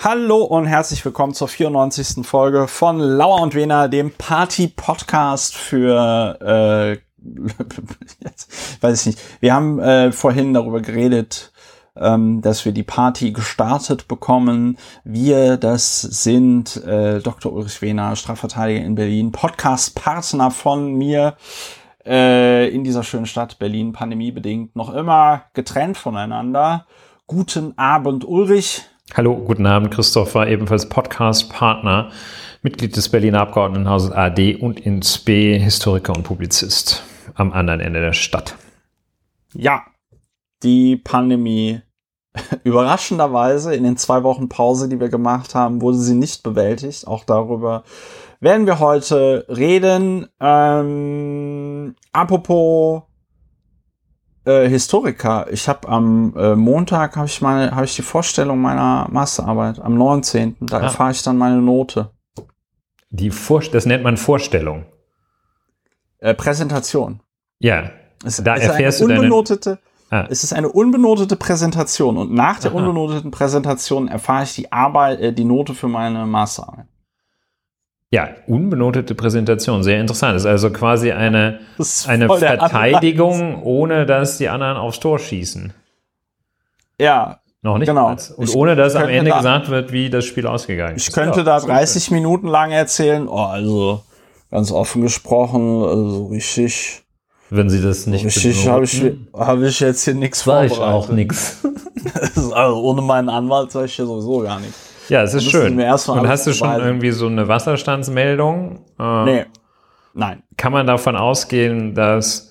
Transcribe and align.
Hallo 0.00 0.44
und 0.44 0.66
herzlich 0.66 1.04
willkommen 1.04 1.34
zur 1.34 1.48
94. 1.48 2.24
Folge 2.24 2.68
von 2.68 3.00
Lauer 3.00 3.42
und 3.42 3.56
Wena, 3.56 3.88
dem 3.88 4.12
Party-Podcast 4.12 5.56
für, 5.56 6.38
äh, 6.40 6.92
jetzt, 8.22 8.80
weiß 8.80 9.00
ich 9.00 9.06
nicht. 9.06 9.40
Wir 9.40 9.54
haben 9.54 9.80
äh, 9.80 10.12
vorhin 10.12 10.54
darüber 10.54 10.80
geredet, 10.80 11.50
ähm, 11.96 12.40
dass 12.42 12.64
wir 12.64 12.70
die 12.70 12.84
Party 12.84 13.32
gestartet 13.32 14.06
bekommen. 14.06 14.78
Wir, 15.02 15.56
das 15.56 16.00
sind 16.00 16.76
äh, 16.84 17.18
Dr. 17.18 17.52
Ulrich 17.52 17.82
Wehner, 17.82 18.14
Strafverteidiger 18.14 18.84
in 18.84 18.94
Berlin, 18.94 19.32
Podcast-Partner 19.32 20.52
von 20.52 20.94
mir 20.94 21.34
äh, 22.06 22.68
in 22.68 22.84
dieser 22.84 23.02
schönen 23.02 23.26
Stadt 23.26 23.58
Berlin, 23.58 23.92
pandemiebedingt 23.92 24.76
noch 24.76 24.94
immer 24.94 25.46
getrennt 25.54 25.98
voneinander. 25.98 26.86
Guten 27.26 27.76
Abend, 27.76 28.24
Ulrich. 28.24 28.84
Hallo, 29.14 29.36
guten 29.36 29.64
Abend, 29.64 29.90
Christopher, 29.90 30.46
ebenfalls 30.48 30.86
Podcast-Partner, 30.90 32.10
Mitglied 32.62 32.94
des 32.94 33.08
Berliner 33.08 33.40
Abgeordnetenhauses 33.40 34.12
AD 34.12 34.56
und 34.56 34.80
ins 34.80 35.18
B, 35.18 35.58
Historiker 35.58 36.14
und 36.14 36.24
Publizist 36.24 37.02
am 37.34 37.52
anderen 37.52 37.80
Ende 37.80 38.00
der 38.00 38.12
Stadt. 38.12 38.56
Ja, 39.54 39.82
die 40.62 40.96
Pandemie 40.96 41.80
überraschenderweise 42.64 43.74
in 43.74 43.84
den 43.84 43.96
zwei 43.96 44.22
Wochen 44.24 44.50
Pause, 44.50 44.90
die 44.90 45.00
wir 45.00 45.08
gemacht 45.08 45.54
haben, 45.54 45.80
wurde 45.80 45.96
sie 45.96 46.14
nicht 46.14 46.42
bewältigt. 46.42 47.06
Auch 47.06 47.24
darüber 47.24 47.84
werden 48.40 48.66
wir 48.66 48.78
heute 48.78 49.46
reden. 49.48 50.26
Ähm, 50.38 51.96
apropos 52.12 53.04
äh, 54.48 54.68
Historiker. 54.68 55.46
Ich 55.50 55.68
habe 55.68 55.88
am 55.88 56.34
äh, 56.36 56.56
Montag 56.56 57.16
habe 57.16 57.26
ich 57.26 57.40
meine 57.40 57.70
habe 57.70 57.84
ich 57.84 57.94
die 57.94 58.02
Vorstellung 58.02 58.60
meiner 58.60 59.06
Masterarbeit 59.10 59.78
am 59.78 59.94
19. 59.94 60.56
Da 60.60 60.78
ah. 60.78 60.82
erfahre 60.82 61.10
ich 61.12 61.22
dann 61.22 61.36
meine 61.36 61.60
Note. 61.60 62.10
Die 63.10 63.30
Vor 63.30 63.60
das 63.60 63.86
nennt 63.86 64.02
man 64.02 64.16
Vorstellung. 64.16 64.86
Äh, 66.18 66.34
Präsentation. 66.34 67.20
Ja. 67.60 67.90
Es, 68.24 68.42
da 68.42 68.56
es 68.56 68.64
erfährst 68.64 69.02
eine 69.02 69.14
du 69.14 69.20
unbenotete, 69.20 69.78
Ah. 70.10 70.26
Es 70.30 70.42
ist 70.42 70.54
eine 70.54 70.70
unbenotete 70.70 71.36
Präsentation 71.36 72.16
und 72.16 72.32
nach 72.32 72.60
der 72.60 72.70
Aha. 72.70 72.78
unbenoteten 72.78 73.30
Präsentation 73.30 74.08
erfahre 74.08 74.44
ich 74.44 74.54
die 74.54 74.72
Arbeit, 74.72 75.20
äh, 75.20 75.32
die 75.34 75.44
Note 75.44 75.74
für 75.74 75.88
meine 75.88 76.24
Masterarbeit. 76.24 76.86
Ja, 78.10 78.30
unbenotete 78.46 79.14
Präsentation, 79.14 79.82
sehr 79.82 80.00
interessant. 80.00 80.34
Das 80.34 80.42
ist 80.42 80.46
also 80.46 80.70
quasi 80.70 81.12
eine, 81.12 81.60
eine 82.06 82.26
Verteidigung, 82.28 83.62
ohne 83.62 84.06
dass 84.06 84.38
die 84.38 84.48
anderen 84.48 84.78
aufs 84.78 84.98
Tor 84.98 85.18
schießen. 85.18 85.74
Ja. 86.98 87.40
Noch 87.60 87.76
nicht 87.76 87.88
genau. 87.88 88.06
Als. 88.06 88.30
Und 88.30 88.48
ich 88.48 88.54
ohne 88.54 88.76
dass 88.76 88.94
am 88.94 89.08
Ende 89.08 89.30
da, 89.30 89.38
gesagt 89.38 89.68
wird, 89.68 89.92
wie 89.92 90.08
das 90.08 90.24
Spiel 90.24 90.46
ausgegangen 90.46 90.96
ist. 90.96 91.08
Ich 91.08 91.14
könnte 91.14 91.44
da 91.44 91.60
30 91.60 92.10
Minuten 92.10 92.46
lang 92.46 92.70
erzählen, 92.70 93.28
oh, 93.28 93.44
also 93.44 94.04
ganz 94.50 94.70
offen 94.70 95.02
gesprochen, 95.02 95.82
also 95.82 96.26
richtig. 96.26 97.02
Wenn 97.50 97.70
Sie 97.70 97.82
das 97.82 98.06
nicht 98.06 98.26
Richtig 98.26 98.68
habe 98.68 98.84
ich, 98.84 99.02
hab 99.32 99.60
ich 99.60 99.80
jetzt 99.80 100.04
hier 100.04 100.14
nichts 100.14 100.42
vorbereitet. 100.42 100.76
ich 100.76 100.82
auch 100.82 101.08
nichts. 101.08 101.66
also 102.52 102.82
ohne 102.82 103.00
meinen 103.00 103.30
Anwalt 103.30 103.72
sage 103.72 103.86
ich 103.86 103.94
hier 103.94 104.04
sowieso 104.04 104.40
gar 104.40 104.60
nichts. 104.60 104.87
Ja, 105.08 105.22
es 105.22 105.34
ist 105.34 105.50
schön. 105.50 105.78
Und 105.78 106.28
hast 106.28 106.46
du 106.46 106.52
schon 106.52 106.80
irgendwie 106.80 107.10
so 107.10 107.26
eine 107.26 107.48
Wasserstandsmeldung? 107.48 108.80
Äh, 108.98 109.24
nee. 109.24 109.46
Nein. 110.14 110.42
Kann 110.56 110.72
man 110.72 110.86
davon 110.86 111.16
ausgehen, 111.16 111.94
dass 111.94 112.47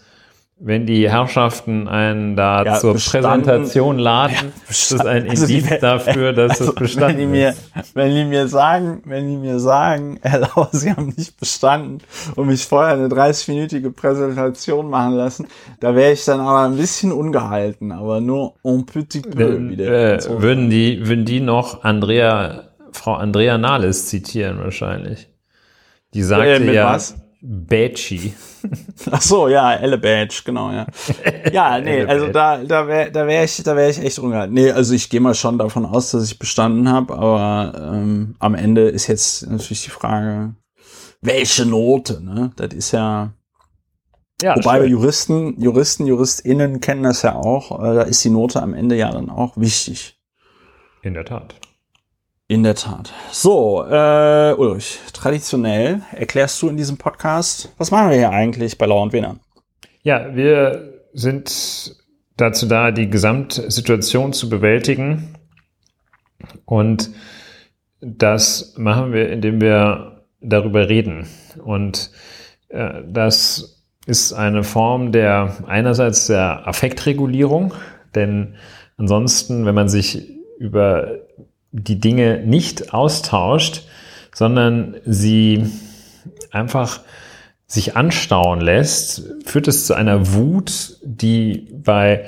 wenn 0.60 0.88
die 0.88 1.10
Herrschaften 1.10 1.88
einen 1.88 2.36
da 2.36 2.64
ja, 2.64 2.80
zur 2.80 2.96
Präsentation 2.96 4.00
laden, 4.00 4.34
ja, 4.34 4.70
ist 4.70 4.92
das 4.92 5.06
ein 5.06 5.30
also 5.30 5.46
Indiz 5.46 5.80
dafür, 5.80 6.34
dass 6.34 6.60
also 6.60 6.72
es 6.72 6.76
bestanden 6.76 7.10
wenn 7.10 7.18
die 7.18 7.26
mir, 7.28 7.56
Wenn 7.94 8.16
die 8.16 8.26
mir 8.26 8.48
sagen, 8.48 9.04
wenn 9.06 9.28
die 9.28 9.38
mir 9.38 9.60
sagen, 9.60 10.20
Herr 10.24 10.40
Lauer, 10.40 10.70
Sie 10.72 10.92
haben 10.92 11.14
nicht 11.16 11.40
bestanden 11.40 12.00
und 12.36 12.48
mich 12.48 12.66
vorher 12.66 12.96
eine 12.96 13.08
30-minütige 13.08 13.92
Präsentation 13.92 14.90
machen 14.90 15.14
lassen, 15.14 15.48
da 15.80 15.96
wäre 15.96 16.14
ich 16.14 16.26
dann 16.26 16.40
aber 16.40 16.64
ein 16.64 16.76
bisschen 16.76 17.12
ungehalten, 17.12 17.92
aber 17.92 18.20
nur 18.20 18.56
un 18.64 18.86
petit 18.86 19.30
peu 19.30 19.58
äh, 19.58 19.70
wieder. 19.70 20.16
Äh, 20.16 20.22
so. 20.22 20.42
würden 20.42 20.72
die, 20.72 21.08
würden 21.08 21.26
die 21.26 21.40
noch 21.40 21.84
Andrea, 21.84 22.64
Frau 22.94 23.14
Andrea 23.14 23.60
Nahles 23.60 24.08
zitieren 24.08 24.58
wahrscheinlich. 24.58 25.30
Die 26.16 26.24
sagte 26.24 26.48
äh, 26.48 26.74
ja, 26.74 26.94
was? 26.94 27.16
Badgy. 27.42 28.34
Ach 29.12 29.22
so, 29.22 29.48
ja, 29.48 29.74
Elle 29.74 29.98
Badge, 29.98 30.42
genau, 30.44 30.72
ja. 30.72 30.88
Ja, 31.52 31.80
nee, 31.80 32.04
also 32.04 32.28
da, 32.28 32.58
da 32.64 32.88
wäre 32.88 33.12
da 33.12 33.28
wär 33.28 33.44
ich, 33.44 33.62
da 33.64 33.76
wär 33.76 33.90
ich 33.90 34.00
echt 34.00 34.20
ungehalten. 34.20 34.54
Nee, 34.54 34.72
also 34.72 34.94
ich 34.94 35.10
gehe 35.10 35.20
mal 35.20 35.36
schon 35.36 35.58
davon 35.58 35.86
aus, 35.86 36.12
dass 36.12 36.24
ich 36.24 36.40
bestanden 36.40 36.90
habe, 36.90 37.14
aber 37.14 37.94
ähm, 37.94 38.36
am 38.40 38.56
Ende 38.56 38.90
ist 38.90 39.08
jetzt 39.08 39.48
natürlich 39.48 39.84
die 39.84 39.92
Frage, 39.92 40.56
welche 41.22 41.66
Note, 41.66 42.24
ne? 42.24 42.52
Das 42.56 42.74
ist 42.74 42.92
ja. 42.92 43.34
Ja, 44.42 44.56
Wobei 44.56 44.82
wir 44.82 44.88
Juristen, 44.88 45.60
Juristen, 45.60 46.06
JuristInnen 46.06 46.80
kennen 46.80 47.02
das 47.02 47.24
ja 47.24 47.36
auch, 47.36 47.80
äh, 47.80 47.96
da 47.96 48.02
ist 48.04 48.24
die 48.24 48.30
Note 48.30 48.62
am 48.62 48.76
Ende 48.76 48.96
ja 48.96 49.12
dann 49.12 49.32
auch 49.32 49.58
wichtig. 49.58 50.20
In 51.02 51.16
der 51.16 51.26
Tat. 51.26 51.56
In 52.50 52.64
der 52.64 52.76
Tat. 52.76 53.12
So, 53.30 53.84
äh, 53.84 54.54
Ulrich, 54.54 55.00
traditionell 55.12 56.02
erklärst 56.14 56.62
du 56.62 56.70
in 56.70 56.78
diesem 56.78 56.96
Podcast, 56.96 57.74
was 57.78 57.92
machen 57.92 58.10
wir 58.10 58.18
hier 58.18 58.30
eigentlich 58.30 58.78
bei 58.78 58.86
Lauer 58.86 59.04
und 59.04 59.12
Wiener? 59.12 59.36
Ja, 60.02 60.34
wir 60.34 60.94
sind 61.12 61.98
dazu 62.38 62.66
da, 62.66 62.92
die 62.92 63.10
Gesamtsituation 63.10 64.32
zu 64.32 64.48
bewältigen. 64.48 65.36
Und 66.64 67.10
das 68.00 68.76
machen 68.78 69.12
wir, 69.12 69.30
indem 69.30 69.60
wir 69.60 70.24
darüber 70.40 70.88
reden. 70.88 71.28
Und 71.62 72.12
äh, 72.70 73.02
das 73.06 73.84
ist 74.06 74.32
eine 74.32 74.64
Form 74.64 75.12
der 75.12 75.58
einerseits 75.68 76.28
der 76.28 76.66
Affektregulierung, 76.66 77.74
denn 78.16 78.56
ansonsten, 78.96 79.66
wenn 79.66 79.76
man 79.76 79.90
sich 79.90 80.30
über 80.60 81.20
die 81.72 82.00
Dinge 82.00 82.42
nicht 82.46 82.94
austauscht, 82.94 83.84
sondern 84.34 84.98
sie 85.06 85.66
einfach 86.52 87.02
sich 87.68 87.98
anstauen 87.98 88.62
lässt, 88.62 89.24
führt 89.46 89.68
es 89.68 89.86
zu 89.86 89.94
einer 89.94 90.34
Wut, 90.34 90.98
die 91.04 91.68
bei 91.84 92.26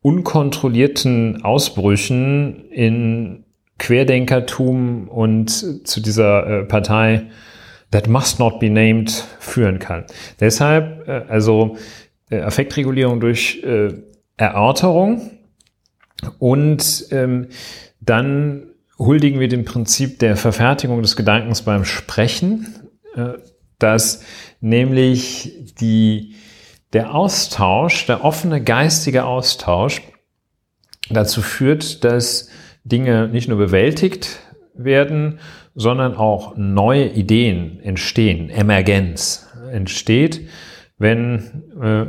unkontrollierten 0.00 1.44
Ausbrüchen 1.44 2.70
in 2.70 3.44
Querdenkertum 3.78 5.08
und 5.08 5.50
zu 5.86 6.00
dieser 6.00 6.46
äh, 6.46 6.64
Partei 6.64 7.26
that 7.90 8.08
must 8.08 8.38
not 8.38 8.60
be 8.60 8.70
named 8.70 9.10
führen 9.38 9.78
kann. 9.78 10.04
Deshalb 10.38 11.08
äh, 11.08 11.24
also 11.28 11.76
äh, 12.30 12.40
Affektregulierung 12.40 13.20
durch 13.20 13.62
Erörterung 14.36 15.32
und 16.38 17.06
ähm, 17.10 17.48
dann 18.00 18.69
huldigen 19.00 19.40
wir 19.40 19.48
dem 19.48 19.64
Prinzip 19.64 20.18
der 20.18 20.36
Verfertigung 20.36 21.00
des 21.00 21.16
Gedankens 21.16 21.62
beim 21.62 21.84
Sprechen, 21.84 22.74
äh, 23.16 23.32
dass 23.78 24.22
nämlich 24.60 25.72
die, 25.80 26.34
der 26.92 27.14
Austausch, 27.14 28.04
der 28.06 28.24
offene 28.24 28.62
geistige 28.62 29.24
Austausch 29.24 30.02
dazu 31.08 31.40
führt, 31.40 32.04
dass 32.04 32.50
Dinge 32.84 33.28
nicht 33.28 33.48
nur 33.48 33.56
bewältigt 33.56 34.40
werden, 34.74 35.40
sondern 35.74 36.14
auch 36.14 36.56
neue 36.56 37.08
Ideen 37.08 37.80
entstehen, 37.80 38.50
Emergenz 38.50 39.48
entsteht, 39.72 40.46
wenn 40.98 41.62
äh, 41.80 42.06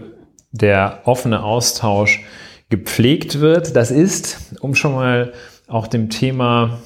der 0.52 1.04
offene 1.06 1.42
Austausch 1.44 2.22
gepflegt 2.70 3.40
wird. 3.40 3.78
Das 3.78 3.92
ist, 3.92 4.56
um 4.60 4.76
schon 4.76 4.94
mal 4.94 5.32
auch 5.72 5.88
dem 5.88 6.10
Thema 6.10 6.80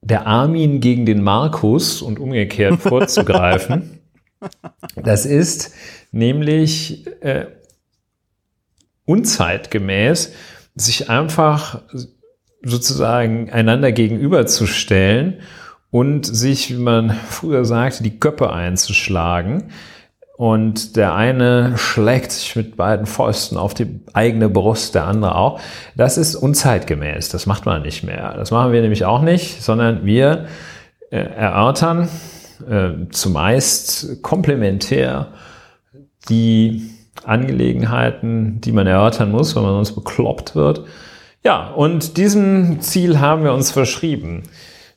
der 0.00 0.26
Armin 0.26 0.80
gegen 0.80 1.06
den 1.06 1.22
Markus 1.22 2.02
und 2.02 2.18
umgekehrt 2.18 2.80
vorzugreifen. 2.80 3.92
Das 4.94 5.24
ist 5.24 5.72
nämlich 6.12 7.06
äh, 7.22 7.46
unzeitgemäß, 9.06 10.34
sich 10.74 11.08
einfach 11.08 11.82
sozusagen 12.62 13.50
einander 13.50 13.92
gegenüberzustellen 13.92 15.40
und 15.90 16.26
sich, 16.26 16.70
wie 16.70 16.80
man 16.80 17.10
früher 17.28 17.64
sagte, 17.64 18.02
die 18.02 18.20
Köpfe 18.20 18.52
einzuschlagen 18.52 19.70
und 20.36 20.96
der 20.96 21.14
eine 21.14 21.78
schlägt 21.78 22.30
sich 22.30 22.56
mit 22.56 22.76
beiden 22.76 23.06
Fäusten 23.06 23.56
auf 23.56 23.72
die 23.72 24.00
eigene 24.12 24.48
Brust, 24.48 24.94
der 24.94 25.06
andere 25.06 25.34
auch. 25.34 25.60
Das 25.96 26.18
ist 26.18 26.34
unzeitgemäß, 26.34 27.30
das 27.30 27.46
macht 27.46 27.64
man 27.64 27.82
nicht 27.82 28.02
mehr. 28.02 28.34
Das 28.36 28.50
machen 28.50 28.72
wir 28.72 28.82
nämlich 28.82 29.04
auch 29.06 29.22
nicht, 29.22 29.62
sondern 29.62 30.04
wir 30.04 30.46
äh, 31.10 31.16
erörtern 31.16 32.08
äh, 32.68 33.08
zumeist 33.10 34.22
komplementär 34.22 35.28
die 36.28 36.90
Angelegenheiten, 37.24 38.60
die 38.60 38.72
man 38.72 38.86
erörtern 38.86 39.30
muss, 39.30 39.56
wenn 39.56 39.62
man 39.62 39.72
sonst 39.72 39.92
bekloppt 39.92 40.54
wird, 40.54 40.84
Ja, 41.44 41.68
und 41.70 42.16
diesem 42.16 42.80
Ziel 42.80 43.20
haben 43.20 43.44
wir 43.44 43.54
uns 43.54 43.70
verschrieben. 43.70 44.42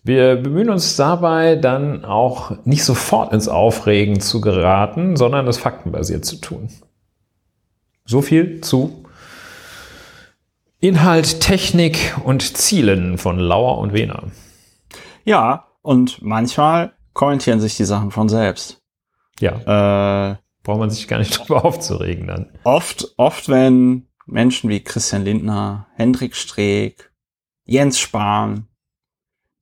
Wir 0.04 0.38
bemühen 0.38 0.70
uns 0.70 0.96
dabei 0.96 1.56
dann 1.56 2.06
auch 2.06 2.52
nicht 2.66 2.84
sofort 2.84 3.34
ins 3.34 3.48
Aufregen 3.48 4.22
zu 4.22 4.40
geraten, 4.42 5.18
sondern 5.18 5.46
das 5.46 5.58
faktenbasiert 5.58 6.26
zu 6.26 6.38
tun. 6.38 6.70
So 8.06 8.22
viel 8.22 8.62
zu 8.62 9.04
Inhalt, 10.80 11.42
Technik 11.42 12.16
und 12.24 12.58
Zielen 12.58 13.18
von 13.18 13.38
Lauer 13.38 13.80
und 13.80 13.92
Wehner. 13.92 14.24
Ja, 15.26 15.68
und 15.82 16.22
manchmal 16.22 16.94
kommentieren 17.14 17.60
sich 17.60 17.76
die 17.76 17.84
Sachen 17.84 18.12
von 18.12 18.30
selbst. 18.30 18.82
Ja. 19.42 20.32
Äh, 20.32 20.38
Braucht 20.64 20.80
man 20.80 20.90
sich 20.90 21.08
gar 21.10 21.20
nicht 21.20 21.38
drüber 21.38 21.66
aufzuregen 21.66 22.28
dann. 22.28 22.52
Oft, 22.64 23.14
oft, 23.18 23.50
wenn 23.50 24.08
Menschen 24.26 24.70
wie 24.70 24.80
Christian 24.80 25.26
Lindner, 25.26 25.88
Hendrik 25.96 26.36
Streeck, 26.36 27.12
Jens 27.66 28.00
Spahn, 28.00 28.69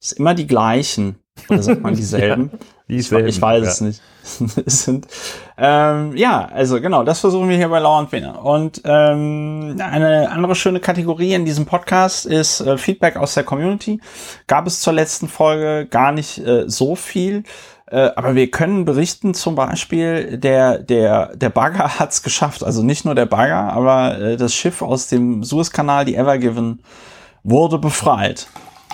ist 0.01 0.13
immer 0.13 0.33
die 0.33 0.47
gleichen. 0.47 1.17
Oder 1.49 1.61
sagt 1.63 1.81
man 1.81 1.95
dieselben? 1.95 2.51
ja, 2.53 2.59
dieselben 2.89 3.27
ich, 3.27 3.35
ich 3.35 3.41
weiß 3.41 3.63
ja. 3.63 3.69
es 3.69 3.81
nicht. 3.81 4.01
es 4.65 4.83
sind, 4.83 5.07
ähm, 5.57 6.15
ja, 6.17 6.45
also 6.45 6.81
genau, 6.81 7.03
das 7.03 7.21
versuchen 7.21 7.47
wir 7.47 7.55
hier 7.55 7.69
bei 7.69 7.79
Law 7.79 7.99
und 7.99 8.11
Winner. 8.11 8.43
Und 8.43 8.81
ähm, 8.83 9.75
eine 9.79 10.29
andere 10.29 10.55
schöne 10.55 10.79
Kategorie 10.79 11.33
in 11.33 11.45
diesem 11.45 11.65
Podcast 11.65 12.25
ist 12.25 12.59
äh, 12.61 12.77
Feedback 12.77 13.15
aus 13.15 13.33
der 13.35 13.43
Community. 13.43 14.01
Gab 14.47 14.67
es 14.67 14.81
zur 14.81 14.93
letzten 14.93 15.27
Folge 15.27 15.87
gar 15.89 16.11
nicht 16.11 16.39
äh, 16.39 16.65
so 16.67 16.95
viel. 16.95 17.43
Äh, 17.89 18.11
aber 18.15 18.35
wir 18.35 18.51
können 18.51 18.83
berichten 18.83 19.33
zum 19.33 19.55
Beispiel, 19.55 20.37
der, 20.37 20.79
der, 20.79 21.35
der 21.35 21.49
Bagger 21.49 21.99
hat's 21.99 22.21
geschafft. 22.21 22.63
Also 22.63 22.83
nicht 22.83 23.05
nur 23.05 23.15
der 23.15 23.25
Bagger, 23.25 23.71
aber 23.71 24.19
äh, 24.19 24.37
das 24.37 24.53
Schiff 24.53 24.81
aus 24.81 25.07
dem 25.07 25.43
Suezkanal, 25.43 26.03
die 26.05 26.15
Evergiven, 26.15 26.81
wurde 27.43 27.77
befreit. 27.77 28.47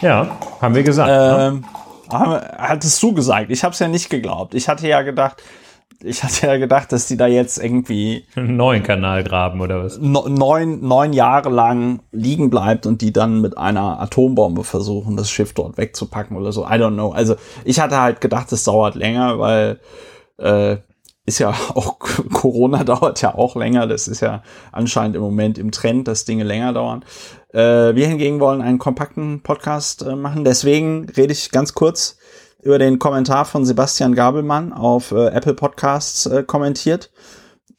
Ja, 0.04 0.38
haben 0.62 0.76
wir 0.76 0.84
gesagt. 0.84 1.10
Ne? 1.10 1.48
Ähm, 1.48 1.66
ne? 2.12 2.52
Hattest 2.58 3.02
du 3.02 3.14
gesagt. 3.14 3.50
Ich 3.50 3.64
habe 3.64 3.72
es 3.72 3.80
ja 3.80 3.88
nicht 3.88 4.10
geglaubt. 4.10 4.54
Ich 4.54 4.68
hatte 4.68 4.86
ja 4.86 5.02
gedacht, 5.02 5.42
ich 6.02 6.22
hatte 6.24 6.48
ja 6.48 6.58
gedacht, 6.58 6.92
dass 6.92 7.08
die 7.08 7.16
da 7.16 7.28
jetzt 7.28 7.58
irgendwie 7.58 8.26
einen 8.36 8.58
neuen 8.58 8.84
Kanal 8.84 9.24
graben 9.24 9.62
oder 9.62 9.82
was? 9.82 10.00
Neun, 10.00 10.86
neun 10.86 11.14
Jahre 11.14 11.50
lang 11.50 12.02
liegen 12.12 12.50
bleibt 12.50 12.86
und 12.86 13.02
die 13.02 13.14
dann 13.14 13.40
mit 13.40 13.58
einer 13.58 14.02
Atombombe 14.02 14.66
versuchen, 14.66 15.16
das 15.16 15.32
Schiff 15.32 15.54
dort 15.54 15.78
wegzupacken 15.78 16.36
oder 16.36 16.52
so. 16.52 16.66
I 16.66 16.74
don't 16.74 16.96
know. 16.96 17.14
Also 17.14 17.36
ich 17.64 17.80
hatte 17.80 18.00
halt 18.00 18.20
gedacht, 18.20 18.52
es 18.52 18.66
dauert 18.66 18.96
länger, 18.96 19.40
weil 19.40 19.80
äh, 20.38 20.78
ist 21.26 21.40
ja 21.40 21.50
auch 21.76 21.98
Corona 22.00 22.84
dauert 22.84 23.22
ja 23.22 23.36
auch 23.36 23.56
länger. 23.56 23.88
Das 23.88 24.10
ist 24.10 24.20
ja 24.20 24.44
anscheinend 24.74 25.16
im 25.16 25.22
Moment 25.22 25.58
im 25.58 25.72
Trend, 25.72 26.10
dass 26.10 26.26
Dinge 26.26 26.44
länger 26.44 26.74
dauern. 26.74 27.06
Äh, 27.54 27.96
wir 27.96 28.08
hingegen 28.08 28.40
wollen 28.40 28.62
einen 28.62 28.80
kompakten 28.80 29.42
Podcast 29.42 30.02
äh, 30.02 30.16
machen. 30.16 30.44
Deswegen 30.44 31.08
rede 31.16 31.34
ich 31.34 31.52
ganz 31.52 31.74
kurz 31.74 32.18
über 32.62 32.80
den 32.80 32.98
Kommentar 32.98 33.46
von 33.46 33.66
Sebastian 33.66 34.16
Gabelmann 34.16 34.74
auf 34.74 35.12
äh, 35.12 35.28
Apple 35.28 35.54
Podcasts 35.54 36.26
äh, 36.26 36.44
kommentiert. 36.44 37.12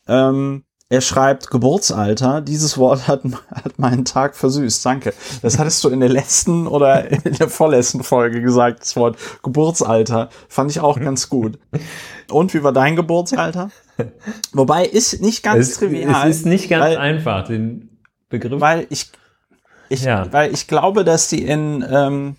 Ähm, 0.07 0.65
er 0.91 1.01
schreibt 1.01 1.51
Geburtsalter. 1.51 2.41
Dieses 2.41 2.79
Wort 2.79 3.09
hat, 3.09 3.23
hat 3.51 3.79
meinen 3.79 4.05
Tag 4.05 4.37
versüßt. 4.37 4.85
Danke. 4.87 5.13
Das 5.43 5.59
hattest 5.59 5.83
du 5.83 5.89
in 5.89 5.99
der 5.99 6.09
letzten 6.09 6.69
oder 6.69 7.11
in 7.11 7.33
der 7.33 7.49
vorletzten 7.49 8.05
Folge 8.05 8.41
gesagt, 8.41 8.83
das 8.83 8.95
Wort 8.95 9.17
Geburtsalter. 9.43 10.29
Fand 10.49 10.71
ich 10.71 10.81
auch 10.81 11.01
ganz 11.01 11.29
gut. 11.29 11.59
Und 12.31 12.55
wie 12.55 12.63
war 12.63 12.73
dein 12.73 12.95
Geburtsalter? 12.95 13.71
Wobei 14.53 14.85
ist 14.85 15.21
nicht 15.21 15.43
ganz 15.43 15.69
es, 15.69 15.79
trivial. 15.79 16.29
Es 16.29 16.37
ist 16.37 16.47
nicht 16.47 16.69
ganz 16.69 16.85
weil, 16.85 16.99
einfach, 16.99 17.45
den 17.45 17.99
Begriff. 18.29 18.61
Weil 18.61 18.87
ich, 18.91 19.11
ich, 19.95 20.03
ja. 20.03 20.33
weil 20.33 20.53
ich 20.53 20.67
glaube, 20.67 21.05
dass 21.05 21.29
die 21.29 21.43
in, 21.43 21.85
ähm, 21.91 22.37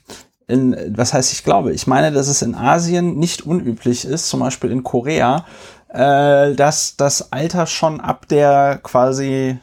in, 0.47 0.93
was 0.95 1.13
heißt 1.13 1.33
ich 1.33 1.43
glaube, 1.43 1.73
ich 1.73 1.87
meine, 1.87 2.11
dass 2.11 2.27
es 2.27 2.41
in 2.41 2.55
Asien 2.55 3.17
nicht 3.17 3.45
unüblich 3.45 4.05
ist, 4.05 4.29
zum 4.29 4.41
Beispiel 4.41 4.71
in 4.71 4.83
Korea, 4.83 5.45
äh, 5.89 6.53
dass 6.53 6.97
das 6.97 7.31
Alter 7.31 7.65
schon 7.65 7.99
ab 7.99 8.27
der 8.27 8.79
quasi 8.83 9.57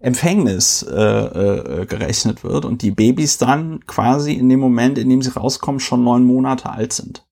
Empfängnis 0.00 0.82
äh, 0.82 0.94
äh, 0.94 1.86
gerechnet 1.86 2.42
wird 2.42 2.64
und 2.64 2.82
die 2.82 2.90
Babys 2.90 3.36
dann 3.36 3.84
quasi 3.86 4.32
in 4.32 4.48
dem 4.48 4.60
Moment, 4.60 4.98
in 4.98 5.10
dem 5.10 5.20
sie 5.20 5.32
rauskommen, 5.32 5.80
schon 5.80 6.04
neun 6.04 6.24
Monate 6.24 6.70
alt 6.70 6.92
sind. 6.92 7.22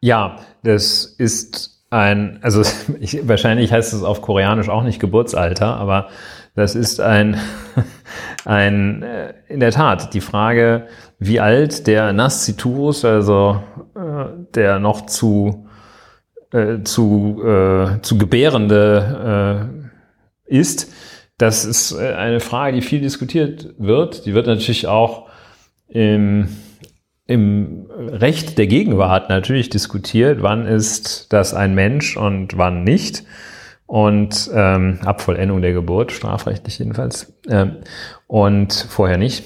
Ja, 0.00 0.38
das 0.62 1.04
ist 1.04 1.80
ein, 1.90 2.38
also 2.42 2.62
ich, 3.00 3.26
wahrscheinlich 3.26 3.72
heißt 3.72 3.92
es 3.92 4.02
auf 4.02 4.22
Koreanisch 4.22 4.68
auch 4.68 4.84
nicht 4.84 5.00
Geburtsalter, 5.00 5.76
aber 5.76 6.08
das 6.60 6.74
ist 6.74 7.00
ein, 7.00 7.40
ein 8.44 9.02
äh, 9.02 9.32
in 9.48 9.60
der 9.60 9.72
Tat 9.72 10.12
die 10.14 10.20
Frage, 10.20 10.86
wie 11.18 11.40
alt 11.40 11.86
der 11.86 12.12
Nasciturus, 12.12 13.04
also 13.04 13.62
äh, 13.96 14.26
der 14.54 14.78
noch 14.78 15.06
zu, 15.06 15.66
äh, 16.52 16.82
zu, 16.84 17.42
äh, 17.44 18.02
zu 18.02 18.18
Gebärende 18.18 19.70
äh, 20.48 20.54
ist. 20.54 20.92
Das 21.38 21.64
ist 21.64 21.96
eine 21.96 22.40
Frage, 22.40 22.76
die 22.76 22.82
viel 22.82 23.00
diskutiert 23.00 23.74
wird. 23.78 24.26
Die 24.26 24.34
wird 24.34 24.46
natürlich 24.46 24.86
auch 24.86 25.28
im, 25.88 26.48
im 27.26 27.86
Recht 27.90 28.58
der 28.58 28.66
Gegenwart 28.66 29.30
natürlich 29.30 29.70
diskutiert. 29.70 30.42
Wann 30.42 30.66
ist 30.66 31.32
das 31.32 31.54
ein 31.54 31.74
Mensch 31.74 32.18
und 32.18 32.58
wann 32.58 32.84
nicht? 32.84 33.24
Und 33.90 34.48
ähm, 34.54 35.00
ab 35.04 35.20
Vollendung 35.20 35.62
der 35.62 35.72
Geburt, 35.72 36.12
strafrechtlich 36.12 36.78
jedenfalls. 36.78 37.32
Ähm, 37.48 37.78
und 38.28 38.72
vorher 38.72 39.18
nicht. 39.18 39.42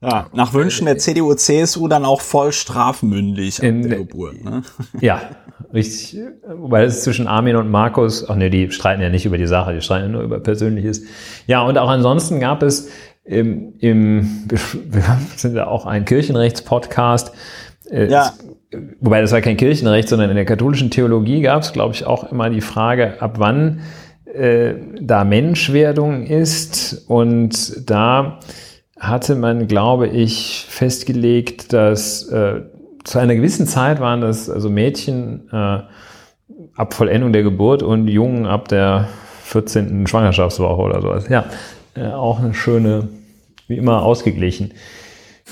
Ja, 0.00 0.28
nach 0.32 0.54
Wünschen 0.54 0.86
der 0.86 0.96
CDU, 0.96 1.34
CSU 1.34 1.86
dann 1.86 2.06
auch 2.06 2.22
voll 2.22 2.52
strafmündig 2.52 3.62
in 3.62 3.82
der 3.86 3.98
Geburt. 3.98 4.42
Ne? 4.42 4.62
Ja, 5.02 5.20
richtig. 5.74 6.16
Weil 6.46 6.86
es 6.86 7.04
zwischen 7.04 7.26
Armin 7.26 7.56
und 7.56 7.70
Markus, 7.70 8.26
ach 8.26 8.36
ne, 8.36 8.48
die 8.48 8.70
streiten 8.70 9.02
ja 9.02 9.10
nicht 9.10 9.26
über 9.26 9.36
die 9.36 9.46
Sache, 9.46 9.74
die 9.74 9.82
streiten 9.82 10.12
nur 10.12 10.22
über 10.22 10.40
Persönliches. 10.40 11.02
Ja, 11.46 11.60
und 11.60 11.76
auch 11.76 11.90
ansonsten 11.90 12.40
gab 12.40 12.62
es 12.62 12.88
im, 13.22 13.74
im 13.80 14.48
wir 14.86 15.18
sind 15.36 15.54
ja 15.54 15.66
auch 15.66 15.84
ein 15.84 16.06
Kirchenrechtspodcast. 16.06 17.32
Äh, 17.90 18.10
ja. 18.10 18.32
Wobei 19.00 19.20
das 19.20 19.32
war 19.32 19.40
kein 19.40 19.56
Kirchenrecht, 19.56 20.08
sondern 20.08 20.30
in 20.30 20.36
der 20.36 20.44
katholischen 20.44 20.90
Theologie 20.90 21.42
gab 21.42 21.62
es, 21.62 21.72
glaube 21.72 21.94
ich, 21.94 22.06
auch 22.06 22.30
immer 22.30 22.50
die 22.50 22.60
Frage, 22.60 23.20
ab 23.20 23.34
wann 23.38 23.80
äh, 24.32 24.74
da 25.00 25.24
Menschwerdung 25.24 26.26
ist. 26.26 27.04
Und 27.08 27.88
da 27.90 28.38
hatte 28.98 29.34
man, 29.34 29.66
glaube 29.66 30.08
ich, 30.08 30.66
festgelegt, 30.68 31.72
dass 31.72 32.28
äh, 32.28 32.62
zu 33.04 33.18
einer 33.18 33.34
gewissen 33.34 33.66
Zeit 33.66 34.00
waren 34.00 34.20
das 34.20 34.48
also 34.48 34.70
Mädchen 34.70 35.48
äh, 35.52 35.80
ab 36.76 36.94
Vollendung 36.94 37.32
der 37.32 37.42
Geburt 37.42 37.82
und 37.82 38.08
Jungen 38.08 38.46
ab 38.46 38.68
der 38.68 39.08
14. 39.44 40.06
Schwangerschaftswoche 40.06 40.80
oder 40.80 41.02
sowas. 41.02 41.28
Ja, 41.28 41.46
äh, 41.94 42.06
auch 42.06 42.38
eine 42.38 42.54
schöne, 42.54 43.08
wie 43.66 43.76
immer 43.76 44.02
ausgeglichen. 44.02 44.72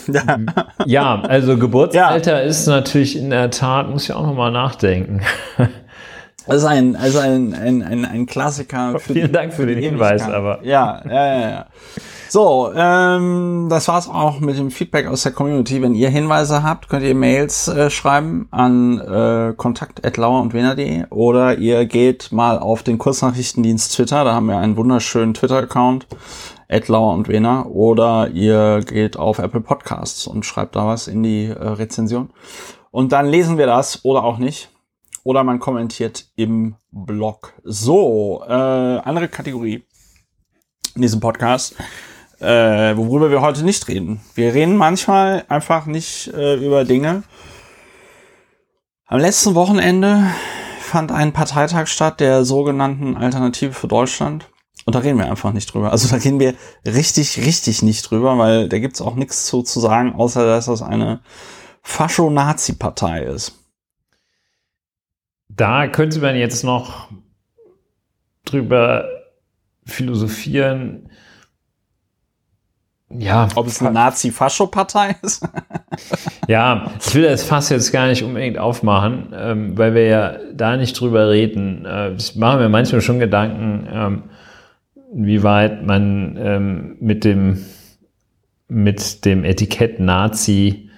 Ja, 0.09 0.39
ja 0.87 1.21
also 1.23 1.57
Geburtsalter 1.59 2.43
ja. 2.43 2.49
ist 2.49 2.67
natürlich 2.67 3.17
in 3.17 3.31
der 3.31 3.51
Tat, 3.51 3.89
muss 3.91 4.05
ich 4.05 4.13
auch 4.13 4.27
nochmal 4.27 4.51
nachdenken. 4.51 5.23
Das 6.47 6.57
ist 6.57 6.65
ein, 6.65 6.97
also 6.97 7.19
ein, 7.19 7.55
ein, 7.55 7.83
ein, 7.83 8.05
ein 8.05 8.27
Klassiker. 8.27 8.99
Vielen 9.01 9.33
Dank 9.33 9.53
für 9.53 9.67
den 9.67 9.79
Hinweis, 9.79 10.23
aber. 10.23 10.65
Ja, 10.65 11.03
ja, 11.07 11.27
ja, 11.27 11.51
ja. 11.51 11.67
So, 12.29 12.71
ähm, 12.77 13.67
das 13.69 13.89
war's 13.89 14.09
auch 14.09 14.39
mit 14.39 14.57
dem 14.57 14.71
Feedback 14.71 15.09
aus 15.09 15.25
der 15.25 15.33
Community. 15.33 15.83
Wenn 15.83 15.97
ihr 15.97 16.11
Hinweise 16.11 16.63
habt, 16.63 16.89
könnt 16.89 17.03
ihr 17.03 17.17
Mails 17.17 17.67
äh, 17.67 17.91
schreiben 17.91 18.47
an 18.53 19.01
äh, 19.01 19.53
kontakt.lauer 19.57 20.49
oder 21.11 21.59
ihr 21.59 21.87
geht 21.87 22.31
mal 22.31 22.61
auf 22.61 22.85
den 22.85 22.99
Kurznachrichtendienst 22.99 23.97
Twitter, 23.97 24.23
da 24.23 24.33
haben 24.33 24.47
wir 24.47 24.59
einen 24.59 24.77
wunderschönen 24.77 25.35
Twitter-Account, 25.35 26.07
Lauer 26.87 27.15
und 27.15 27.27
Wena, 27.27 27.67
oder 27.67 28.29
ihr 28.29 28.83
geht 28.87 29.17
auf 29.17 29.41
Apple 29.41 29.61
Podcasts 29.61 30.29
und 30.29 30.47
schreibt 30.47 30.77
da 30.77 30.87
was 30.87 31.09
in 31.09 31.25
die 31.25 31.47
äh, 31.47 31.55
Rezension. 31.55 32.31
Und 32.93 33.11
dann 33.11 33.27
lesen 33.27 33.59
wir 33.59 33.67
das 33.67 34.05
oder 34.05 34.23
auch 34.23 34.39
nicht. 34.39 34.69
Oder 35.25 35.45
man 35.45 35.59
kommentiert 35.59 36.27
im 36.37 36.77
Blog. 36.91 37.53
So, 37.63 38.43
äh, 38.47 38.53
andere 38.53 39.29
Kategorie 39.29 39.85
in 40.95 41.03
diesem 41.03 41.21
Podcast 41.21 41.77
äh, 42.41 42.97
worüber 42.97 43.31
wir 43.31 43.43
heute 43.43 43.65
nicht 43.65 43.87
reden. 43.89 44.21
Wir 44.35 44.55
reden 44.55 44.77
manchmal 44.77 45.45
einfach 45.49 45.87
nicht 45.87 46.29
äh, 46.29 46.55
über 46.55 46.85
Dinge. 46.85 47.23
Am 49.07 49.21
letzten 49.21 49.55
Wochenende 49.55 50.25
fand 50.81 51.13
ein 51.13 51.33
Parteitag 51.33 51.87
statt 51.87 52.21
der 52.21 52.45
sogenannten 52.45 53.17
Alternative 53.17 53.73
für 53.73 53.89
Deutschland. 53.89 54.49
Und 54.87 54.95
da 54.95 55.01
reden 55.01 55.19
wir 55.19 55.31
einfach 55.31 55.53
nicht 55.53 55.73
drüber. 55.73 55.93
Also 55.93 56.09
da 56.09 56.17
reden 56.17 56.41
wir 56.41 56.55
richtig, 56.87 57.39
richtig 57.39 57.83
nicht 57.83 58.11
drüber, 58.11 58.39
weil 58.39 58.69
da 58.69 58.79
gibt's 58.79 59.03
auch 59.03 59.15
nichts 59.15 59.47
zu, 59.47 59.63
zu 59.63 59.79
sagen, 59.79 60.15
außer 60.15 60.47
dass 60.47 60.67
das 60.67 60.81
eine 60.81 61.21
Fascho-Nazi-Partei 61.83 63.25
ist. 63.25 63.60
Da 65.57 65.89
könnte 65.89 66.21
man 66.21 66.37
jetzt 66.37 66.65
noch 66.65 67.09
drüber 68.45 69.09
philosophieren, 69.85 71.11
ja. 73.13 73.49
Ob 73.57 73.67
es 73.67 73.81
eine 73.81 73.91
Nazi-Fascho-Partei 73.91 75.17
ist? 75.23 75.47
ja, 76.49 76.93
ich 77.01 77.15
will 77.15 77.25
das 77.25 77.43
Fass 77.43 77.69
jetzt 77.69 77.91
gar 77.91 78.07
nicht 78.07 78.23
unbedingt 78.23 78.57
aufmachen, 78.57 79.35
ähm, 79.35 79.77
weil 79.77 79.95
wir 79.95 80.07
ja 80.07 80.37
da 80.55 80.77
nicht 80.77 80.99
drüber 80.99 81.29
reden. 81.29 81.85
Äh, 81.85 82.13
ich 82.13 82.37
mache 82.37 82.59
mir 82.59 82.69
manchmal 82.69 83.01
schon 83.01 83.19
Gedanken, 83.19 83.89
ähm, 83.93 84.23
wie 85.13 85.43
weit 85.43 85.85
man 85.85 86.39
ähm, 86.41 86.97
mit 87.01 87.25
dem 87.25 87.65
mit 88.69 89.25
dem 89.25 89.43
Etikett 89.43 89.99
Nazi, 89.99 90.91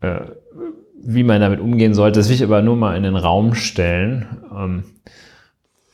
äh, 0.00 0.22
wie 1.02 1.22
man 1.22 1.40
damit 1.40 1.60
umgehen 1.60 1.94
sollte. 1.94 2.20
Das 2.20 2.28
will 2.28 2.36
ich 2.36 2.44
aber 2.44 2.62
nur 2.62 2.76
mal 2.76 2.96
in 2.96 3.02
den 3.02 3.16
Raum 3.16 3.54
stellen. 3.54 4.26
Ähm, 4.54 4.84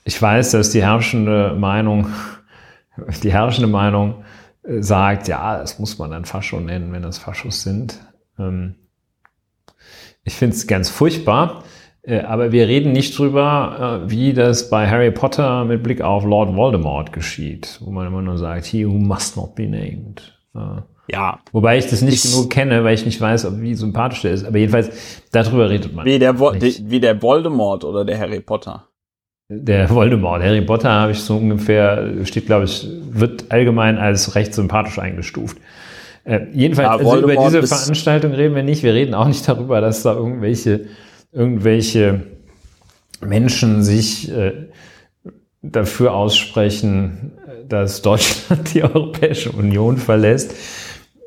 ich 0.05 0.21
weiß, 0.21 0.51
dass 0.53 0.71
die 0.71 0.83
herrschende 0.83 1.55
Meinung, 1.59 2.09
die 3.23 3.33
herrschende 3.33 3.69
Meinung 3.69 4.25
äh, 4.63 4.83
sagt, 4.83 5.29
ja, 5.29 5.59
das 5.59 5.79
muss 5.79 5.99
man 5.99 6.11
dann 6.11 6.25
Fascho 6.25 6.61
nennen, 6.61 6.93
wenn 6.93 7.03
das 7.03 7.19
Faschos 7.19 7.63
sind. 7.63 8.01
Ähm, 8.39 8.77
ich 10.25 10.35
finde 10.35 10.57
es 10.57 10.67
ganz 10.67 10.91
furchtbar. 10.91 11.65
Äh, 12.03 12.21
aber 12.21 12.53
wir 12.53 12.69
reden 12.69 12.93
nicht 12.93 13.19
drüber, 13.19 14.03
äh, 14.05 14.11
wie 14.11 14.33
das 14.33 14.69
bei 14.71 14.89
Harry 14.89 15.11
Potter 15.11 15.65
mit 15.65 15.83
Blick 15.83 16.03
auf 16.03 16.25
Lord 16.25 16.55
Voldemort 16.55 17.13
geschieht, 17.13 17.81
wo 17.83 17.91
man 17.91 18.07
immer 18.07 18.23
nur 18.23 18.39
sagt, 18.39 18.67
he 18.67 18.87
who 18.87 18.99
must 18.99 19.37
not 19.37 19.55
be 19.55 19.67
named. 19.67 20.39
Ja. 21.07 21.41
Wobei 21.53 21.79
ich 21.79 21.87
das 21.87 22.03
nicht 22.03 22.25
ich, 22.25 22.31
genug 22.31 22.51
kenne, 22.51 22.83
weil 22.85 22.95
ich 22.95 23.05
nicht 23.05 23.21
weiß, 23.21 23.45
ob, 23.47 23.61
wie 23.61 23.75
sympathisch 23.75 24.23
der 24.23 24.33
ist. 24.33 24.45
Aber 24.45 24.59
jedenfalls, 24.59 25.23
darüber 25.33 25.69
redet 25.69 25.95
man. 25.95 26.07
Wie 26.07 26.19
der, 26.19 26.39
Vo 26.39 26.53
nicht. 26.53 26.89
wie 26.89 27.01
der 27.01 27.21
Voldemort 27.21 27.85
oder 27.85 28.05
der 28.05 28.19
Harry 28.19 28.41
Potter. 28.41 28.89
Der 29.49 29.91
Voldemort. 29.91 30.43
Harry 30.43 30.63
Potter 30.63 30.91
habe 30.91 31.13
ich 31.13 31.21
so 31.21 31.37
ungefähr, 31.37 32.25
steht, 32.25 32.47
glaube 32.47 32.65
ich, 32.65 32.89
wird 33.11 33.51
allgemein 33.51 33.99
als 33.99 34.35
recht 34.35 34.55
sympathisch 34.55 34.99
eingestuft. 34.99 35.59
Äh, 36.25 36.47
jedenfalls, 36.53 37.03
ja, 37.03 37.11
also 37.11 37.23
über 37.23 37.37
diese 37.37 37.67
Veranstaltung 37.67 38.33
reden 38.33 38.55
wir 38.55 38.63
nicht. 38.63 38.83
Wir 38.83 38.95
reden 38.95 39.15
auch 39.15 39.29
nicht 39.29 39.47
darüber, 39.47 39.83
dass 39.83 40.03
da 40.03 40.15
irgendwelche, 40.15 40.87
irgendwelche 41.33 42.23
Menschen 43.21 43.83
sich 43.83 44.31
äh, 44.33 44.53
dafür 45.61 46.15
aussprechen, 46.15 47.33
dass 47.69 48.01
Deutschland 48.03 48.73
die 48.75 48.83
Europäische 48.83 49.53
Union 49.53 49.99
verlässt. 49.99 50.55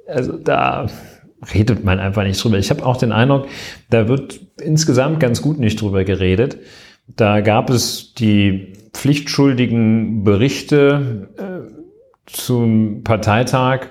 Also 0.08 0.38
da 0.38 0.88
redet 1.54 1.84
man 1.84 2.00
einfach 2.00 2.24
nicht 2.24 2.44
drüber. 2.44 2.58
Ich 2.58 2.70
habe 2.70 2.86
auch 2.86 2.98
den 2.98 3.12
Eindruck, 3.12 3.48
da 3.90 4.08
wird 4.08 4.40
insgesamt 4.62 5.20
ganz 5.20 5.42
gut 5.42 5.60
nicht 5.60 5.82
drüber 5.82 6.04
geredet. 6.04 6.58
Da 7.08 7.42
gab 7.42 7.70
es 7.70 8.14
die 8.14 8.74
pflichtschuldigen 8.94 10.24
Berichte 10.24 11.30
äh, 11.38 11.72
zum 12.26 13.04
Parteitag, 13.04 13.88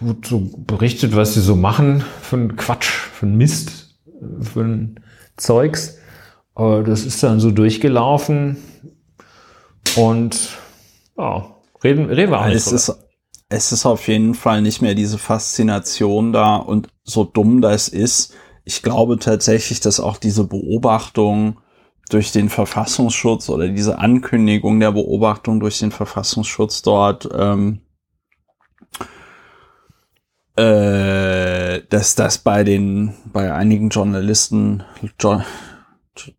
wo 0.00 0.14
so 0.24 0.50
berichtet, 0.58 1.16
was 1.16 1.34
sie 1.34 1.40
so 1.40 1.56
machen 1.56 2.04
für 2.20 2.36
einen 2.36 2.56
Quatsch, 2.56 2.88
für 2.88 3.26
einen 3.26 3.36
Mist, 3.36 3.98
ein 4.56 5.00
Zeugs. 5.36 5.98
Aber 6.54 6.82
das 6.82 7.04
ist 7.04 7.22
dann 7.22 7.40
so 7.40 7.52
durchgelaufen 7.52 8.56
und 9.96 10.50
ja, 11.16 11.54
reden, 11.84 12.06
reden 12.06 12.32
wir 12.32 12.40
auch 12.40 12.46
nicht 12.46 12.56
es 12.56 12.72
ist, 12.72 13.07
es 13.48 13.72
ist 13.72 13.86
auf 13.86 14.08
jeden 14.08 14.34
Fall 14.34 14.62
nicht 14.62 14.82
mehr 14.82 14.94
diese 14.94 15.18
Faszination 15.18 16.32
da 16.32 16.56
und 16.56 16.88
so 17.02 17.24
dumm 17.24 17.60
das 17.60 17.88
ist. 17.88 18.34
Ich 18.64 18.82
glaube 18.82 19.18
tatsächlich, 19.18 19.80
dass 19.80 20.00
auch 20.00 20.18
diese 20.18 20.44
Beobachtung 20.44 21.60
durch 22.10 22.32
den 22.32 22.50
Verfassungsschutz 22.50 23.48
oder 23.48 23.68
diese 23.68 23.98
Ankündigung 23.98 24.80
der 24.80 24.92
Beobachtung 24.92 25.60
durch 25.60 25.78
den 25.78 25.90
Verfassungsschutz 25.90 26.82
dort, 26.82 27.28
ähm, 27.34 27.80
äh, 30.56 31.82
dass 31.88 32.14
das 32.14 32.38
bei 32.38 32.64
den, 32.64 33.14
bei 33.32 33.52
einigen 33.52 33.88
Journalisten 33.88 34.84
jo 35.20 35.40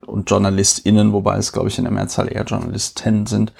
und 0.05 0.29
JournalistInnen, 0.29 1.13
wobei 1.13 1.37
es, 1.37 1.51
glaube 1.51 1.69
ich, 1.69 1.77
in 1.77 1.85
der 1.85 1.93
Mehrzahl 1.93 2.31
eher 2.31 2.43
Journalisten 2.43 3.25
sind, 3.25 3.53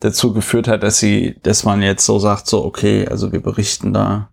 dazu 0.00 0.32
geführt 0.32 0.68
hat, 0.68 0.82
dass 0.82 0.98
sie, 0.98 1.36
dass 1.42 1.64
man 1.64 1.82
jetzt 1.82 2.04
so 2.04 2.18
sagt, 2.18 2.46
so, 2.46 2.64
okay, 2.64 3.06
also 3.08 3.32
wir 3.32 3.42
berichten 3.42 3.92
da 3.92 4.30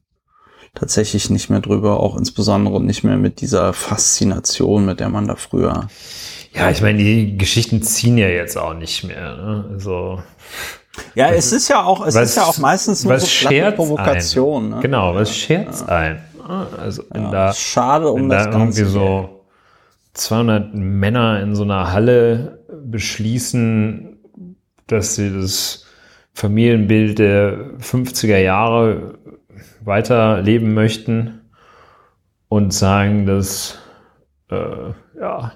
tatsächlich 0.73 1.29
nicht 1.29 1.49
mehr 1.49 1.61
drüber, 1.61 1.99
auch 1.99 2.17
insbesondere 2.17 2.81
nicht 2.81 3.03
mehr 3.03 3.17
mit 3.17 3.41
dieser 3.41 3.73
Faszination, 3.73 4.85
mit 4.85 4.99
der 4.99 5.09
man 5.09 5.27
da 5.27 5.35
früher 5.35 5.87
ja, 6.55 6.69
ich 6.69 6.81
meine, 6.81 6.99
die 6.99 7.37
Geschichten 7.37 7.81
ziehen 7.81 8.17
ja 8.17 8.27
jetzt 8.27 8.57
auch 8.57 8.73
nicht 8.73 9.03
mehr. 9.03 9.35
Ne? 9.35 9.65
Also 9.73 10.19
ja, 11.13 11.29
es 11.29 11.51
ist 11.51 11.67
ja 11.67 11.83
auch, 11.83 12.05
es 12.05 12.15
was, 12.15 12.29
ist 12.29 12.37
ja 12.37 12.43
auch 12.43 12.57
meistens 12.57 13.03
nur 13.03 13.19
so 13.19 13.49
Provokation. 13.75 14.69
Ne? 14.69 14.79
Genau, 14.81 15.13
was 15.13 15.35
scherzt 15.35 15.85
ja. 15.87 15.95
ein? 15.95 16.23
Also 16.79 17.03
wenn 17.09 17.23
ja, 17.23 17.31
da, 17.31 17.53
schade 17.53 18.09
um 18.09 18.29
das 18.29 18.45
da 18.45 18.51
irgendwie 18.51 18.81
Ganze 18.81 18.85
so 18.85 19.34
200 20.15 20.74
Männer 20.74 21.41
in 21.41 21.55
so 21.55 21.63
einer 21.63 21.91
Halle 21.91 22.65
beschließen, 22.84 24.17
dass 24.88 25.15
sie 25.15 25.34
das 25.34 25.86
Familienbild 26.34 27.19
der 27.19 27.77
50er 27.79 28.38
Jahre 28.38 29.19
weiterleben 29.84 30.74
möchten 30.74 31.41
und 32.50 32.74
sagen, 32.74 33.25
dass 33.25 33.77
äh, 34.50 34.91
ja 35.19 35.53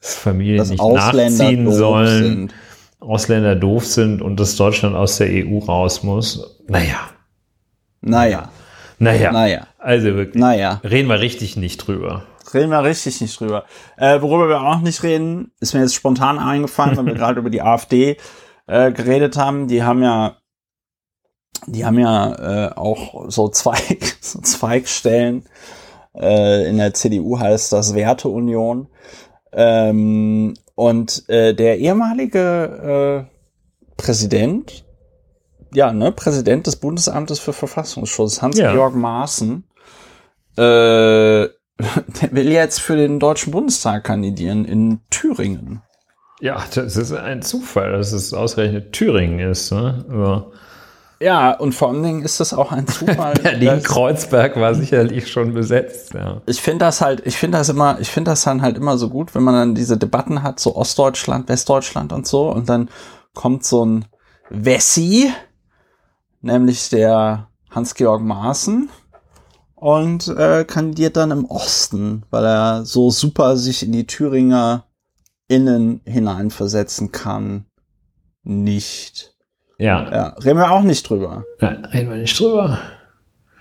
dass 0.00 0.14
Familien 0.14 0.58
dass 0.58 0.70
nicht 0.70 0.80
Ausländer 0.80 1.44
nachziehen 1.44 1.72
sollen, 1.72 2.24
sind. 2.24 2.54
Ausländer 3.00 3.56
doof 3.56 3.84
sind 3.84 4.22
und 4.22 4.38
dass 4.38 4.56
Deutschland 4.56 4.96
aus 4.96 5.18
der 5.18 5.28
EU 5.28 5.58
raus 5.58 6.02
muss. 6.02 6.60
Naja. 6.68 7.10
Naja. 8.00 8.50
Naja. 8.98 9.32
Naja. 9.32 9.66
Also 9.78 10.14
wirklich. 10.14 10.40
Naja. 10.40 10.80
Reden 10.84 11.08
wir 11.08 11.20
richtig 11.20 11.56
nicht 11.56 11.78
drüber. 11.78 12.24
Reden 12.54 12.70
wir 12.70 12.82
richtig 12.82 13.20
nicht 13.20 13.38
drüber. 13.38 13.64
Äh, 13.96 14.20
worüber 14.22 14.48
wir 14.48 14.62
auch 14.62 14.80
nicht 14.80 15.02
reden, 15.02 15.52
ist 15.60 15.74
mir 15.74 15.80
jetzt 15.80 15.94
spontan 15.94 16.38
eingefallen, 16.38 16.96
weil 16.96 17.06
wir 17.06 17.14
gerade 17.16 17.40
über 17.40 17.50
die 17.50 17.62
AfD 17.62 18.16
äh, 18.66 18.92
geredet 18.92 19.36
haben. 19.36 19.68
Die 19.68 19.82
haben 19.82 20.02
ja, 20.02 20.36
die 21.66 21.84
haben 21.84 21.98
ja 21.98 22.68
äh, 22.68 22.72
auch 22.74 23.28
so 23.28 23.48
Zweig, 23.48 24.16
so 24.20 24.40
Zweigstellen. 24.40 25.44
Äh, 26.14 26.68
in 26.68 26.78
der 26.78 26.94
CDU 26.94 27.38
heißt 27.38 27.72
das 27.72 27.94
Werteunion. 27.94 28.88
Ähm, 29.52 30.54
und 30.74 31.28
äh, 31.28 31.54
der 31.54 31.78
ehemalige 31.78 33.26
äh, 33.28 33.36
Präsident, 33.96 34.84
ja, 35.72 35.92
ne, 35.92 36.12
Präsident 36.12 36.66
des 36.66 36.76
Bundesamtes 36.76 37.38
für 37.38 37.52
Verfassungsschutz, 37.52 38.42
Hans-Georg 38.42 38.92
ja. 38.92 38.98
Maaßen, 38.98 39.64
äh, 40.58 41.48
der 42.22 42.32
will 42.32 42.50
jetzt 42.50 42.80
für 42.80 42.96
den 42.96 43.20
Deutschen 43.20 43.52
Bundestag 43.52 44.04
kandidieren 44.04 44.64
in 44.64 45.00
Thüringen. 45.10 45.82
Ja, 46.40 46.62
das 46.74 46.96
ist 46.96 47.12
ein 47.12 47.42
Zufall, 47.42 47.92
dass 47.92 48.12
es 48.12 48.34
ausgerechnet 48.34 48.92
Thüringen 48.92 49.38
ist. 49.38 49.72
Ne? 49.72 50.04
Aber 50.08 50.52
ja, 51.18 51.52
und 51.52 51.72
vor 51.72 51.88
allen 51.88 52.02
Dingen 52.02 52.22
ist 52.22 52.40
das 52.40 52.52
auch 52.52 52.72
ein 52.72 52.86
Zufall. 52.86 53.34
Berlin-Kreuzberg 53.42 54.56
war 54.56 54.74
sicherlich 54.74 55.30
schon 55.30 55.54
besetzt, 55.54 56.12
ja. 56.12 56.42
Ich 56.44 56.60
finde 56.60 56.84
das 56.84 57.00
halt, 57.00 57.26
ich 57.26 57.38
finde 57.38 57.56
das 57.56 57.70
immer, 57.70 57.98
ich 58.00 58.10
finde 58.10 58.32
das 58.32 58.42
dann 58.44 58.60
halt 58.60 58.76
immer 58.76 58.98
so 58.98 59.08
gut, 59.08 59.34
wenn 59.34 59.42
man 59.42 59.54
dann 59.54 59.74
diese 59.74 59.96
Debatten 59.96 60.42
hat, 60.42 60.60
so 60.60 60.76
Ostdeutschland, 60.76 61.48
Westdeutschland 61.48 62.12
und 62.12 62.26
so, 62.26 62.50
und 62.52 62.68
dann 62.68 62.90
kommt 63.32 63.64
so 63.64 63.84
ein 63.84 64.04
Wessi, 64.50 65.32
nämlich 66.42 66.90
der 66.90 67.48
Hans-Georg 67.70 68.20
Maaßen, 68.20 68.90
und 69.86 70.26
äh, 70.26 70.64
kandidiert 70.64 71.16
dann 71.16 71.30
im 71.30 71.44
Osten, 71.44 72.24
weil 72.30 72.44
er 72.44 72.84
so 72.84 73.12
super 73.12 73.56
sich 73.56 73.84
in 73.84 73.92
die 73.92 74.04
Thüringer 74.04 74.84
Innen 75.46 76.00
hineinversetzen 76.04 77.12
kann. 77.12 77.66
Nicht. 78.42 79.36
Ja. 79.78 80.10
ja. 80.10 80.28
Reden 80.42 80.58
wir 80.58 80.72
auch 80.72 80.82
nicht 80.82 81.08
drüber. 81.08 81.44
Nein, 81.60 81.84
reden 81.84 82.10
wir 82.10 82.16
nicht 82.16 82.36
drüber. 82.36 82.80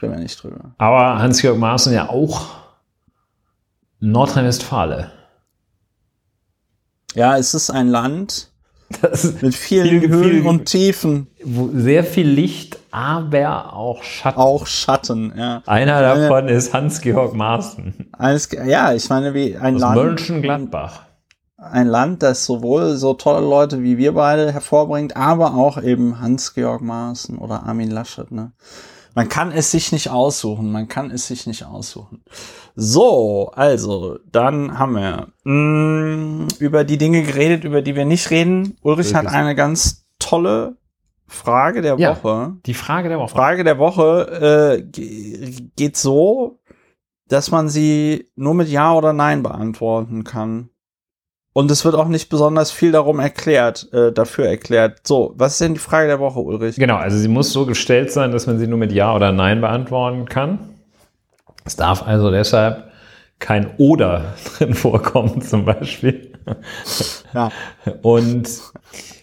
Reden 0.02 0.14
wir 0.14 0.20
nicht 0.20 0.42
drüber. 0.42 0.74
Aber 0.80 1.20
Hans-Georg 1.20 1.60
Maaßen 1.60 1.94
ja 1.94 2.10
auch 2.10 2.48
Nordrhein-Westfale. 4.00 5.12
Ja, 7.14 7.38
es 7.38 7.54
ist 7.54 7.70
ein 7.70 7.88
Land 7.88 8.52
mit 9.42 9.54
vielen 9.54 10.00
viel, 10.02 10.10
Höhen 10.10 10.32
viel, 10.32 10.48
und 10.48 10.66
Tiefen. 10.66 11.28
sehr 11.44 12.04
viel 12.04 12.28
Licht, 12.28 12.75
aber 12.96 13.74
auch 13.74 14.04
Schatten. 14.04 14.40
Auch 14.40 14.66
Schatten, 14.66 15.34
ja. 15.38 15.62
Einer 15.66 16.02
davon 16.02 16.48
ist 16.48 16.74
Hans-Georg 16.74 17.34
Maaßen. 17.34 18.12
Eines, 18.18 18.50
ja, 18.52 18.94
ich 18.94 19.10
meine, 19.10 19.34
wie 19.34 19.58
ein 19.58 19.76
Aus 19.76 19.82
Land. 19.82 19.96
Mönchengladbach 19.96 21.02
ein 21.58 21.88
Land, 21.88 22.22
das 22.22 22.46
sowohl 22.46 22.96
so 22.96 23.14
tolle 23.14 23.46
Leute 23.46 23.82
wie 23.82 23.98
wir 23.98 24.14
beide 24.14 24.52
hervorbringt, 24.52 25.16
aber 25.16 25.56
auch 25.56 25.82
eben 25.82 26.20
Hans-Georg 26.20 26.82
Maaßen 26.82 27.38
oder 27.38 27.64
Armin 27.64 27.92
Laschet. 27.92 28.32
Ne? 28.32 28.52
Man 29.16 29.30
kann 29.30 29.52
es 29.52 29.72
sich 29.72 29.92
nicht 29.92 30.10
aussuchen, 30.10 30.72
man 30.72 30.88
kann 30.88 31.12
es 31.12 31.28
sich 31.28 31.48
nicht 31.48 31.66
aussuchen. 31.66 32.24
So, 32.76 33.52
also, 33.56 34.20
dann 34.30 34.78
haben 34.78 34.96
wir 34.96 35.28
mh, 35.46 35.54
mm, 35.54 36.48
über 36.60 36.84
die 36.84 36.98
Dinge 36.98 37.24
geredet, 37.24 37.64
über 37.64 37.82
die 37.82 37.96
wir 37.96 38.06
nicht 38.06 38.30
reden. 38.30 38.78
Ulrich 38.82 39.14
Wirklich? 39.14 39.32
hat 39.32 39.34
eine 39.34 39.56
ganz 39.56 40.06
tolle 40.20 40.76
Frage 41.28 41.82
der 41.82 41.98
Ja. 41.98 42.16
Woche. 42.24 42.54
Die 42.66 42.74
Frage 42.74 43.10
der 43.10 43.20
Woche. 43.20 43.30
Frage 43.36 43.64
der 43.64 43.78
Woche 43.78 44.78
äh, 44.80 44.84
ge- 44.84 45.70
geht 45.76 45.98
so, 45.98 46.60
dass 47.28 47.50
man 47.52 47.70
sie 47.70 48.30
nur 48.36 48.54
mit 48.54 48.70
Ja 48.70 48.94
oder 48.94 49.14
Nein 49.14 49.42
beantworten 49.44 50.24
kann. 50.24 50.70
Und 51.54 51.72
es 51.72 51.86
wird 51.86 51.96
auch 51.96 52.10
nicht 52.10 52.30
besonders 52.30 52.72
viel 52.72 52.92
darum 52.92 53.20
erklärt, 53.20 53.92
äh, 53.94 54.12
dafür 54.12 54.46
erklärt. 54.46 55.00
So, 55.08 55.34
was 55.38 55.54
ist 55.54 55.62
denn 55.62 55.74
die 55.74 55.80
Frage 55.80 56.08
der 56.08 56.20
Woche, 56.20 56.40
Ulrich? 56.40 56.76
Genau, 56.76 56.98
also 56.98 57.18
sie 57.18 57.30
muss 57.30 57.52
so 57.54 57.66
gestellt 57.66 58.12
sein, 58.12 58.32
dass 58.32 58.46
man 58.46 58.60
sie 58.60 58.68
nur 58.68 58.78
mit 58.78 58.92
Ja 58.92 59.16
oder 59.16 59.32
Nein 59.32 59.62
beantworten 59.62 60.26
kann. 60.26 60.60
Es 61.64 61.76
darf 61.78 62.04
also 62.06 62.30
deshalb 62.30 62.92
kein 63.40 63.74
Oder 63.78 64.36
drin 64.58 64.74
vorkommen, 64.74 65.42
zum 65.42 65.64
Beispiel. 65.66 66.34
Ja. 67.34 67.50
Und 68.02 68.50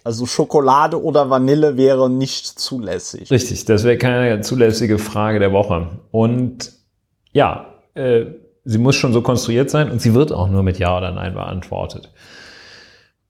Also 0.04 0.26
Schokolade 0.26 1.02
oder 1.02 1.30
Vanille 1.30 1.76
wäre 1.76 2.10
nicht 2.10 2.46
zulässig. 2.58 3.30
richtig, 3.30 3.64
das 3.66 3.84
wäre 3.84 3.98
keine 3.98 4.40
zulässige 4.40 4.98
Frage 4.98 5.38
der 5.38 5.52
Woche. 5.52 6.00
Und 6.10 6.72
ja, 7.32 7.66
äh, 7.94 8.26
sie 8.64 8.78
muss 8.78 8.96
schon 8.96 9.12
so 9.12 9.22
konstruiert 9.22 9.70
sein 9.70 9.90
und 9.90 10.00
sie 10.02 10.14
wird 10.14 10.32
auch 10.32 10.48
nur 10.48 10.62
mit 10.62 10.78
Ja 10.78 10.96
oder 10.96 11.12
Nein 11.12 11.34
beantwortet. 11.34 12.12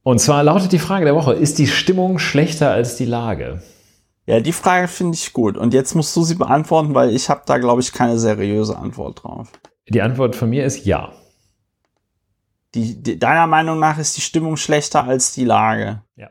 Und 0.02 0.18
zwar 0.20 0.42
lautet 0.42 0.72
die 0.72 0.78
Frage 0.78 1.04
der 1.04 1.14
Woche, 1.14 1.34
ist 1.34 1.58
die 1.58 1.66
Stimmung 1.68 2.18
schlechter 2.18 2.70
als 2.70 2.96
die 2.96 3.04
Lage? 3.04 3.62
Ja, 4.26 4.40
die 4.40 4.52
Frage 4.52 4.88
finde 4.88 5.14
ich 5.16 5.32
gut. 5.32 5.56
Und 5.56 5.74
jetzt 5.74 5.94
musst 5.94 6.14
du 6.16 6.22
sie 6.24 6.36
beantworten, 6.36 6.94
weil 6.94 7.10
ich 7.10 7.28
habe 7.28 7.42
da, 7.46 7.58
glaube 7.58 7.80
ich, 7.82 7.92
keine 7.92 8.18
seriöse 8.18 8.76
Antwort 8.76 9.22
drauf. 9.22 9.48
Die 9.88 10.02
Antwort 10.02 10.36
von 10.36 10.48
mir 10.50 10.64
ist 10.64 10.86
Ja. 10.86 11.12
Die, 12.74 13.02
die, 13.02 13.18
deiner 13.18 13.46
Meinung 13.46 13.78
nach 13.78 13.98
ist 13.98 14.16
die 14.16 14.22
Stimmung 14.22 14.56
schlechter 14.56 15.04
als 15.04 15.34
die 15.34 15.44
Lage. 15.44 16.02
Ja. 16.16 16.30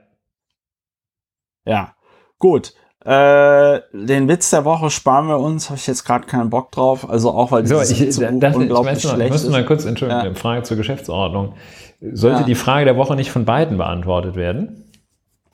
Ja, 1.65 1.93
gut. 2.39 2.73
Äh, 3.03 3.79
den 3.93 4.27
Witz 4.27 4.51
der 4.51 4.63
Woche 4.63 4.91
sparen 4.91 5.27
wir 5.27 5.39
uns, 5.39 5.69
habe 5.69 5.79
ich 5.79 5.87
jetzt 5.87 6.03
gerade 6.05 6.27
keinen 6.27 6.49
Bock 6.51 6.71
drauf. 6.71 7.09
Also 7.09 7.31
auch 7.31 7.51
weil 7.51 7.65
So, 7.65 7.81
ich, 7.81 7.89
das, 7.89 7.99
ich, 7.99 8.17
unglaublich 8.27 8.69
noch, 8.69 8.85
ich 8.95 9.01
schlecht 9.01 9.31
muss 9.31 9.43
ist. 9.43 9.49
mal 9.49 9.65
kurz, 9.65 9.85
Entschuldigung, 9.85 10.23
Ja. 10.25 10.33
Frage 10.35 10.63
zur 10.63 10.77
Geschäftsordnung. 10.77 11.53
Sollte 12.13 12.41
Ja. 12.41 12.45
die 12.45 12.55
Frage 12.55 12.85
der 12.85 12.97
Woche 12.97 13.15
nicht 13.15 13.31
von 13.31 13.45
beiden 13.45 13.77
beantwortet 13.77 14.35
werden? 14.35 14.85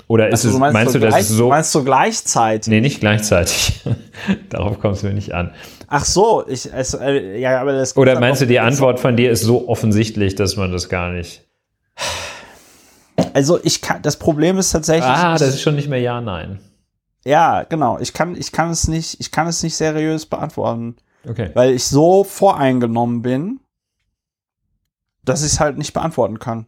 Oder 0.10 0.28
ist 0.28 0.46
Also, 0.46 0.50
es, 0.50 0.54
du 0.56 0.60
meinst, 0.60 0.74
meinst, 0.74 0.96
du, 0.96 1.00
so 1.00 1.06
dass 1.06 1.14
gleich, 1.14 1.22
es 1.24 1.30
so? 1.30 1.50
meinst 1.50 1.76
du 1.76 1.84
gleichzeitig? 1.84 2.70
Nee, 2.70 2.82
nicht 2.82 3.00
gleichzeitig. 3.02 3.82
Darauf 4.50 4.80
kommt 4.80 4.96
es 4.96 5.04
mir 5.04 5.14
nicht 5.14 5.34
an. 5.34 5.52
Ach 5.88 6.04
so, 6.06 6.46
ich, 6.48 6.70
es, 6.74 6.94
äh, 6.96 7.40
ja, 7.40 7.60
aber 7.62 7.74
das 7.74 7.96
Oder 7.96 8.20
meinst 8.20 8.42
du, 8.42 8.46
die 8.48 8.60
Antwort 8.60 9.00
von 9.00 9.16
dir 9.16 9.32
ist 9.32 9.42
so 9.44 9.68
offensichtlich, 9.70 10.36
dass 10.36 10.56
man 10.58 10.72
das 10.74 10.90
gar 10.90 11.12
nicht. 11.12 11.46
Also 13.34 13.60
ich 13.64 13.82
kann, 13.82 14.02
das 14.02 14.18
Problem 14.18 14.58
ist 14.58 14.72
tatsächlich, 14.72 15.06
Ah, 15.10 15.34
das 15.38 15.50
ist 15.50 15.62
schon 15.62 15.76
nicht 15.76 15.90
mehr 15.90 16.00
Ja, 16.00 16.22
Nein. 16.22 16.60
ja, 17.26 17.64
genau, 17.64 17.98
ich 18.00 18.14
kann, 18.14 18.36
ich 18.36 18.52
kann 18.52 18.70
es 18.70 18.88
nicht, 18.88 19.20
ich 19.20 19.32
kann 19.32 19.48
es 19.48 19.64
nicht 19.64 19.76
seriös 19.76 20.26
beantworten. 20.26 20.96
Okay. 21.28 21.52
weil 21.56 21.72
ich 21.72 21.84
so 21.86 22.24
voreingenommen 22.24 23.22
bin, 23.22 23.60
dass 25.26 25.42
ich 25.42 25.54
es 25.54 25.60
halt 25.60 25.78
nicht 25.78 25.92
beantworten 25.94 26.40
kann. 26.40 26.68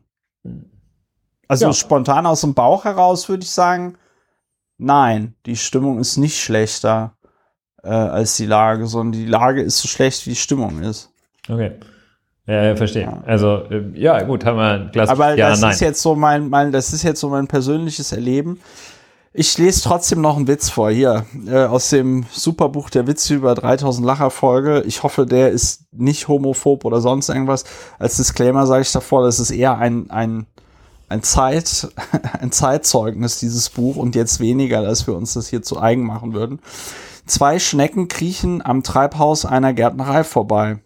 Also 1.48 1.68
Ja. 1.68 1.74
spontan 1.74 2.25
aus 2.25 2.41
dem 2.41 2.56
Bauch 2.56 2.84
heraus 2.84 3.29
würde 3.29 3.44
ich 3.44 3.51
sagen, 3.51 3.98
nein, 4.77 5.36
die 5.46 5.56
Stimmung 5.56 6.00
ist 6.00 6.18
nicht 6.18 6.41
schlechter 6.41 7.15
äh, 7.84 7.89
als 7.89 8.36
die 8.36 8.48
Lage, 8.48 8.86
sondern 8.88 9.13
die 9.22 9.25
Lage 9.27 9.62
ist 9.62 9.77
so 9.79 9.88
schlecht, 9.88 10.25
wie 10.25 10.32
die 10.32 10.36
Stimmung 10.36 10.82
ist. 10.82 11.10
Okay. 11.48 11.79
Ja, 12.50 12.63
ja 12.63 12.75
verstehe. 12.75 13.03
Ja. 13.03 13.22
Also, 13.25 13.63
äh, 13.70 13.84
ja, 13.94 14.24
gut, 14.24 14.44
haben 14.44 14.58
wir 14.58 14.72
ein 14.72 14.91
klassisches 14.91 15.20
Aber 15.20 15.36
Ja, 15.36 15.50
das 15.50 15.62
Nein. 15.62 15.72
ist 15.72 15.82
jetzt 15.82 16.01
so 16.01 16.15
mein, 16.15 16.50
mein, 16.50 16.72
das 16.72 16.94
ist 16.94 17.03
jetzt 17.03 17.20
so 17.20 17.29
mein 17.29 17.48
persönliches 17.48 18.12
Erleben. 18.12 18.60
Ich 19.32 19.56
lese 19.60 19.84
trotzdem 19.84 20.22
noch 20.22 20.38
einen 20.38 20.48
Witz 20.48 20.70
vor 20.70 20.89
hier 20.89 21.25
äh, 21.48 21.65
aus 21.65 21.91
dem 21.91 22.25
Superbuch 22.32 22.89
der 22.89 23.06
Witze 23.06 23.36
über 23.36 23.53
3000 23.53 24.06
Lacher 24.06 24.32
Folge. 24.32 24.82
Ich 24.88 25.03
hoffe, 25.03 25.27
der 25.27 25.51
ist 25.51 25.84
nicht 25.91 26.27
homophob 26.27 26.84
oder 26.84 27.00
sonst 27.00 27.29
irgendwas. 27.29 27.65
Als 28.00 28.18
Disclaimer 28.18 28.65
sage 28.65 28.82
ich 28.82 28.91
davor, 28.91 29.24
das 29.24 29.39
ist 29.39 29.51
eher 29.51 29.78
ein 29.78 30.10
ein 30.10 30.47
ein 31.10 31.21
Zeit 31.21 31.89
ein 32.39 32.52
Zeitzeugnis 32.52 33.39
dieses 33.39 33.69
Buch 33.69 33.97
und 33.97 34.15
jetzt 34.15 34.39
weniger, 34.39 34.82
dass 34.82 35.06
wir 35.06 35.15
uns 35.15 35.36
das 35.36 35.47
hier 35.47 35.62
zu 35.62 35.80
eigen 35.80 36.04
machen 36.04 36.34
würden. 36.34 36.60
Zwei 37.28 37.60
Schnecken 37.60 38.08
kriechen 38.08 38.65
am 38.65 38.82
Treibhaus 38.82 39.45
einer 39.45 39.74
Gärtnerei 39.74 40.24
vorbei. 40.24 40.80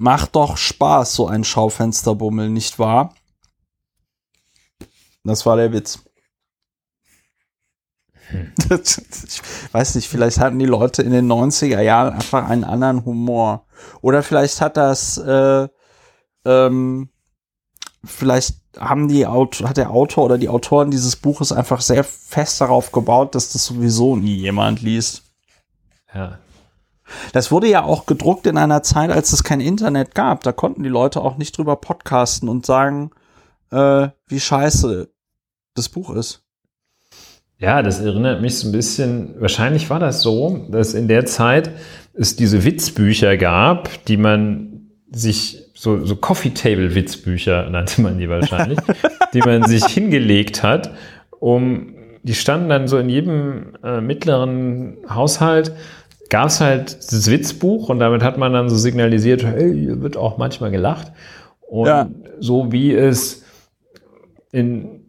Macht 0.00 0.36
doch 0.36 0.56
Spaß, 0.56 1.14
so 1.14 1.26
ein 1.26 1.42
Schaufensterbummel, 1.42 2.50
nicht 2.50 2.78
wahr? 2.78 3.14
Das 5.24 5.44
war 5.44 5.56
der 5.56 5.72
Witz. 5.72 5.98
ich 8.30 9.42
weiß 9.72 9.96
nicht, 9.96 10.06
vielleicht 10.08 10.38
hatten 10.38 10.60
die 10.60 10.66
Leute 10.66 11.02
in 11.02 11.10
den 11.10 11.26
90er 11.26 11.80
Jahren 11.80 12.14
einfach 12.14 12.48
einen 12.48 12.62
anderen 12.62 13.04
Humor. 13.04 13.66
Oder 14.00 14.22
vielleicht 14.22 14.60
hat 14.60 14.76
das, 14.76 15.18
äh, 15.18 15.66
ähm, 16.44 17.08
vielleicht 18.04 18.56
haben 18.78 19.08
die 19.08 19.26
hat 19.26 19.76
der 19.76 19.90
Autor 19.90 20.26
oder 20.26 20.38
die 20.38 20.48
Autoren 20.48 20.92
dieses 20.92 21.16
Buches 21.16 21.50
einfach 21.50 21.80
sehr 21.80 22.04
fest 22.04 22.60
darauf 22.60 22.92
gebaut, 22.92 23.34
dass 23.34 23.52
das 23.52 23.64
sowieso 23.64 24.14
nie 24.14 24.36
jemand 24.36 24.80
liest. 24.80 25.24
ja. 26.14 26.38
Das 27.32 27.50
wurde 27.50 27.68
ja 27.68 27.82
auch 27.82 28.06
gedruckt 28.06 28.46
in 28.46 28.58
einer 28.58 28.82
Zeit, 28.82 29.10
als 29.10 29.32
es 29.32 29.44
kein 29.44 29.60
Internet 29.60 30.14
gab. 30.14 30.42
Da 30.42 30.52
konnten 30.52 30.82
die 30.82 30.88
Leute 30.88 31.20
auch 31.20 31.36
nicht 31.36 31.56
drüber 31.56 31.76
podcasten 31.76 32.48
und 32.48 32.66
sagen, 32.66 33.10
äh, 33.70 34.08
wie 34.26 34.40
scheiße 34.40 35.08
das 35.74 35.88
Buch 35.88 36.10
ist. 36.10 36.42
Ja, 37.58 37.82
das 37.82 38.00
erinnert 38.00 38.40
mich 38.40 38.56
so 38.58 38.68
ein 38.68 38.72
bisschen, 38.72 39.34
wahrscheinlich 39.40 39.90
war 39.90 39.98
das 39.98 40.22
so, 40.22 40.66
dass 40.70 40.94
in 40.94 41.08
der 41.08 41.26
Zeit 41.26 41.72
es 42.14 42.36
diese 42.36 42.64
Witzbücher 42.64 43.36
gab, 43.36 44.04
die 44.04 44.16
man 44.16 44.90
sich, 45.10 45.64
so, 45.74 46.04
so 46.04 46.16
Coffee-Table-Witzbücher 46.16 47.68
nannte 47.70 48.00
man 48.00 48.18
die 48.18 48.28
wahrscheinlich, 48.28 48.78
die 49.34 49.40
man 49.40 49.64
sich 49.64 49.84
hingelegt 49.86 50.62
hat, 50.62 50.92
um, 51.40 51.94
die 52.22 52.34
standen 52.34 52.68
dann 52.68 52.88
so 52.88 52.98
in 52.98 53.08
jedem 53.08 53.76
äh, 53.82 54.00
mittleren 54.00 54.98
Haushalt, 55.08 55.72
gab 56.30 56.48
es 56.48 56.60
halt 56.60 56.96
das 56.96 57.30
Witzbuch 57.30 57.88
und 57.88 57.98
damit 57.98 58.22
hat 58.22 58.38
man 58.38 58.52
dann 58.52 58.68
so 58.68 58.76
signalisiert, 58.76 59.44
hey, 59.44 59.72
hier 59.74 60.00
wird 60.02 60.16
auch 60.16 60.38
manchmal 60.38 60.70
gelacht. 60.70 61.12
Und 61.60 61.86
Ja. 61.86 62.08
so 62.38 62.72
wie 62.72 62.94
es 62.94 63.44
in 64.52 65.00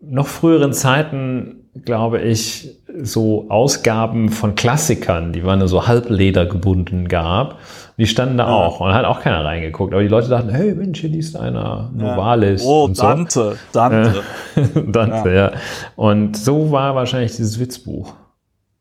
noch 0.00 0.26
früheren 0.26 0.72
Zeiten, 0.72 1.56
glaube 1.84 2.20
ich, 2.20 2.76
so 3.02 3.46
Ausgaben 3.48 4.28
von 4.30 4.54
Klassikern, 4.56 5.32
die 5.32 5.44
waren 5.44 5.60
nur 5.60 5.68
so 5.68 5.86
halbleder 5.86 6.46
gebunden 6.46 7.06
gab, 7.06 7.58
die 7.96 8.06
standen 8.06 8.38
da 8.38 8.44
Ja. 8.48 8.52
auch 8.54 8.80
und 8.80 8.92
hat 8.92 9.04
auch 9.04 9.20
keiner 9.20 9.44
reingeguckt. 9.44 9.92
Aber 9.92 10.02
die 10.02 10.08
Leute 10.08 10.28
dachten, 10.28 10.48
hey 10.48 10.74
Mensch, 10.74 11.00
hier 11.00 11.10
liest 11.10 11.36
einer 11.36 11.90
Novalis. 11.94 12.64
Oh, 12.64 12.84
und 12.84 12.96
so. 12.96 13.02
Dante, 13.02 13.56
Dante. 13.72 14.22
Dante, 14.88 15.32
ja. 15.32 15.52
Und 15.96 16.36
so 16.36 16.72
war 16.72 16.94
wahrscheinlich 16.94 17.36
dieses 17.36 17.60
Witzbuch. 17.60 18.14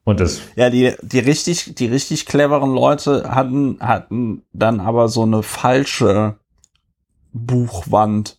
Und 0.04 0.20
das, 0.20 0.42
Ja, 0.56 0.70
die, 0.70 0.94
die 1.02 1.20
richtig, 1.20 1.76
die 1.76 1.86
richtig 1.86 2.26
cleveren 2.26 2.74
Leute 2.74 3.30
hatten, 3.30 3.78
hatten 3.80 4.44
dann 4.54 4.80
aber 4.80 5.08
so 5.08 5.24
eine 5.24 5.44
falsche 5.44 6.38
Buchwand. 7.32 8.38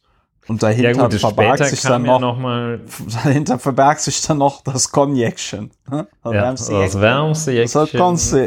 Und 0.48 0.64
dahinter 0.64 0.90
ja 0.90 1.02
gut, 1.06 1.14
verbarg 1.14 1.58
sich 1.64 1.82
dann 1.82 2.04
ja 2.04 2.18
noch, 2.18 2.20
noch 2.34 2.38
mal 2.38 2.80
dahinter 3.24 3.58
verbarg 3.60 4.00
sich 4.00 4.20
dann 4.22 4.38
noch 4.38 4.62
das 4.64 4.90
Cognacchen. 4.90 5.70
Ne? 5.88 6.08
Das 6.24 6.34
ja, 6.34 6.42
wärmste 6.42 6.72
das 6.72 7.00
wärmste 7.00 7.54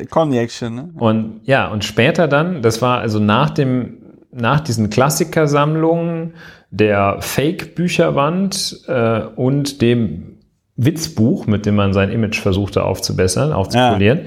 Cognacchen, 0.07 0.75
ne? 0.75 0.93
Und 0.97 1.41
ja, 1.45 1.67
und 1.69 1.85
später 1.85 2.27
dann, 2.27 2.61
das 2.61 2.81
war 2.81 2.99
also 2.99 3.19
nach 3.19 3.51
dem, 3.51 3.99
nach 4.31 4.59
diesen 4.59 4.89
Klassikersammlungen 4.89 6.33
der 6.71 7.21
Fake-Bücherwand 7.21 8.81
äh, 8.87 9.21
und 9.35 9.81
dem 9.81 10.32
Witzbuch, 10.75 11.45
mit 11.45 11.65
dem 11.65 11.75
man 11.75 11.93
sein 11.93 12.09
Image 12.09 12.39
versuchte 12.39 12.83
aufzubessern, 12.83 13.53
aufzupolieren. 13.53 14.21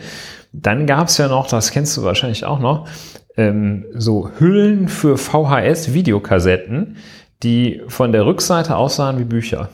Dann 0.53 0.87
gab 0.87 1.09
es 1.09 1.19
ja 1.19 1.29
noch, 1.29 1.49
das 1.49 1.71
kennst 1.71 1.97
du 1.97 2.03
wahrscheinlich 2.03 2.45
auch 2.45 2.61
noch, 2.61 2.89
ähm, 3.37 3.85
so 3.95 4.31
Hüllen 4.39 4.89
für 4.89 5.17
VHS-Videokassetten, 5.19 6.97
die 7.43 7.83
von 7.89 8.13
der 8.13 8.25
Rückseite 8.25 8.77
aussahen 8.77 9.19
wie 9.19 9.25
Bücher. 9.25 9.69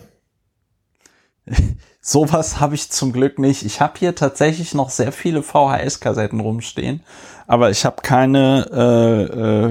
Sowas 2.00 2.58
habe 2.58 2.74
ich 2.74 2.90
zum 2.90 3.12
Glück 3.12 3.38
nicht. 3.38 3.64
Ich 3.64 3.80
habe 3.80 3.98
hier 3.98 4.16
tatsächlich 4.16 4.74
noch 4.74 4.90
sehr 4.90 5.12
viele 5.12 5.42
VHS-Kassetten 5.42 6.40
rumstehen, 6.40 7.02
aber 7.46 7.70
ich 7.70 7.84
habe 7.84 7.96
keine 8.02 8.66
äh, 8.72 9.22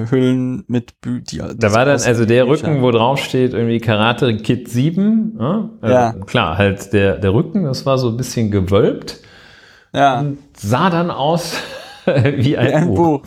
äh, 0.03 0.10
Hüllen 0.10 0.63
mit 0.67 0.99
Bü 1.01 1.21
die, 1.21 1.38
Da 1.38 1.73
war 1.73 1.86
dann 1.86 2.01
also 2.01 2.25
der 2.25 2.45
Bücher. 2.45 2.67
Rücken, 2.67 2.81
wo 2.81 2.91
drauf 2.91 3.19
steht, 3.19 3.53
irgendwie 3.53 3.79
Karate 3.79 4.38
Kid 4.38 4.69
7. 4.69 5.38
Ja, 5.39 5.69
also 5.81 5.95
Ja. 5.95 6.13
Klar, 6.25 6.57
halt 6.57 6.93
der, 6.93 7.17
der 7.17 7.34
Rücken, 7.34 7.63
das 7.63 7.86
war 7.86 7.97
so 7.97 8.10
ein 8.10 8.17
bisschen 8.17 8.51
gewölbt 8.51 9.19
ja, 9.93 10.19
und 10.19 10.39
sah 10.55 10.89
dann 10.89 11.12
aus 11.12 11.55
wie 12.05 12.57
ein, 12.57 12.67
wie 12.67 12.73
ein 12.73 12.88
Buch. 12.88 13.21
Buch. 13.21 13.23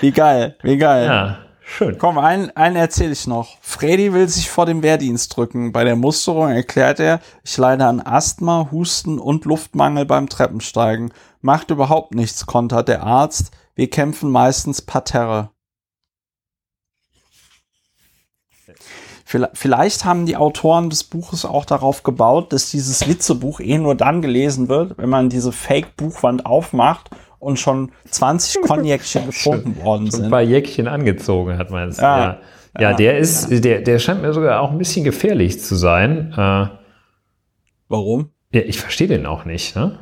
Wie 0.00 0.10
geil, 0.12 0.56
wie 0.62 0.78
geil. 0.78 1.06
Ja, 1.06 1.38
Schön. 1.70 1.98
Komm, 1.98 2.16
einen, 2.16 2.50
einen 2.56 2.76
erzähle 2.76 3.12
ich 3.12 3.26
noch. 3.26 3.58
Freddy 3.60 4.14
will 4.14 4.26
sich 4.26 4.48
vor 4.48 4.64
dem 4.64 4.82
Wehrdienst 4.82 5.36
drücken. 5.36 5.70
Bei 5.70 5.84
der 5.84 5.96
Musterung 5.96 6.48
erklärt 6.48 6.98
er, 6.98 7.20
ich 7.44 7.56
leide 7.58 7.84
an 7.84 8.00
Asthma, 8.00 8.68
Husten 8.72 9.18
und 9.18 9.44
Luftmangel 9.44 10.06
beim 10.06 10.30
Treppensteigen. 10.30 11.12
Macht 11.42 11.70
überhaupt 11.70 12.14
nichts, 12.14 12.46
kontert 12.46 12.88
der 12.88 13.02
Arzt. 13.02 13.52
Wir 13.78 13.88
kämpfen 13.88 14.32
meistens 14.32 14.82
parterre. 14.82 15.50
Vielleicht 19.24 20.04
haben 20.04 20.26
die 20.26 20.36
Autoren 20.36 20.90
des 20.90 21.04
Buches 21.04 21.44
auch 21.44 21.64
darauf 21.64 22.02
gebaut, 22.02 22.52
dass 22.52 22.72
dieses 22.72 23.06
Witzebuch 23.06 23.60
eh 23.60 23.78
nur 23.78 23.94
dann 23.94 24.20
gelesen 24.20 24.68
wird, 24.68 24.98
wenn 24.98 25.08
man 25.08 25.28
diese 25.28 25.52
Fake-Buchwand 25.52 26.44
aufmacht 26.44 27.10
und 27.38 27.60
schon 27.60 27.92
20 28.06 28.62
Cognacchen 28.66 29.26
gefunden 29.26 29.76
worden 29.80 30.10
sind. 30.10 30.24
Ein 30.24 30.30
paar 30.30 30.42
Jäckchen 30.42 30.88
angezogen 30.88 31.56
hat 31.56 31.70
man 31.70 31.90
es. 31.90 31.98
Ja. 31.98 32.18
Ja. 32.18 32.40
Ja, 32.74 32.90
Ja. 32.90 32.96
der 32.96 33.18
ist, 33.18 33.48
der, 33.64 33.82
der 33.82 34.00
scheint 34.00 34.22
mir 34.22 34.32
sogar 34.32 34.60
auch 34.60 34.72
ein 34.72 34.78
bisschen 34.78 35.04
gefährlich 35.04 35.60
zu 35.60 35.76
sein. 35.76 36.32
Äh, 36.32 36.66
Warum? 37.88 38.32
ja, 38.52 38.62
ich 38.62 38.80
verstehe 38.80 39.06
den 39.06 39.24
auch 39.24 39.44
nicht, 39.44 39.76
ne? 39.76 40.00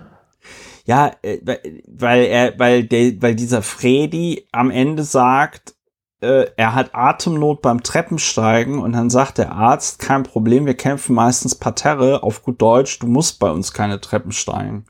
Ja, 0.87 1.13
äh, 1.23 1.39
weil- 1.87 2.25
er, 2.25 2.59
weil 2.59 2.85
der, 2.85 3.21
weil 3.21 3.35
dieser 3.35 3.61
Freddy 3.63 4.47
am 4.53 4.71
Ende 4.71 5.03
sagt, 5.03 5.75
äh, 6.21 6.47
er 6.57 6.75
hat 6.75 6.95
Atemnot 6.95 7.61
beim 7.61 7.83
Treppensteigen 7.83 8.79
und 8.79 8.93
dann 8.93 9.11
sagt 9.11 9.39
der 9.39 9.53
Arzt, 9.53 9.99
kein 9.99 10.23
Problem, 10.23 10.65
wir 10.65 10.75
kämpfen 10.75 11.15
meistens 11.15 11.55
Parterre, 11.57 12.23
auf 12.23 12.43
gut 12.43 12.63
Deutsch, 12.63 12.99
du 13.01 13.07
musst 13.07 13.39
bei 13.41 13.51
uns 13.51 13.73
keine 13.73 14.01
Treppen 14.01 14.33
steigen. 14.33 14.87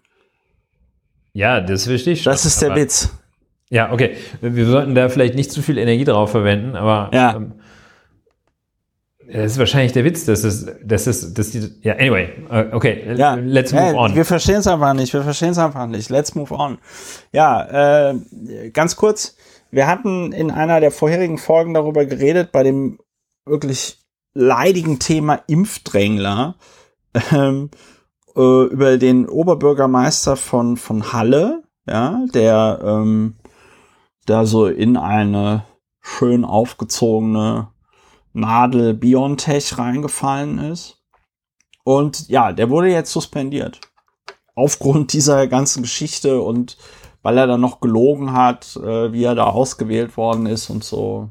Ja, 1.33 1.61
das 1.61 1.87
verstehe 1.87 2.13
ich 2.15 2.23
schon. 2.23 2.33
Das 2.33 2.45
ist 2.47 2.63
der 2.63 2.75
Witz. 2.77 3.11
Ja, 3.69 3.93
okay. 3.93 4.17
Wir 4.41 4.67
sollten 4.67 4.95
da 4.95 5.09
vielleicht 5.09 5.35
nicht 5.35 5.51
zu 5.51 5.61
viel 5.63 5.77
Energie 5.79 6.05
drauf 6.05 6.31
verwenden, 6.31 6.77
aber 6.77 7.11
Ja. 7.13 7.37
ähm, 7.37 7.55
das 9.33 9.53
ist 9.53 9.59
wahrscheinlich 9.59 9.93
der 9.93 10.05
Witz, 10.05 10.25
dass 10.25 10.45
es, 10.45 10.67
dass 10.85 11.07
es, 11.07 11.35
dass 11.35 11.51
die, 11.51 11.73
ja, 11.83 11.95
anyway, 11.95 12.29
äh, 12.51 12.73
okay, 12.73 13.15
Ja, 13.17 13.35
let's 13.35 13.73
move 13.73 13.91
äh, 13.91 13.95
on. 13.95 14.15
Wir 14.15 14.25
verstehen 14.25 14.57
es 14.57 14.67
einfach 14.67 14.95
nicht, 14.95 15.13
wir 15.13 15.23
verstehen 15.23 15.51
es 15.51 15.59
einfach 15.59 15.87
nicht. 15.87 16.11
Let's 16.11 16.35
move 16.35 16.55
on. 16.55 16.79
Ja, 17.33 18.11
äh, 18.11 18.71
ganz 18.71 18.97
kurz, 18.97 19.37
wir 19.71 19.87
hatten 19.87 20.33
in 20.33 20.51
einer 20.51 20.81
der 20.81 20.91
vorherigen 20.91 21.39
Folgen 21.39 21.75
darüber 21.75 22.05
geredet, 22.07 22.53
bei 22.53 22.63
dem 22.63 22.99
wirklich 23.45 23.99
leidigen 24.35 24.99
Thema 24.99 25.41
Impfdrängler, 25.47 26.57
ähm, 27.33 27.71
äh, 28.37 28.65
über 28.67 28.99
den 28.99 29.29
Oberbürgermeister 29.29 30.37
von, 30.37 30.77
von 30.77 31.13
Halle, 31.13 31.63
ja, 31.89 32.25
der 32.33 32.81
ähm, 32.85 33.37
da 34.27 34.45
so 34.45 34.67
in 34.67 34.97
eine 34.97 35.65
schön 36.01 36.45
aufgezogene 36.45 37.69
Nadel 38.37 38.95
Biontech 38.95 39.79
reingefallen 39.79 40.59
ist. 40.59 41.03
Und 41.85 42.29
ja, 42.29 42.53
der 42.53 42.69
wurde 42.69 42.89
jetzt 42.91 43.13
suspendiert. 43.13 43.81
Aufgrund 44.55 45.13
dieser 45.13 45.47
ganzen 45.47 45.83
Geschichte 45.83 46.41
und 46.41 46.77
weil 47.23 47.39
er 47.39 47.47
dann 47.47 47.61
noch 47.61 47.81
gelogen 47.81 48.33
hat, 48.33 48.77
äh, 48.77 49.13
wie 49.13 49.25
er 49.25 49.35
da 49.35 49.45
ausgewählt 49.47 50.17
worden 50.17 50.47
ist 50.47 50.71
und 50.71 50.85
so. 50.85 51.31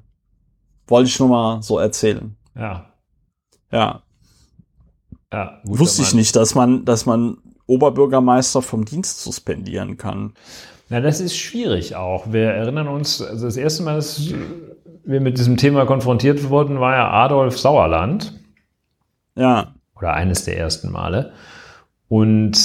Wollte 0.87 1.07
ich 1.09 1.19
nur 1.19 1.29
mal 1.29 1.61
so 1.61 1.79
erzählen. 1.79 2.35
ja, 2.55 2.91
Ja. 3.71 4.03
ja, 5.31 5.61
Wusste 5.63 6.01
ich 6.01 6.09
Mann. 6.09 6.17
nicht, 6.17 6.35
dass 6.35 6.53
man, 6.53 6.85
dass 6.85 7.05
man 7.05 7.37
Oberbürgermeister 7.67 8.61
vom 8.61 8.83
Dienst 8.85 9.21
suspendieren 9.21 9.97
kann. 9.97 10.33
Na, 10.89 11.01
das 11.01 11.19
ist 11.19 11.35
schwierig 11.37 11.95
auch. 11.95 12.31
Wir 12.31 12.51
erinnern 12.51 12.87
uns, 12.87 13.21
also 13.21 13.45
das 13.45 13.57
erste 13.57 13.83
Mal, 13.83 13.95
dass 13.95 14.21
wir 15.05 15.21
mit 15.21 15.37
diesem 15.37 15.57
Thema 15.57 15.85
konfrontiert 15.85 16.49
wurden, 16.49 16.79
war 16.79 16.95
ja 16.95 17.11
Adolf 17.11 17.57
Sauerland. 17.57 18.33
Ja. 19.37 19.73
oder 19.97 20.13
eines 20.13 20.45
der 20.45 20.57
ersten 20.57 20.91
Male. 20.91 21.33
Und 22.07 22.57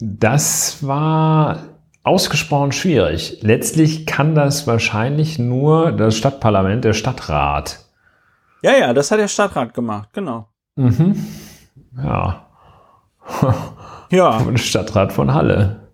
das 0.00 0.84
war 0.86 1.58
ausgesprochen 2.02 2.72
schwierig. 2.72 3.38
Letztlich 3.42 4.06
kann 4.06 4.34
das 4.34 4.66
wahrscheinlich 4.66 5.38
nur 5.38 5.92
das 5.92 6.16
Stadtparlament, 6.16 6.84
der 6.84 6.92
Stadtrat. 6.92 7.84
Ja, 8.62 8.72
ja, 8.76 8.92
das 8.92 9.10
hat 9.10 9.20
der 9.20 9.28
Stadtrat 9.28 9.74
gemacht, 9.74 10.08
genau. 10.12 10.48
Mhm. 10.76 11.24
Ja, 11.96 12.46
Ja. 14.10 14.38
der 14.42 14.56
Stadtrat 14.56 15.12
von 15.12 15.32
Halle. 15.32 15.89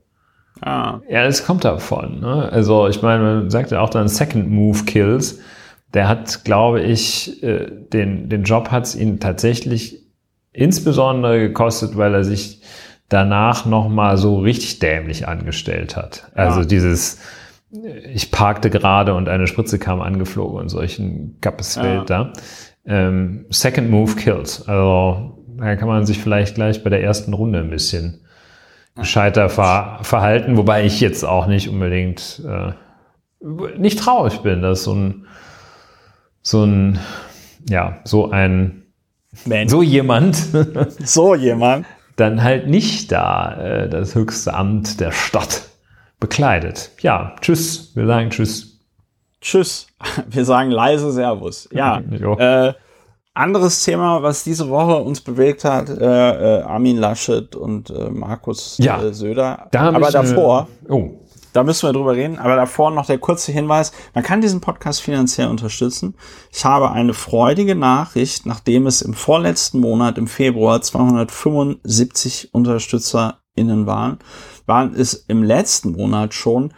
Ja. 0.64 1.00
Ja, 1.08 1.24
das 1.24 1.44
kommt 1.44 1.64
davon. 1.64 2.20
Ne? 2.20 2.48
Also 2.50 2.88
ich 2.88 3.02
meine, 3.02 3.22
man 3.22 3.50
sagt 3.50 3.70
ja 3.70 3.80
auch 3.80 3.90
dann 3.90 4.08
Second 4.08 4.50
Move 4.50 4.84
Kills. 4.84 5.40
Der 5.94 6.08
hat, 6.08 6.44
glaube 6.44 6.80
ich, 6.82 7.42
äh, 7.42 7.70
den, 7.92 8.28
den 8.28 8.42
Job 8.44 8.70
hat 8.70 8.84
es 8.84 8.94
ihn 8.96 9.20
tatsächlich 9.20 10.02
insbesondere 10.52 11.38
gekostet, 11.40 11.96
weil 11.96 12.14
er 12.14 12.24
sich 12.24 12.62
danach 13.08 13.66
nochmal 13.66 14.16
so 14.16 14.38
richtig 14.40 14.78
dämlich 14.80 15.28
angestellt 15.28 15.96
hat. 15.96 16.30
Also 16.34 16.60
Ja. 16.60 16.66
dieses, 16.66 17.20
äh, 17.72 18.10
ich 18.12 18.30
parkte 18.30 18.68
gerade 18.70 19.14
und 19.14 19.28
eine 19.28 19.46
Spritze 19.46 19.78
kam 19.78 20.00
angeflogen 20.00 20.58
und 20.58 20.68
solchen 20.68 21.38
Kappesfeld 21.40 22.10
da. 22.10 22.32
Ähm, 22.84 23.46
Second 23.50 23.90
Move 23.90 24.16
Kills. 24.16 24.66
Also 24.68 25.38
da 25.58 25.76
kann 25.76 25.88
man 25.88 26.04
sich 26.06 26.18
vielleicht 26.18 26.56
gleich 26.56 26.82
bei 26.82 26.90
der 26.90 27.02
ersten 27.02 27.32
Runde 27.32 27.60
ein 27.60 27.70
bisschen 27.70 28.20
gescheiter 28.96 29.48
ver 29.48 29.98
verhalten, 30.02 30.56
wobei 30.56 30.84
ich 30.84 31.00
jetzt 31.00 31.24
auch 31.24 31.46
nicht 31.46 31.68
unbedingt 31.68 32.42
äh, 32.46 32.72
nicht 33.78 33.98
traurig 33.98 34.38
bin, 34.38 34.62
dass 34.62 34.84
so 34.84 34.94
ein 34.94 35.26
so 36.42 36.64
ein 36.64 36.98
ja 37.68 37.98
so 38.04 38.30
ein 38.30 38.82
Mensch. 39.44 39.70
so 39.70 39.82
jemand 39.82 40.36
So 41.04 41.34
jemand. 41.34 41.86
dann 42.16 42.42
halt 42.42 42.68
nicht 42.68 43.12
da 43.12 43.54
äh, 43.60 43.88
das 43.88 44.14
höchste 44.14 44.54
Amt 44.54 45.00
der 45.00 45.12
Stadt 45.12 45.62
bekleidet. 46.18 46.90
Ja, 47.00 47.36
tschüss, 47.40 47.94
wir 47.94 48.06
sagen 48.06 48.30
tschüss. 48.30 48.72
Tschüss. 49.42 49.86
Wir 50.28 50.44
sagen 50.44 50.70
leise 50.70 51.12
Servus. 51.12 51.68
Ja. 51.70 52.00
Äh, 52.10 52.72
anderes 53.36 53.84
Thema, 53.84 54.22
was 54.22 54.44
diese 54.44 54.68
Woche 54.68 54.96
uns 54.96 55.20
bewegt 55.20 55.64
hat, 55.64 55.88
äh, 55.90 56.58
äh, 56.58 56.62
Armin 56.62 56.96
Laschet 56.96 57.54
und 57.54 57.90
äh, 57.90 58.10
Markus 58.10 58.76
Ja. 58.78 59.02
äh, 59.02 59.12
Söder. 59.12 59.68
Da 59.72 59.88
Aber 59.88 60.00
wir- 60.00 60.10
davor, 60.10 60.68
Oh, 60.88 61.10
da 61.52 61.62
müssen 61.64 61.88
wir 61.88 61.92
drüber 61.94 62.14
reden, 62.14 62.38
aber 62.38 62.54
davor 62.56 62.90
noch 62.90 63.06
der 63.06 63.18
kurze 63.18 63.50
Hinweis, 63.52 63.92
man 64.14 64.22
kann 64.24 64.40
diesen 64.42 64.60
Podcast 64.60 65.00
finanziell 65.00 65.48
unterstützen. 65.48 66.14
Ich 66.52 66.64
habe 66.64 66.90
eine 66.90 67.14
freudige 67.14 67.74
Nachricht, 67.74 68.44
nachdem 68.46 68.86
es 68.86 69.00
im 69.02 69.14
vorletzten 69.14 69.80
Monat, 69.80 70.18
im 70.18 70.26
Februar, 70.26 70.82
275 70.82 72.50
UnterstützerInnen 72.52 73.86
waren, 73.86 74.18
waren 74.66 74.94
es 74.94 75.14
im 75.14 75.42
letzten 75.42 75.92
Monat 75.92 76.34
schon 76.34 76.72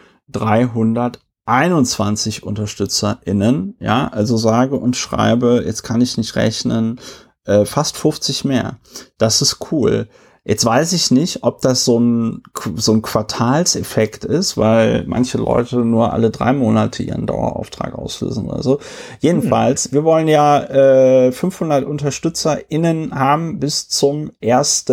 321 1.49 2.43
UnterstützerInnen. 2.43 3.77
Ja, 3.81 4.09
also 4.09 4.37
sage 4.37 4.77
und 4.77 4.97
schreibe, 4.97 5.63
jetzt 5.65 5.83
kann 5.83 6.03
ich 6.03 6.19
nicht 6.19 6.37
rechnen, 6.37 7.01
äh, 7.47 7.65
fast 7.65 7.97
50 7.97 8.45
mehr. 8.45 8.79
Das 9.17 9.41
ist 9.41 9.73
cool. 9.73 10.09
Jetzt 10.45 10.65
weiß 10.65 10.93
ich 10.93 11.11
nicht, 11.11 11.43
ob 11.43 11.61
das 11.63 11.85
so 11.85 11.99
ein, 11.99 12.43
so 12.77 12.93
ein 12.93 13.03
Quartalseffekt 13.03 14.25
ist, 14.25 14.57
weil 14.57 15.05
manche 15.07 15.39
Leute 15.39 15.79
nur 15.79 16.13
alle 16.13 16.31
drei 16.31 16.53
Monate 16.53 17.03
ihren 17.03 17.27
Dauerauftrag 17.27 17.95
auslösen 17.95 18.47
oder 18.47 18.63
so. 18.63 18.79
Jedenfalls, 19.21 19.93
wir 19.93 20.05
wollen 20.05 20.29
ja 20.29 20.63
äh, 20.65 21.33
500 21.33 21.85
UnterstützerInnen 21.85 23.15
haben 23.15 23.59
bis 23.59 23.89
zum 23.89 24.33
1. 24.43 24.87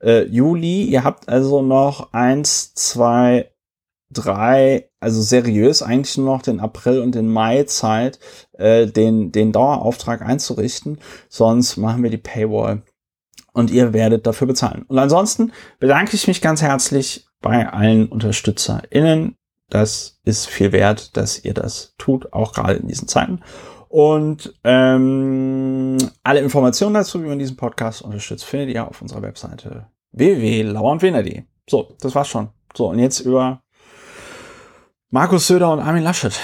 Äh, 0.00 0.24
Juli. 0.24 0.84
Ihr 0.84 1.04
habt 1.04 1.28
also 1.28 1.62
noch 1.62 2.12
eins, 2.12 2.74
zwei, 2.74 3.50
drei, 4.10 4.87
also 5.00 5.22
seriös 5.22 5.82
eigentlich 5.82 6.16
nur 6.18 6.34
noch 6.34 6.42
den 6.42 6.60
April 6.60 7.00
und 7.00 7.14
den 7.14 7.28
Mai 7.28 7.64
Zeit, 7.64 8.18
äh, 8.52 8.86
den, 8.86 9.32
den 9.32 9.52
Dauerauftrag 9.52 10.22
einzurichten. 10.22 10.98
Sonst 11.28 11.76
machen 11.76 12.02
wir 12.02 12.10
die 12.10 12.18
Paywall 12.18 12.82
und 13.52 13.70
ihr 13.70 13.92
werdet 13.92 14.26
dafür 14.26 14.46
bezahlen. 14.46 14.84
Und 14.88 14.98
ansonsten 14.98 15.52
bedanke 15.78 16.14
ich 16.14 16.28
mich 16.28 16.40
ganz 16.40 16.62
herzlich 16.62 17.26
bei 17.40 17.68
allen 17.68 18.08
UnterstützerInnen. 18.08 19.36
Das 19.70 20.20
ist 20.24 20.46
viel 20.46 20.72
wert, 20.72 21.16
dass 21.16 21.44
ihr 21.44 21.54
das 21.54 21.94
tut, 21.98 22.32
auch 22.32 22.52
gerade 22.52 22.74
in 22.74 22.88
diesen 22.88 23.08
Zeiten. 23.08 23.40
Und 23.88 24.54
ähm, 24.64 25.96
alle 26.22 26.40
Informationen 26.40 26.94
dazu, 26.94 27.22
wie 27.22 27.28
man 27.28 27.38
diesen 27.38 27.56
Podcast 27.56 28.02
unterstützt, 28.02 28.44
findet 28.44 28.74
ihr 28.74 28.86
auf 28.86 29.00
unserer 29.00 29.22
Webseite 29.22 29.86
www.lauerndwener.de. 30.12 31.42
So, 31.68 31.96
das 32.00 32.14
war's 32.14 32.28
schon. 32.28 32.50
So, 32.76 32.90
und 32.90 32.98
jetzt 32.98 33.20
über 33.20 33.62
Markus 35.10 35.46
Söder 35.46 35.72
und 35.72 35.80
Armin 35.80 36.02
Laschet. 36.02 36.38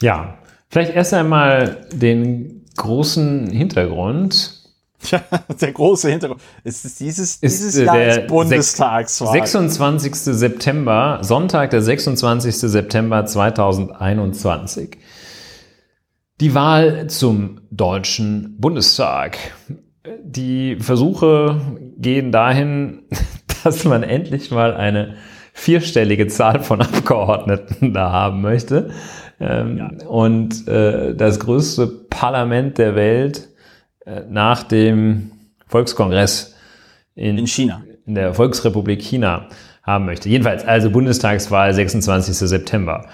ja. 0.00 0.38
Vielleicht 0.68 0.94
erst 0.96 1.14
einmal 1.14 1.86
den 1.92 2.64
großen 2.76 3.48
Hintergrund. 3.50 4.62
der 5.60 5.72
große 5.72 6.10
Hintergrund. 6.10 6.40
Es 6.64 6.84
ist 6.84 6.98
dieses, 6.98 7.36
Ist, 7.36 7.40
dieses 7.42 7.76
äh, 7.76 7.84
Jahr 7.84 7.96
der 7.96 8.22
ist 8.24 8.26
Bundestagswahl. 8.26 9.32
26. 9.32 10.12
September, 10.16 11.20
Sonntag, 11.22 11.70
der 11.70 11.82
26. 11.82 12.56
September 12.58 13.24
2021. 13.24 14.98
Die 16.40 16.52
Wahl 16.54 17.06
zum 17.06 17.60
Deutschen 17.70 18.56
Bundestag. 18.58 19.38
Die 20.24 20.78
Versuche 20.80 21.60
gehen 21.96 22.32
dahin, 22.32 23.04
dass 23.64 23.84
man 23.84 24.02
endlich 24.02 24.50
mal 24.50 24.74
eine 24.74 25.14
vierstellige 25.56 26.28
Zahl 26.28 26.62
von 26.62 26.80
Abgeordneten 26.82 27.94
da 27.94 28.12
haben 28.12 28.42
möchte. 28.42 28.90
Ähm, 29.40 29.78
ja. 29.78 30.06
Und 30.06 30.68
äh, 30.68 31.14
das 31.14 31.40
größte 31.40 31.86
Parlament 31.86 32.78
der 32.78 32.94
Welt 32.94 33.48
äh, 34.04 34.20
nach 34.28 34.62
dem 34.62 35.32
Volkskongress 35.66 36.54
in, 37.14 37.38
in 37.38 37.46
China, 37.46 37.82
in 38.06 38.14
der 38.14 38.34
Volksrepublik 38.34 39.02
China 39.02 39.48
haben 39.82 40.04
möchte. 40.04 40.28
Jedenfalls, 40.28 40.64
also 40.64 40.90
Bundestagswahl 40.90 41.72
26. 41.72 42.36
September. 42.36 43.06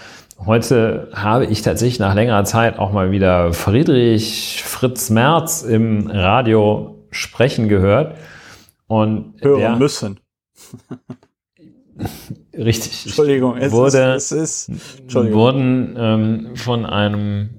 Heute 0.45 1.11
habe 1.15 1.47
ich 1.47 1.63
tatsächlich 1.63 2.01
nach 2.01 2.15
längerer 2.15 2.45
Zeit 2.45 2.79
auch 2.79 2.93
mal 2.93 3.13
wieder 3.13 3.53
Friedrich 3.53 4.63
Fritz 4.65 5.11
Merz 5.11 5.63
im 5.63 6.09
Radio 6.09 7.05
sprechen 7.11 7.69
gehört. 7.69 8.17
Und 8.89 9.35
Hören 9.41 9.61
der, 9.61 9.77
müssen. 9.77 10.21
richtig. 12.57 13.07
Entschuldigung, 13.07 13.57
es 13.57 13.73
wurde, 13.73 14.15
ist, 14.15 14.33
es 14.33 14.69
ist, 14.69 14.99
Entschuldigung. 15.01 15.39
wurden 15.39 15.97
ähm, 15.99 16.57
von 16.57 16.87
einem 16.87 17.51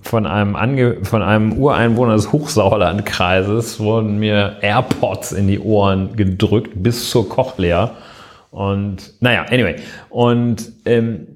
von 0.00 0.26
einem, 0.26 0.54
Ange 0.56 1.04
von 1.04 1.22
einem 1.22 1.52
Ureinwohner 1.54 2.14
des 2.14 2.32
Hochsauerlandkreises 2.32 3.80
wurden 3.80 4.18
mir 4.18 4.58
AirPods 4.62 5.32
in 5.32 5.48
die 5.48 5.58
Ohren 5.58 6.16
gedrückt 6.16 6.70
bis 6.76 7.10
zur 7.10 7.28
Cochlea. 7.28 7.90
Und 8.50 9.14
naja, 9.20 9.44
anyway. 9.50 9.76
Und 10.08 10.72
ähm, 10.84 11.26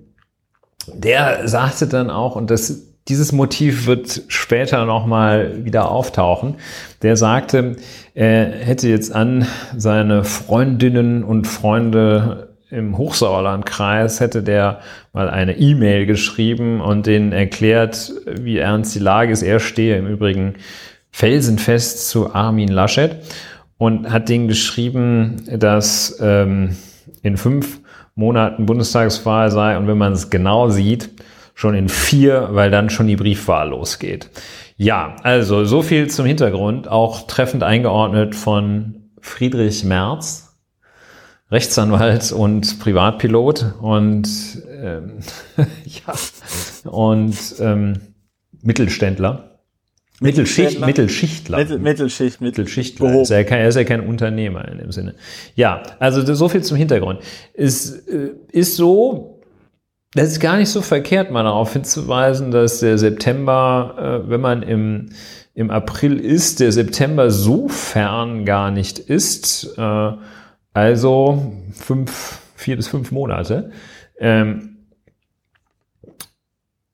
der 0.92 1.46
sagte 1.48 1.86
dann 1.86 2.10
auch, 2.10 2.36
und 2.36 2.50
das, 2.50 2.91
dieses 3.08 3.32
Motiv 3.32 3.86
wird 3.86 4.22
später 4.28 4.84
nochmal 4.84 5.64
wieder 5.64 5.90
auftauchen, 5.90 6.56
der 7.02 7.16
sagte, 7.16 7.76
er 8.14 8.52
hätte 8.52 8.88
jetzt 8.88 9.12
an 9.14 9.46
seine 9.76 10.24
Freundinnen 10.24 11.24
und 11.24 11.46
Freunde 11.46 12.52
im 12.70 12.96
Hochsauerlandkreis 12.96 14.20
hätte 14.20 14.42
der 14.42 14.80
mal 15.12 15.28
eine 15.28 15.58
E-Mail 15.58 16.06
geschrieben 16.06 16.80
und 16.80 17.06
denen 17.06 17.32
erklärt, 17.32 18.12
wie 18.26 18.56
ernst 18.56 18.94
die 18.94 18.98
Lage 18.98 19.30
ist. 19.30 19.42
Er 19.42 19.60
stehe 19.60 19.98
im 19.98 20.06
Übrigen 20.06 20.54
felsenfest 21.10 22.08
zu 22.08 22.34
Armin 22.34 22.68
Laschet 22.68 23.16
und 23.76 24.10
hat 24.10 24.30
denen 24.30 24.48
geschrieben, 24.48 25.42
dass 25.54 26.18
ähm, 26.22 26.76
in 27.22 27.36
fünf 27.36 27.80
Monaten 28.14 28.64
Bundestagswahl 28.64 29.50
sei 29.50 29.76
und 29.76 29.86
wenn 29.86 29.98
man 29.98 30.12
es 30.12 30.30
genau 30.30 30.70
sieht, 30.70 31.10
schon 31.54 31.74
in 31.74 31.88
vier, 31.88 32.48
weil 32.52 32.70
dann 32.70 32.90
schon 32.90 33.06
die 33.06 33.16
Briefwahl 33.16 33.70
losgeht. 33.70 34.30
Ja, 34.76 35.16
also 35.22 35.64
so 35.64 35.82
viel 35.82 36.08
zum 36.08 36.26
Hintergrund, 36.26 36.88
auch 36.88 37.26
treffend 37.26 37.62
eingeordnet 37.62 38.34
von 38.34 39.10
Friedrich 39.20 39.84
Merz, 39.84 40.56
Rechtsanwalt 41.50 42.32
und 42.32 42.80
Privatpilot 42.80 43.74
und 43.80 44.28
ähm, 44.80 45.18
ja 45.84 46.14
und 46.90 47.36
ähm, 47.60 48.00
Mittelständler. 48.62 49.52
Mittelschicht, 50.20 50.80
Mittelschichtler. 50.80 51.58
Mittel, 51.58 51.78
Mittelschicht, 51.80 52.40
Mittelschichtler. 52.40 53.22
Ist 53.22 53.30
ja 53.30 53.42
kein, 53.42 53.58
er 53.58 53.68
ist 53.68 53.74
ja 53.74 53.84
kein 53.84 54.06
Unternehmer 54.06 54.68
in 54.68 54.78
dem 54.78 54.92
Sinne. 54.92 55.16
Ja, 55.56 55.82
also 55.98 56.34
so 56.34 56.48
viel 56.48 56.62
zum 56.62 56.76
Hintergrund. 56.76 57.20
Es 57.54 57.90
äh, 58.06 58.30
ist 58.52 58.76
so, 58.76 59.31
das 60.14 60.28
ist 60.28 60.40
gar 60.40 60.56
nicht 60.56 60.68
so 60.68 60.82
verkehrt, 60.82 61.30
mal 61.30 61.44
darauf 61.44 61.72
hinzuweisen, 61.72 62.50
dass 62.50 62.80
der 62.80 62.98
September, 62.98 64.22
äh, 64.24 64.30
wenn 64.30 64.40
man 64.40 64.62
im, 64.62 65.10
im 65.54 65.70
April 65.70 66.18
ist, 66.18 66.60
der 66.60 66.72
September 66.72 67.30
so 67.30 67.68
fern 67.68 68.44
gar 68.44 68.70
nicht 68.70 68.98
ist. 68.98 69.76
Äh, 69.78 70.12
also 70.74 71.52
fünf, 71.72 72.40
vier 72.56 72.76
bis 72.76 72.88
fünf 72.88 73.10
Monate. 73.10 73.70
Ähm, 74.18 74.76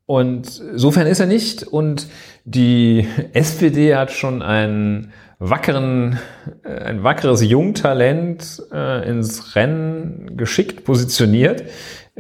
und 0.07 0.63
insofern 0.73 1.07
ist 1.07 1.21
er 1.21 1.27
nicht. 1.27 1.65
Und 1.65 2.07
die 2.45 3.07
SPD 3.33 3.97
hat 3.97 4.13
schon 4.13 4.43
einen 4.43 5.13
wackeren, 5.41 6.19
äh, 6.63 6.69
ein 6.69 7.03
wackeres 7.03 7.43
Jungtalent 7.43 8.63
äh, 8.73 9.09
ins 9.09 9.57
Rennen 9.57 10.37
geschickt 10.37 10.85
positioniert 10.85 11.65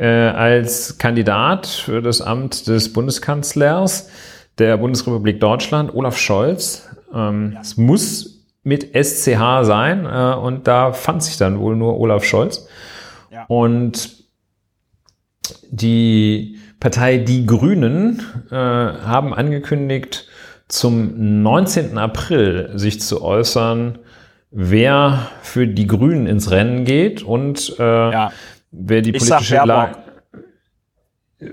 als 0.04 0.98
Kandidat 0.98 1.66
für 1.66 2.02
das 2.02 2.20
Amt 2.20 2.68
des 2.68 2.92
Bundeskanzlers 2.92 4.10
der 4.58 4.76
Bundesrepublik 4.76 5.40
Deutschland, 5.40 5.94
Olaf 5.94 6.16
Scholz. 6.16 6.88
Ähm, 7.14 7.56
es 7.60 7.76
muss 7.76 8.44
mit 8.62 8.94
SCH 8.94 9.64
sein 9.64 10.04
äh, 10.04 10.34
und 10.34 10.66
da 10.66 10.92
fand 10.92 11.22
sich 11.22 11.36
dann 11.36 11.58
wohl 11.58 11.76
nur 11.76 11.98
Olaf 11.98 12.24
Scholz. 12.24 12.68
Ja. 13.30 13.44
Und 13.48 14.24
die 15.70 16.58
Partei 16.80 17.18
Die 17.18 17.46
Grünen 17.46 18.22
äh, 18.50 18.54
haben 18.54 19.34
angekündigt, 19.34 20.26
zum 20.68 21.42
19. 21.42 21.96
April 21.96 22.72
sich 22.74 23.00
zu 23.00 23.22
äußern, 23.22 23.98
wer 24.50 25.30
für 25.40 25.66
die 25.66 25.86
Grünen 25.86 26.26
ins 26.26 26.50
Rennen 26.50 26.84
geht 26.84 27.22
und 27.22 27.74
äh, 27.78 27.82
ja. 27.82 28.32
Wer 28.70 29.02
die 29.02 29.12
politische 29.12 29.56
Lage. 29.64 29.96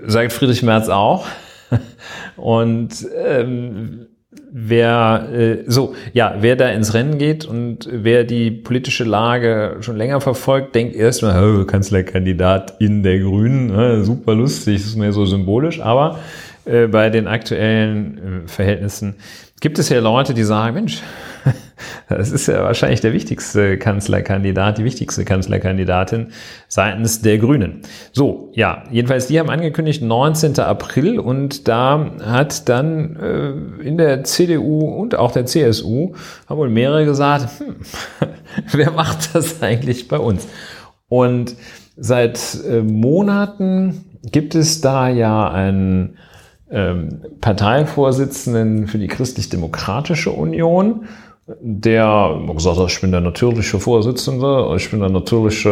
Sagt 0.06 0.32
Friedrich 0.32 0.62
Merz 0.62 0.88
auch. 0.88 1.26
und 2.36 3.06
ähm, 3.14 4.06
wer 4.52 5.28
äh, 5.32 5.64
so 5.66 5.94
ja 6.12 6.36
wer 6.40 6.56
da 6.56 6.68
ins 6.68 6.94
Rennen 6.94 7.18
geht 7.18 7.44
und 7.44 7.88
wer 7.90 8.24
die 8.24 8.50
politische 8.50 9.04
Lage 9.04 9.78
schon 9.80 9.96
länger 9.96 10.20
verfolgt 10.20 10.74
denkt 10.74 10.94
erstmal 10.94 11.60
oh, 11.60 11.64
Kanzlerkandidat 11.64 12.76
in 12.78 13.02
der 13.02 13.18
Grünen 13.18 13.70
äh, 13.70 14.04
super 14.04 14.34
lustig 14.34 14.76
das 14.78 14.86
ist 14.86 14.96
mehr 14.96 15.12
so 15.12 15.26
symbolisch 15.26 15.80
aber 15.80 16.20
äh, 16.64 16.86
bei 16.86 17.10
den 17.10 17.26
aktuellen 17.26 18.44
äh, 18.44 18.48
Verhältnissen 18.48 19.16
gibt 19.60 19.78
es 19.78 19.88
ja 19.88 20.00
Leute 20.00 20.32
die 20.32 20.44
sagen 20.44 20.74
Mensch 20.74 21.02
das 22.08 22.30
ist 22.30 22.46
ja 22.48 22.62
wahrscheinlich 22.62 23.00
der 23.00 23.12
wichtigste 23.12 23.78
Kanzlerkandidat, 23.78 24.78
die 24.78 24.84
wichtigste 24.84 25.24
Kanzlerkandidatin 25.24 26.28
seitens 26.68 27.22
der 27.22 27.38
Grünen. 27.38 27.82
So, 28.12 28.50
ja, 28.54 28.84
jedenfalls, 28.90 29.26
die 29.26 29.38
haben 29.38 29.50
angekündigt 29.50 30.02
19. 30.02 30.58
April 30.60 31.18
und 31.18 31.68
da 31.68 32.10
hat 32.24 32.68
dann 32.68 33.16
äh, 33.16 33.86
in 33.86 33.98
der 33.98 34.24
CDU 34.24 34.80
und 34.84 35.14
auch 35.14 35.32
der 35.32 35.46
CSU 35.46 36.14
haben 36.48 36.58
wohl 36.58 36.70
mehrere 36.70 37.04
gesagt, 37.04 37.60
hm, 37.60 37.76
wer 38.72 38.90
macht 38.92 39.34
das 39.34 39.62
eigentlich 39.62 40.08
bei 40.08 40.18
uns? 40.18 40.46
Und 41.08 41.54
seit 41.96 42.58
äh, 42.68 42.82
Monaten 42.82 44.04
gibt 44.22 44.54
es 44.54 44.80
da 44.80 45.08
ja 45.08 45.50
einen 45.50 46.16
ähm, 46.70 47.20
Parteivorsitzenden 47.40 48.88
für 48.88 48.98
die 48.98 49.06
Christlich-Demokratische 49.06 50.30
Union 50.30 51.06
der 51.46 52.40
gesagt 52.54 52.78
hat, 52.78 52.90
ich 52.90 53.00
bin 53.00 53.12
der 53.12 53.20
natürliche 53.20 53.78
Vorsitzende, 53.78 54.74
ich 54.76 54.90
bin 54.90 54.98
der 54.98 55.10
natürliche 55.10 55.70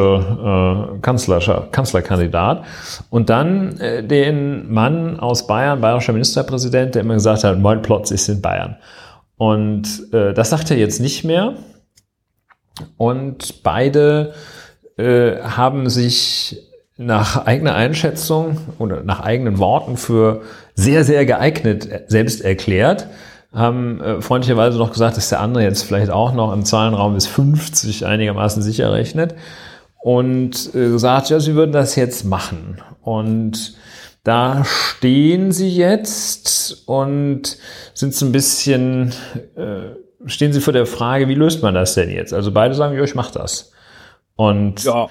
äh, 0.97 1.01
Kanzler, 1.01 1.69
Kanzlerkandidat. 1.73 2.65
Und 3.11 3.29
dann 3.29 3.79
äh, 3.81 4.07
den 4.07 4.73
Mann 4.73 5.19
aus 5.19 5.49
Bayern, 5.49 5.81
bayerischer 5.81 6.13
Ministerpräsident, 6.13 6.95
der 6.95 7.03
immer 7.03 7.15
gesagt 7.15 7.43
hat, 7.43 7.59
mein 7.59 7.83
Platz 7.83 8.13
ist 8.13 8.29
in 8.29 8.41
Bayern. 8.41 8.77
Und 9.37 10.13
äh, 10.13 10.33
das 10.33 10.51
sagt 10.51 10.71
er 10.71 10.77
jetzt 10.77 11.01
nicht 11.01 11.25
mehr. 11.25 11.55
Und 12.97 13.65
beide 13.65 14.35
äh, 14.97 15.39
haben 15.41 15.91
sich 15.91 16.57
nach 16.97 17.47
eigener 17.47 17.75
Einschätzung 17.75 18.59
oder 18.79 19.03
nach 19.03 19.21
eigenen 19.21 19.59
Worten 19.59 19.97
für 19.97 20.43
sehr, 20.75 21.03
sehr 21.03 21.27
geeignet 21.27 21.89
selbst 22.07 22.43
erklärt 22.43 23.09
haben 23.55 24.01
äh, 24.01 24.21
freundlicherweise 24.21 24.79
noch 24.79 24.93
gesagt, 24.93 25.17
dass 25.17 25.29
der 25.29 25.41
andere 25.41 25.63
jetzt 25.63 25.83
vielleicht 25.85 26.11
auch 26.11 26.35
noch 26.35 26.53
im 26.53 26.65
Zahlenraum 26.65 27.15
bis 27.15 27.27
50 27.27 28.05
einigermaßen 28.05 28.63
sicher 28.63 28.93
rechnet 28.93 29.35
und 30.03 30.75
äh, 30.75 30.91
gesagt, 30.91 31.31
ja, 31.31 31.41
sie 31.41 31.55
würden 31.55 31.73
das 31.73 31.97
jetzt 31.97 32.25
machen. 32.25 32.83
Und 33.03 33.77
da 34.25 34.65
stehen 34.65 35.53
sie 35.53 35.69
jetzt 35.69 36.89
und 36.89 37.57
sind 37.95 38.15
so 38.15 38.27
ein 38.27 38.33
bisschen, 38.33 39.13
äh, 39.57 40.27
stehen 40.27 40.53
sie 40.53 40.61
vor 40.61 40.73
der 40.73 40.87
Frage, 40.87 41.29
wie 41.29 41.35
löst 41.35 41.63
man 41.63 41.75
das 41.75 41.95
denn 41.95 42.11
jetzt? 42.11 42.35
Also 42.35 42.51
beide 42.51 42.75
sagen, 42.75 42.97
ja, 42.97 43.05
ich 43.05 43.15
mach 43.15 43.31
das. 43.31 43.73
Und 44.37 44.83
ja, 44.85 45.09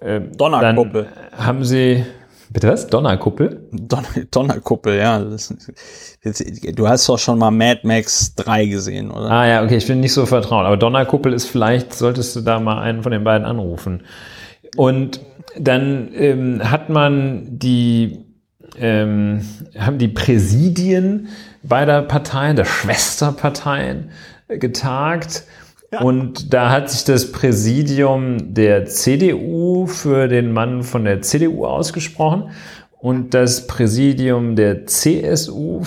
äh, 0.00 0.20
Donnerkuppel. 0.20 1.06
Dann 1.30 1.46
haben 1.46 1.64
sie 1.64 2.04
Bitte 2.54 2.68
was? 2.68 2.86
Donnerkuppel? 2.86 3.66
Donner, 3.72 4.08
Donnerkuppel, 4.30 4.96
ja. 4.96 5.18
Du 6.72 6.88
hast 6.88 7.08
doch 7.08 7.18
schon 7.18 7.36
mal 7.36 7.50
Mad 7.50 7.80
Max 7.82 8.36
3 8.36 8.66
gesehen, 8.66 9.10
oder? 9.10 9.28
Ah 9.28 9.46
ja, 9.46 9.64
okay, 9.64 9.76
ich 9.76 9.88
bin 9.88 9.98
nicht 9.98 10.12
so 10.12 10.24
vertraut. 10.24 10.64
Aber 10.64 10.76
Donnerkuppel 10.76 11.32
ist 11.32 11.46
vielleicht, 11.46 11.92
solltest 11.92 12.36
du 12.36 12.42
da 12.42 12.60
mal 12.60 12.80
einen 12.80 13.02
von 13.02 13.10
den 13.10 13.24
beiden 13.24 13.44
anrufen. 13.44 14.04
Und 14.76 15.20
dann 15.58 16.10
ähm, 16.14 16.70
hat 16.70 16.90
man 16.90 17.58
die 17.58 18.24
ähm, 18.76 19.40
haben 19.76 19.98
die 19.98 20.08
Präsidien 20.08 21.28
beider 21.64 22.02
Parteien, 22.02 22.54
der 22.54 22.66
Schwesterparteien, 22.66 24.10
äh, 24.46 24.58
getagt. 24.58 25.42
Und 26.02 26.52
da 26.52 26.70
hat 26.70 26.90
sich 26.90 27.04
das 27.04 27.32
Präsidium 27.32 28.54
der 28.54 28.86
CDU 28.86 29.86
für 29.86 30.28
den 30.28 30.52
Mann 30.52 30.82
von 30.82 31.04
der 31.04 31.22
CDU 31.22 31.66
ausgesprochen 31.66 32.50
und 32.98 33.34
das 33.34 33.66
Präsidium 33.66 34.56
der 34.56 34.86
CSU 34.86 35.82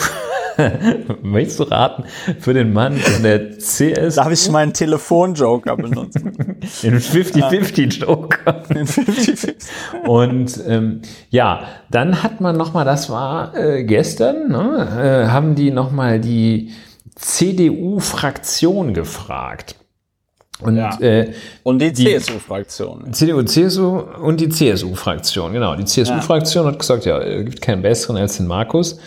Möchtest 1.22 1.60
du 1.60 1.64
raten, 1.64 2.04
für 2.40 2.54
den 2.54 2.74
Mann 2.74 3.00
in 3.18 3.24
der 3.24 3.58
CS? 3.58 4.16
Darf 4.16 4.32
ich 4.32 4.50
meinen 4.50 4.74
Telefonjoker 4.74 5.76
benutzen? 5.76 6.34
den 6.84 7.00
50-50-Joker. 7.00 8.64
Den 8.74 8.88
50 8.88 9.56
Und 10.06 10.60
ähm, 10.68 11.02
ja, 11.30 11.62
dann 11.92 12.24
hat 12.24 12.42
man 12.42 12.58
nochmal, 12.58 12.86
das 12.86 13.10
war 13.10 13.56
äh, 13.56 13.84
gestern, 13.84 14.50
ne, 14.50 15.26
äh, 15.28 15.32
haben 15.32 15.56
die 15.56 15.72
nochmal 15.72 16.20
die 16.20 16.72
CDU-Fraktion 17.16 18.94
gefragt. 18.94 19.76
Und, 20.60 20.76
ja. 20.76 21.00
äh, 21.00 21.34
und 21.64 21.80
die, 21.80 21.94
die 21.94 22.18
CSU-Fraktion. 22.18 23.14
CDU, 23.14 23.44
CSU 23.44 24.00
und 24.00 24.42
die 24.42 24.50
CSU-Fraktion, 24.50 25.54
genau. 25.54 25.76
Die 25.76 25.86
CSU-Fraktion 25.86 26.66
ja. 26.66 26.72
hat 26.72 26.80
gesagt, 26.80 27.06
ja, 27.06 27.20
es 27.20 27.46
gibt 27.46 27.62
keinen 27.62 27.84
besseren 27.84 28.18
als 28.18 28.38
den 28.38 28.48
Markus. 28.48 29.00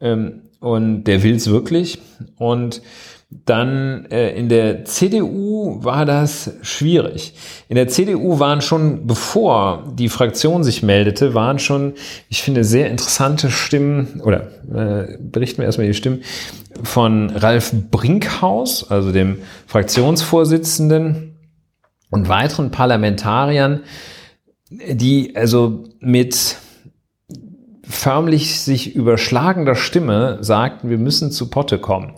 Ähm, 0.00 0.42
und 0.60 1.04
der 1.04 1.22
will 1.22 1.36
es 1.36 1.48
wirklich. 1.48 1.98
Und 2.36 2.82
dann 3.30 4.06
äh, 4.06 4.30
in 4.30 4.48
der 4.48 4.86
CDU 4.86 5.84
war 5.84 6.06
das 6.06 6.52
schwierig. 6.62 7.34
In 7.68 7.76
der 7.76 7.88
CDU 7.88 8.38
waren 8.38 8.62
schon, 8.62 9.06
bevor 9.06 9.84
die 9.92 10.08
Fraktion 10.08 10.64
sich 10.64 10.82
meldete, 10.82 11.34
waren 11.34 11.58
schon, 11.58 11.92
ich 12.30 12.42
finde, 12.42 12.64
sehr 12.64 12.88
interessante 12.88 13.50
Stimmen, 13.50 14.22
oder 14.24 14.48
äh, 14.72 15.18
berichten 15.20 15.58
wir 15.58 15.66
erstmal 15.66 15.86
die 15.86 15.94
Stimmen, 15.94 16.22
von 16.82 17.28
Ralf 17.28 17.72
Brinkhaus, 17.90 18.90
also 18.90 19.12
dem 19.12 19.38
Fraktionsvorsitzenden 19.66 21.36
und 22.10 22.28
weiteren 22.28 22.70
Parlamentariern, 22.70 23.82
die 24.70 25.36
also 25.36 25.84
mit 26.00 26.56
förmlich 27.82 28.60
sich 28.60 28.94
überschlagender 28.94 29.74
Stimme 29.74 30.38
sagten, 30.40 30.88
wir 30.88 30.98
müssen 30.98 31.30
zu 31.30 31.50
Potte 31.50 31.78
kommen. 31.78 32.14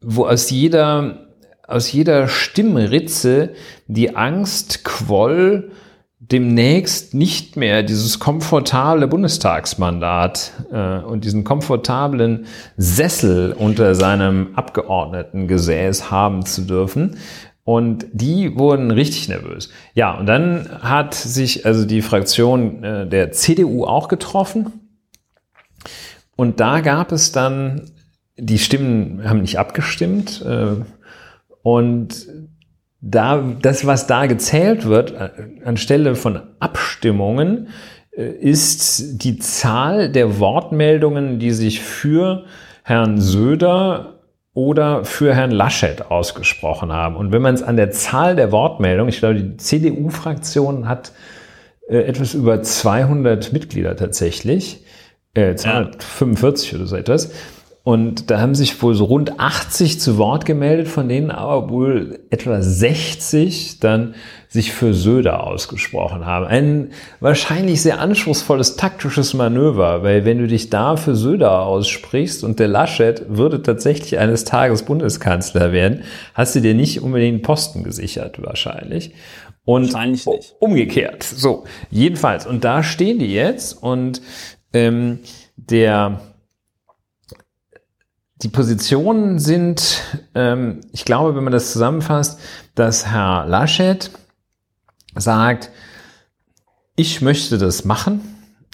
Wo 0.00 0.26
aus 0.26 0.50
jeder, 0.50 1.28
aus 1.66 1.92
jeder 1.92 2.28
Stimmritze 2.28 3.50
die 3.86 4.16
Angst 4.16 4.84
quoll, 4.84 5.72
demnächst 6.20 7.14
nicht 7.14 7.56
mehr 7.56 7.82
dieses 7.82 8.18
komfortable 8.18 9.06
Bundestagsmandat 9.06 10.52
äh, 10.72 10.98
und 10.98 11.24
diesen 11.24 11.44
komfortablen 11.44 12.46
Sessel 12.76 13.52
unter 13.52 13.94
seinem 13.94 14.54
Abgeordnetengesäß 14.54 16.10
haben 16.10 16.44
zu 16.44 16.62
dürfen, 16.62 17.16
und 17.68 18.06
die 18.12 18.58
wurden 18.58 18.90
richtig 18.90 19.28
nervös. 19.28 19.68
Ja, 19.92 20.14
und 20.14 20.24
dann 20.24 20.70
hat 20.80 21.12
sich 21.12 21.66
also 21.66 21.84
die 21.84 22.00
Fraktion 22.00 22.82
äh, 22.82 23.06
der 23.06 23.30
CDU 23.30 23.84
auch 23.84 24.08
getroffen. 24.08 24.88
Und 26.34 26.60
da 26.60 26.80
gab 26.80 27.12
es 27.12 27.30
dann, 27.30 27.90
die 28.38 28.58
Stimmen 28.58 29.28
haben 29.28 29.40
nicht 29.40 29.58
abgestimmt. 29.58 30.44
Äh, 30.46 30.84
und 31.62 32.26
da, 33.00 33.42
das, 33.62 33.86
was 33.86 34.06
da 34.06 34.26
gezählt 34.26 34.86
wird, 34.86 35.12
äh, 35.12 35.30
anstelle 35.64 36.14
von 36.14 36.40
Abstimmungen, 36.58 37.68
äh, 38.16 38.30
ist 38.30 39.22
die 39.22 39.38
Zahl 39.38 40.10
der 40.10 40.40
Wortmeldungen, 40.40 41.38
die 41.38 41.50
sich 41.50 41.80
für 41.80 42.44
Herrn 42.82 43.20
Söder 43.20 44.20
oder 44.54 45.04
für 45.04 45.34
Herrn 45.34 45.50
Laschet 45.50 46.10
ausgesprochen 46.10 46.92
haben. 46.92 47.16
Und 47.16 47.32
wenn 47.32 47.42
man 47.42 47.54
es 47.54 47.62
an 47.62 47.76
der 47.76 47.90
Zahl 47.90 48.34
der 48.34 48.50
Wortmeldungen, 48.50 49.08
ich 49.08 49.18
glaube, 49.18 49.36
die 49.36 49.56
CDU-Fraktion 49.56 50.88
hat 50.88 51.12
äh, 51.88 51.98
etwas 51.98 52.34
über 52.34 52.62
200 52.62 53.52
Mitglieder 53.52 53.94
tatsächlich, 53.96 54.84
äh, 55.34 55.54
245 55.54 56.72
ja. 56.72 56.78
oder 56.78 56.86
so 56.86 56.96
etwas. 56.96 57.32
Und 57.84 58.30
da 58.30 58.40
haben 58.40 58.54
sich 58.54 58.82
wohl 58.82 58.94
so 58.94 59.04
rund 59.04 59.40
80 59.40 59.98
zu 59.98 60.18
Wort 60.18 60.44
gemeldet, 60.44 60.88
von 60.88 61.08
denen 61.08 61.30
aber 61.30 61.70
wohl 61.70 62.18
etwa 62.28 62.60
60 62.60 63.80
dann 63.80 64.14
sich 64.48 64.72
für 64.72 64.92
Söder 64.92 65.46
ausgesprochen 65.46 66.26
haben. 66.26 66.46
Ein 66.46 66.90
wahrscheinlich 67.20 67.80
sehr 67.80 68.00
anspruchsvolles 68.00 68.76
taktisches 68.76 69.32
Manöver, 69.32 70.02
weil 70.02 70.24
wenn 70.24 70.38
du 70.38 70.46
dich 70.46 70.68
da 70.68 70.96
für 70.96 71.14
Söder 71.14 71.62
aussprichst 71.62 72.44
und 72.44 72.58
der 72.58 72.68
Laschet 72.68 73.24
würde 73.28 73.62
tatsächlich 73.62 74.18
eines 74.18 74.44
Tages 74.44 74.82
Bundeskanzler 74.82 75.72
werden, 75.72 76.02
hast 76.34 76.56
du 76.56 76.60
dir 76.60 76.74
nicht 76.74 77.00
unbedingt 77.02 77.34
einen 77.36 77.42
Posten 77.42 77.84
gesichert 77.84 78.42
wahrscheinlich. 78.42 79.12
Und 79.64 79.92
wahrscheinlich 79.92 80.26
nicht. 80.26 80.54
umgekehrt. 80.60 81.22
So, 81.22 81.64
jedenfalls. 81.90 82.46
Und 82.46 82.64
da 82.64 82.82
stehen 82.82 83.18
die 83.18 83.32
jetzt 83.32 83.82
und 83.82 84.22
ähm, 84.72 85.20
der 85.56 86.20
die 88.42 88.48
Positionen 88.48 89.38
sind, 89.38 90.02
ähm, 90.34 90.80
ich 90.92 91.04
glaube, 91.04 91.34
wenn 91.34 91.44
man 91.44 91.52
das 91.52 91.72
zusammenfasst, 91.72 92.40
dass 92.74 93.06
Herr 93.06 93.46
Laschet 93.46 94.10
sagt, 95.14 95.70
ich 96.94 97.20
möchte 97.20 97.58
das 97.58 97.84
machen, 97.84 98.20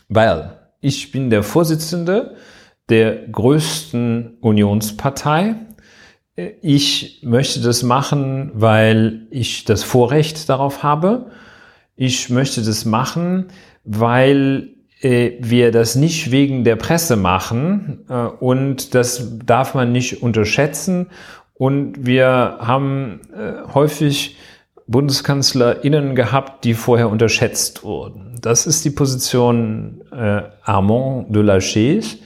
weil 0.08 0.58
ich 0.80 1.12
bin 1.12 1.30
der 1.30 1.42
Vorsitzende 1.42 2.36
der 2.90 3.26
größten 3.28 4.38
Unionspartei. 4.40 5.56
Ich 6.60 7.20
möchte 7.22 7.60
das 7.60 7.82
machen, 7.82 8.50
weil 8.54 9.26
ich 9.30 9.64
das 9.64 9.82
Vorrecht 9.82 10.48
darauf 10.48 10.82
habe. 10.82 11.30
Ich 11.96 12.28
möchte 12.28 12.62
das 12.62 12.84
machen, 12.84 13.46
weil 13.84 14.73
wir 15.00 15.70
das 15.70 15.96
nicht 15.96 16.30
wegen 16.30 16.64
der 16.64 16.76
Presse 16.76 17.16
machen 17.16 18.04
äh, 18.08 18.14
und 18.14 18.94
das 18.94 19.38
darf 19.44 19.74
man 19.74 19.92
nicht 19.92 20.22
unterschätzen. 20.22 21.08
Und 21.54 22.06
wir 22.06 22.56
haben 22.60 23.20
äh, 23.36 23.72
häufig 23.72 24.36
BundeskanzlerInnen 24.86 26.14
gehabt, 26.14 26.64
die 26.64 26.74
vorher 26.74 27.08
unterschätzt 27.08 27.84
wurden. 27.84 28.38
Das 28.40 28.66
ist 28.66 28.84
die 28.84 28.90
Position 28.90 30.02
äh, 30.12 30.42
Armand 30.62 31.34
de 31.34 31.42
la 31.42 31.60
Chaise. 31.60 32.18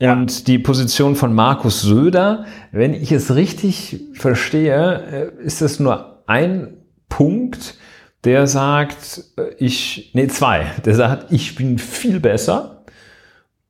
Ja. 0.00 0.12
Und 0.12 0.46
die 0.46 0.58
Position 0.58 1.16
von 1.16 1.34
Markus 1.34 1.82
Söder, 1.82 2.44
wenn 2.72 2.94
ich 2.94 3.10
es 3.10 3.34
richtig 3.34 4.00
verstehe, 4.12 5.32
äh, 5.40 5.44
ist 5.44 5.62
es 5.62 5.80
nur 5.80 6.22
ein 6.26 6.76
Punkt, 7.08 7.76
der 8.24 8.46
sagt, 8.46 9.24
äh, 9.36 9.54
ich, 9.58 10.10
nee, 10.14 10.28
zwei, 10.28 10.66
der 10.84 10.94
sagt, 10.94 11.32
ich 11.32 11.54
bin 11.54 11.78
viel 11.78 12.20
besser. 12.20 12.84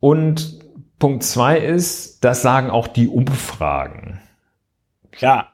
Und 0.01 0.59
Punkt 0.99 1.23
zwei 1.23 1.59
ist, 1.59 2.25
das 2.25 2.43
sagen 2.43 2.71
auch 2.71 2.89
die 2.89 3.09
Umfragen. 3.09 4.21
Ja. 5.19 5.49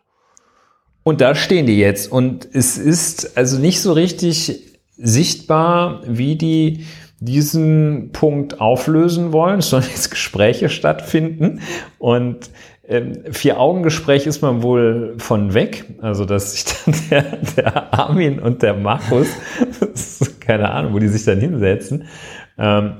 Und 1.02 1.20
da 1.20 1.34
stehen 1.34 1.66
die 1.66 1.78
jetzt. 1.78 2.10
Und 2.10 2.48
es 2.52 2.78
ist 2.78 3.36
also 3.36 3.58
nicht 3.58 3.80
so 3.80 3.92
richtig 3.92 4.78
sichtbar, 4.96 6.02
wie 6.06 6.36
die 6.36 6.86
diesen 7.20 8.10
Punkt 8.12 8.60
auflösen 8.60 9.32
wollen. 9.32 9.58
Es 9.60 9.70
sollen 9.70 9.84
jetzt 9.88 10.10
Gespräche 10.10 10.68
stattfinden. 10.68 11.60
Und 11.98 12.50
Vier-Augen-Gespräch 13.30 14.26
ist 14.26 14.42
man 14.42 14.62
wohl 14.62 15.14
von 15.16 15.54
weg. 15.54 15.84
Also, 16.02 16.26
dass 16.26 16.52
sich 16.52 16.64
dann 16.64 16.94
der, 17.10 17.22
der 17.56 17.94
Armin 17.94 18.38
und 18.38 18.62
der 18.62 18.74
Markus, 18.74 19.28
keine 20.40 20.70
Ahnung, 20.70 20.92
wo 20.92 20.98
die 20.98 21.08
sich 21.08 21.24
dann 21.24 21.40
hinsetzen, 21.40 22.04
ähm, 22.58 22.96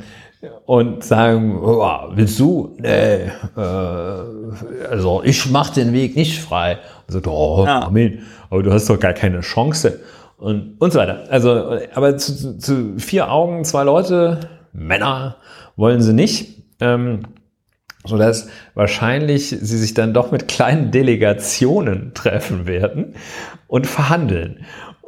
und 0.67 1.05
sagen, 1.05 1.59
oh, 1.63 1.87
willst 2.15 2.39
du? 2.39 2.77
Nee, 2.79 3.27
äh, 3.27 3.31
also 4.91 5.23
ich 5.25 5.51
mach 5.51 5.71
den 5.71 5.93
Weg 5.93 6.17
nicht 6.17 6.41
frei. 6.41 6.79
Und 7.07 7.13
sagt, 7.13 7.27
oh, 7.27 7.65
ja. 7.67 7.81
Armin, 7.81 8.23
aber 8.51 8.63
du 8.63 8.73
hast 8.73 8.89
doch 8.89 8.99
gar 8.99 9.13
keine 9.13 9.41
Chance. 9.41 10.01
Und, 10.39 10.77
und 10.79 10.93
so 10.93 10.99
weiter. 10.99 11.25
Also, 11.31 11.79
aber 11.95 12.17
zu, 12.17 12.59
zu 12.59 12.99
vier 12.99 13.31
Augen, 13.31 13.65
zwei 13.65 13.85
Leute, 13.85 14.41
Männer, 14.73 15.37
wollen 15.77 16.03
sie 16.03 16.13
nicht. 16.13 16.63
Ähm, 16.81 17.21
so 18.05 18.19
dass 18.19 18.49
wahrscheinlich 18.75 19.49
sie 19.49 19.79
sich 19.79 19.95
dann 19.95 20.15
doch 20.15 20.31
mit 20.31 20.49
kleinen 20.49 20.91
Delegationen 20.91 22.13
treffen 22.15 22.67
werden 22.67 23.15
und 23.67 23.87
verhandeln. 23.87 24.65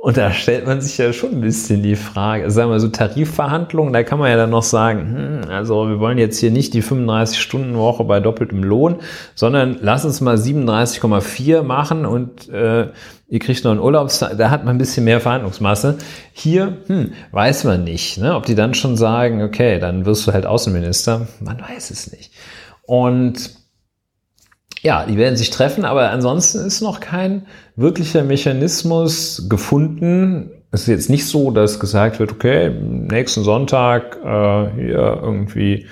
Und 0.07 0.17
da 0.19 0.33
stellt 0.33 0.67
man 0.67 0.81
sich 0.81 0.99
ja 0.99 1.13
schon 1.13 1.33
ein 1.33 1.41
bisschen 1.41 1.83
die 1.83 1.97
Frage, 1.97 2.45
also 2.45 2.55
sagen 2.55 2.71
wir 2.71 2.79
so 2.79 2.87
Tarifverhandlungen, 2.87 3.93
da 3.93 4.05
kann 4.05 4.21
man 4.21 4.31
ja 4.31 4.37
dann 4.37 4.51
noch 4.51 4.63
sagen, 4.63 5.41
hm, 5.43 5.51
also 5.51 5.89
wir 5.89 5.99
wollen 5.99 6.17
jetzt 6.17 6.39
hier 6.39 6.53
nicht 6.53 6.75
die 6.75 6.83
35-Stunden-Woche 6.83 8.05
bei 8.05 8.21
doppeltem 8.21 8.63
Lohn, 8.63 9.01
sondern 9.35 9.79
lass 9.81 10.05
uns 10.05 10.21
mal 10.21 10.37
37,4 10.37 11.65
machen 11.65 12.07
und 12.07 12.49
äh, 12.51 12.87
ihr 13.29 13.39
kriegt 13.41 13.65
noch 13.65 13.73
einen 13.73 13.81
Urlaubstag, 13.81 14.39
da 14.39 14.51
hat 14.51 14.65
man 14.65 14.77
ein 14.77 14.79
bisschen 14.79 15.03
mehr 15.03 15.21
Verhandlungsmasse. 15.21 15.99
Hier, 16.33 16.77
hm, 16.87 17.13
weiß 17.33 17.65
man 17.65 17.83
nicht, 17.83 18.19
ne? 18.19 18.37
ob 18.37 18.47
die 18.47 18.55
dann 18.55 18.75
schon 18.75 18.97
sagen, 18.97 19.43
okay, 19.43 19.81
dann 19.81 20.07
wirst 20.07 20.29
du 20.29 20.33
halt 20.33 20.47
Außenminister, 20.47 21.27
man 21.41 21.61
weiß 21.61 21.91
es 21.91 22.13
nicht. 22.13 22.31
Und 22.87 23.51
ja, 24.83 25.05
die 25.05 25.17
werden 25.17 25.37
sich 25.37 25.51
treffen, 25.51 25.85
aber 25.85 26.11
ansonsten 26.11 26.59
ist 26.65 26.81
noch 26.81 27.01
kein 27.01 27.47
wirklicher 27.75 28.23
Mechanismus 28.23 29.47
gefunden. 29.49 30.51
Es 30.71 30.83
ist 30.83 30.89
jetzt 30.89 31.11
nicht 31.11 31.27
so, 31.27 31.51
dass 31.51 31.81
gesagt 31.81 32.19
wird, 32.19 32.33
okay, 32.33 32.71
nächsten 32.71 33.43
Sonntag 33.43 34.17
äh, 34.25 34.71
hier 34.75 35.21
irgendwie 35.23 35.87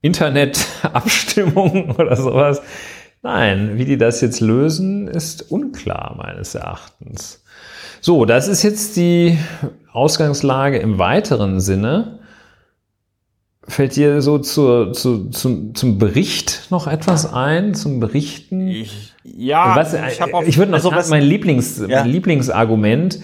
Internetabstimmung 0.00 1.90
oder 1.98 2.14
sowas. 2.16 2.62
Nein, 3.22 3.72
wie 3.74 3.84
die 3.84 3.98
das 3.98 4.20
jetzt 4.20 4.40
lösen, 4.40 5.08
ist 5.08 5.50
unklar 5.50 6.14
meines 6.16 6.54
Erachtens. 6.54 7.42
So, 8.00 8.24
das 8.24 8.46
ist 8.46 8.62
jetzt 8.62 8.96
die 8.96 9.36
Ausgangslage 9.92 10.78
im 10.78 10.98
weiteren 10.98 11.58
Sinne. 11.58 12.20
Fällt 13.68 13.96
dir 13.96 14.22
so 14.22 14.38
zur, 14.38 14.94
zu, 14.94 15.28
zum, 15.28 15.74
zum 15.74 15.98
Bericht 15.98 16.68
noch 16.70 16.86
etwas 16.86 17.30
ein, 17.32 17.74
zum 17.74 18.00
Berichten? 18.00 18.68
Ich, 18.68 19.12
ja, 19.22 19.76
was, 19.76 19.92
ich, 19.94 20.20
ich 20.46 20.56
würde 20.56 20.70
noch 20.72 20.78
also 20.78 20.90
was, 20.90 21.10
mein, 21.10 21.22
Lieblings, 21.22 21.78
ja. 21.86 22.00
mein 22.00 22.10
Lieblingsargument 22.10 23.20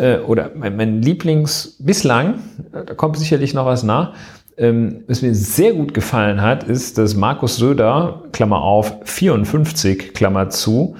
äh, 0.00 0.16
oder 0.18 0.50
mein, 0.56 0.76
mein 0.76 1.02
Lieblings 1.02 1.76
bislang, 1.78 2.40
da 2.72 2.94
kommt 2.94 3.18
sicherlich 3.18 3.52
noch 3.52 3.66
was 3.66 3.82
nach, 3.82 4.14
ähm, 4.56 5.04
was 5.08 5.22
mir 5.22 5.34
sehr 5.34 5.74
gut 5.74 5.92
gefallen 5.94 6.40
hat, 6.40 6.64
ist, 6.64 6.98
dass 6.98 7.14
Markus 7.14 7.56
Söder, 7.56 8.22
Klammer 8.32 8.62
auf, 8.62 8.94
54, 9.04 10.14
Klammer 10.14 10.48
zu, 10.50 10.96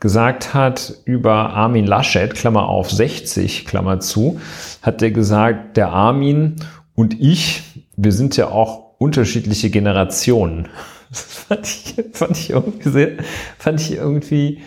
gesagt 0.00 0.52
hat 0.52 0.94
über 1.06 1.50
Armin 1.54 1.86
Laschet, 1.86 2.34
Klammer 2.34 2.68
auf 2.68 2.90
60, 2.90 3.64
Klammer 3.64 4.00
zu, 4.00 4.38
hat 4.82 5.00
er 5.00 5.10
gesagt, 5.10 5.76
der 5.76 5.90
Armin 5.90 6.56
und 6.94 7.20
ich, 7.20 7.73
wir 7.96 8.12
sind 8.12 8.36
ja 8.36 8.48
auch 8.48 8.94
unterschiedliche 8.98 9.70
Generationen. 9.70 10.68
Das 11.10 11.22
fand 11.22 11.66
ich, 11.66 12.04
fand 12.12 12.36
ich 12.36 12.50
irgendwie 12.50 12.88
sehr, 12.88 13.10
fand 13.58 13.80
ich 13.80 13.92
irgendwie, 13.92 14.62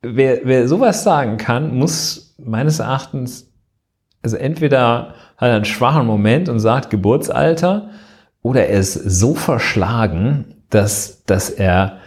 wer, 0.00 0.40
wer 0.44 0.66
sowas 0.66 1.02
sagen 1.02 1.36
kann, 1.36 1.76
muss 1.76 2.34
meines 2.38 2.78
Erachtens, 2.78 3.52
also 4.22 4.36
entweder 4.38 5.14
hat 5.36 5.48
er 5.48 5.56
einen 5.56 5.66
schwachen 5.66 6.06
Moment 6.06 6.48
und 6.48 6.58
sagt 6.58 6.88
Geburtsalter, 6.88 7.90
oder 8.40 8.66
er 8.66 8.78
ist 8.78 8.94
so 8.94 9.34
verschlagen, 9.34 10.54
dass, 10.70 11.24
dass 11.24 11.50
er 11.50 11.98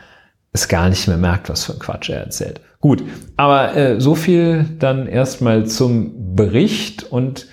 es 0.51 0.67
gar 0.67 0.89
nicht 0.89 1.07
mehr 1.07 1.17
merkt, 1.17 1.49
was 1.49 1.65
für 1.65 1.73
ein 1.73 1.79
Quatsch 1.79 2.09
er 2.09 2.21
erzählt. 2.21 2.61
Gut, 2.79 3.03
aber 3.37 3.75
äh, 3.75 4.01
so 4.01 4.15
viel 4.15 4.65
dann 4.79 5.07
erstmal 5.07 5.65
zum 5.65 6.35
Bericht 6.35 7.03
und 7.03 7.47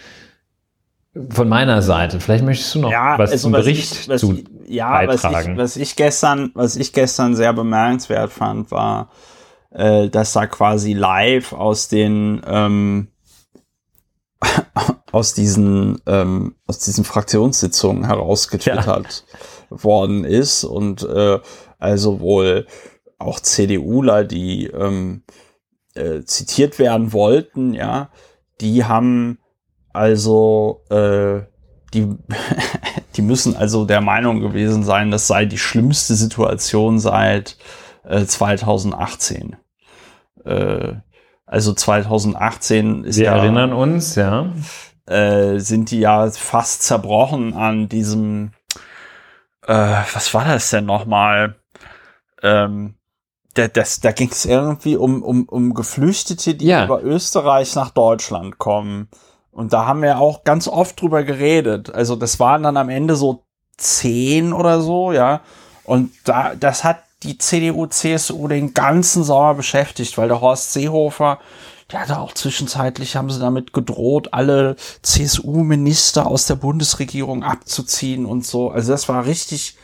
von 1.30 1.48
meiner 1.48 1.82
Seite. 1.82 2.20
Vielleicht 2.20 2.44
möchtest 2.44 2.74
du 2.74 2.80
noch 2.80 2.90
ja, 2.90 3.18
was 3.18 3.32
also 3.32 3.42
zum 3.42 3.52
was 3.52 3.64
Bericht 3.64 3.92
ich, 3.92 4.08
was 4.08 4.20
zu 4.20 4.38
ja, 4.66 4.90
beitragen. 4.92 5.56
Was 5.58 5.76
ich, 5.76 5.82
was 5.82 5.88
ich 5.88 5.96
gestern, 5.96 6.50
was 6.54 6.76
ich 6.76 6.92
gestern 6.92 7.36
sehr 7.36 7.52
bemerkenswert 7.52 8.32
fand, 8.32 8.70
war, 8.70 9.10
äh, 9.70 10.08
dass 10.08 10.32
da 10.32 10.46
quasi 10.46 10.94
live 10.94 11.52
aus 11.52 11.88
den 11.88 12.40
ähm, 12.46 13.08
aus 15.12 15.34
diesen 15.34 16.00
ähm, 16.06 16.54
aus 16.66 16.78
diesen 16.78 17.04
Fraktionssitzungen 17.04 18.06
herausgetwittert 18.06 19.24
ja. 19.70 19.84
worden 19.84 20.24
ist 20.24 20.64
und 20.64 21.02
äh, 21.02 21.38
also 21.78 22.20
wohl 22.20 22.66
auch 23.18 23.38
CDUler, 23.38 24.24
die 24.24 24.66
ähm, 24.66 25.24
äh, 25.94 26.22
zitiert 26.22 26.78
werden 26.78 27.12
wollten, 27.12 27.74
ja, 27.74 28.10
die 28.60 28.84
haben 28.84 29.38
also, 29.92 30.82
äh, 30.90 31.42
die, 31.94 32.16
die 33.16 33.22
müssen 33.22 33.56
also 33.56 33.84
der 33.84 34.00
Meinung 34.00 34.40
gewesen 34.40 34.84
sein, 34.84 35.10
das 35.10 35.26
sei 35.26 35.44
die 35.44 35.58
schlimmste 35.58 36.14
Situation 36.14 36.98
seit 36.98 37.56
äh, 38.04 38.24
2018. 38.24 39.56
Äh, 40.44 40.94
also 41.46 41.74
2018 41.74 43.04
ist 43.04 43.18
Wir 43.18 43.26
ja, 43.26 43.36
erinnern 43.36 43.72
uns, 43.72 44.14
ja. 44.14 44.46
Äh, 45.06 45.58
sind 45.58 45.90
die 45.90 46.00
ja 46.00 46.30
fast 46.30 46.82
zerbrochen 46.82 47.54
an 47.54 47.88
diesem, 47.88 48.52
äh, 49.66 50.02
was 50.14 50.32
war 50.32 50.44
das 50.44 50.70
denn 50.70 50.86
nochmal? 50.86 51.56
Ähm, 52.42 52.94
da, 53.54 53.68
das, 53.68 54.00
da 54.00 54.12
ging 54.12 54.30
es 54.30 54.46
irgendwie 54.46 54.96
um, 54.96 55.22
um, 55.22 55.44
um 55.44 55.74
Geflüchtete, 55.74 56.54
die 56.54 56.66
ja. 56.66 56.84
über 56.84 57.02
Österreich 57.02 57.74
nach 57.74 57.90
Deutschland 57.90 58.58
kommen. 58.58 59.08
Und 59.52 59.72
da 59.72 59.86
haben 59.86 60.02
wir 60.02 60.18
auch 60.18 60.44
ganz 60.44 60.66
oft 60.66 61.00
drüber 61.00 61.22
geredet. 61.22 61.94
Also 61.94 62.16
das 62.16 62.40
waren 62.40 62.62
dann 62.62 62.76
am 62.76 62.88
Ende 62.88 63.16
so 63.16 63.44
zehn 63.76 64.52
oder 64.52 64.80
so, 64.80 65.12
ja. 65.12 65.42
Und 65.84 66.10
da, 66.24 66.54
das 66.58 66.84
hat 66.84 67.02
die 67.22 67.38
CDU, 67.38 67.86
CSU 67.86 68.48
den 68.48 68.74
ganzen 68.74 69.22
Sommer 69.24 69.54
beschäftigt, 69.54 70.16
weil 70.18 70.28
der 70.28 70.40
Horst 70.40 70.72
Seehofer, 70.72 71.38
der 71.90 72.00
hatte 72.00 72.18
auch 72.18 72.32
zwischenzeitlich, 72.32 73.16
haben 73.16 73.30
sie 73.30 73.40
damit 73.40 73.72
gedroht, 73.72 74.28
alle 74.32 74.76
CSU-Minister 75.02 76.26
aus 76.26 76.46
der 76.46 76.56
Bundesregierung 76.56 77.44
abzuziehen 77.44 78.24
und 78.24 78.46
so. 78.46 78.70
Also 78.70 78.92
das 78.92 79.08
war 79.08 79.26
richtig, 79.26 79.76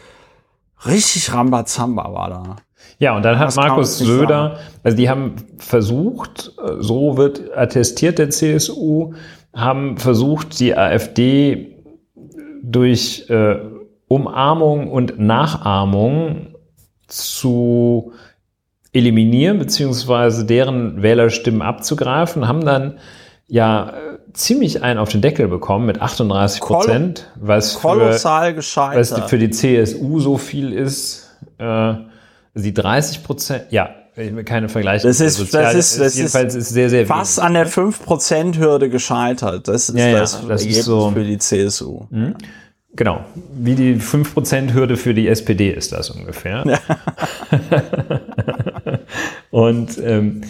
richtig 0.86 1.32
Rambazamba 1.32 2.12
war 2.12 2.30
da. 2.30 2.56
Ja, 2.98 3.14
und 3.14 3.22
dann 3.22 3.38
hat 3.38 3.48
das 3.48 3.56
Markus 3.56 3.98
Söder, 3.98 4.58
also 4.82 4.96
die 4.96 5.08
haben 5.08 5.36
versucht, 5.58 6.52
so 6.80 7.16
wird 7.16 7.56
attestiert 7.56 8.18
der 8.18 8.30
CSU, 8.30 9.14
haben 9.58 9.98
versucht, 9.98 10.58
die 10.60 10.76
AfD 10.76 11.76
durch 12.62 13.28
äh, 13.28 13.56
Umarmung 14.08 14.90
und 14.90 15.18
Nachahmung 15.18 16.54
zu 17.06 18.12
eliminieren, 18.92 19.58
beziehungsweise 19.58 20.44
deren 20.46 21.02
Wählerstimmen 21.02 21.62
abzugreifen, 21.62 22.48
haben 22.48 22.64
dann 22.64 22.98
ja 23.46 23.94
ziemlich 24.32 24.82
einen 24.82 24.98
auf 24.98 25.08
den 25.08 25.20
Deckel 25.20 25.48
bekommen 25.48 25.86
mit 25.86 26.00
38 26.00 26.60
Prozent, 26.60 27.30
was, 27.36 27.76
für, 27.76 27.88
was 28.98 29.12
für 29.28 29.38
die 29.38 29.50
CSU 29.50 30.20
so 30.20 30.36
viel 30.36 30.72
ist. 30.72 31.36
Äh, 31.58 31.94
die 32.54 32.74
30 32.74 33.22
Prozent, 33.22 33.64
ja, 33.70 33.90
keine 34.44 34.68
Vergleiche. 34.68 35.06
Das 35.06 35.20
ist, 35.20 35.36
Sozial 35.36 35.64
das 35.64 35.74
ist, 35.74 36.00
das 36.00 36.16
jedenfalls 36.16 36.54
ist, 36.54 36.70
sehr, 36.70 36.90
sehr 36.90 37.06
fast 37.06 37.40
an 37.40 37.54
der 37.54 37.66
5%-Hürde 37.66 38.90
gescheitert. 38.90 39.68
Das 39.68 39.88
ist 39.88 39.98
ja, 39.98 40.18
das, 40.18 40.40
ja, 40.42 40.48
das 40.48 40.60
Ergebnis 40.62 40.78
ist 40.78 40.84
so, 40.84 41.10
für 41.10 41.24
die 41.24 41.38
CSU. 41.38 42.06
Mhm. 42.10 42.34
Genau. 42.94 43.24
Wie 43.52 43.74
die 43.74 43.96
5%-Hürde 43.96 44.96
für 44.96 45.14
die 45.14 45.28
SPD 45.28 45.70
ist 45.70 45.92
das 45.92 46.10
ungefähr. 46.10 46.64
Ja. 46.66 46.78
Und 49.50 49.98
ähm, 50.02 50.42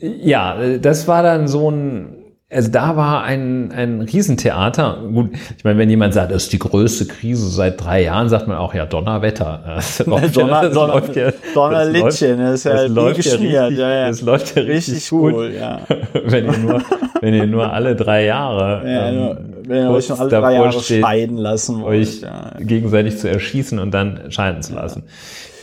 ja, 0.00 0.78
das 0.78 1.06
war 1.06 1.22
dann 1.22 1.46
so 1.48 1.70
ein 1.70 2.13
also 2.54 2.70
da 2.70 2.96
war 2.96 3.24
ein, 3.24 3.72
ein 3.72 4.00
Riesentheater. 4.00 4.98
Gut, 5.12 5.30
ich 5.56 5.64
meine, 5.64 5.78
wenn 5.78 5.90
jemand 5.90 6.14
sagt, 6.14 6.30
das 6.30 6.44
ist 6.44 6.52
die 6.52 6.58
größte 6.58 7.06
Krise 7.06 7.48
seit 7.48 7.82
drei 7.82 8.02
Jahren, 8.02 8.28
sagt 8.28 8.46
man 8.46 8.56
auch, 8.56 8.74
ja, 8.74 8.86
Donnerwetter. 8.86 9.60
Donner, 10.04 10.20
ja, 10.20 10.62
das 10.62 10.72
Donner, 10.72 10.94
läuft 10.94 11.16
ja, 11.16 11.32
Donnerlittchen, 11.54 12.38
das 12.38 12.54
ist 12.54 12.64
ja 12.64 12.74
das 12.74 12.88
läuft 12.88 13.24
ja, 13.24 13.32
richtig, 13.32 13.50
ja, 13.50 13.68
ja. 13.68 14.08
Das 14.08 14.22
läuft 14.22 14.56
ja 14.56 14.62
richtig, 14.62 14.94
richtig 14.94 15.10
gut. 15.10 15.34
Cool, 15.34 15.54
ja. 15.58 15.80
wenn, 16.24 16.46
ihr 16.46 16.58
nur, 16.58 16.82
wenn 17.20 17.34
ihr 17.34 17.46
nur 17.46 17.72
alle 17.72 17.96
drei 17.96 18.24
Jahre 18.24 18.88
ja, 18.88 19.08
ähm, 19.10 19.36
wenn 19.68 19.84
ihr 19.84 19.90
euch 19.90 20.08
nur 20.08 20.20
alle 20.20 20.30
drei 20.30 20.54
Jahre 20.54 20.80
steht, 20.80 21.02
scheiden 21.02 21.36
lassen 21.36 21.82
wollt, 21.82 22.08
euch 22.08 22.20
ja. 22.20 22.52
gegenseitig 22.60 23.18
zu 23.18 23.28
erschießen 23.28 23.78
und 23.78 23.92
dann 23.92 24.30
scheiden 24.30 24.62
zu 24.62 24.74
lassen. 24.74 25.04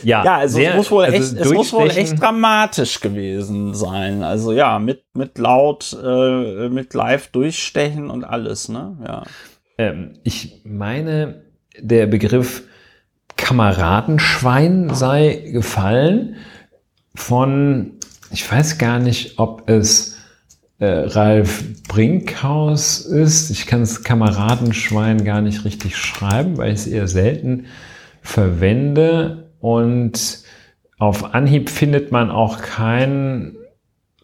Ja, 0.02 0.24
ja 0.24 0.36
also, 0.38 0.56
sehr, 0.56 0.70
es, 0.70 0.76
muss 0.76 0.90
wohl 0.90 1.04
also 1.04 1.16
echt, 1.16 1.46
es 1.46 1.52
muss 1.52 1.72
wohl 1.72 1.90
echt 1.90 2.20
dramatisch 2.20 3.00
gewesen 3.00 3.74
sein. 3.74 4.22
Also 4.22 4.52
ja, 4.52 4.78
mit, 4.78 5.04
mit 5.14 5.38
laut, 5.38 5.96
äh, 6.02 6.68
mit 6.68 6.94
live 6.94 7.28
durchstechen 7.28 8.10
und 8.10 8.24
alles, 8.24 8.68
ne? 8.68 8.96
Ja. 9.06 9.22
Ähm, 9.78 10.14
ich 10.24 10.62
meine, 10.64 11.42
der 11.78 12.06
Begriff 12.06 12.64
Kameradenschwein 13.36 14.90
sei 14.94 15.50
gefallen 15.52 16.36
von, 17.14 17.98
ich 18.30 18.50
weiß 18.50 18.78
gar 18.78 18.98
nicht, 18.98 19.38
ob 19.38 19.68
es 19.68 20.11
Ralf 20.84 21.62
Brinkhaus 21.86 23.00
ist. 23.00 23.50
Ich 23.50 23.66
kann 23.66 23.82
es 23.82 24.02
Kameradenschwein 24.02 25.24
gar 25.24 25.40
nicht 25.40 25.64
richtig 25.64 25.96
schreiben, 25.96 26.56
weil 26.56 26.72
ich 26.72 26.80
es 26.80 26.86
eher 26.88 27.06
selten 27.06 27.66
verwende. 28.20 29.50
Und 29.60 30.42
auf 30.98 31.34
Anhieb 31.34 31.70
findet 31.70 32.10
man 32.10 32.30
auch 32.30 32.60
keinen, 32.60 33.56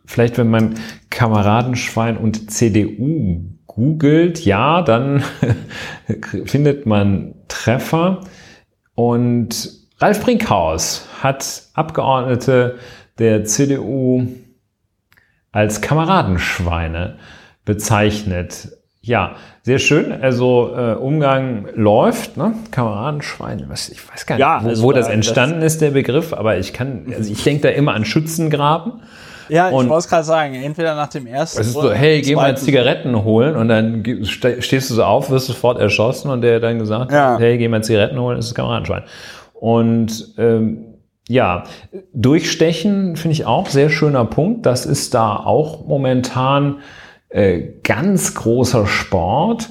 vielleicht 0.04 0.36
wenn 0.36 0.50
man 0.50 0.74
Kameradenschwein 1.10 2.16
und 2.16 2.50
CDU 2.50 3.40
googelt, 3.66 4.44
ja, 4.44 4.82
dann 4.82 5.22
findet 6.44 6.86
man 6.86 7.34
Treffer. 7.46 8.22
Und 8.96 9.70
Ralf 9.98 10.24
Brinkhaus 10.24 11.06
hat 11.22 11.68
Abgeordnete 11.74 12.78
der 13.20 13.44
CDU 13.44 14.26
als 15.58 15.80
Kameradenschweine 15.80 17.16
bezeichnet. 17.64 18.68
Ja, 19.00 19.32
sehr 19.62 19.80
schön. 19.80 20.12
Also 20.22 20.70
äh, 20.76 20.92
Umgang 20.94 21.66
läuft, 21.74 22.36
ne? 22.36 22.52
Kameradenschweine. 22.70 23.64
Was, 23.68 23.88
ich 23.88 24.08
weiß 24.08 24.24
gar 24.26 24.36
nicht, 24.36 24.40
Ja, 24.40 24.60
wo, 24.62 24.68
also, 24.68 24.82
wo 24.84 24.92
das 24.92 25.08
entstanden 25.08 25.62
ist, 25.62 25.80
der 25.80 25.90
Begriff, 25.90 26.32
aber 26.32 26.58
ich 26.58 26.72
kann, 26.72 27.12
also 27.16 27.32
ich 27.32 27.42
denke 27.42 27.62
da 27.62 27.68
immer 27.70 27.94
an 27.94 28.04
Schützengraben. 28.04 29.00
Ja, 29.48 29.68
ich 29.70 29.74
Und- 29.74 29.88
wollte 29.88 30.08
gerade 30.08 30.24
sagen, 30.24 30.54
entweder 30.54 30.94
nach 30.94 31.08
dem 31.08 31.26
ersten. 31.26 31.60
Es 31.60 31.68
ist 31.68 31.72
so, 31.72 31.90
hey, 31.92 32.20
geh 32.22 32.36
mal 32.36 32.56
Zigaretten 32.56 33.24
holen 33.24 33.56
und 33.56 33.68
dann 33.68 34.04
stehst 34.60 34.90
du 34.90 34.94
so 34.94 35.02
auf, 35.02 35.28
wirst 35.30 35.46
sofort 35.46 35.80
erschossen 35.80 36.30
und 36.30 36.42
der 36.42 36.60
dann 36.60 36.78
gesagt, 36.78 37.10
Ja. 37.10 37.36
hey, 37.38 37.58
geh 37.58 37.66
mal 37.66 37.82
Zigaretten 37.82 38.20
holen, 38.20 38.38
ist 38.38 38.48
das 38.50 38.54
Kameradenschwein. 38.54 39.02
Und 39.54 40.34
ähm, 40.38 40.87
ja, 41.28 41.64
durchstechen 42.14 43.16
finde 43.16 43.32
ich 43.34 43.44
auch 43.44 43.68
sehr 43.68 43.90
schöner 43.90 44.24
Punkt. 44.24 44.66
Das 44.66 44.86
ist 44.86 45.14
da 45.14 45.36
auch 45.36 45.86
momentan 45.86 46.80
äh, 47.28 47.62
ganz 47.84 48.34
großer 48.34 48.86
Sport 48.86 49.68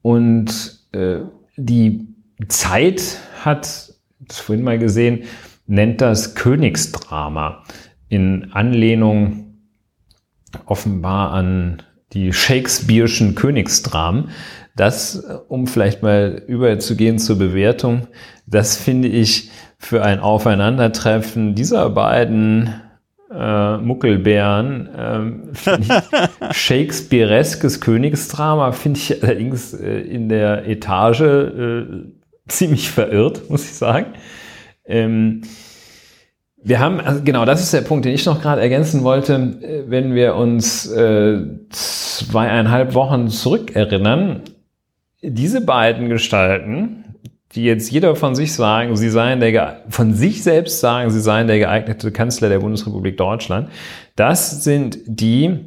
und 0.00 0.80
äh, 0.92 1.18
die 1.56 2.08
Zeit 2.48 3.18
hat, 3.44 3.92
das 4.20 4.40
vorhin 4.40 4.64
mal 4.64 4.78
gesehen, 4.78 5.24
nennt 5.66 6.00
das 6.00 6.34
Königsdrama 6.34 7.62
in 8.08 8.52
Anlehnung 8.52 9.58
offenbar 10.64 11.32
an 11.32 11.82
die 12.12 12.32
Shakespeare'schen 12.32 13.34
Königsdramen. 13.34 14.30
Das, 14.76 15.22
um 15.48 15.66
vielleicht 15.66 16.02
mal 16.02 16.42
überzugehen 16.46 17.18
zur 17.18 17.36
Bewertung, 17.36 18.06
das 18.46 18.76
finde 18.76 19.08
ich 19.08 19.50
für 19.86 20.02
ein 20.02 20.18
Aufeinandertreffen 20.18 21.54
dieser 21.54 21.88
beiden 21.90 22.74
äh, 23.32 23.76
Muckelbären, 23.78 24.88
ähm, 24.98 25.52
Shakespeareskes 26.50 27.80
Königsdrama, 27.80 28.72
finde 28.72 28.98
ich 28.98 29.22
allerdings 29.22 29.74
äh, 29.74 30.00
in 30.00 30.28
der 30.28 30.66
Etage 30.66 31.20
äh, 31.20 31.84
ziemlich 32.48 32.90
verirrt, 32.90 33.48
muss 33.48 33.64
ich 33.64 33.74
sagen. 33.74 34.14
Ähm, 34.84 35.42
wir 36.60 36.80
haben, 36.80 37.00
also 37.00 37.22
genau, 37.22 37.44
das 37.44 37.62
ist 37.62 37.72
der 37.72 37.82
Punkt, 37.82 38.06
den 38.06 38.12
ich 38.12 38.26
noch 38.26 38.42
gerade 38.42 38.60
ergänzen 38.60 39.04
wollte. 39.04 39.34
Äh, 39.34 39.84
Wenn 39.86 40.14
wir 40.14 40.34
uns 40.34 40.90
äh, 40.90 41.42
zweieinhalb 41.70 42.94
Wochen 42.94 43.28
zurückerinnern, 43.28 44.42
diese 45.22 45.60
beiden 45.60 46.08
Gestalten, 46.08 47.05
die 47.52 47.64
jetzt 47.64 47.90
jeder 47.90 48.16
von 48.16 48.34
sich 48.34 48.52
sagen, 48.54 48.96
sie 48.96 49.08
seien 49.08 49.40
der, 49.40 49.82
von 49.88 50.14
sich 50.14 50.42
selbst 50.42 50.80
sagen, 50.80 51.10
sie 51.10 51.20
seien 51.20 51.46
der 51.46 51.58
geeignete 51.58 52.10
Kanzler 52.10 52.48
der 52.48 52.58
Bundesrepublik 52.58 53.16
Deutschland, 53.16 53.70
das 54.16 54.64
sind 54.64 54.98
die, 55.06 55.60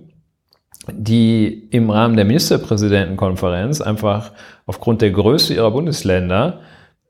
die 0.92 1.68
im 1.72 1.90
Rahmen 1.90 2.16
der 2.16 2.26
Ministerpräsidentenkonferenz 2.26 3.82
einfach 3.82 4.34
aufgrund 4.66 5.02
der 5.02 5.12
Größe 5.12 5.54
ihrer 5.54 5.72
Bundesländer 5.72 6.62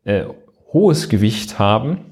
äh, 0.04 0.24
hohes 0.72 1.10
Gewicht 1.10 1.60
haben. 1.60 2.06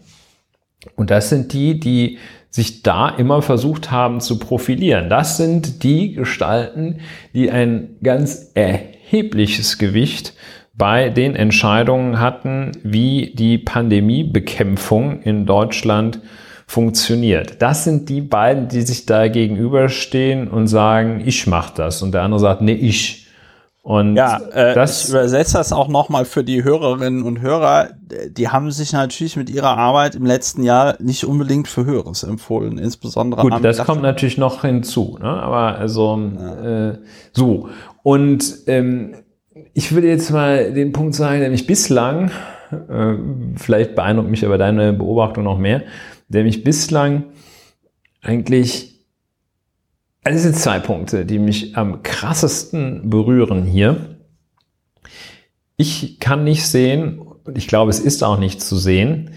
Und 0.95 1.09
das 1.09 1.29
sind 1.29 1.53
die, 1.53 1.79
die 1.79 2.17
sich 2.49 2.81
da 2.81 3.09
immer 3.09 3.41
versucht 3.41 3.91
haben 3.91 4.19
zu 4.19 4.39
profilieren. 4.39 5.09
Das 5.09 5.37
sind 5.37 5.83
die 5.83 6.13
Gestalten, 6.13 7.01
die 7.33 7.51
ein 7.51 7.97
ganz 8.01 8.51
erhebliches 8.55 9.77
Gewicht 9.77 10.33
bei 10.78 11.09
den 11.09 11.36
Entscheidungen 11.36 12.19
hatten, 12.19 12.71
wie 12.84 13.34
die 13.36 13.57
Pandemiebekämpfung 13.57 15.21
in 15.23 15.45
Deutschland 15.47 16.21
funktioniert. 16.67 17.61
Das 17.61 17.84
sind 17.84 18.09
die 18.09 18.21
beiden, 18.21 18.67
die 18.67 18.82
sich 18.82 19.05
da 19.05 19.28
gegenüberstehen 19.28 20.47
und 20.47 20.67
sagen, 20.67 21.23
ich 21.25 21.47
mache 21.47 21.73
das. 21.75 22.01
Und 22.01 22.11
der 22.11 22.21
andere 22.21 22.39
sagt, 22.39 22.61
nee, 22.61 22.73
ich. 22.73 23.25
Und 23.82 24.17
Ja, 24.17 24.38
äh, 24.53 24.69
ich 24.69 24.75
das, 24.75 25.09
übersetze 25.09 25.57
das 25.57 25.71
auch 25.71 25.88
nochmal 25.88 26.25
für 26.25 26.43
die 26.43 26.63
Hörerinnen 26.63 27.23
und 27.23 27.39
Hörer. 27.39 27.91
Die 28.30 28.49
haben 28.49 28.69
sich 28.69 28.91
natürlich 28.91 29.38
mit 29.38 29.49
ihrer 29.49 29.78
Arbeit 29.78 30.13
im 30.13 30.25
letzten 30.25 30.61
Jahr 30.61 30.95
nicht 30.99 31.23
unbedingt 31.23 31.69
für 31.69 31.86
Höheres 31.86 32.23
empfohlen, 32.23 32.78
insbesondere 32.78 33.41
Gut, 33.41 33.63
das 33.63 33.84
kommt 33.86 34.01
natürlich 34.01 34.38
noch 34.38 34.61
hinzu. 34.61 35.17
Ne? 35.21 35.30
Aber 35.30 35.78
also 35.78 36.19
äh, 36.19 36.97
so. 37.32 37.69
Und 38.03 38.57
ähm, 38.67 39.15
ich 39.78 39.91
würde 39.91 40.07
jetzt 40.07 40.32
mal 40.32 40.73
den 40.73 40.91
Punkt 40.91 41.13
sagen, 41.13 41.39
der 41.39 41.51
mich 41.51 41.67
bislang, 41.67 42.32
äh, 42.71 43.13
vielleicht 43.57 43.93
beeindruckt 43.93 44.28
mich 44.28 44.43
aber 44.43 44.57
deine 44.57 44.91
Beobachtung 44.91 45.43
noch 45.43 45.59
mehr, 45.59 45.84
der 46.30 46.43
mich 46.43 46.63
bislang 46.63 47.25
eigentlich, 48.23 49.05
also 50.23 50.36
es 50.36 50.41
sind 50.41 50.55
zwei 50.55 50.80
Punkte, 50.80 51.28
die 51.28 51.38
mich 51.38 51.78
am 51.78 52.01
krassesten 52.01 53.11
berühren 53.11 53.65
hier. 53.65 54.17
Ich 55.75 56.19
kann 56.19 56.43
nicht 56.43 56.65
sehen, 56.65 57.19
und 57.19 57.55
ich 57.55 57.67
glaube, 57.67 57.91
es 57.91 57.99
ist 57.99 58.23
auch 58.23 58.39
nicht 58.39 58.63
zu 58.63 58.78
sehen, 58.78 59.30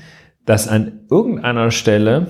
dass 0.46 0.68
an 0.68 1.02
irgendeiner 1.10 1.70
Stelle 1.70 2.28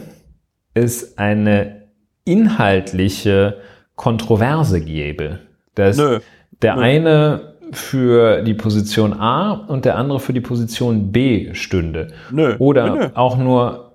es 0.74 1.16
eine 1.16 1.86
inhaltliche 2.24 3.58
Kontroverse 3.94 4.80
gäbe. 4.80 5.38
Dass 5.76 5.96
Nö. 5.96 6.18
der 6.60 6.74
Nö. 6.74 6.82
eine 6.82 7.50
für 7.72 8.42
die 8.42 8.54
Position 8.54 9.12
A 9.12 9.52
und 9.52 9.84
der 9.84 9.96
andere 9.96 10.20
für 10.20 10.32
die 10.32 10.40
Position 10.40 11.12
B 11.12 11.54
stünde. 11.54 12.08
Nö. 12.30 12.56
Oder 12.58 12.94
Nö, 12.94 13.08
auch 13.14 13.36
nur 13.36 13.92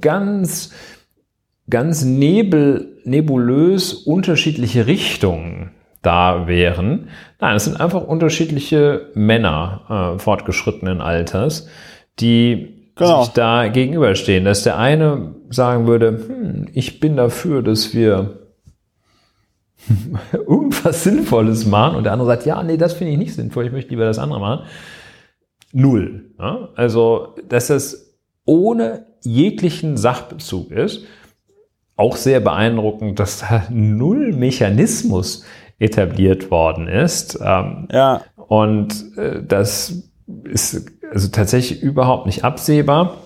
ganz, 0.00 0.72
ganz 1.68 2.04
nebel, 2.04 2.98
nebulös 3.04 3.92
unterschiedliche 3.92 4.86
Richtungen 4.86 5.70
da 6.02 6.46
wären. 6.46 7.08
Nein, 7.40 7.56
es 7.56 7.64
sind 7.64 7.80
einfach 7.80 8.04
unterschiedliche 8.04 9.10
Männer 9.14 10.14
äh, 10.16 10.18
fortgeschrittenen 10.18 11.00
Alters, 11.00 11.68
die 12.20 12.78
Genau. 12.98 13.22
sich 13.22 13.32
da 13.32 13.68
gegenüberstehen. 13.68 14.44
Dass 14.44 14.64
der 14.64 14.76
eine 14.76 15.34
sagen 15.50 15.86
würde, 15.86 16.08
hm, 16.26 16.66
ich 16.72 17.00
bin 17.00 17.16
dafür, 17.16 17.62
dass 17.62 17.94
wir 17.94 18.37
irgendwas 20.32 21.04
Sinnvolles 21.04 21.66
machen 21.66 21.96
und 21.96 22.04
der 22.04 22.12
andere 22.12 22.28
sagt, 22.28 22.46
ja, 22.46 22.62
nee, 22.62 22.76
das 22.76 22.92
finde 22.94 23.12
ich 23.12 23.18
nicht 23.18 23.34
sinnvoll, 23.34 23.66
ich 23.66 23.72
möchte 23.72 23.90
lieber 23.90 24.04
das 24.04 24.18
andere 24.18 24.40
machen. 24.40 24.66
Null. 25.72 26.32
Ja? 26.38 26.70
Also, 26.74 27.34
dass 27.48 27.68
das 27.68 28.16
ohne 28.44 29.06
jeglichen 29.22 29.96
Sachbezug 29.96 30.70
ist, 30.70 31.04
auch 31.96 32.16
sehr 32.16 32.40
beeindruckend, 32.40 33.18
dass 33.18 33.40
da 33.40 33.64
null 33.70 34.32
Mechanismus 34.32 35.44
etabliert 35.78 36.50
worden 36.50 36.88
ist. 36.88 37.38
Ähm, 37.42 37.88
Ja, 37.92 38.22
und 38.36 39.16
äh, 39.16 39.42
das 39.46 40.02
ist 40.44 40.90
also 41.12 41.28
tatsächlich 41.28 41.82
überhaupt 41.82 42.26
nicht 42.26 42.44
absehbar. 42.44 43.18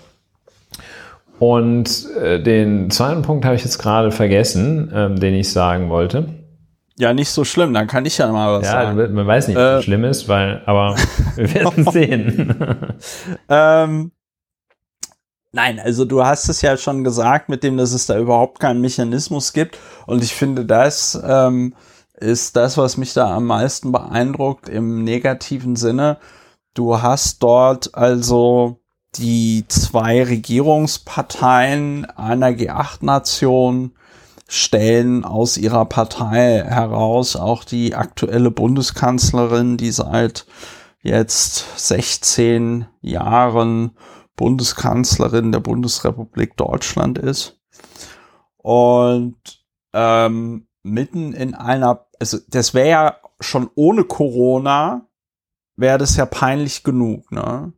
Und 1.38 2.08
äh, 2.20 2.40
den 2.42 2.90
zweiten 2.90 3.22
Punkt 3.22 3.44
habe 3.44 3.56
ich 3.56 3.64
jetzt 3.64 3.78
gerade 3.78 4.10
vergessen, 4.12 4.92
ähm, 4.94 5.18
den 5.18 5.34
ich 5.34 5.50
sagen 5.50 5.90
wollte. 5.90 6.41
Ja, 7.02 7.12
nicht 7.12 7.30
so 7.30 7.44
schlimm. 7.44 7.74
Dann 7.74 7.86
kann 7.88 8.06
ich 8.06 8.16
ja 8.18 8.30
mal 8.30 8.58
was 8.60 8.66
Ja, 8.66 8.72
sagen. 8.94 9.12
man 9.14 9.26
weiß 9.26 9.48
nicht, 9.48 9.56
Äh. 9.58 9.76
was 9.76 9.84
schlimm 9.84 10.04
ist, 10.04 10.28
weil, 10.28 10.62
aber 10.66 10.94
wir 11.36 11.52
werden 11.54 11.84
sehen. 11.90 12.54
Ähm, 13.48 14.12
nein, 15.52 15.80
also 15.80 16.04
du 16.04 16.24
hast 16.24 16.48
es 16.48 16.62
ja 16.62 16.76
schon 16.76 17.02
gesagt, 17.04 17.48
mit 17.48 17.62
dem, 17.64 17.76
dass 17.76 17.92
es 17.92 18.06
da 18.06 18.16
überhaupt 18.18 18.60
keinen 18.60 18.80
Mechanismus 18.80 19.52
gibt. 19.52 19.78
Und 20.06 20.22
ich 20.22 20.32
finde, 20.34 20.64
das 20.64 21.20
ähm, 21.26 21.74
ist 22.14 22.54
das, 22.56 22.78
was 22.78 22.96
mich 22.96 23.12
da 23.14 23.34
am 23.34 23.46
meisten 23.46 23.90
beeindruckt 23.92 24.68
im 24.68 25.02
negativen 25.02 25.74
Sinne. 25.76 26.18
Du 26.74 27.02
hast 27.02 27.42
dort 27.42 27.94
also 27.96 28.78
die 29.16 29.64
zwei 29.68 30.22
Regierungsparteien 30.24 32.06
einer 32.16 32.48
G8-Nation 32.50 33.92
stellen 34.52 35.24
aus 35.24 35.56
ihrer 35.56 35.86
Partei 35.86 36.62
heraus 36.62 37.36
auch 37.36 37.64
die 37.64 37.94
aktuelle 37.94 38.50
Bundeskanzlerin, 38.50 39.78
die 39.78 39.90
seit 39.90 40.44
jetzt 41.00 41.64
16 41.78 42.84
Jahren 43.00 43.96
Bundeskanzlerin 44.36 45.52
der 45.52 45.60
Bundesrepublik 45.60 46.54
Deutschland 46.58 47.16
ist. 47.16 47.62
Und 48.58 49.36
ähm, 49.94 50.68
mitten 50.82 51.32
in 51.32 51.54
einer, 51.54 52.04
also 52.20 52.36
das 52.46 52.74
wäre 52.74 52.88
ja 52.88 53.16
schon 53.40 53.70
ohne 53.74 54.04
Corona, 54.04 55.08
wäre 55.76 55.96
das 55.96 56.16
ja 56.16 56.26
peinlich 56.26 56.84
genug, 56.84 57.32
ne? 57.32 57.72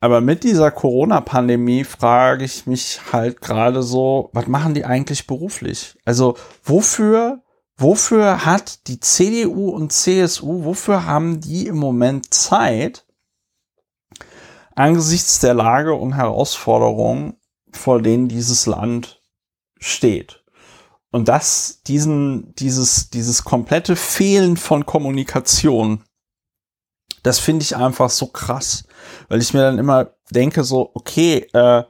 Aber 0.00 0.20
mit 0.20 0.44
dieser 0.44 0.70
Corona-Pandemie 0.70 1.84
frage 1.84 2.44
ich 2.44 2.66
mich 2.66 3.00
halt 3.12 3.40
gerade 3.40 3.82
so, 3.82 4.30
was 4.32 4.46
machen 4.46 4.74
die 4.74 4.84
eigentlich 4.84 5.26
beruflich? 5.26 5.98
Also 6.04 6.36
wofür 6.62 7.42
wofür 7.78 8.44
hat 8.44 8.86
die 8.88 9.00
CDU 9.00 9.70
und 9.70 9.92
CSU, 9.92 10.64
wofür 10.64 11.06
haben 11.06 11.40
die 11.40 11.66
im 11.66 11.76
Moment 11.76 12.34
Zeit, 12.34 13.06
angesichts 14.74 15.40
der 15.40 15.54
Lage 15.54 15.94
und 15.94 16.14
Herausforderungen, 16.14 17.34
vor 17.72 18.02
denen 18.02 18.28
dieses 18.28 18.66
Land 18.66 19.22
steht? 19.78 20.44
Und 21.10 21.28
das, 21.28 21.82
diesen, 21.86 22.54
dieses, 22.56 23.08
dieses 23.08 23.44
komplette 23.44 23.96
Fehlen 23.96 24.58
von 24.58 24.84
Kommunikation, 24.84 26.04
das 27.22 27.38
finde 27.38 27.62
ich 27.62 27.76
einfach 27.76 28.10
so 28.10 28.26
krass, 28.26 28.84
weil 29.28 29.40
ich 29.40 29.54
mir 29.54 29.62
dann 29.62 29.78
immer 29.78 30.10
denke 30.30 30.64
so, 30.64 30.90
okay, 30.94 31.46
äh, 31.52 31.82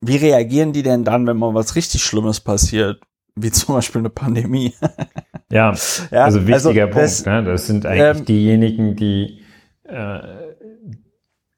wie 0.00 0.16
reagieren 0.16 0.72
die 0.72 0.82
denn 0.82 1.04
dann, 1.04 1.26
wenn 1.26 1.36
mal 1.36 1.54
was 1.54 1.74
richtig 1.74 2.02
Schlimmes 2.02 2.40
passiert? 2.40 3.00
Wie 3.36 3.50
zum 3.52 3.74
Beispiel 3.74 4.00
eine 4.00 4.10
Pandemie. 4.10 4.74
ja, 5.50 5.74
ja, 6.10 6.24
also 6.24 6.46
wichtiger 6.46 6.86
also 6.86 6.98
das, 6.98 7.22
Punkt. 7.22 7.26
Ne? 7.26 7.50
Das 7.50 7.66
sind 7.66 7.86
eigentlich 7.86 8.18
ähm, 8.20 8.24
diejenigen, 8.24 8.96
die 8.96 9.40
äh, 9.84 10.20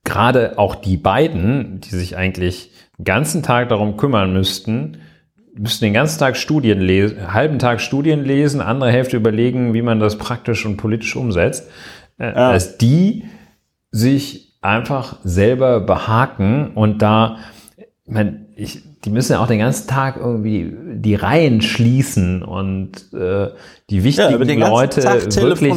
gerade 0.04 0.58
auch 0.58 0.74
die 0.74 0.96
beiden, 0.96 1.80
die 1.80 1.90
sich 1.90 2.16
eigentlich 2.16 2.72
den 2.98 3.04
ganzen 3.04 3.42
Tag 3.42 3.68
darum 3.68 3.96
kümmern 3.96 4.32
müssten, 4.32 4.98
müssten 5.54 5.84
den 5.84 5.94
ganzen 5.94 6.18
Tag 6.18 6.36
Studien 6.36 6.80
lesen, 6.80 7.32
halben 7.32 7.58
Tag 7.58 7.80
Studien 7.80 8.24
lesen, 8.24 8.60
andere 8.60 8.90
Hälfte 8.90 9.16
überlegen, 9.16 9.74
wie 9.74 9.82
man 9.82 10.00
das 10.00 10.16
praktisch 10.16 10.64
und 10.64 10.76
politisch 10.76 11.16
umsetzt, 11.16 11.70
ja. 12.20 12.52
dass 12.52 12.78
die 12.78 13.24
sich 13.90 14.58
einfach 14.60 15.16
selber 15.24 15.80
behaken 15.80 16.72
und 16.74 17.02
da, 17.02 17.38
ich 17.76 18.12
meine, 18.12 18.46
ich, 18.56 18.82
die 19.04 19.10
müssen 19.10 19.32
ja 19.32 19.42
auch 19.42 19.46
den 19.46 19.60
ganzen 19.60 19.88
Tag 19.88 20.18
irgendwie 20.18 20.70
die 20.96 21.14
Reihen 21.14 21.62
schließen 21.62 22.42
und 22.42 23.12
äh, 23.14 23.48
die 23.88 24.04
wichtigen 24.04 24.60
ja, 24.60 24.68
Leute 24.68 25.02
wirklich 25.02 25.72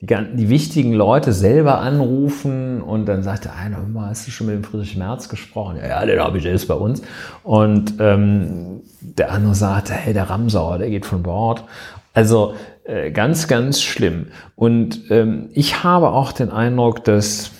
die, 0.00 0.16
die, 0.34 0.48
wichtigen 0.48 0.92
Leute 0.92 1.32
selber 1.32 1.80
anrufen 1.80 2.80
und 2.80 3.06
dann 3.06 3.24
sagt 3.24 3.46
der 3.46 3.56
eine, 3.56 3.78
mal, 3.78 4.10
hast 4.10 4.28
du 4.28 4.30
schon 4.30 4.46
mit 4.46 4.54
dem 4.54 4.62
Friedrich 4.62 4.96
Merz 4.96 5.28
gesprochen? 5.28 5.76
Ja, 5.78 5.88
ja, 5.88 6.06
den 6.06 6.20
habe 6.20 6.38
ich, 6.38 6.46
ist 6.46 6.68
bei 6.68 6.74
uns. 6.74 7.02
Und 7.42 7.94
ähm, 7.98 8.82
der 9.00 9.32
andere 9.32 9.56
sagt, 9.56 9.90
hey, 9.90 10.14
der 10.14 10.30
Ramsauer, 10.30 10.78
der 10.78 10.90
geht 10.90 11.04
von 11.04 11.24
Bord. 11.24 11.64
Also 12.12 12.54
äh, 12.84 13.10
ganz, 13.10 13.48
ganz 13.48 13.80
schlimm. 13.80 14.28
Und 14.54 15.10
ähm, 15.10 15.50
ich 15.52 15.82
habe 15.82 16.10
auch 16.10 16.32
den 16.32 16.50
Eindruck, 16.50 17.04
dass 17.04 17.52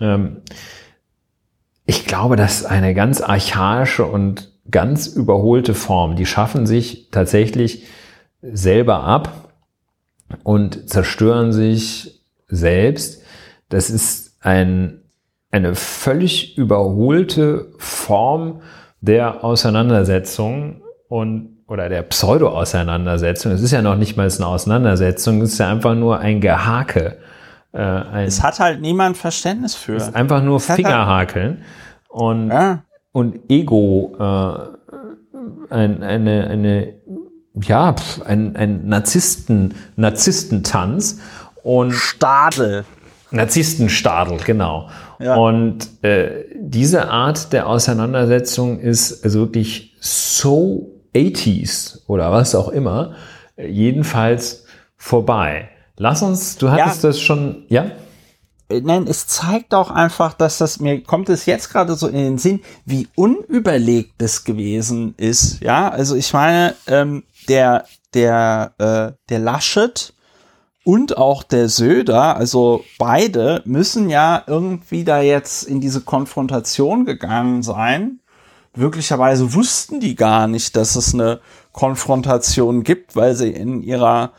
ähm, 0.00 0.42
ich 1.86 2.04
glaube, 2.04 2.36
das 2.36 2.60
ist 2.60 2.66
eine 2.66 2.92
ganz 2.94 3.20
archaische 3.20 4.04
und 4.04 4.52
ganz 4.70 5.06
überholte 5.06 5.74
Form. 5.74 6.16
Die 6.16 6.26
schaffen 6.26 6.66
sich 6.66 7.08
tatsächlich 7.10 7.86
selber 8.42 9.04
ab 9.04 9.52
und 10.42 10.90
zerstören 10.90 11.52
sich 11.52 12.22
selbst. 12.48 13.22
Das 13.68 13.90
ist 13.90 14.36
ein, 14.40 15.02
eine 15.50 15.74
völlig 15.74 16.58
überholte 16.58 17.72
Form 17.78 18.60
der 19.00 19.44
Auseinandersetzung 19.44 20.82
und 21.08 21.57
oder 21.68 21.88
der 21.88 22.02
Pseudo-Auseinandersetzung. 22.02 23.52
Es 23.52 23.62
ist 23.62 23.70
ja 23.70 23.82
noch 23.82 23.96
nicht 23.96 24.16
mal 24.16 24.28
eine 24.28 24.46
Auseinandersetzung, 24.46 25.42
es 25.42 25.52
ist 25.52 25.58
ja 25.58 25.70
einfach 25.70 25.94
nur 25.94 26.18
ein 26.18 26.40
Gehake 26.40 27.18
äh, 27.72 28.24
es 28.24 28.42
hat 28.42 28.60
halt 28.60 28.80
niemand 28.80 29.16
Verständnis 29.16 29.74
für. 29.74 29.96
Es 29.96 30.08
ist 30.08 30.16
einfach 30.16 30.42
nur 30.42 30.56
es 30.56 30.68
halt 30.68 30.76
Fingerhakeln 30.76 31.62
und, 32.08 32.48
ja. 32.50 32.82
und 33.12 33.38
Ego, 33.48 34.16
äh, 34.18 35.74
ein, 35.74 36.02
eine, 36.02 36.46
eine, 36.48 36.94
ja, 37.62 37.94
ein, 38.24 38.56
ein 38.56 38.88
Narzissten, 38.88 39.74
Narzisstentanz 39.96 41.20
und 41.62 41.92
Stadel. 41.92 42.84
Narzisstenstadel, 43.30 44.38
genau. 44.38 44.88
Ja. 45.18 45.36
Und 45.36 46.02
äh, 46.02 46.46
diese 46.56 47.10
Art 47.10 47.52
der 47.52 47.66
Auseinandersetzung 47.66 48.80
ist 48.80 49.22
also 49.22 49.40
wirklich 49.40 49.96
so 50.00 50.97
80s 51.14 52.00
oder 52.06 52.30
was 52.32 52.54
auch 52.54 52.68
immer, 52.68 53.14
jedenfalls 53.56 54.64
vorbei. 54.96 55.70
Lass 55.96 56.22
uns, 56.22 56.56
du 56.56 56.70
hattest 56.70 57.02
ja. 57.02 57.08
das 57.08 57.20
schon, 57.20 57.64
ja? 57.68 57.90
Äh, 58.68 58.80
nein, 58.82 59.06
es 59.08 59.26
zeigt 59.26 59.74
auch 59.74 59.90
einfach, 59.90 60.34
dass 60.34 60.58
das, 60.58 60.80
mir 60.80 61.02
kommt 61.02 61.28
es 61.28 61.46
jetzt 61.46 61.70
gerade 61.70 61.94
so 61.94 62.06
in 62.06 62.14
den 62.14 62.38
Sinn, 62.38 62.60
wie 62.84 63.08
unüberlegt 63.14 64.14
das 64.18 64.44
gewesen 64.44 65.14
ist. 65.16 65.60
Ja, 65.60 65.88
also 65.88 66.14
ich 66.14 66.32
meine, 66.32 66.74
ähm, 66.86 67.24
der, 67.48 67.84
der, 68.14 68.72
äh, 68.78 69.12
der 69.28 69.38
Laschet 69.38 70.12
und 70.84 71.18
auch 71.18 71.42
der 71.42 71.68
Söder, 71.68 72.36
also 72.36 72.84
beide 72.98 73.62
müssen 73.64 74.08
ja 74.08 74.42
irgendwie 74.46 75.04
da 75.04 75.20
jetzt 75.20 75.64
in 75.64 75.80
diese 75.80 76.00
Konfrontation 76.00 77.04
gegangen 77.04 77.62
sein. 77.62 78.20
Wirklicherweise 78.74 79.54
wussten 79.54 80.00
die 80.00 80.14
gar 80.14 80.46
nicht, 80.46 80.76
dass 80.76 80.96
es 80.96 81.14
eine 81.14 81.40
Konfrontation 81.72 82.82
gibt, 82.82 83.16
weil 83.16 83.34
sie 83.34 83.50
in 83.50 83.82
ihrer 83.82 84.32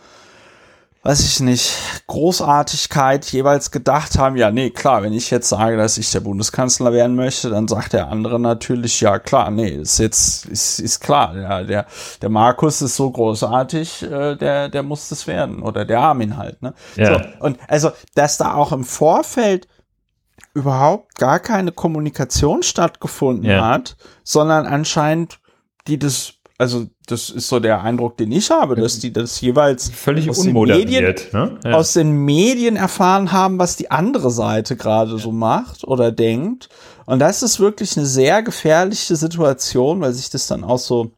weiß 1.02 1.22
ich 1.22 1.40
nicht, 1.40 1.78
Großartigkeit 2.08 3.26
jeweils 3.28 3.72
gedacht 3.72 4.18
haben, 4.18 4.36
ja, 4.36 4.52
nee, 4.52 4.70
klar, 4.70 5.02
wenn 5.02 5.14
ich 5.14 5.32
jetzt 5.32 5.48
sage, 5.48 5.78
dass 5.78 5.98
ich 5.98 6.12
der 6.12 6.20
Bundeskanzler 6.20 6.92
werden 6.92 7.16
möchte, 7.16 7.50
dann 7.50 7.70
sagt 7.70 7.94
der 7.94 8.10
andere 8.10 8.40
natürlich, 8.40 9.00
ja, 9.00 9.18
klar, 9.18 9.50
nee, 9.50 9.70
ist 9.70 9.98
jetzt, 10.00 10.46
ist, 10.46 10.80
ist 10.80 11.00
klar, 11.00 11.38
ja, 11.38 11.64
der, 11.64 11.86
der 12.22 12.30
Markus 12.30 12.82
ist 12.82 12.98
so 12.98 13.10
großartig, 13.10 14.04
äh, 14.04 14.36
der, 14.36 14.68
der 14.68 14.84
muss 14.84 15.08
das 15.08 15.26
werden, 15.26 15.62
oder 15.62 15.86
der 15.86 16.02
Armin 16.02 16.36
halt, 16.36 16.62
ne? 16.62 16.74
Ja. 16.96 17.14
So, 17.14 17.46
und 17.46 17.58
also, 17.70 17.92
dass 18.16 18.38
da 18.38 18.56
auch 18.56 18.74
im 18.74 18.84
Vorfeld 18.84 19.68
überhaupt 20.60 21.16
gar 21.16 21.39
keine 21.39 21.72
Kommunikation 21.72 22.64
stattgefunden 22.64 23.49
ja. 23.49 23.66
hat, 23.66 23.95
sondern 24.24 24.66
anscheinend 24.66 25.39
die 25.88 25.97
das 25.97 26.34
also 26.60 26.88
das 27.07 27.30
ist 27.30 27.47
so 27.47 27.62
der 27.62 27.82
Eindruck, 27.82 28.18
den 28.18 28.34
ich 28.34 28.51
habe, 28.51 28.76
dass 28.76 28.99
die 28.99 29.14
das 29.14 29.39
jeweils 29.39 29.89
völlig 29.89 30.30
aus 30.30 30.41
den, 30.41 30.53
Medien, 30.53 31.16
ne? 31.32 31.57
ja. 31.64 31.72
aus 31.72 31.93
den 31.93 32.12
Medien 32.12 32.76
erfahren 32.76 33.32
haben, 33.32 33.57
was 33.57 33.78
die 33.78 33.89
andere 33.89 34.30
Seite 34.30 34.76
gerade 34.76 35.18
so 35.18 35.32
macht 35.32 35.86
oder 35.86 36.12
denkt. 36.12 36.68
Und 37.05 37.20
das 37.20 37.43
ist 37.43 37.62
wirklich 37.62 37.95
eine 37.95 38.05
sehr 38.05 38.43
gefährliche 38.43 39.16
Situation, 39.16 40.01
weil 40.01 40.12
sich 40.12 40.30
das 40.30 40.47
dann 40.47 40.66
auch 40.66 40.80
so 40.80 41.12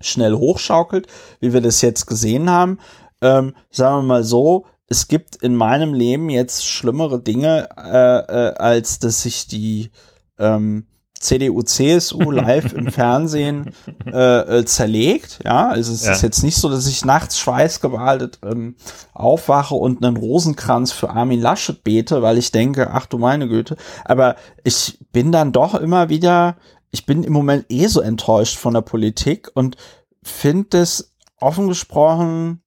schnell 0.00 0.34
hochschaukelt, 0.34 1.08
wie 1.40 1.52
wir 1.52 1.60
das 1.60 1.82
jetzt 1.82 2.06
gesehen 2.06 2.48
haben. 2.48 2.78
Ähm, 3.20 3.54
sagen 3.70 3.96
wir 3.96 4.02
mal 4.02 4.24
so, 4.24 4.66
es 4.88 5.08
gibt 5.08 5.36
in 5.36 5.54
meinem 5.54 5.94
Leben 5.94 6.30
jetzt 6.30 6.64
schlimmere 6.64 7.20
Dinge, 7.20 7.68
äh, 7.76 8.50
äh, 8.50 8.54
als 8.54 8.98
dass 8.98 9.22
sich 9.22 9.46
die 9.46 9.90
ähm, 10.38 10.86
CDU, 11.18 11.62
CSU 11.62 12.30
live 12.30 12.72
im 12.72 12.90
Fernsehen 12.92 13.72
äh, 14.06 14.58
äh, 14.58 14.64
zerlegt. 14.64 15.40
Ja, 15.44 15.68
also 15.68 15.92
es 15.92 16.04
ja. 16.04 16.12
ist 16.12 16.22
jetzt 16.22 16.42
nicht 16.42 16.56
so, 16.56 16.68
dass 16.68 16.86
ich 16.86 17.04
nachts 17.04 17.38
schweißgebadet 17.38 18.40
ähm, 18.44 18.76
aufwache 19.12 19.74
und 19.74 20.04
einen 20.04 20.16
Rosenkranz 20.16 20.92
für 20.92 21.10
Armin 21.10 21.40
Laschet 21.40 21.82
bete, 21.82 22.22
weil 22.22 22.38
ich 22.38 22.52
denke, 22.52 22.90
ach 22.92 23.06
du 23.06 23.18
meine 23.18 23.48
Güte. 23.48 23.76
Aber 24.04 24.36
ich 24.62 24.98
bin 25.12 25.32
dann 25.32 25.52
doch 25.52 25.74
immer 25.74 26.08
wieder, 26.08 26.56
ich 26.90 27.06
bin 27.06 27.24
im 27.24 27.32
Moment 27.32 27.66
eh 27.70 27.86
so 27.88 28.00
enttäuscht 28.00 28.56
von 28.56 28.74
der 28.74 28.82
Politik 28.82 29.50
und 29.54 29.76
finde 30.22 30.78
es 30.78 31.14
offen 31.40 31.68
gesprochen 31.68 32.62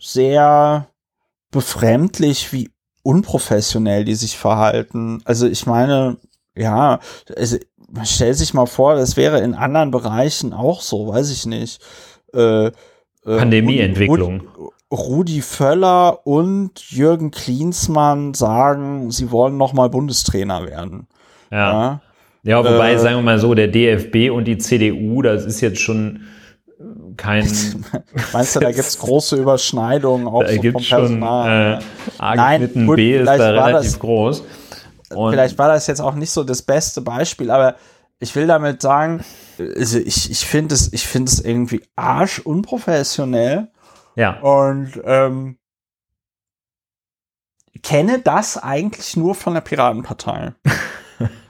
sehr 0.00 0.89
befremdlich, 1.50 2.52
wie 2.52 2.70
unprofessionell 3.02 4.04
die 4.04 4.14
sich 4.14 4.36
verhalten. 4.36 5.20
Also 5.24 5.46
ich 5.46 5.66
meine, 5.66 6.18
ja, 6.56 7.00
also 7.36 7.56
man 7.90 8.06
stellt 8.06 8.36
sich 8.36 8.54
mal 8.54 8.66
vor, 8.66 8.94
das 8.94 9.16
wäre 9.16 9.40
in 9.40 9.54
anderen 9.54 9.90
Bereichen 9.90 10.52
auch 10.52 10.80
so, 10.80 11.08
weiß 11.08 11.30
ich 11.30 11.46
nicht. 11.46 11.80
Äh, 12.34 12.66
äh, 12.66 12.72
Pandemieentwicklung. 13.24 14.42
Rudi 14.92 15.40
Völler 15.40 16.26
und 16.26 16.90
Jürgen 16.90 17.30
Klinsmann 17.30 18.34
sagen, 18.34 19.10
sie 19.10 19.30
wollen 19.30 19.56
noch 19.56 19.72
mal 19.72 19.88
Bundestrainer 19.88 20.66
werden. 20.66 21.06
Ja. 21.50 21.72
Ja, 21.72 22.00
ja 22.42 22.58
wobei, 22.58 22.94
äh, 22.94 22.98
sagen 22.98 23.16
wir 23.16 23.22
mal 23.22 23.38
so, 23.38 23.54
der 23.54 23.68
DFB 23.68 24.30
und 24.30 24.44
die 24.44 24.58
CDU, 24.58 25.22
das 25.22 25.44
ist 25.44 25.60
jetzt 25.60 25.80
schon 25.80 26.22
kein. 27.16 27.44
Meinst 28.32 28.56
du, 28.56 28.60
da 28.60 28.70
gibt 28.70 28.86
es 28.86 28.98
große 29.00 29.36
Überschneidungen 29.36 30.28
auch 30.28 30.42
da 30.42 30.52
so 30.52 30.62
vom 30.62 30.82
Personal? 30.82 31.80
Schon, 31.80 32.30
äh, 32.30 32.36
Nein, 32.36 32.86
gut, 32.86 32.96
B 32.96 33.18
ist 33.18 33.26
da 33.26 33.32
relativ 33.34 33.92
das, 33.92 33.98
groß. 33.98 34.44
Und 35.14 35.32
Vielleicht 35.32 35.58
war 35.58 35.68
das 35.68 35.86
jetzt 35.86 36.00
auch 36.00 36.14
nicht 36.14 36.30
so 36.30 36.44
das 36.44 36.62
beste 36.62 37.00
Beispiel, 37.00 37.50
aber 37.50 37.76
ich 38.20 38.36
will 38.36 38.46
damit 38.46 38.82
sagen, 38.82 39.24
also 39.58 39.98
ich, 39.98 40.30
ich 40.30 40.46
finde 40.46 40.74
es, 40.74 40.92
ich 40.92 41.06
finde 41.06 41.30
es 41.30 41.40
irgendwie 41.40 41.82
arsch 41.96 42.38
unprofessionell. 42.38 43.68
Ja. 44.14 44.38
Und 44.40 45.00
ähm, 45.04 45.58
kenne 47.82 48.20
das 48.20 48.56
eigentlich 48.56 49.16
nur 49.16 49.34
von 49.34 49.54
der 49.54 49.60
Piratenpartei. 49.62 50.54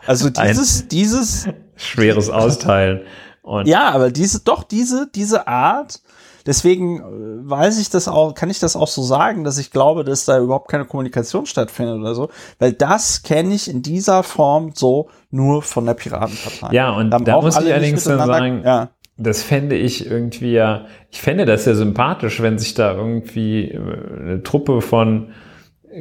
Also 0.07 0.31
dieses, 0.31 0.89
dieses 0.89 1.47
schweres 1.77 2.31
Austeilen. 2.31 3.03
Und 3.51 3.67
ja, 3.67 3.91
aber 3.91 4.13
diese, 4.13 4.45
doch 4.45 4.63
diese, 4.63 5.11
diese 5.13 5.49
Art, 5.49 6.01
deswegen 6.47 7.01
äh, 7.01 7.51
weiß 7.51 7.81
ich 7.81 7.91
das 7.91 8.07
auch, 8.07 8.33
kann 8.37 8.49
ich 8.49 8.61
das 8.61 8.77
auch 8.77 8.87
so 8.87 9.03
sagen, 9.03 9.43
dass 9.43 9.59
ich 9.59 9.73
glaube, 9.73 10.05
dass 10.05 10.25
da 10.25 10.39
überhaupt 10.39 10.71
keine 10.71 10.85
Kommunikation 10.85 11.47
stattfindet 11.47 11.99
oder 11.99 12.15
so, 12.15 12.29
weil 12.61 12.73
das 12.73 13.25
kenne 13.25 13.53
ich 13.53 13.69
in 13.69 13.83
dieser 13.83 14.23
Form 14.23 14.71
so 14.73 15.09
nur 15.33 15.63
von 15.63 15.85
der 15.85 15.95
Piratenpartei. 15.95 16.73
Ja, 16.73 16.93
und 16.93 17.11
da 17.11 17.19
brauchen 17.19 17.47
muss 17.47 17.57
ich 17.59 17.73
allerdings 17.73 18.05
dann 18.05 18.25
sagen, 18.25 18.63
ja. 18.65 18.91
das 19.17 19.43
fände 19.43 19.75
ich 19.75 20.09
irgendwie 20.09 20.53
ja, 20.53 20.85
ich 21.11 21.21
fände 21.21 21.45
das 21.45 21.65
ja 21.65 21.75
sympathisch, 21.75 22.41
wenn 22.41 22.57
sich 22.57 22.75
da 22.75 22.95
irgendwie 22.95 23.73
äh, 23.73 23.81
eine 24.21 24.43
Truppe 24.45 24.81
von 24.81 25.33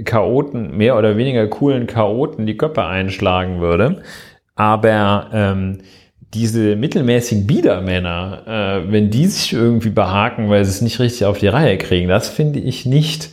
Chaoten, 0.06 0.78
mehr 0.78 0.96
oder 1.00 1.18
weniger 1.18 1.48
coolen 1.48 1.88
Chaoten, 1.88 2.46
die 2.46 2.58
Köpfe 2.58 2.86
einschlagen 2.86 3.60
würde. 3.60 4.04
Aber 4.54 5.30
ähm, 5.34 5.80
diese 6.34 6.76
mittelmäßigen 6.76 7.48
Biedermänner, 7.48 8.44
äh, 8.86 8.92
wenn 8.92 9.10
die 9.10 9.26
sich 9.26 9.54
irgendwie 9.54 9.90
behaken, 9.90 10.50
weil 10.50 10.64
sie 10.64 10.72
es 10.72 10.82
nicht 10.82 11.00
richtig 11.00 11.26
auf 11.26 11.40
die 11.40 11.48
Reihe 11.48 11.78
kriegen, 11.78 12.08
das 12.08 12.30
finde 12.30 12.60
ich 12.60 12.86
nicht 12.86 13.30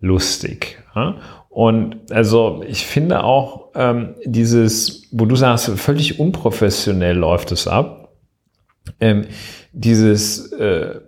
lustig. 0.00 0.78
Ja? 0.94 1.16
Und 1.48 2.12
also 2.12 2.62
ich 2.68 2.86
finde 2.86 3.24
auch 3.24 3.70
ähm, 3.74 4.14
dieses, 4.24 5.08
wo 5.10 5.24
du 5.24 5.36
sagst, 5.36 5.70
völlig 5.78 6.20
unprofessionell 6.20 7.16
läuft 7.16 7.50
es 7.50 7.66
ab, 7.66 8.12
ähm, 9.00 9.26
dieses, 9.72 10.52
äh, 10.52 11.00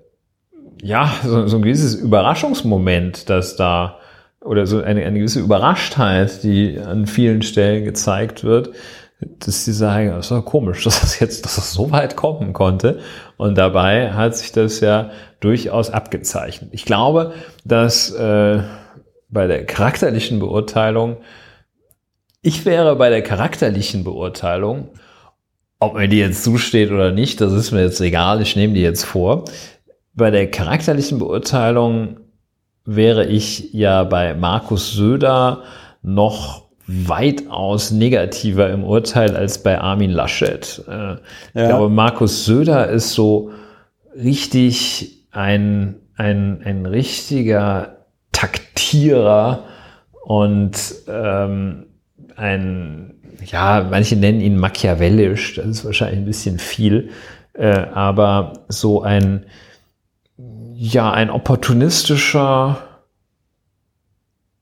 ja, 0.83 1.13
so, 1.23 1.47
so 1.47 1.57
ein 1.57 1.63
gewisses 1.63 1.95
Überraschungsmoment, 1.95 3.29
das 3.31 3.57
da, 3.57 3.99
oder 4.41 4.67
so 4.67 4.81
eine, 4.83 5.05
eine 5.05 5.19
gewisse 5.19 5.41
Überraschtheit, 5.41 6.43
die 6.43 6.79
an 6.79 7.07
vielen 7.07 7.43
Stellen 7.43 7.85
gezeigt 7.85 8.45
wird, 8.45 8.71
dass 9.21 9.65
sie 9.65 9.73
sagen, 9.73 10.11
das 10.11 10.27
ist 10.27 10.31
ja 10.31 10.41
komisch, 10.41 10.85
dass 10.85 11.01
das 11.01 11.19
jetzt, 11.19 11.45
dass 11.45 11.57
das 11.57 11.73
so 11.73 11.91
weit 11.91 12.17
kommen 12.17 12.53
konnte. 12.53 13.01
Und 13.37 13.59
dabei 13.59 14.13
hat 14.13 14.37
sich 14.37 14.53
das 14.53 14.81
ja 14.81 15.11
durchaus 15.41 15.91
abgezeichnet. 15.91 16.71
Ich 16.73 16.85
glaube, 16.85 17.33
dass 17.65 18.11
äh, 18.11 18.63
bei 19.29 19.47
der 19.47 19.67
charakterlichen 19.67 20.39
Beurteilung, 20.39 21.19
ich 22.43 22.65
wäre 22.65 22.97
bei 22.97 23.11
der 23.11 23.23
charakterlichen 23.23 24.05
Beurteilung, 24.05 24.91
ob 25.81 25.95
mir 25.95 26.09
die 26.09 26.19
jetzt 26.19 26.43
zusteht 26.43 26.91
oder 26.91 27.13
nicht, 27.13 27.41
das 27.41 27.53
ist 27.53 27.71
mir 27.71 27.83
jetzt 27.83 28.01
egal, 28.01 28.41
ich 28.41 28.57
nehme 28.57 28.75
die 28.75 28.83
jetzt 28.83 29.05
vor. 29.05 29.45
Bei 30.15 30.31
der 30.31 30.51
charakterlichen 30.51 31.19
Beurteilung 31.19 32.19
wäre 32.85 33.27
ich 33.27 33.73
ja 33.73 34.03
bei 34.03 34.35
Markus 34.35 34.93
Söder 34.93 35.63
noch 36.03 36.68
weitaus 36.89 37.91
negativer 37.91 38.71
im 38.71 38.83
Urteil 38.83 39.37
als 39.37 39.63
bei 39.63 39.79
Armin 39.79 40.11
Laschet. 40.11 40.83
Äh, 40.89 41.13
Ich 41.63 41.69
glaube, 41.69 41.91
Markus 41.91 42.47
Söder 42.47 42.89
ist 42.89 43.13
so 43.13 43.51
richtig 44.17 45.27
ein, 45.31 45.97
ein, 46.17 46.63
ein 46.65 46.87
richtiger 46.87 48.07
Taktierer 48.33 49.65
und 50.25 50.73
ähm, 51.09 51.87
ein, 52.37 53.15
ja, 53.45 53.87
manche 53.91 54.17
nennen 54.17 54.41
ihn 54.41 54.57
machiavellisch, 54.57 55.57
das 55.57 55.67
ist 55.67 55.85
wahrscheinlich 55.85 56.21
ein 56.21 56.25
bisschen 56.25 56.59
viel, 56.59 57.11
äh, 57.53 57.67
aber 57.69 58.65
so 58.69 59.03
ein, 59.03 59.45
ja, 60.75 61.11
ein 61.13 61.29
opportunistischer, 61.31 62.79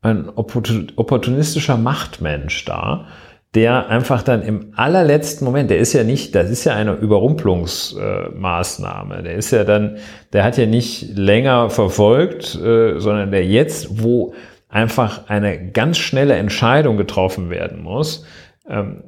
ein 0.07 0.31
opportun- 0.31 0.93
opportunistischer 0.97 1.77
Machtmensch 1.77 2.65
da, 2.65 3.09
der 3.55 3.89
einfach 3.89 4.23
dann 4.23 4.43
im 4.43 4.73
allerletzten 4.77 5.45
Moment, 5.45 5.71
der 5.71 5.79
ist 5.79 5.93
ja 5.93 6.03
nicht, 6.05 6.35
das 6.35 6.51
ist 6.51 6.65
ja 6.65 6.75
eine 6.75 6.93
Überrumpelungsmaßnahme, 6.93 9.23
der 9.23 9.35
ist 9.35 9.51
ja 9.51 9.65
dann, 9.65 9.99
der 10.33 10.45
hat 10.45 10.57
ja 10.59 10.67
nicht 10.67 11.17
länger 11.17 11.71
verfolgt, 11.71 12.55
äh, 12.55 12.99
sondern 12.99 13.31
der 13.31 13.47
jetzt, 13.47 14.03
wo 14.03 14.35
einfach 14.69 15.29
eine 15.29 15.71
ganz 15.71 15.97
schnelle 15.99 16.35
Entscheidung 16.35 16.99
getroffen 16.99 17.51
werden 17.51 17.83
muss, 17.83 18.25
ähm, 18.69 19.05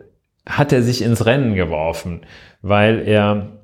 hat 0.46 0.72
er 0.72 0.82
sich 0.82 1.02
ins 1.02 1.26
Rennen 1.26 1.54
geworfen, 1.54 2.22
weil 2.62 3.06
er 3.06 3.57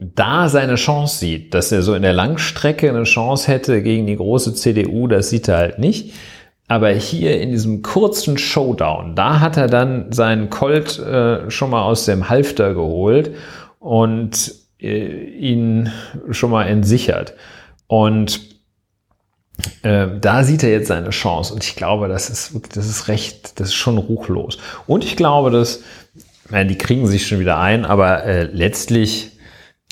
da 0.00 0.48
seine 0.48 0.76
Chance 0.76 1.18
sieht, 1.18 1.52
dass 1.52 1.70
er 1.72 1.82
so 1.82 1.94
in 1.94 2.02
der 2.02 2.14
Langstrecke 2.14 2.88
eine 2.88 3.04
Chance 3.04 3.48
hätte 3.48 3.82
gegen 3.82 4.06
die 4.06 4.16
große 4.16 4.54
CDU, 4.54 5.06
das 5.06 5.28
sieht 5.28 5.46
er 5.48 5.58
halt 5.58 5.78
nicht. 5.78 6.14
Aber 6.68 6.90
hier 6.90 7.40
in 7.40 7.50
diesem 7.50 7.82
kurzen 7.82 8.38
Showdown, 8.38 9.14
da 9.14 9.40
hat 9.40 9.56
er 9.56 9.66
dann 9.66 10.12
seinen 10.12 10.50
Colt 10.50 10.98
äh, 11.00 11.50
schon 11.50 11.70
mal 11.70 11.82
aus 11.82 12.06
dem 12.06 12.28
Halfter 12.28 12.74
geholt 12.74 13.34
und 13.80 14.54
äh, 14.80 15.06
ihn 15.06 15.90
schon 16.30 16.50
mal 16.50 16.64
entsichert. 16.64 17.34
Und 17.88 18.40
äh, 19.82 20.06
da 20.20 20.44
sieht 20.44 20.62
er 20.62 20.70
jetzt 20.70 20.88
seine 20.88 21.10
Chance. 21.10 21.52
Und 21.52 21.64
ich 21.64 21.76
glaube, 21.76 22.08
das 22.08 22.30
ist, 22.30 22.52
das 22.74 22.86
ist 22.86 23.08
recht, 23.08 23.60
das 23.60 23.68
ist 23.68 23.74
schon 23.74 23.98
ruchlos. 23.98 24.58
Und 24.86 25.04
ich 25.04 25.16
glaube, 25.16 25.50
dass, 25.50 25.82
meine, 26.48 26.68
die 26.68 26.78
kriegen 26.78 27.06
sich 27.06 27.26
schon 27.26 27.40
wieder 27.40 27.58
ein, 27.58 27.84
aber 27.84 28.24
äh, 28.24 28.44
letztlich 28.44 29.32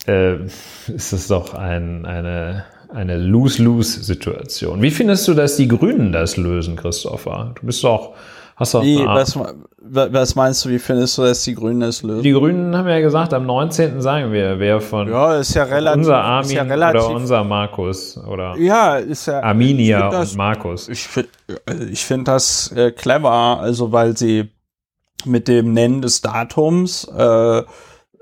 äh, 0.07 0.45
ist 0.87 1.13
es 1.13 1.27
doch 1.27 1.53
ein, 1.53 2.05
eine, 2.05 2.65
eine 2.89 3.17
Lose-Lose-Situation. 3.17 4.81
Wie 4.81 4.91
findest 4.91 5.27
du, 5.27 5.33
dass 5.33 5.57
die 5.57 5.67
Grünen 5.67 6.11
das 6.11 6.37
lösen, 6.37 6.75
Christopher? 6.75 7.53
Du 7.59 7.65
bist 7.65 7.83
doch, 7.83 8.15
hast 8.55 8.73
doch. 8.73 8.83
Wie, 8.83 8.97
was, 9.05 9.37
was 9.81 10.35
meinst 10.35 10.65
du, 10.65 10.69
wie 10.69 10.79
findest 10.79 11.17
du, 11.17 11.23
dass 11.23 11.43
die 11.43 11.55
Grünen 11.55 11.81
das 11.81 12.03
lösen? 12.03 12.23
die 12.23 12.31
Grünen 12.31 12.75
haben 12.75 12.87
ja 12.87 12.99
gesagt, 12.99 13.33
am 13.33 13.45
19. 13.45 14.01
sagen 14.01 14.31
wir, 14.31 14.59
wer 14.59 14.81
von 14.81 15.09
ja, 15.09 15.37
ist 15.37 15.53
ja 15.53 15.63
relativ. 15.63 15.99
unser 15.99 16.19
ist 16.19 16.25
Armin 16.25 16.55
ja 16.55 16.63
relativ, 16.63 17.01
oder 17.01 17.15
unser 17.15 17.43
Markus 17.43 18.17
oder 18.17 18.55
Ja, 18.57 18.97
ist 18.97 19.27
ja. 19.27 19.41
Arminia 19.41 20.01
find 20.01 20.13
das, 20.13 20.31
und 20.31 20.37
Markus. 20.37 20.89
Ich 20.89 21.07
finde 21.07 21.29
ich 21.91 22.05
find 22.05 22.27
das 22.27 22.71
äh, 22.73 22.91
clever, 22.91 23.59
also 23.59 23.91
weil 23.91 24.17
sie 24.17 24.49
mit 25.25 25.47
dem 25.47 25.73
Nennen 25.73 26.01
des 26.01 26.21
Datums 26.21 27.05
äh, 27.05 27.63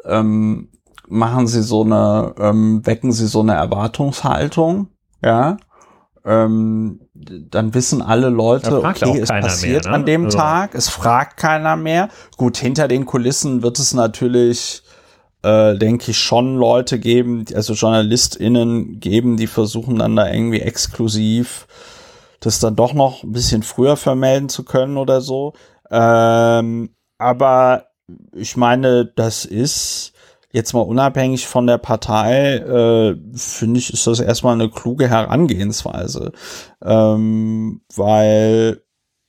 ähm, 0.06 0.70
machen 1.08 1.48
sie 1.48 1.62
so 1.64 1.84
eine, 1.84 2.34
ähm, 2.40 2.86
wecken 2.86 3.12
sie 3.12 3.28
so 3.28 3.42
eine 3.42 3.54
Erwartungshaltung, 3.56 4.88
ja. 5.24 5.58
Ähm, 6.26 7.00
dann 7.14 7.74
wissen 7.74 8.02
alle 8.02 8.30
Leute, 8.30 8.84
okay, 8.84 9.20
es 9.20 9.30
passiert 9.30 9.86
mehr, 9.86 9.92
ne? 9.92 9.98
an 9.98 10.06
dem 10.06 10.26
Also- 10.26 10.38
Tag, 10.38 10.76
es 10.76 10.90
fragt 10.90 11.38
keiner 11.38 11.78
mehr. 11.78 12.10
Gut, 12.36 12.58
hinter 12.58 12.88
den 12.88 13.06
Kulissen 13.06 13.64
wird 13.64 13.80
es 13.80 13.94
natürlich 13.94 14.84
äh, 15.44 15.78
denke 15.78 16.12
ich, 16.12 16.20
schon 16.20 16.58
Leute 16.58 17.00
geben, 17.00 17.46
also 17.54 17.74
JournalistInnen 17.74 19.00
geben, 19.00 19.38
die 19.38 19.46
versuchen 19.46 20.00
dann 20.00 20.16
da 20.16 20.28
irgendwie 20.30 20.62
exklusiv 20.62 21.68
das 22.40 22.60
dann 22.60 22.76
doch 22.76 22.94
noch 22.94 23.24
ein 23.24 23.32
bisschen 23.32 23.64
früher 23.64 23.98
vermelden 23.98 24.50
zu 24.50 24.64
können 24.64 24.98
oder 24.98 25.22
so. 25.22 25.54
Ähm, 25.90 26.90
aber 27.18 27.86
ich 28.34 28.58
meine, 28.58 29.06
das 29.06 29.46
ist 29.46 30.14
jetzt 30.58 30.74
mal 30.74 30.82
unabhängig 30.82 31.48
von 31.48 31.68
der 31.68 31.78
Partei, 31.78 32.58
äh, 32.58 33.16
finde 33.36 33.80
ich, 33.80 33.94
ist 33.94 34.06
das 34.08 34.20
erstmal 34.20 34.56
eine 34.56 34.70
kluge 34.70 35.08
Herangehensweise. 35.08 36.34
Ähm, 36.84 37.82
weil 37.96 38.82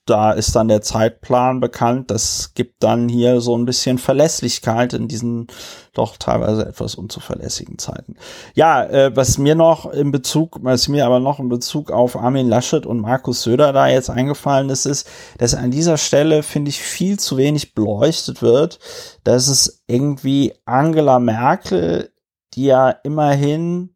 da 0.08 0.32
ist 0.32 0.56
dann 0.56 0.68
der 0.68 0.82
Zeitplan 0.82 1.60
bekannt. 1.60 2.10
Das 2.10 2.52
gibt 2.54 2.82
dann 2.82 3.08
hier 3.08 3.40
so 3.40 3.56
ein 3.56 3.64
bisschen 3.64 3.98
Verlässlichkeit 3.98 4.92
in 4.92 5.08
diesen 5.08 5.48
doch 5.94 6.16
teilweise 6.16 6.64
etwas 6.64 6.94
unzuverlässigen 6.94 7.78
Zeiten. 7.78 8.16
Ja, 8.54 8.84
äh, 8.84 9.16
was 9.16 9.36
mir 9.38 9.54
noch 9.54 9.92
in 9.92 10.12
Bezug, 10.12 10.58
was 10.62 10.88
mir 10.88 11.04
aber 11.04 11.20
noch 11.20 11.40
in 11.40 11.48
Bezug 11.48 11.90
auf 11.90 12.16
Armin 12.16 12.48
Laschet 12.48 12.86
und 12.86 13.00
Markus 13.00 13.42
Söder 13.42 13.72
da 13.72 13.88
jetzt 13.88 14.08
eingefallen 14.08 14.70
ist, 14.70 14.86
ist, 14.86 15.08
dass 15.38 15.54
an 15.54 15.70
dieser 15.70 15.96
Stelle, 15.96 16.42
finde 16.42 16.70
ich, 16.70 16.80
viel 16.80 17.18
zu 17.18 17.36
wenig 17.36 17.74
beleuchtet 17.74 18.42
wird, 18.42 18.78
dass 19.24 19.48
es 19.48 19.82
irgendwie 19.86 20.54
Angela 20.64 21.18
Merkel, 21.18 22.12
die 22.54 22.66
ja 22.66 22.90
immerhin 22.90 23.90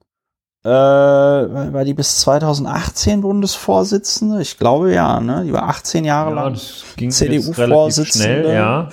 äh, 0.64 0.68
war 0.68 1.84
die 1.84 1.94
bis 1.94 2.20
2018 2.20 3.20
Bundesvorsitzende? 3.20 4.40
Ich 4.42 4.58
glaube 4.58 4.92
ja, 4.94 5.18
ne? 5.20 5.42
Die 5.44 5.52
war 5.52 5.64
18 5.68 6.04
Jahre 6.04 6.30
Ja, 6.30 6.42
lang. 6.44 6.52
das 6.54 6.84
ging 6.96 7.10
CDU 7.10 7.34
jetzt 7.34 7.58
relativ 7.58 7.74
Vorsitzende. 7.74 8.24
schnell, 8.42 8.54
ja. 8.54 8.88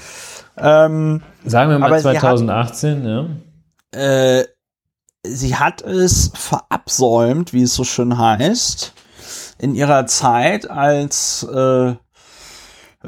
Ähm, 0.57 1.21
Sagen 1.45 1.71
wir 1.71 1.79
mal 1.79 1.87
Aber 1.87 1.99
sie 1.99 2.09
hat- 2.09 2.19
2018, 2.19 3.05
ja. 3.07 3.25
äh, 3.99 4.45
sie 5.25 5.55
hat 5.55 5.81
es 5.81 6.31
verabsäumt, 6.35 7.53
wie 7.53 7.63
es 7.63 7.75
so 7.75 7.83
schön 7.83 8.17
heißt, 8.17 8.93
in 9.59 9.75
ihrer 9.75 10.05
Zeit 10.07 10.69
als 10.69 11.43
äh, 11.43 11.93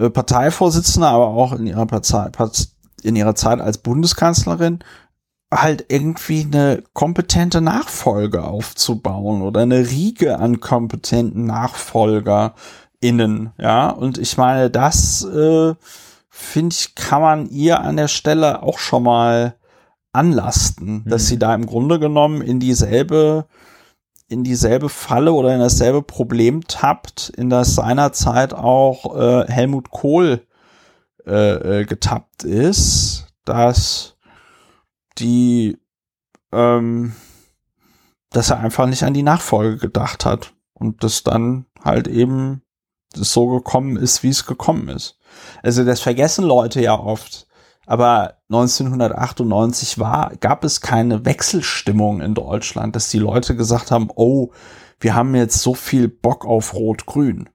Parteivorsitzende, 0.09 1.07
aber 1.07 1.27
auch 1.27 1.53
in 1.53 1.67
ihrer, 1.67 1.85
Partei, 1.85 2.29
Part- 2.29 2.69
in 3.03 3.15
ihrer 3.15 3.35
Zeit 3.35 3.59
als 3.59 3.79
Bundeskanzlerin 3.79 4.79
halt 5.51 5.85
irgendwie 5.89 6.45
eine 6.45 6.83
kompetente 6.93 7.61
Nachfolge 7.61 8.43
aufzubauen 8.43 9.41
oder 9.41 9.61
eine 9.61 9.89
Riege 9.89 10.39
an 10.39 10.61
kompetenten 10.61 11.45
NachfolgerInnen, 11.45 13.51
ja. 13.57 13.89
Und 13.89 14.17
ich 14.17 14.37
meine, 14.37 14.69
das 14.69 15.25
äh, 15.25 15.73
finde 16.29 16.75
ich, 16.75 16.95
kann 16.95 17.21
man 17.21 17.49
ihr 17.49 17.81
an 17.81 17.97
der 17.97 18.07
Stelle 18.07 18.63
auch 18.63 18.79
schon 18.79 19.03
mal 19.03 19.55
anlasten, 20.13 21.03
dass 21.05 21.27
sie 21.27 21.37
da 21.37 21.53
im 21.53 21.65
Grunde 21.65 21.99
genommen 21.99 22.41
in 22.41 22.59
dieselbe 22.59 23.45
in 24.27 24.45
dieselbe 24.45 24.87
Falle 24.87 25.33
oder 25.33 25.53
in 25.53 25.59
dasselbe 25.59 26.01
Problem 26.01 26.65
tappt, 26.65 27.33
in 27.35 27.49
das 27.49 27.75
seinerzeit 27.75 28.53
auch 28.53 29.17
äh, 29.17 29.51
Helmut 29.51 29.91
Kohl 29.91 30.47
äh, 31.27 31.81
äh, 31.81 31.85
getappt 31.85 32.45
ist, 32.45 33.27
dass 33.43 34.15
die, 35.21 35.77
ähm, 36.51 37.13
dass 38.31 38.49
er 38.49 38.59
einfach 38.59 38.87
nicht 38.87 39.03
an 39.03 39.13
die 39.13 39.23
Nachfolge 39.23 39.77
gedacht 39.77 40.25
hat 40.25 40.53
und 40.73 41.03
das 41.03 41.23
dann 41.23 41.65
halt 41.83 42.07
eben 42.07 42.61
so 43.13 43.47
gekommen 43.47 43.97
ist, 43.97 44.23
wie 44.23 44.29
es 44.29 44.45
gekommen 44.45 44.89
ist. 44.89 45.17
Also 45.63 45.83
das 45.83 45.99
vergessen 46.01 46.45
Leute 46.45 46.81
ja 46.81 46.97
oft, 46.97 47.47
aber 47.85 48.37
1998 48.49 49.99
war, 49.99 50.35
gab 50.39 50.63
es 50.63 50.81
keine 50.81 51.25
Wechselstimmung 51.25 52.21
in 52.21 52.33
Deutschland, 52.33 52.95
dass 52.95 53.09
die 53.09 53.19
Leute 53.19 53.55
gesagt 53.55 53.91
haben, 53.91 54.09
oh, 54.15 54.51
wir 54.99 55.15
haben 55.15 55.35
jetzt 55.35 55.61
so 55.61 55.73
viel 55.73 56.07
Bock 56.07 56.45
auf 56.45 56.73
Rot-Grün. 56.73 57.49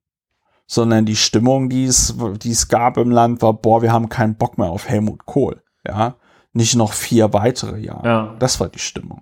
Sondern 0.69 1.07
die 1.07 1.15
Stimmung, 1.15 1.69
die 1.69 1.85
es, 1.85 2.17
die 2.43 2.51
es 2.51 2.67
gab 2.67 2.97
im 2.97 3.13
Land, 3.13 3.41
war, 3.41 3.55
boah, 3.55 3.83
wir 3.83 3.93
haben 3.93 4.09
keinen 4.09 4.37
Bock 4.37 4.59
mehr 4.59 4.69
auf 4.69 4.89
Helmut 4.89 5.25
Kohl. 5.25 5.63
Ja. 5.87 6.17
Nicht 6.57 6.75
noch 6.75 6.95
vier 6.95 7.33
weitere 7.35 7.79
Jahre. 7.79 8.07
Ja. 8.07 8.35
Das 8.39 8.61
war 8.61 8.69
die 8.69 8.79
Stimmung. 8.79 9.21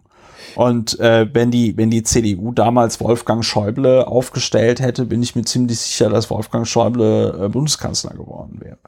Und 0.55 1.01
äh, 1.01 1.26
wenn 1.32 1.51
die, 1.51 1.76
wenn 1.76 1.91
die 1.91 2.05
CDU 2.05 2.53
damals 2.53 3.01
Wolfgang 3.01 3.45
Schäuble 3.45 4.07
aufgestellt 4.07 4.80
hätte, 4.80 5.05
bin 5.05 5.20
ich 5.20 5.35
mir 5.35 5.43
ziemlich 5.43 5.80
sicher, 5.80 6.11
dass 6.11 6.30
Wolfgang 6.30 6.64
Schäuble 6.66 7.47
äh, 7.47 7.49
Bundeskanzler 7.49 8.12
geworden 8.12 8.61
wäre. 8.61 8.78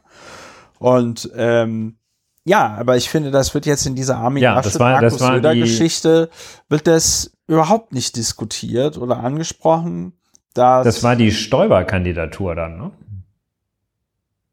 Und 0.79 1.29
ähm, 1.35 1.97
ja, 2.45 2.77
aber 2.79 2.97
ich 2.97 3.11
finde, 3.11 3.33
das 3.33 3.53
wird 3.53 3.67
jetzt 3.67 3.87
in 3.87 3.97
dieser 3.97 4.19
Armin 4.19 4.45
ja, 4.45 4.55
Laschet 4.55 4.79
Markus 4.79 5.19
Söder 5.19 5.57
Geschichte 5.57 6.31
wird 6.69 6.87
das 6.87 7.33
überhaupt 7.49 7.93
nicht 7.93 8.15
diskutiert 8.17 8.97
oder 8.97 9.19
angesprochen. 9.19 10.13
Dass 10.55 10.85
das 10.85 11.03
war 11.03 11.17
die 11.17 11.33
Stoiber-Kandidatur 11.33 12.55
dann, 12.55 12.79
ne? 12.79 12.93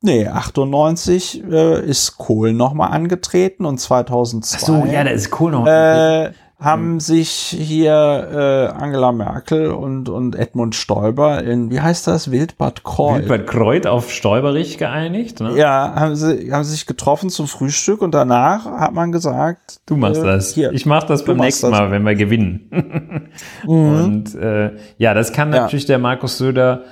Nee, 0.06 0.28
98 0.28 1.46
äh, 1.50 1.86
ist 1.86 2.18
Kohl 2.18 2.52
nochmal 2.52 2.92
angetreten 2.92 3.64
und 3.64 3.80
2002. 3.80 4.58
Ach 4.58 4.66
so, 4.66 4.92
ja, 4.92 5.04
da 5.06 5.12
ist 5.12 5.32
Kohl 5.32 5.52
noch. 5.52 5.66
Äh, 5.66 6.32
haben 6.60 7.00
sich 7.00 7.30
hier 7.30 8.72
äh, 8.74 8.82
Angela 8.82 9.14
Merkel 9.14 9.72
und, 9.72 10.08
und 10.10 10.36
Edmund 10.36 10.76
Stoiber 10.76 11.42
in, 11.44 11.72
wie 11.72 11.80
heißt 11.80 12.08
das, 12.08 12.32
Wildbad 12.32 12.84
Kreuth. 12.84 13.30
Wildbad 13.30 13.48
Kreuth 13.48 13.88
auf 13.88 14.12
Stoiberich 14.12 14.78
geeinigt, 14.78 15.40
ne? 15.40 15.58
Ja, 15.58 15.94
haben 15.96 16.16
sie 16.16 16.52
haben 16.52 16.64
sich 16.66 16.86
getroffen 16.86 17.30
zum 17.30 17.48
Frühstück 17.48 18.02
und 18.02 18.14
danach 18.14 18.66
hat 18.66 18.94
man 18.94 19.14
gesagt, 19.14 19.82
du 19.86 19.96
machst 19.96 20.22
äh, 20.22 20.26
das. 20.26 20.54
Hier, 20.54 20.72
ich 20.74 20.86
mach 20.86 21.04
das 21.04 21.24
beim 21.24 21.38
nächsten 21.38 21.72
das. 21.72 21.80
Mal, 21.80 21.92
wenn 21.92 22.04
wir 22.04 22.16
gewinnen. 22.16 22.70
mhm. 23.66 24.04
Und 24.04 24.36
äh, 24.36 24.72
ja, 24.98 25.14
das 25.14 25.32
kann 25.32 25.50
natürlich 25.50 25.84
ja. 25.84 25.94
der 25.94 26.00
Markus 26.00 26.38
Söder 26.38 26.84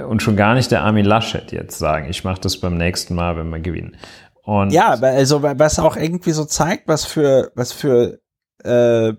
und 0.00 0.22
schon 0.22 0.36
gar 0.36 0.54
nicht 0.54 0.70
der 0.70 0.82
Armin 0.82 1.04
Laschet 1.04 1.52
jetzt 1.52 1.78
sagen. 1.78 2.08
Ich 2.08 2.24
mache 2.24 2.40
das 2.40 2.58
beim 2.58 2.76
nächsten 2.76 3.14
Mal, 3.14 3.36
wenn 3.36 3.50
wir 3.50 3.60
gewinnen. 3.60 3.96
Und 4.42 4.72
ja, 4.72 4.90
also 4.90 5.42
was 5.42 5.78
auch 5.78 5.96
irgendwie 5.96 6.32
so 6.32 6.44
zeigt, 6.44 6.88
was 6.88 7.04
für 7.04 7.52
was 7.54 7.72
für 7.72 8.20
äh, 8.64 9.12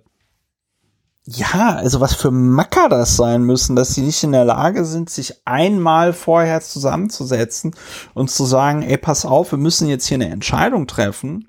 ja, 1.26 1.76
also 1.78 2.01
was 2.01 2.13
für 2.15 2.32
Macker 2.32 2.89
das 2.89 3.15
sein 3.15 3.43
müssen, 3.43 3.78
dass 3.78 3.93
sie 3.93 4.01
nicht 4.01 4.24
in 4.24 4.34
der 4.34 4.43
Lage 4.43 4.84
sind, 4.84 5.09
sich 5.09 5.41
einmal 5.45 6.11
vorher 6.11 6.59
zusammenzusetzen 6.59 7.74
und 8.13 8.30
zu 8.30 8.43
sagen, 8.43 8.82
ey, 8.84 8.97
pass 8.97 9.26
auf, 9.26 9.51
wir 9.51 9.59
müssen 9.59 9.88
jetzt 9.88 10.05
hier 10.05 10.15
eine 10.15 10.30
Entscheidung 10.30 10.86
treffen. 10.86 11.47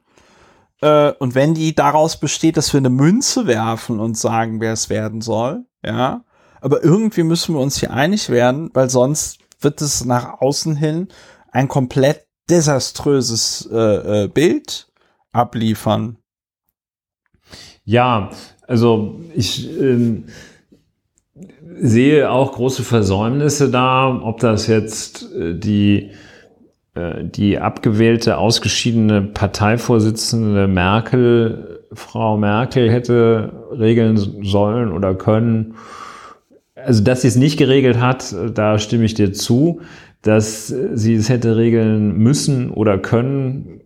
Äh, 0.81 1.13
und 1.19 1.35
wenn 1.35 1.55
die 1.55 1.75
daraus 1.75 2.21
besteht, 2.21 2.57
dass 2.57 2.73
wir 2.73 2.79
eine 2.79 2.91
Münze 2.91 3.49
werfen 3.49 3.99
und 3.99 4.17
sagen, 4.17 4.61
wer 4.61 4.73
es 4.73 4.91
werden 4.91 5.21
soll, 5.21 5.65
ja, 5.85 6.23
aber 6.65 6.83
irgendwie 6.83 7.25
müssen 7.25 7.55
wir 7.55 7.61
uns 7.61 7.79
hier 7.79 7.93
einig 7.93 8.31
werden, 8.31 8.71
weil 8.73 8.89
sonst 8.89 9.39
wird 9.61 9.83
es 9.83 10.07
nach 10.07 10.41
außen 10.41 10.77
hin 10.77 11.09
ein 11.53 11.69
komplett 11.69 12.25
desaströses 12.49 13.69
äh, 13.71 14.25
äh, 14.25 14.29
Bild 14.29 14.89
abliefern. 15.31 16.17
Ja, 17.85 18.31
also 18.67 19.21
ich 19.35 19.79
ähm, 19.79 20.25
sehe 21.77 22.31
auch 22.31 22.53
große 22.53 22.83
Versäumnisse 22.83 23.71
da, 23.71 24.19
ob 24.23 24.41
das 24.41 24.67
jetzt 24.67 25.31
äh, 25.35 25.59
die 25.59 26.13
äh, 26.95 27.25
die 27.25 27.59
abgewählte, 27.59 28.39
ausgeschiedene 28.39 29.21
Parteivorsitzende 29.21 30.67
Merkel, 30.67 31.85
Frau 31.93 32.39
Merkel 32.39 32.91
hätte 32.91 33.53
regeln 33.79 34.17
sollen 34.43 34.93
oder 34.93 35.15
können. 35.15 35.75
Also, 36.85 37.03
dass 37.03 37.23
sie 37.23 37.29
es 37.29 37.37
nicht 37.37 37.57
geregelt 37.57 37.99
hat, 38.01 38.35
da 38.55 38.79
stimme 38.79 39.05
ich 39.05 39.15
dir 39.15 39.33
zu. 39.33 39.81
Dass 40.23 40.69
sie 40.69 41.15
es 41.15 41.29
hätte 41.29 41.57
regeln 41.57 42.17
müssen 42.17 42.71
oder 42.71 42.97
können, 42.97 43.83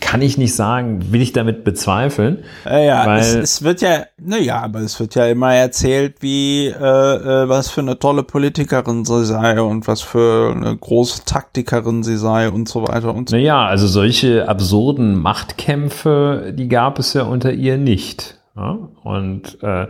kann 0.00 0.22
ich 0.22 0.38
nicht 0.38 0.54
sagen, 0.54 1.12
will 1.12 1.22
ich 1.22 1.32
damit 1.32 1.64
bezweifeln. 1.64 2.38
Äh, 2.66 2.86
ja, 2.86 3.06
weil 3.06 3.20
es, 3.20 3.34
es, 3.34 3.62
wird 3.62 3.80
ja, 3.80 4.04
naja, 4.18 4.60
aber 4.62 4.80
es 4.80 4.98
wird 4.98 5.14
ja 5.14 5.26
immer 5.26 5.54
erzählt, 5.54 6.16
wie 6.20 6.66
äh, 6.66 6.72
äh, 6.72 7.48
was 7.48 7.70
für 7.70 7.80
eine 7.80 7.98
tolle 7.98 8.22
Politikerin 8.22 9.04
sie 9.04 9.24
sei 9.24 9.60
und 9.60 9.86
was 9.86 10.02
für 10.02 10.52
eine 10.54 10.76
große 10.76 11.24
Taktikerin 11.24 12.02
sie 12.02 12.16
sei 12.16 12.48
und 12.48 12.68
so 12.68 12.86
weiter 12.86 13.14
und 13.14 13.28
so. 13.28 13.36
Naja, 13.36 13.66
also 13.66 13.86
solche 13.86 14.48
absurden 14.48 15.20
Machtkämpfe, 15.20 16.52
die 16.56 16.68
gab 16.68 16.98
es 16.98 17.12
ja 17.14 17.22
unter 17.22 17.52
ihr 17.52 17.76
nicht. 17.76 18.40
Ja? 18.56 18.78
Und 19.02 19.58
äh, 19.62 19.86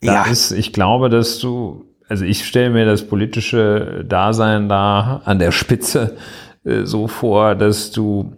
da 0.00 0.24
ja. 0.24 0.30
ist, 0.30 0.52
ich 0.52 0.72
glaube, 0.72 1.10
dass 1.10 1.38
du, 1.38 1.84
also 2.08 2.24
ich 2.24 2.46
stelle 2.46 2.70
mir 2.70 2.86
das 2.86 3.06
politische 3.06 4.04
Dasein 4.08 4.68
da 4.68 5.22
an 5.24 5.38
der 5.38 5.52
Spitze 5.52 6.16
äh, 6.64 6.84
so 6.84 7.06
vor, 7.06 7.54
dass 7.54 7.90
du 7.90 8.36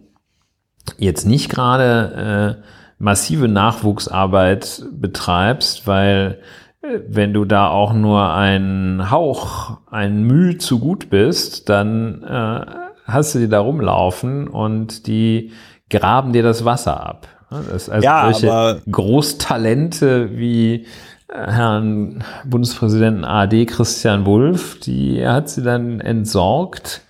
jetzt 0.98 1.26
nicht 1.26 1.48
gerade 1.48 2.58
äh, 2.60 2.64
massive 2.98 3.48
Nachwuchsarbeit 3.48 4.84
betreibst, 4.92 5.86
weil 5.86 6.40
äh, 6.82 6.98
wenn 7.08 7.32
du 7.32 7.44
da 7.44 7.68
auch 7.68 7.92
nur 7.92 8.32
ein 8.32 9.10
Hauch, 9.10 9.78
ein 9.90 10.24
Müh 10.24 10.58
zu 10.58 10.78
gut 10.78 11.10
bist, 11.10 11.68
dann 11.68 12.22
äh, 12.24 12.66
hast 13.04 13.34
du 13.34 13.38
die 13.38 13.48
da 13.48 13.60
rumlaufen 13.60 14.48
und 14.48 15.06
die 15.06 15.52
graben 15.90 16.32
dir 16.32 16.42
das 16.42 16.64
Wasser 16.64 17.04
ab. 17.04 17.28
Das 17.70 17.90
also 17.90 18.04
ja, 18.04 18.32
solche 18.32 18.82
Großtalente 18.90 20.38
wie 20.38 20.86
Herrn 21.32 22.22
Bundespräsidenten 22.44 23.24
AD 23.24 23.66
Christian 23.66 24.26
Wulff, 24.26 24.78
die 24.80 25.26
hat 25.26 25.48
sie 25.48 25.62
dann 25.62 26.00
entsorgt 26.00 27.02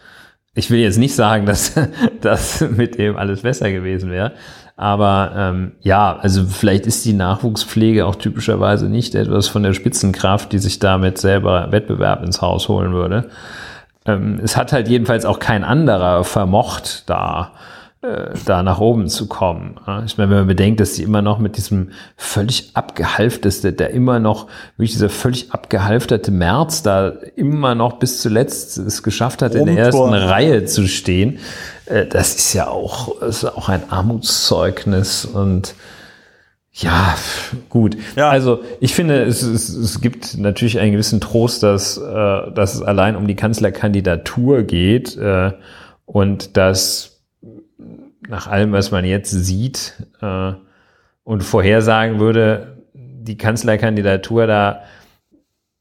ich 0.54 0.70
will 0.70 0.80
jetzt 0.80 0.98
nicht 0.98 1.14
sagen, 1.14 1.46
dass 1.46 1.74
das 2.20 2.60
mit 2.60 2.98
dem 2.98 3.16
alles 3.16 3.42
besser 3.42 3.70
gewesen 3.70 4.10
wäre. 4.10 4.32
Aber 4.76 5.32
ähm, 5.36 5.72
ja, 5.80 6.16
also 6.16 6.44
vielleicht 6.44 6.86
ist 6.86 7.04
die 7.04 7.12
Nachwuchspflege 7.12 8.06
auch 8.06 8.16
typischerweise 8.16 8.86
nicht 8.86 9.14
etwas 9.14 9.48
von 9.48 9.62
der 9.62 9.74
Spitzenkraft, 9.74 10.52
die 10.52 10.58
sich 10.58 10.78
damit 10.78 11.18
selber 11.18 11.70
Wettbewerb 11.70 12.24
ins 12.24 12.42
Haus 12.42 12.68
holen 12.68 12.92
würde. 12.92 13.28
Ähm, 14.06 14.40
es 14.42 14.56
hat 14.56 14.72
halt 14.72 14.88
jedenfalls 14.88 15.24
auch 15.24 15.38
kein 15.38 15.62
anderer 15.62 16.24
vermocht, 16.24 17.08
da 17.08 17.52
da 18.46 18.64
nach 18.64 18.80
oben 18.80 19.06
zu 19.06 19.28
kommen. 19.28 19.76
Ich 20.04 20.18
meine, 20.18 20.30
wenn 20.30 20.38
man 20.38 20.46
bedenkt, 20.48 20.80
dass 20.80 20.96
sie 20.96 21.04
immer 21.04 21.22
noch 21.22 21.38
mit 21.38 21.56
diesem 21.56 21.90
völlig 22.16 22.72
abgehalfteste, 22.74 23.72
der 23.72 23.90
immer 23.90 24.18
noch, 24.18 24.48
wie 24.76 24.86
dieser 24.86 25.08
völlig 25.08 25.52
abgehalfterte 25.52 26.32
März 26.32 26.82
da 26.82 27.12
immer 27.36 27.76
noch 27.76 28.00
bis 28.00 28.20
zuletzt 28.20 28.76
es 28.78 29.04
geschafft 29.04 29.40
hat, 29.40 29.54
in 29.54 29.66
der 29.66 29.78
ersten 29.78 30.12
Reihe 30.14 30.64
zu 30.64 30.88
stehen, 30.88 31.38
äh, 31.86 32.06
das 32.06 32.34
ist 32.34 32.52
ja 32.54 32.66
auch, 32.66 33.22
ist 33.22 33.44
auch 33.44 33.68
ein 33.68 33.82
Armutszeugnis 33.90 35.24
und 35.24 35.74
ja, 36.72 37.14
gut. 37.68 37.96
Ja. 38.16 38.30
Also 38.30 38.62
ich 38.80 38.94
finde, 38.94 39.22
es, 39.22 39.42
es, 39.42 39.68
es 39.68 40.00
gibt 40.00 40.38
natürlich 40.38 40.80
einen 40.80 40.92
gewissen 40.92 41.20
Trost, 41.20 41.62
dass, 41.62 41.98
äh, 41.98 42.00
dass 42.02 42.74
es 42.74 42.82
allein 42.82 43.14
um 43.14 43.26
die 43.26 43.36
Kanzlerkandidatur 43.36 44.62
geht 44.62 45.16
äh, 45.16 45.52
und 46.06 46.56
dass 46.56 47.11
nach 48.32 48.46
allem, 48.46 48.72
was 48.72 48.90
man 48.90 49.04
jetzt 49.04 49.30
sieht 49.30 49.92
äh, 50.22 50.52
und 51.22 51.42
vorhersagen 51.42 52.18
würde, 52.18 52.78
die 52.94 53.36
Kanzlerkandidatur 53.36 54.46
da 54.46 54.84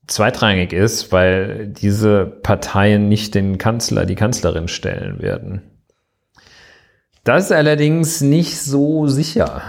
zweitrangig 0.05 0.73
ist, 0.73 1.13
weil 1.13 1.67
diese 1.67 2.25
Parteien 2.25 3.07
nicht 3.07 3.35
den 3.35 3.57
Kanzler, 3.57 4.05
die 4.05 4.15
Kanzlerin 4.15 4.67
stellen 4.67 5.21
werden. 5.21 5.61
Das 7.23 7.45
ist 7.45 7.51
allerdings 7.53 8.19
nicht 8.19 8.59
so 8.59 9.07
sicher. 9.07 9.61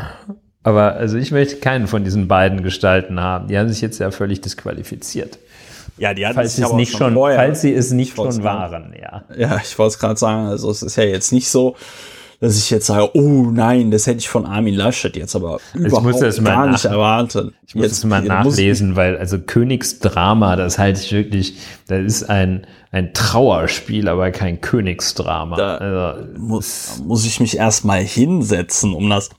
Aber 0.65 0.95
also 0.95 1.19
ich 1.19 1.31
möchte 1.31 1.57
keinen 1.57 1.87
von 1.87 2.03
diesen 2.03 2.27
beiden 2.27 2.65
Gestalten 2.65 3.21
haben. 3.21 3.47
Die 3.47 3.57
haben 3.57 3.69
sich 3.69 3.81
jetzt 3.81 4.01
ja 4.01 4.11
völlig 4.11 4.41
disqualifiziert. 4.41 5.39
Ja, 5.99 6.15
die 6.15 6.27
hatten 6.27 6.35
falls 6.35 6.57
sich 6.57 6.65
aber 6.65 6.75
nicht 6.75 6.97
schon, 6.97 7.15
vorher. 7.15 7.39
falls 7.39 7.61
sie 7.61 7.73
es 7.73 7.93
nicht 7.93 8.17
schon 8.17 8.43
waren, 8.43 8.93
ja. 9.01 9.23
Ja, 9.37 9.61
ich 9.63 9.79
wollte 9.79 9.93
es 9.93 9.99
gerade 10.01 10.17
sagen, 10.17 10.49
also 10.49 10.69
es 10.71 10.83
ist 10.83 10.97
ja 10.97 11.05
jetzt 11.05 11.33
nicht 11.33 11.49
so, 11.49 11.77
dass 12.43 12.59
ich 12.59 12.71
jetzt 12.71 12.87
sage, 12.87 13.09
oh 13.15 13.53
nein, 13.53 13.93
das 13.93 14.09
hätte 14.09 14.19
ich 14.19 14.29
von 14.29 14.47
Armin 14.47 14.75
Laschet 14.75 15.15
jetzt 15.15 15.37
aber 15.37 15.61
überhaupt 15.75 16.45
gar 16.45 16.67
nicht 16.67 16.85
erwartet. 16.85 17.55
Ich 17.65 17.77
muss 17.77 17.85
jetzt, 17.85 17.99
das 17.99 18.05
mal 18.05 18.21
nachlesen, 18.21 18.97
weil 18.97 19.17
also 19.17 19.39
Königsdrama, 19.39 20.57
das 20.57 20.77
halte 20.77 21.01
ich 21.01 21.13
wirklich, 21.13 21.59
das 21.87 22.03
ist 22.03 22.25
ein, 22.29 22.67
ein 22.91 23.15
Trauerspiel, 23.15 24.09
aber 24.09 24.33
kein 24.33 24.61
Königsdrama. 24.61 25.57
Da 25.57 25.77
also, 25.77 26.27
muss, 26.37 27.01
muss 27.05 27.25
ich 27.25 27.39
mich 27.39 27.59
erstmal 27.59 28.01
hinsetzen, 28.01 28.93
um 28.93 29.09
das 29.09 29.31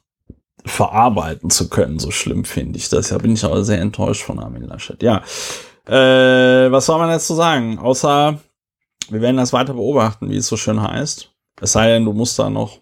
verarbeiten 0.63 1.49
zu 1.49 1.67
können. 1.67 1.99
So 1.99 2.09
schlimm 2.09 2.45
finde 2.45 2.79
ich 2.79 2.87
das. 2.87 3.09
Da 3.09 3.17
bin 3.17 3.33
ich 3.33 3.43
aber 3.43 3.65
sehr 3.65 3.81
enttäuscht 3.81 4.23
von 4.23 4.39
Armin 4.39 4.63
Laschet. 4.63 5.03
Ja, 5.03 5.23
äh, 5.87 6.71
was 6.71 6.85
soll 6.85 6.99
man 6.99 7.11
jetzt 7.11 7.27
zu 7.27 7.33
sagen? 7.33 7.79
Außer, 7.79 8.39
wir 9.09 9.21
werden 9.21 9.35
das 9.35 9.51
weiter 9.51 9.73
beobachten, 9.73 10.29
wie 10.29 10.37
es 10.37 10.47
so 10.47 10.55
schön 10.55 10.81
heißt. 10.81 11.31
Es 11.59 11.73
sei 11.73 11.89
denn, 11.89 12.05
du 12.05 12.13
musst 12.13 12.39
da 12.39 12.49
noch, 12.49 12.79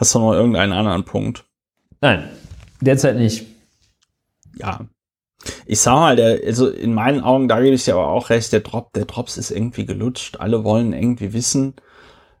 hast 0.00 0.14
du 0.14 0.18
noch 0.18 0.32
irgendeinen 0.32 0.72
anderen 0.72 1.04
Punkt? 1.04 1.44
Nein, 2.00 2.28
derzeit 2.80 3.16
nicht. 3.16 3.46
Ja. 4.56 4.80
Ich 5.66 5.80
sag 5.80 5.94
mal, 5.94 6.16
der, 6.16 6.40
also 6.44 6.68
in 6.68 6.92
meinen 6.92 7.20
Augen, 7.20 7.48
da 7.48 7.60
gebe 7.60 7.74
ich 7.74 7.84
dir 7.84 7.94
aber 7.94 8.08
auch 8.08 8.30
recht, 8.30 8.52
der 8.52 8.60
Drop, 8.60 8.92
der 8.92 9.04
Drops 9.04 9.36
ist 9.36 9.50
irgendwie 9.50 9.86
gelutscht. 9.86 10.38
Alle 10.38 10.64
wollen 10.64 10.92
irgendwie 10.92 11.32
wissen, 11.32 11.74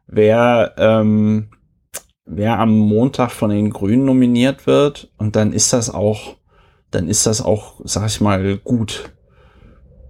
wer, 0.06 0.74
ähm, 0.76 1.50
wer 2.24 2.58
am 2.58 2.76
Montag 2.76 3.30
von 3.30 3.50
den 3.50 3.70
Grünen 3.70 4.04
nominiert 4.04 4.66
wird. 4.66 5.10
Und 5.16 5.36
dann 5.36 5.52
ist 5.52 5.72
das 5.72 5.88
auch, 5.88 6.36
dann 6.90 7.08
ist 7.08 7.26
das 7.26 7.42
auch, 7.42 7.80
sag 7.84 8.06
ich 8.06 8.20
mal, 8.20 8.58
gut. 8.58 9.10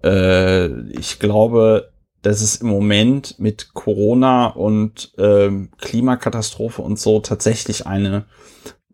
Äh, 0.03 0.67
ich 0.91 1.19
glaube, 1.19 1.90
dass 2.23 2.43
es 2.43 2.57
im 2.57 2.69
Moment 2.69 3.39
mit 3.39 3.73
Corona 3.73 4.47
und 4.47 5.13
ähm, 5.19 5.71
Klimakatastrophe 5.79 6.83
und 6.83 6.99
so 6.99 7.21
tatsächlich 7.21 7.87
eine 7.87 8.27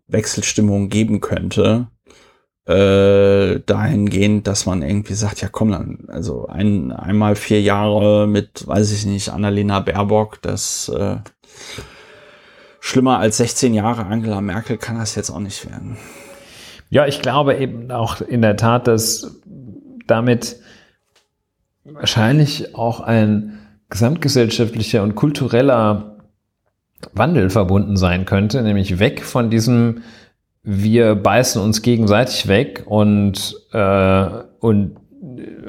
Wechselstimmung 0.06 0.88
geben 0.88 1.20
könnte. 1.20 1.88
Äh, 2.66 3.60
dahingehend, 3.64 4.48
dass 4.48 4.66
man 4.66 4.82
irgendwie 4.82 5.14
sagt, 5.14 5.40
ja 5.40 5.48
komm 5.48 5.70
dann, 5.70 6.06
also 6.08 6.46
ein, 6.48 6.90
einmal 6.90 7.36
vier 7.36 7.62
Jahre 7.62 8.26
mit, 8.26 8.66
weiß 8.66 8.90
ich 8.90 9.06
nicht, 9.06 9.28
Annalena 9.28 9.78
Baerbock, 9.78 10.42
das 10.42 10.88
äh, 10.88 11.18
schlimmer 12.80 13.18
als 13.18 13.36
16 13.36 13.72
Jahre 13.72 14.06
Angela 14.06 14.40
Merkel 14.40 14.78
kann 14.78 14.98
das 14.98 15.14
jetzt 15.14 15.30
auch 15.30 15.38
nicht 15.38 15.64
werden. 15.64 15.96
Ja, 16.90 17.06
ich 17.06 17.22
glaube 17.22 17.56
eben 17.56 17.90
auch 17.92 18.20
in 18.20 18.42
der 18.42 18.56
Tat, 18.56 18.88
dass 18.88 19.40
damit 20.08 20.56
wahrscheinlich 21.92 22.74
auch 22.74 23.00
ein 23.00 23.58
gesamtgesellschaftlicher 23.88 25.02
und 25.02 25.14
kultureller 25.14 26.16
Wandel 27.12 27.50
verbunden 27.50 27.96
sein 27.96 28.24
könnte, 28.24 28.62
nämlich 28.62 28.98
weg 28.98 29.22
von 29.22 29.50
diesem 29.50 30.02
wir 30.68 31.14
beißen 31.14 31.62
uns 31.62 31.80
gegenseitig 31.80 32.48
weg 32.48 32.82
und 32.86 33.54
äh, 33.72 34.26
und 34.58 34.96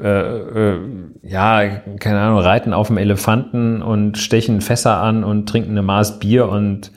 äh, 0.02 0.72
äh, 0.72 0.78
ja, 1.22 1.68
keine 2.00 2.18
Ahnung, 2.18 2.40
reiten 2.40 2.72
auf 2.72 2.88
dem 2.88 2.98
Elefanten 2.98 3.80
und 3.80 4.18
stechen 4.18 4.60
Fässer 4.60 4.96
an 5.00 5.22
und 5.22 5.48
trinken 5.48 5.70
eine 5.70 5.82
Maß 5.82 6.18
Bier 6.18 6.48
und 6.48 6.90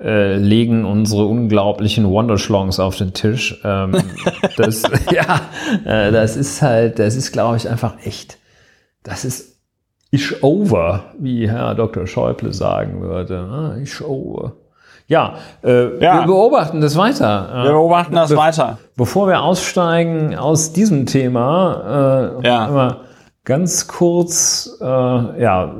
äh, 0.00 0.36
legen 0.36 0.84
unsere 0.84 1.26
unglaublichen 1.26 2.08
Wonderschlongs 2.08 2.80
auf 2.80 2.96
den 2.96 3.14
Tisch. 3.14 3.60
Ähm, 3.64 3.96
das, 4.56 4.82
ja, 5.10 5.40
äh, 5.84 6.12
das 6.12 6.36
ist 6.36 6.62
halt, 6.62 6.98
das 6.98 7.16
ist, 7.16 7.32
glaube 7.32 7.56
ich, 7.56 7.68
einfach 7.68 7.94
echt. 8.04 8.38
Das 9.02 9.24
ist 9.24 9.56
ich 10.10 10.42
over, 10.42 11.12
wie 11.18 11.48
Herr 11.50 11.74
Dr. 11.74 12.06
Schäuble 12.06 12.52
sagen 12.52 13.02
würde. 13.02 13.38
Ah, 13.38 13.76
ich 13.82 14.00
over. 14.00 14.52
Ja, 15.08 15.34
äh, 15.62 16.02
ja, 16.02 16.20
wir 16.20 16.26
beobachten 16.26 16.80
das 16.80 16.96
weiter. 16.96 17.64
Wir 17.64 17.72
beobachten 17.72 18.14
das 18.14 18.30
Be 18.30 18.36
weiter. 18.36 18.78
Bevor 18.96 19.28
wir 19.28 19.42
aussteigen 19.42 20.34
aus 20.34 20.72
diesem 20.72 21.06
Thema, 21.06 22.40
äh, 22.42 22.46
ja. 22.46 22.96
ganz 23.44 23.86
kurz, 23.88 24.78
äh, 24.80 24.84
ja, 24.84 25.74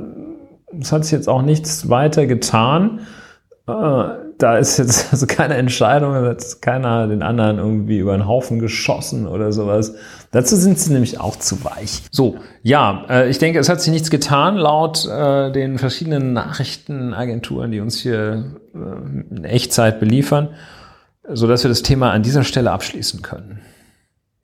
es 0.79 0.91
hat 0.91 1.03
sich 1.03 1.11
jetzt 1.11 1.27
auch 1.27 1.41
nichts 1.41 1.89
weiter 1.89 2.25
getan. 2.25 3.01
Äh, 3.67 4.27
da 4.37 4.57
ist 4.57 4.77
jetzt 4.77 5.07
also 5.11 5.27
keine 5.27 5.55
Entscheidung, 5.55 6.13
da 6.13 6.29
hat 6.29 6.61
keiner 6.61 7.07
den 7.07 7.21
anderen 7.21 7.57
irgendwie 7.57 7.99
über 7.99 8.13
den 8.13 8.27
Haufen 8.27 8.59
geschossen 8.59 9.27
oder 9.27 9.51
sowas. 9.51 9.95
Dazu 10.31 10.55
sind 10.55 10.79
sie 10.79 10.93
nämlich 10.93 11.19
auch 11.19 11.35
zu 11.35 11.63
weich. 11.63 12.03
So, 12.11 12.37
ja, 12.63 13.05
äh, 13.09 13.29
ich 13.29 13.39
denke, 13.39 13.59
es 13.59 13.67
hat 13.67 13.81
sich 13.81 13.91
nichts 13.91 14.09
getan 14.09 14.55
laut 14.55 15.05
äh, 15.05 15.51
den 15.51 15.79
verschiedenen 15.79 16.33
Nachrichtenagenturen, 16.33 17.71
die 17.71 17.81
uns 17.81 17.99
hier 17.99 18.57
äh, 18.73 19.35
in 19.35 19.43
Echtzeit 19.43 19.99
beliefern, 19.99 20.49
so 21.27 21.47
dass 21.47 21.63
wir 21.63 21.69
das 21.69 21.81
Thema 21.81 22.11
an 22.11 22.23
dieser 22.23 22.43
Stelle 22.43 22.71
abschließen 22.71 23.21
können. 23.21 23.61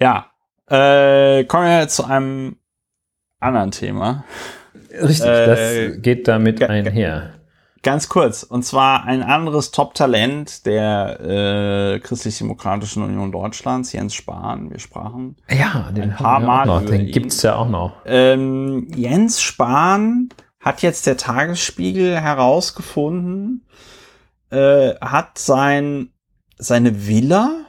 Ja, 0.01 0.27
äh, 0.67 1.45
kommen 1.45 1.65
wir 1.65 1.79
jetzt 1.79 1.95
zu 1.95 2.03
einem 2.03 2.57
anderen 3.39 3.71
Thema. 3.71 4.25
Richtig, 4.91 5.25
das 5.25 5.59
äh, 5.59 5.97
geht 5.97 6.27
damit 6.27 6.61
einher. 6.63 7.32
Ganz 7.83 8.07
kurz, 8.07 8.43
und 8.43 8.63
zwar 8.63 9.03
ein 9.03 9.21
anderes 9.21 9.71
Top-Talent 9.71 10.65
der 10.65 11.19
äh, 11.19 11.99
Christlich-Demokratischen 11.99 13.03
Union 13.03 13.29
Deutschlands, 13.33 13.91
Jens 13.91 14.15
Spahn. 14.15 14.71
Wir 14.71 14.79
sprachen 14.79 15.35
ja, 15.49 15.91
den 15.91 16.11
ein 16.11 16.15
paar 16.15 16.39
Mal 16.39 16.65
noch. 16.65 16.85
Den 16.85 17.07
gibt's 17.07 17.41
ja 17.41 17.57
auch 17.57 17.67
noch. 17.67 17.97
Ähm, 18.05 18.87
Jens 18.95 19.41
Spahn 19.41 20.29
hat 20.61 20.81
jetzt 20.81 21.07
der 21.07 21.17
Tagesspiegel 21.17 22.17
herausgefunden, 22.21 23.65
äh, 24.49 24.95
hat 25.01 25.37
sein 25.37 26.13
seine 26.57 27.05
Villa 27.05 27.65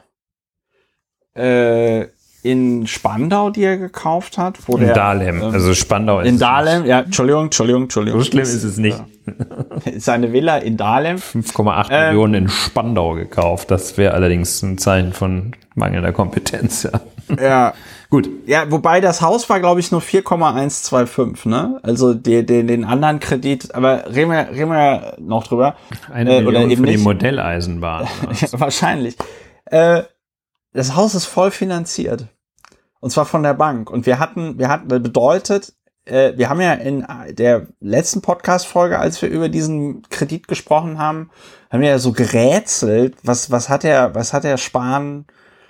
äh, 1.35 2.05
in 2.45 2.85
Spandau, 2.85 3.49
die 3.49 3.63
er 3.63 3.77
gekauft 3.77 4.37
hat. 4.37 4.59
Wo 4.67 4.77
in 4.77 4.85
der, 4.85 4.93
Dahlem, 4.93 5.41
ähm, 5.41 5.43
also 5.51 5.73
Spandau 5.73 6.19
ist 6.19 6.29
In 6.29 6.37
Dahlem, 6.37 6.85
ja, 6.85 6.99
Entschuldigung, 6.99 7.45
Entschuldigung, 7.45 7.83
Entschuldigung. 7.83 8.21
So 8.21 8.27
schlimm 8.27 8.43
ist 8.43 8.63
es 8.63 8.77
nicht. 8.77 9.03
Seine 9.97 10.33
Villa 10.33 10.57
in 10.57 10.77
Dahlem. 10.77 11.17
5,8 11.17 11.87
ähm, 11.89 12.07
Millionen 12.07 12.33
in 12.33 12.49
Spandau 12.49 13.13
gekauft. 13.13 13.71
Das 13.71 13.97
wäre 13.97 14.13
allerdings 14.13 14.61
ein 14.61 14.77
Zeichen 14.77 15.13
von 15.13 15.55
mangelnder 15.75 16.11
Kompetenz, 16.11 16.83
ja. 16.83 17.01
Ja. 17.39 17.73
Gut. 18.09 18.29
Ja, 18.45 18.69
wobei 18.71 19.01
das 19.01 19.21
Haus 19.21 19.49
war, 19.49 19.59
glaube 19.59 19.79
ich, 19.79 19.91
nur 19.91 19.99
4,125, 20.01 21.45
ne? 21.45 21.79
Also 21.83 22.13
die, 22.13 22.45
die, 22.45 22.65
den 22.65 22.85
anderen 22.85 23.19
Kredit, 23.19 23.73
aber 23.73 24.05
reden 24.13 24.31
wir, 24.31 24.49
reden 24.51 24.69
wir 24.69 25.17
noch 25.19 25.47
drüber. 25.47 25.75
Eine 26.13 26.41
äh, 26.41 26.45
oder 26.45 26.61
eben 26.61 26.85
für 26.85 26.91
die 26.91 26.97
Modelleisenbahn. 26.97 28.07
Wahrscheinlich. 28.51 29.17
Äh, 29.65 30.03
das 30.73 30.95
Haus 30.95 31.15
ist 31.15 31.25
voll 31.25 31.51
finanziert. 31.51 32.27
Und 32.99 33.09
zwar 33.09 33.25
von 33.25 33.43
der 33.43 33.53
Bank. 33.53 33.89
Und 33.89 34.05
wir 34.05 34.19
hatten, 34.19 34.57
wir 34.59 34.69
hatten, 34.69 34.87
bedeutet, 34.87 35.73
äh, 36.05 36.33
wir 36.37 36.49
haben 36.49 36.61
ja 36.61 36.73
in 36.73 37.05
der 37.31 37.67
letzten 37.79 38.21
Podcast-Folge, 38.21 38.99
als 38.99 39.21
wir 39.21 39.29
über 39.29 39.49
diesen 39.49 40.03
Kredit 40.09 40.47
gesprochen 40.47 40.99
haben, 40.99 41.31
haben 41.69 41.81
wir 41.81 41.89
ja 41.89 41.99
so 41.99 42.11
gerätselt, 42.11 43.15
was, 43.23 43.51
was 43.51 43.69
hat 43.69 43.83
er, 43.83 44.15
was 44.15 44.33
hat 44.33 44.45
er 44.45 44.57
Sparen, 44.57 45.25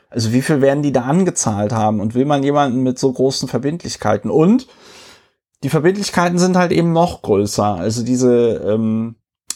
also 0.10 0.32
wie 0.34 0.42
viel 0.42 0.62
werden 0.62 0.84
die 0.84 0.92
da 0.92 1.02
angezahlt 1.02 1.72
haben 1.72 2.00
und 2.00 2.16
will 2.16 2.26
man 2.26 2.44
jemanden 2.44 2.84
mit 2.84 3.00
so 3.00 3.12
großen 3.12 3.48
Verbindlichkeiten? 3.48 4.30
Und 4.30 4.68
die 5.64 5.70
Verbindlichkeiten 5.70 6.38
sind 6.38 6.58
halt 6.58 6.72
eben 6.72 6.94
noch 6.94 7.22
größer. 7.22 7.76
Also 7.76 8.04
diese, 8.04 8.62
ähm, 8.66 9.16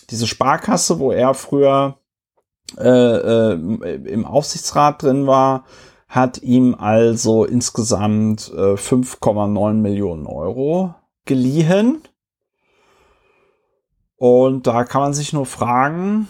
diese 0.09 0.27
Sparkasse, 0.27 0.99
wo 0.99 1.11
er 1.11 1.33
früher 1.33 1.99
äh, 2.77 2.87
äh, 2.87 3.53
im 4.05 4.25
Aufsichtsrat 4.25 5.03
drin 5.03 5.27
war, 5.27 5.65
hat 6.09 6.41
ihm 6.41 6.75
also 6.75 7.45
insgesamt 7.45 8.51
äh, 8.55 8.73
5,9 8.73 9.73
Millionen 9.73 10.25
Euro 10.25 10.95
geliehen. 11.25 12.01
Und 14.17 14.65
da 14.65 14.83
kann 14.83 15.01
man 15.01 15.13
sich 15.13 15.33
nur 15.33 15.45
fragen, 15.45 16.27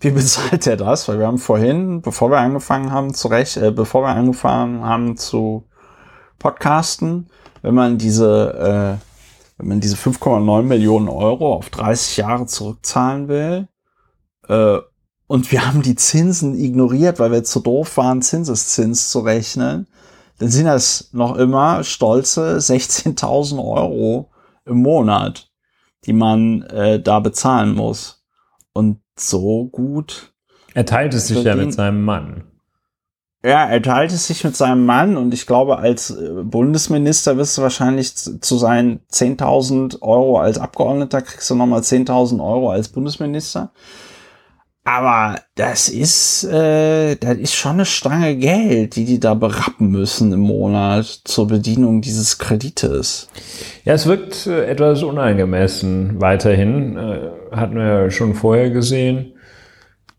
wie 0.00 0.10
bezahlt 0.12 0.66
er 0.66 0.78
das? 0.78 1.06
Weil 1.08 1.18
wir 1.18 1.26
haben 1.26 1.38
vorhin, 1.38 2.00
bevor 2.00 2.30
wir 2.30 2.38
angefangen 2.38 2.90
haben 2.90 3.12
zu 3.12 3.28
recht, 3.28 3.58
äh, 3.58 3.70
bevor 3.70 4.02
wir 4.02 4.08
angefangen 4.08 4.82
haben 4.82 5.18
zu 5.18 5.68
podcasten, 6.38 7.28
wenn 7.60 7.74
man 7.74 7.98
diese, 7.98 8.98
äh, 8.98 9.04
wenn 9.58 9.68
man 9.68 9.80
diese 9.80 9.96
5,9 9.96 10.62
Millionen 10.62 11.08
Euro 11.08 11.52
auf 11.52 11.68
30 11.68 12.16
Jahre 12.16 12.46
zurückzahlen 12.46 13.28
will, 13.28 13.68
äh, 14.48 14.78
und 15.28 15.52
wir 15.52 15.64
haben 15.66 15.82
die 15.82 15.94
Zinsen 15.94 16.58
ignoriert, 16.58 17.20
weil 17.20 17.30
wir 17.30 17.44
zu 17.44 17.60
doof 17.60 17.96
waren, 17.98 18.22
Zinseszins 18.22 19.10
zu 19.10 19.20
rechnen, 19.20 19.86
dann 20.38 20.48
sind 20.48 20.64
das 20.64 21.10
noch 21.12 21.36
immer 21.36 21.84
stolze 21.84 22.56
16.000 22.56 23.58
Euro 23.58 24.30
im 24.64 24.82
Monat, 24.82 25.50
die 26.06 26.12
man 26.12 26.62
äh, 26.62 27.00
da 27.00 27.20
bezahlen 27.20 27.74
muss. 27.74 28.24
Und 28.72 29.00
so 29.16 29.66
gut. 29.66 30.32
Er 30.74 30.86
teilt 30.86 31.12
es 31.12 31.28
sich 31.28 31.42
ja 31.42 31.54
mit 31.56 31.74
seinem 31.74 32.04
Mann. 32.04 32.44
Ja, 33.44 33.66
er 33.66 33.82
teilt 33.82 34.12
es 34.12 34.26
sich 34.26 34.42
mit 34.44 34.56
seinem 34.56 34.86
Mann 34.86 35.16
und 35.16 35.34
ich 35.34 35.46
glaube, 35.46 35.78
als 35.78 36.10
äh, 36.10 36.42
Bundesminister 36.42 37.36
wirst 37.36 37.58
du 37.58 37.62
wahrscheinlich 37.62 38.14
zu 38.14 38.56
seinen 38.56 39.00
10.000 39.12 40.00
Euro 40.00 40.38
als 40.38 40.58
Abgeordneter 40.58 41.20
kriegst 41.22 41.50
du 41.50 41.54
nochmal 41.54 41.80
10.000 41.80 42.42
Euro 42.42 42.70
als 42.70 42.88
Bundesminister. 42.88 43.72
Aber 44.88 45.42
das 45.54 45.90
ist, 45.90 46.44
äh, 46.44 47.16
das 47.16 47.36
ist 47.36 47.54
schon 47.54 47.72
eine 47.72 47.84
Stange 47.84 48.34
Geld, 48.36 48.96
die 48.96 49.04
die 49.04 49.20
da 49.20 49.34
berappen 49.34 49.90
müssen 49.90 50.32
im 50.32 50.40
Monat 50.40 51.04
zur 51.24 51.46
Bedienung 51.46 52.00
dieses 52.00 52.38
Kredites. 52.38 53.28
Ja, 53.84 53.92
es 53.92 54.06
wirkt 54.06 54.46
äh, 54.46 54.64
etwas 54.64 55.02
unangemessen 55.02 56.18
weiterhin. 56.22 56.96
Äh, 56.96 57.20
hatten 57.54 57.74
wir 57.74 57.84
ja 57.84 58.10
schon 58.10 58.32
vorher 58.32 58.70
gesehen. 58.70 59.34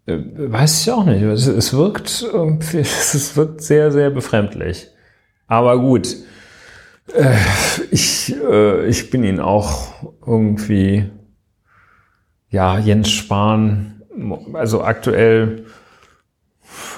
Äh, 0.06 0.20
weiß 0.36 0.84
ich 0.84 0.92
auch 0.92 1.04
nicht. 1.04 1.24
Es, 1.24 1.74
wirkt, 1.74 2.24
es 2.74 3.36
wirkt 3.36 3.64
sehr, 3.64 3.92
sehr 3.92 4.12
befremdlich. 4.12 4.88
Aber 5.48 5.80
gut. 5.80 6.16
Äh, 7.16 7.34
ich, 7.90 8.36
ich 8.88 9.10
bin 9.10 9.24
ihn 9.24 9.40
auch 9.40 10.14
irgendwie, 10.28 11.10
ja, 12.52 12.78
Jens 12.78 13.10
Spahn 13.10 13.99
also 14.54 14.84
aktuell 14.84 15.66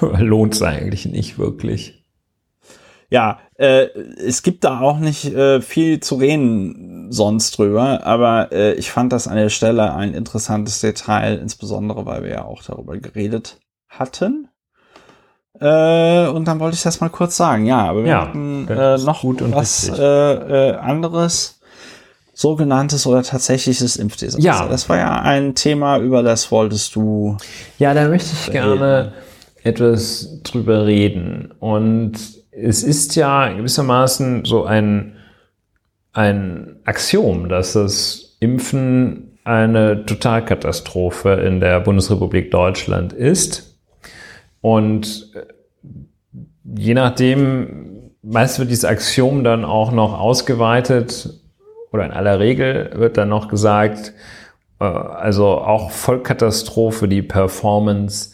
lohnt 0.00 0.54
es 0.54 0.62
eigentlich 0.62 1.06
nicht 1.06 1.38
wirklich. 1.38 2.02
Ja, 3.10 3.40
äh, 3.58 3.88
es 4.26 4.42
gibt 4.42 4.64
da 4.64 4.80
auch 4.80 4.98
nicht 4.98 5.26
äh, 5.26 5.60
viel 5.60 6.00
zu 6.00 6.14
reden 6.14 7.12
sonst 7.12 7.58
drüber, 7.58 8.06
aber 8.06 8.50
äh, 8.52 8.72
ich 8.72 8.90
fand 8.90 9.12
das 9.12 9.28
an 9.28 9.36
der 9.36 9.50
Stelle 9.50 9.94
ein 9.94 10.14
interessantes 10.14 10.80
Detail, 10.80 11.36
insbesondere 11.36 12.06
weil 12.06 12.22
wir 12.22 12.30
ja 12.30 12.44
auch 12.46 12.62
darüber 12.62 12.96
geredet 12.96 13.60
hatten. 13.88 14.48
Äh, 15.60 16.28
und 16.28 16.48
dann 16.48 16.58
wollte 16.58 16.76
ich 16.76 16.82
das 16.82 17.00
mal 17.00 17.10
kurz 17.10 17.36
sagen. 17.36 17.66
Ja, 17.66 17.84
aber 17.84 18.04
wir 18.04 18.10
ja, 18.10 18.26
hatten 18.28 18.66
äh, 18.68 18.96
noch 18.96 19.20
gut 19.20 19.42
und 19.42 19.54
was 19.54 19.90
äh, 19.90 20.02
äh, 20.02 20.76
anderes 20.76 21.60
sogenanntes 22.42 23.06
oder 23.06 23.22
tatsächliches 23.22 23.96
Impfdesaster. 23.96 24.44
Ja. 24.44 24.68
Das 24.68 24.88
war 24.88 24.98
ja 24.98 25.22
ein 25.22 25.54
Thema, 25.54 25.98
über 25.98 26.22
das 26.22 26.50
wolltest 26.50 26.94
du. 26.94 27.38
Ja, 27.78 27.94
da 27.94 28.08
möchte 28.08 28.30
ich 28.34 28.48
reden. 28.48 28.52
gerne 28.52 29.12
etwas 29.62 30.42
drüber 30.42 30.84
reden. 30.84 31.54
Und 31.60 32.14
es 32.50 32.82
ist 32.82 33.16
ja 33.16 33.50
gewissermaßen 33.52 34.44
so 34.44 34.64
ein, 34.64 35.16
ein 36.12 36.80
Axiom, 36.84 37.48
dass 37.48 37.72
das 37.72 38.36
Impfen 38.40 39.38
eine 39.44 40.04
Totalkatastrophe 40.04 41.30
in 41.34 41.60
der 41.60 41.80
Bundesrepublik 41.80 42.50
Deutschland 42.50 43.12
ist. 43.12 43.78
Und 44.60 45.30
äh, 45.34 45.46
je 46.76 46.94
nachdem, 46.94 48.10
meist 48.22 48.58
wird 48.58 48.70
dieses 48.70 48.84
Axiom 48.84 49.44
dann 49.44 49.64
auch 49.64 49.92
noch 49.92 50.18
ausgeweitet 50.18 51.41
oder 51.92 52.04
in 52.04 52.10
aller 52.10 52.40
Regel 52.40 52.90
wird 52.94 53.16
dann 53.16 53.28
noch 53.28 53.48
gesagt, 53.48 54.14
äh, 54.80 54.84
also 54.84 55.46
auch 55.46 55.90
Vollkatastrophe, 55.90 57.06
die 57.08 57.22
Performance 57.22 58.30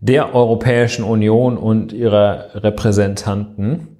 der 0.00 0.34
Europäischen 0.34 1.04
Union 1.04 1.56
und 1.56 1.92
ihrer 1.92 2.50
Repräsentanten. 2.54 3.98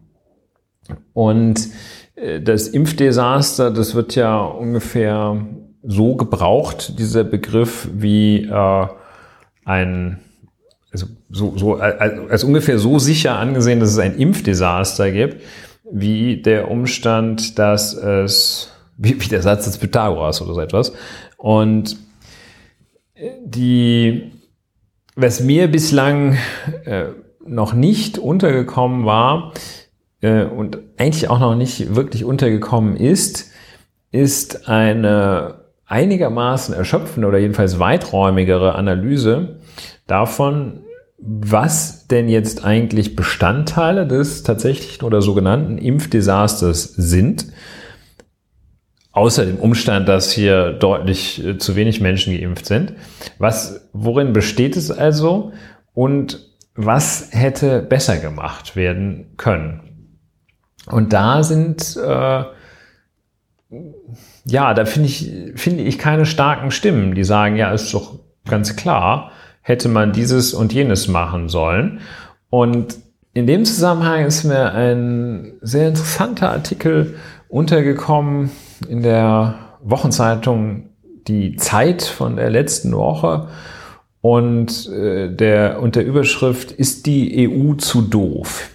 Und 1.12 1.68
äh, 2.16 2.40
das 2.40 2.68
Impfdesaster, 2.68 3.70
das 3.70 3.94
wird 3.94 4.14
ja 4.16 4.40
ungefähr 4.40 5.36
so 5.84 6.16
gebraucht, 6.16 6.98
dieser 6.98 7.24
Begriff, 7.24 7.88
wie 7.92 8.44
äh, 8.44 8.86
ein, 9.64 10.18
also 10.90 11.06
so, 11.30 11.56
so 11.56 11.74
als, 11.76 12.18
als 12.30 12.44
ungefähr 12.44 12.78
so 12.78 12.98
sicher 12.98 13.38
angesehen, 13.38 13.80
dass 13.80 13.90
es 13.90 13.98
ein 13.98 14.16
Impfdesaster 14.16 15.10
gibt, 15.10 15.42
wie 15.90 16.40
der 16.42 16.70
Umstand, 16.70 17.58
dass 17.58 17.94
es 17.94 18.71
wie, 18.96 19.20
wie 19.20 19.28
der 19.28 19.42
Satz 19.42 19.64
des 19.64 19.78
Pythagoras 19.78 20.42
oder 20.42 20.54
so 20.54 20.60
etwas. 20.60 20.92
Und 21.36 21.96
die, 23.44 24.32
was 25.14 25.40
mir 25.40 25.70
bislang 25.70 26.38
äh, 26.84 27.06
noch 27.46 27.72
nicht 27.72 28.18
untergekommen 28.18 29.04
war 29.04 29.52
äh, 30.20 30.44
und 30.44 30.78
eigentlich 30.96 31.28
auch 31.28 31.40
noch 31.40 31.54
nicht 31.54 31.94
wirklich 31.94 32.24
untergekommen 32.24 32.96
ist, 32.96 33.50
ist 34.10 34.68
eine 34.68 35.62
einigermaßen 35.86 36.74
erschöpfende 36.74 37.28
oder 37.28 37.38
jedenfalls 37.38 37.78
weiträumigere 37.78 38.74
Analyse 38.74 39.60
davon, 40.06 40.80
was 41.18 42.08
denn 42.08 42.28
jetzt 42.28 42.64
eigentlich 42.64 43.14
Bestandteile 43.14 44.06
des 44.06 44.42
tatsächlichen 44.42 45.04
oder 45.04 45.22
sogenannten 45.22 45.78
Impfdesasters 45.78 46.94
sind 46.94 47.46
außer 49.12 49.46
dem 49.46 49.58
Umstand, 49.58 50.08
dass 50.08 50.32
hier 50.32 50.72
deutlich 50.72 51.44
äh, 51.44 51.58
zu 51.58 51.76
wenig 51.76 52.00
Menschen 52.00 52.36
geimpft 52.36 52.66
sind. 52.66 52.94
Was, 53.38 53.88
worin 53.92 54.32
besteht 54.32 54.76
es 54.76 54.90
also 54.90 55.52
und 55.94 56.50
was 56.74 57.28
hätte 57.32 57.82
besser 57.82 58.16
gemacht 58.16 58.74
werden 58.76 59.34
können? 59.36 60.18
Und 60.86 61.12
da 61.12 61.42
sind, 61.42 61.96
äh, 61.96 62.44
ja, 64.44 64.74
da 64.74 64.84
finde 64.84 65.08
ich, 65.08 65.30
finde 65.54 65.84
ich 65.84 65.98
keine 65.98 66.26
starken 66.26 66.70
Stimmen, 66.70 67.14
die 67.14 67.24
sagen, 67.24 67.56
ja, 67.56 67.70
ist 67.72 67.92
doch 67.94 68.18
ganz 68.48 68.74
klar, 68.74 69.30
hätte 69.60 69.88
man 69.88 70.12
dieses 70.12 70.54
und 70.54 70.72
jenes 70.72 71.06
machen 71.06 71.48
sollen. 71.48 72.00
Und 72.50 72.96
in 73.34 73.46
dem 73.46 73.64
Zusammenhang 73.64 74.24
ist 74.24 74.44
mir 74.44 74.72
ein 74.72 75.52
sehr 75.60 75.88
interessanter 75.88 76.50
Artikel 76.50 77.16
untergekommen 77.48 78.50
in 78.86 79.02
der 79.02 79.54
Wochenzeitung 79.82 80.90
Die 81.28 81.56
Zeit 81.56 82.02
von 82.02 82.36
der 82.36 82.50
letzten 82.50 82.92
Woche 82.96 83.48
und 84.20 84.88
äh, 84.88 85.28
der 85.34 85.80
unter 85.80 86.02
Überschrift 86.02 86.72
ist 86.72 87.06
die 87.06 87.48
EU 87.48 87.74
zu 87.74 88.02
doof? 88.02 88.70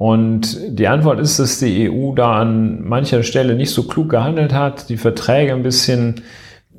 Und 0.00 0.58
die 0.66 0.88
Antwort 0.88 1.20
ist, 1.20 1.38
dass 1.38 1.58
die 1.58 1.90
EU 1.90 2.14
da 2.14 2.40
an 2.40 2.88
mancher 2.88 3.22
Stelle 3.22 3.54
nicht 3.54 3.70
so 3.70 3.82
klug 3.82 4.08
gehandelt 4.08 4.54
hat, 4.54 4.88
die 4.88 4.96
Verträge 4.96 5.52
ein 5.52 5.62
bisschen, 5.62 6.22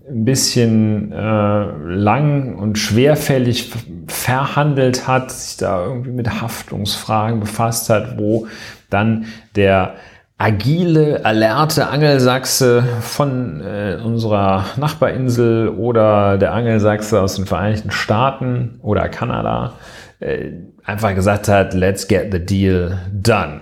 ein 0.09 0.25
bisschen 0.25 1.11
äh, 1.11 1.15
lang 1.15 2.55
und 2.57 2.79
schwerfällig 2.79 3.71
verhandelt 4.07 5.07
hat, 5.07 5.29
sich 5.31 5.57
da 5.57 5.85
irgendwie 5.85 6.09
mit 6.09 6.41
Haftungsfragen 6.41 7.39
befasst 7.39 7.91
hat, 7.91 8.17
wo 8.17 8.47
dann 8.89 9.25
der 9.55 9.93
agile, 10.41 11.23
alerte 11.23 11.87
Angelsachse 11.89 12.83
von 13.01 13.61
äh, 13.61 13.99
unserer 14.03 14.65
Nachbarinsel 14.75 15.69
oder 15.69 16.39
der 16.39 16.53
Angelsachse 16.53 17.21
aus 17.21 17.35
den 17.35 17.45
Vereinigten 17.45 17.91
Staaten 17.91 18.79
oder 18.81 19.07
Kanada 19.07 19.73
äh, 20.19 20.49
einfach 20.83 21.13
gesagt 21.13 21.47
hat, 21.47 21.75
let's 21.75 22.07
get 22.07 22.31
the 22.31 22.43
deal 22.43 22.97
done. 23.13 23.61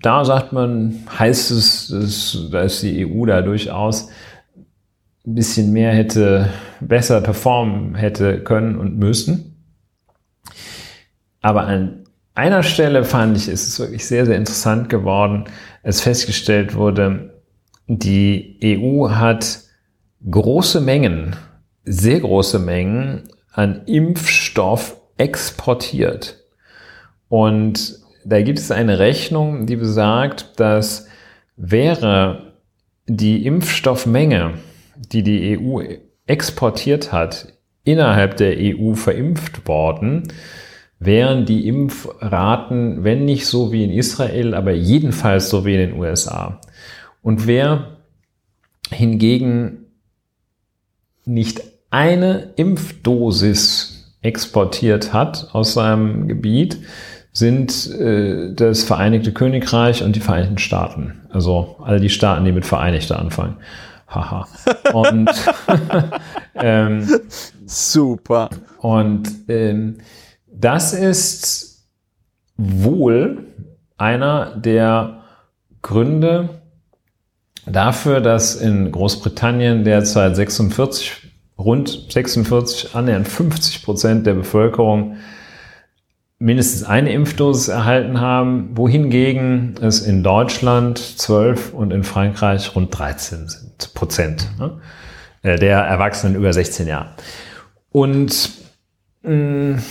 Da 0.00 0.24
sagt 0.24 0.52
man, 0.52 1.00
heißt 1.18 1.50
es, 1.50 1.88
dass, 1.88 2.48
dass 2.52 2.80
die 2.80 3.04
EU 3.04 3.26
da 3.26 3.42
durchaus 3.42 4.08
ein 5.26 5.34
bisschen 5.34 5.72
mehr 5.72 5.90
hätte, 5.90 6.48
besser 6.78 7.20
performen 7.20 7.96
hätte 7.96 8.38
können 8.44 8.76
und 8.76 8.98
müssen. 8.98 9.56
Aber 11.40 11.66
an 11.66 12.04
einer 12.38 12.62
Stelle 12.62 13.02
fand 13.02 13.36
ich, 13.36 13.48
ist 13.48 13.66
es 13.66 13.80
wirklich 13.80 14.06
sehr, 14.06 14.24
sehr 14.24 14.36
interessant 14.36 14.88
geworden, 14.88 15.46
als 15.88 16.02
festgestellt 16.02 16.74
wurde, 16.74 17.40
die 17.86 18.58
EU 18.62 19.08
hat 19.08 19.60
große 20.30 20.82
Mengen, 20.82 21.34
sehr 21.82 22.20
große 22.20 22.58
Mengen 22.58 23.30
an 23.52 23.86
Impfstoff 23.86 25.00
exportiert. 25.16 26.44
Und 27.30 28.00
da 28.26 28.42
gibt 28.42 28.58
es 28.58 28.70
eine 28.70 28.98
Rechnung, 28.98 29.64
die 29.64 29.76
besagt, 29.76 30.60
dass 30.60 31.06
wäre 31.56 32.52
die 33.06 33.46
Impfstoffmenge, 33.46 34.58
die 34.94 35.22
die 35.22 35.58
EU 35.58 35.80
exportiert 36.26 37.12
hat, 37.12 37.54
innerhalb 37.84 38.36
der 38.36 38.56
EU 38.58 38.92
verimpft 38.92 39.66
worden, 39.66 40.24
wären 41.00 41.44
die 41.44 41.66
Impfraten, 41.68 43.04
wenn 43.04 43.24
nicht 43.24 43.46
so 43.46 43.72
wie 43.72 43.84
in 43.84 43.90
Israel, 43.90 44.54
aber 44.54 44.72
jedenfalls 44.72 45.48
so 45.48 45.64
wie 45.64 45.74
in 45.74 45.90
den 45.90 45.98
USA. 45.98 46.60
Und 47.22 47.46
wer 47.46 47.98
hingegen 48.90 49.86
nicht 51.24 51.62
eine 51.90 52.50
Impfdosis 52.56 54.16
exportiert 54.22 55.12
hat 55.12 55.50
aus 55.52 55.74
seinem 55.74 56.26
Gebiet, 56.26 56.78
sind 57.32 57.88
äh, 57.92 58.52
das 58.54 58.82
Vereinigte 58.82 59.32
Königreich 59.32 60.02
und 60.02 60.16
die 60.16 60.20
Vereinigten 60.20 60.58
Staaten. 60.58 61.20
Also 61.30 61.76
all 61.84 62.00
die 62.00 62.08
Staaten, 62.08 62.44
die 62.44 62.52
mit 62.52 62.66
Vereinigte 62.66 63.16
anfangen. 63.16 63.56
Haha. 64.08 64.48
Und 64.92 65.30
ähm, 66.54 67.06
super. 67.66 68.50
Und 68.78 69.28
ähm, 69.48 69.98
das 70.52 70.92
ist 70.92 71.88
wohl 72.56 73.46
einer 73.96 74.56
der 74.56 75.22
Gründe 75.82 76.48
dafür, 77.66 78.20
dass 78.20 78.56
in 78.56 78.90
Großbritannien 78.90 79.84
derzeit 79.84 80.36
46, 80.36 81.12
rund 81.58 82.06
46, 82.10 82.94
annähernd 82.94 83.28
50 83.28 83.82
Prozent 83.82 84.26
der 84.26 84.34
Bevölkerung 84.34 85.16
mindestens 86.38 86.84
eine 86.84 87.12
Impfdosis 87.12 87.68
erhalten 87.68 88.20
haben, 88.20 88.76
wohingegen 88.76 89.74
es 89.80 90.00
in 90.00 90.22
Deutschland 90.22 90.98
12 90.98 91.72
und 91.72 91.92
in 91.92 92.04
Frankreich 92.04 92.76
rund 92.76 92.96
13 92.96 93.48
sind, 93.48 93.94
Prozent 93.94 94.48
ne? 94.58 94.80
Äh, 95.42 95.58
der 95.58 95.78
Erwachsenen 95.78 96.36
über 96.36 96.52
16 96.52 96.86
Jahre. 96.86 97.10
Und 97.90 98.50
mh, 99.22 99.32
mm, 99.32 99.82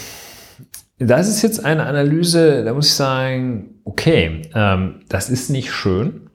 das 0.99 1.27
ist 1.27 1.41
jetzt 1.41 1.63
eine 1.63 1.85
Analyse, 1.85 2.63
da 2.63 2.73
muss 2.73 2.87
ich 2.87 2.95
sagen, 2.95 3.81
okay, 3.83 4.41
ähm, 4.53 5.01
das 5.09 5.29
ist 5.29 5.49
nicht 5.49 5.71
schön, 5.71 6.29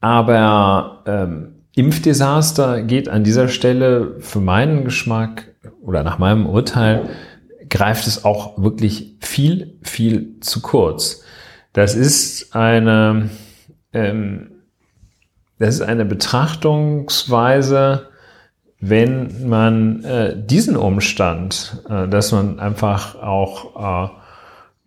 aber 0.00 1.02
ähm, 1.06 1.54
Impfdesaster 1.74 2.82
geht 2.82 3.08
an 3.08 3.24
dieser 3.24 3.48
Stelle 3.48 4.20
für 4.20 4.40
meinen 4.40 4.84
Geschmack 4.84 5.54
oder 5.80 6.04
nach 6.04 6.18
meinem 6.18 6.46
Urteil 6.46 7.08
greift 7.70 8.06
es 8.06 8.24
auch 8.24 8.62
wirklich 8.62 9.16
viel, 9.20 9.78
viel 9.82 10.38
zu 10.40 10.60
kurz. 10.60 11.22
Das 11.72 11.94
ist 11.94 12.54
eine, 12.54 13.30
ähm, 13.92 14.50
das 15.58 15.76
ist 15.76 15.80
eine 15.80 16.04
Betrachtungsweise, 16.04 18.08
wenn 18.88 19.48
man 19.48 20.04
äh, 20.04 20.36
diesen 20.36 20.76
Umstand, 20.76 21.82
äh, 21.88 22.06
dass 22.06 22.32
man 22.32 22.60
einfach 22.60 23.14
auch, 23.16 24.10
äh, 24.10 24.14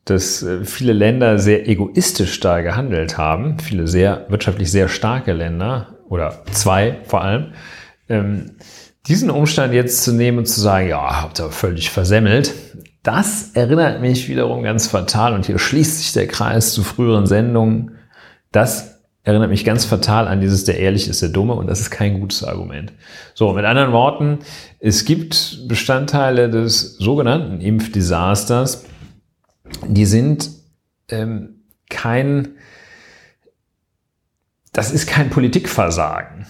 dass 0.05 0.43
äh, 0.43 0.65
viele 0.65 0.93
Länder 0.93 1.39
sehr 1.39 1.67
egoistisch 1.67 2.39
da 2.39 2.61
gehandelt 2.61 3.17
haben, 3.17 3.59
viele 3.59 3.87
sehr 3.87 4.25
wirtschaftlich 4.29 4.71
sehr 4.71 4.87
starke 4.87 5.33
Länder 5.33 5.95
oder 6.09 6.43
zwei 6.51 6.99
vor 7.05 7.23
allem, 7.23 7.53
ähm, 8.07 8.57
diesen 9.07 9.31
Umstand 9.31 9.73
jetzt 9.73 10.03
zu 10.03 10.13
nehmen 10.13 10.39
und 10.39 10.45
zu 10.45 10.61
sagen, 10.61 10.89
ja, 10.89 11.21
habt 11.21 11.39
ihr 11.39 11.49
völlig 11.49 11.89
versemmelt, 11.89 12.53
das 13.03 13.51
erinnert 13.53 14.01
mich 14.01 14.27
wiederum 14.27 14.63
ganz 14.63 14.87
fatal 14.87 15.33
und 15.33 15.45
hier 15.45 15.57
schließt 15.57 15.99
sich 15.99 16.13
der 16.13 16.27
Kreis 16.27 16.73
zu 16.73 16.83
früheren 16.83 17.25
Sendungen. 17.25 17.97
Das 18.51 18.96
erinnert 19.27 19.49
mich 19.49 19.65
ganz 19.65 19.83
fatal 19.83 20.25
an 20.25 20.39
dieses, 20.39 20.63
der 20.63 20.79
ehrlich 20.79 21.09
ist 21.09 21.21
der 21.21 21.27
Dumme 21.27 21.53
und 21.53 21.67
das 21.67 21.81
ist 21.81 21.91
kein 21.91 22.21
gutes 22.21 22.45
Argument. 22.45 22.93
So, 23.33 23.51
mit 23.51 23.65
anderen 23.65 23.91
Worten, 23.91 24.39
es 24.79 25.03
gibt 25.03 25.67
Bestandteile 25.67 26.49
des 26.49 26.95
sogenannten 26.97 27.59
Impfdesasters, 27.59 28.85
die 29.85 30.05
sind 30.05 30.49
ähm, 31.09 31.63
kein, 31.89 32.55
das 34.71 34.91
ist 34.91 35.07
kein 35.07 35.29
Politikversagen. 35.29 36.47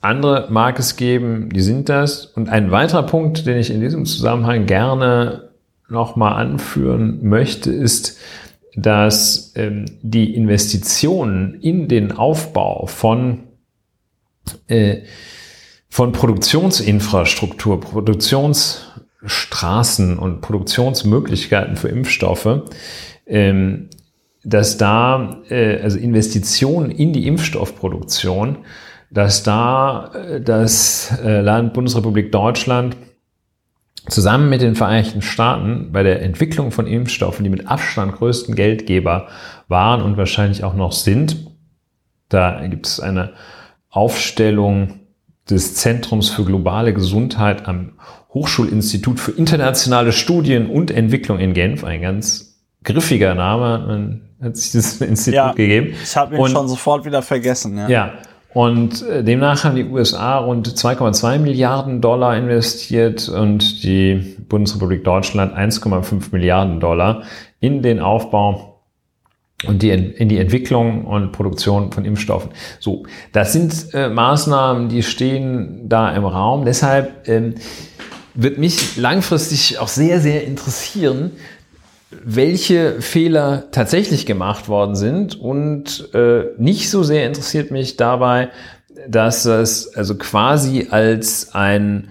Andere 0.00 0.46
mag 0.50 0.78
es 0.78 0.94
geben, 0.94 1.50
die 1.50 1.62
sind 1.62 1.88
das. 1.88 2.26
Und 2.26 2.48
ein 2.48 2.70
weiterer 2.70 3.02
Punkt, 3.02 3.44
den 3.44 3.58
ich 3.58 3.72
in 3.72 3.80
diesem 3.80 4.06
Zusammenhang 4.06 4.66
gerne 4.66 5.50
nochmal 5.88 6.34
anführen 6.34 7.18
möchte, 7.28 7.72
ist, 7.72 8.18
dass 8.80 9.52
ähm, 9.56 9.84
die 10.02 10.34
Investitionen 10.34 11.60
in 11.60 11.88
den 11.88 12.12
Aufbau 12.12 12.86
von, 12.86 13.48
äh, 14.68 14.98
von 15.88 16.12
Produktionsinfrastruktur, 16.12 17.80
Produktionsstraßen 17.80 20.18
und 20.18 20.40
Produktionsmöglichkeiten 20.40 21.76
für 21.76 21.88
Impfstoffe, 21.88 22.62
ähm, 23.26 23.90
dass 24.44 24.78
da, 24.78 25.42
äh, 25.48 25.80
also 25.80 25.98
Investitionen 25.98 26.90
in 26.90 27.12
die 27.12 27.26
Impfstoffproduktion, 27.26 28.58
dass 29.10 29.42
da 29.42 30.12
äh, 30.14 30.40
das 30.40 31.12
äh, 31.22 31.40
Land 31.40 31.74
Bundesrepublik 31.74 32.32
Deutschland 32.32 32.96
zusammen 34.08 34.48
mit 34.48 34.62
den 34.62 34.74
Vereinigten 34.74 35.22
Staaten 35.22 35.92
bei 35.92 36.02
der 36.02 36.22
Entwicklung 36.22 36.70
von 36.70 36.86
Impfstoffen, 36.86 37.44
die 37.44 37.50
mit 37.50 37.66
Abstand 37.66 38.16
größten 38.16 38.54
Geldgeber 38.54 39.28
waren 39.68 40.02
und 40.02 40.16
wahrscheinlich 40.16 40.64
auch 40.64 40.74
noch 40.74 40.92
sind. 40.92 41.36
Da 42.28 42.66
gibt 42.66 42.86
es 42.86 43.00
eine 43.00 43.32
Aufstellung 43.90 45.00
des 45.48 45.74
Zentrums 45.74 46.30
für 46.30 46.44
globale 46.44 46.94
Gesundheit 46.94 47.66
am 47.66 47.92
Hochschulinstitut 48.32 49.18
für 49.18 49.32
internationale 49.32 50.12
Studien 50.12 50.70
und 50.70 50.90
Entwicklung 50.90 51.38
in 51.38 51.52
Genf, 51.52 51.82
ein 51.82 52.00
ganz 52.00 52.62
griffiger 52.84 53.34
Name, 53.34 53.84
man 53.86 54.20
hat 54.40 54.56
sich 54.56 54.72
das 54.72 55.00
Institut 55.00 55.34
ja, 55.34 55.52
gegeben. 55.52 55.94
Ich 56.02 56.16
habe 56.16 56.36
ihn 56.36 56.40
und, 56.40 56.50
schon 56.50 56.68
sofort 56.68 57.04
wieder 57.04 57.22
vergessen. 57.22 57.76
Ja. 57.76 57.88
ja, 57.88 58.12
und 58.52 59.02
äh, 59.02 59.22
demnach 59.22 59.64
haben 59.64 59.76
die 59.76 59.84
USA 59.84 60.38
rund 60.38 60.68
2,2 60.68 61.38
Milliarden 61.38 62.00
Dollar 62.00 62.36
investiert 62.36 63.28
und 63.28 63.84
die 63.84 64.36
Bundesrepublik 64.48 65.04
Deutschland 65.04 65.56
1,5 65.56 66.32
Milliarden 66.32 66.80
Dollar 66.80 67.22
in 67.60 67.82
den 67.82 68.00
Aufbau 68.00 68.80
und 69.66 69.82
die, 69.82 69.90
in 69.90 70.28
die 70.28 70.38
Entwicklung 70.38 71.04
und 71.04 71.32
Produktion 71.32 71.92
von 71.92 72.04
Impfstoffen. 72.04 72.50
So, 72.80 73.04
das 73.32 73.52
sind 73.52 73.94
äh, 73.94 74.08
Maßnahmen, 74.08 74.88
die 74.88 75.02
stehen 75.02 75.88
da 75.88 76.10
im 76.12 76.24
Raum. 76.24 76.64
Deshalb 76.64 77.28
ähm, 77.28 77.54
wird 78.34 78.58
mich 78.58 78.96
langfristig 78.96 79.78
auch 79.78 79.88
sehr, 79.88 80.20
sehr 80.20 80.44
interessieren, 80.44 81.32
welche 82.10 83.00
Fehler 83.00 83.70
tatsächlich 83.70 84.26
gemacht 84.26 84.68
worden 84.68 84.96
sind 84.96 85.38
und 85.38 86.12
äh, 86.14 86.46
nicht 86.58 86.90
so 86.90 87.02
sehr 87.02 87.26
interessiert 87.26 87.70
mich 87.70 87.96
dabei, 87.96 88.50
dass 89.08 89.44
das 89.44 89.94
also 89.94 90.16
quasi 90.16 90.88
als 90.90 91.54
ein 91.54 92.08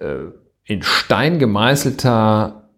äh, 0.00 0.30
in 0.64 0.82
Stein 0.82 1.38
gemeißelter 1.38 2.68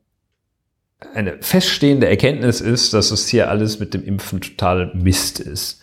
eine 1.14 1.36
feststehende 1.40 2.08
Erkenntnis 2.08 2.60
ist, 2.60 2.94
dass 2.94 3.10
es 3.10 3.28
hier 3.28 3.50
alles 3.50 3.78
mit 3.78 3.94
dem 3.94 4.04
Impfen 4.04 4.40
total 4.40 4.90
Mist 4.94 5.38
ist. 5.38 5.80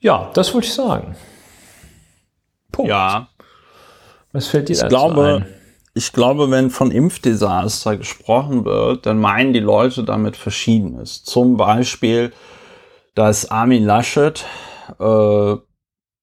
Ja, 0.00 0.30
das 0.34 0.54
wollte 0.54 0.66
ich 0.66 0.74
sagen. 0.74 1.16
Punkt. 2.72 2.90
Ja. 2.90 3.28
Was 4.32 4.48
fällt 4.48 4.68
dir 4.68 4.72
ich 4.72 4.80
dazu 4.80 4.88
glaube, 4.88 5.44
ein? 5.44 5.55
Ich 5.96 6.12
glaube, 6.12 6.50
wenn 6.50 6.68
von 6.68 6.90
Impfdesaster 6.90 7.96
gesprochen 7.96 8.66
wird, 8.66 9.06
dann 9.06 9.18
meinen 9.18 9.54
die 9.54 9.60
Leute 9.60 10.04
damit 10.04 10.36
Verschiedenes. 10.36 11.24
Zum 11.24 11.56
Beispiel, 11.56 12.34
dass 13.14 13.50
Armin 13.50 13.82
Laschet 13.82 14.44
äh, 15.00 15.56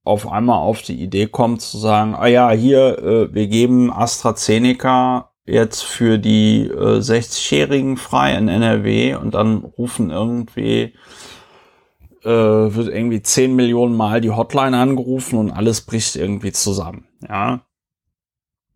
auf 0.03 0.31
einmal 0.31 0.59
auf 0.59 0.83
die 0.83 1.01
Idee 1.01 1.25
kommt 1.25 1.63
zu 1.63 1.79
sagen, 1.79 2.13
ah 2.13 2.27
ja, 2.27 2.51
hier, 2.51 2.99
äh, 2.99 3.33
wir 3.33 3.47
geben 3.47 3.91
AstraZeneca 3.91 5.31
jetzt 5.47 5.81
für 5.81 6.19
die 6.19 6.67
äh, 6.67 6.99
60-Jährigen 6.99 7.97
frei 7.97 8.35
in 8.35 8.49
NRW 8.49 9.15
und 9.15 9.33
dann 9.33 9.57
rufen 9.57 10.11
irgendwie 10.11 10.93
äh, 12.23 12.29
wird 12.29 12.89
irgendwie 12.89 13.23
10 13.23 13.55
Millionen 13.55 13.97
Mal 13.97 14.21
die 14.21 14.29
Hotline 14.29 14.77
angerufen 14.77 15.39
und 15.39 15.51
alles 15.51 15.81
bricht 15.81 16.15
irgendwie 16.15 16.51
zusammen. 16.51 17.07
Ja, 17.27 17.65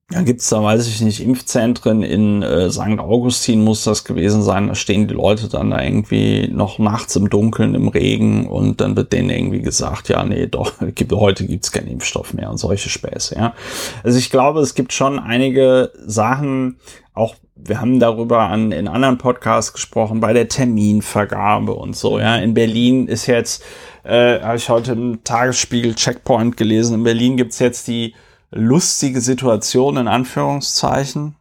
dann 0.09 0.23
gibt's 0.23 0.47
da, 0.47 0.63
weiß 0.63 0.87
ich 0.87 1.01
nicht, 1.01 1.19
Impfzentren 1.19 2.01
in 2.01 2.41
äh, 2.41 2.71
St. 2.71 2.97
Augustin 2.97 3.61
muss 3.61 3.83
das 3.83 4.05
gewesen 4.05 4.41
sein. 4.41 4.69
Da 4.69 4.75
stehen 4.75 5.09
die 5.09 5.13
Leute 5.13 5.49
dann 5.49 5.71
da 5.71 5.81
irgendwie 5.81 6.47
noch 6.47 6.79
nachts 6.79 7.17
im 7.17 7.29
Dunkeln, 7.29 7.75
im 7.75 7.89
Regen 7.89 8.47
und 8.47 8.79
dann 8.79 8.95
wird 8.95 9.11
denen 9.11 9.29
irgendwie 9.29 9.61
gesagt, 9.61 10.07
ja, 10.07 10.23
nee, 10.23 10.47
doch, 10.47 10.71
gibt, 10.95 11.11
heute 11.11 11.45
gibt's 11.45 11.73
keinen 11.73 11.89
Impfstoff 11.89 12.33
mehr 12.33 12.49
und 12.49 12.57
solche 12.57 12.89
Späße, 12.89 13.35
ja. 13.35 13.53
Also 14.01 14.17
ich 14.17 14.29
glaube, 14.29 14.61
es 14.61 14.75
gibt 14.75 14.93
schon 14.93 15.19
einige 15.19 15.91
Sachen, 16.05 16.77
auch 17.13 17.35
wir 17.55 17.81
haben 17.81 17.99
darüber 17.99 18.43
an, 18.43 18.71
in 18.71 18.87
anderen 18.87 19.17
Podcasts 19.17 19.73
gesprochen, 19.73 20.21
bei 20.21 20.31
der 20.31 20.47
Terminvergabe 20.47 21.73
und 21.73 21.97
so, 21.97 22.17
ja. 22.17 22.37
In 22.37 22.53
Berlin 22.53 23.09
ist 23.09 23.25
jetzt, 23.25 23.61
äh, 24.05 24.39
habe 24.39 24.55
ich 24.55 24.69
heute 24.69 24.93
im 24.93 25.25
Tagesspiegel 25.25 25.95
Checkpoint 25.95 26.55
gelesen, 26.55 26.93
in 26.93 27.03
Berlin 27.03 27.35
gibt's 27.35 27.59
jetzt 27.59 27.89
die 27.89 28.13
lustige 28.51 29.21
Situation 29.21 29.97
in 29.97 30.07
Anführungszeichen, 30.07 31.35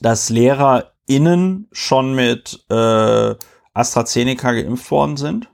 dass 0.00 0.30
LehrerInnen 0.30 1.68
schon 1.72 2.14
mit 2.14 2.64
äh, 2.70 3.34
AstraZeneca 3.74 4.52
geimpft 4.52 4.90
worden 4.90 5.16
sind. 5.16 5.48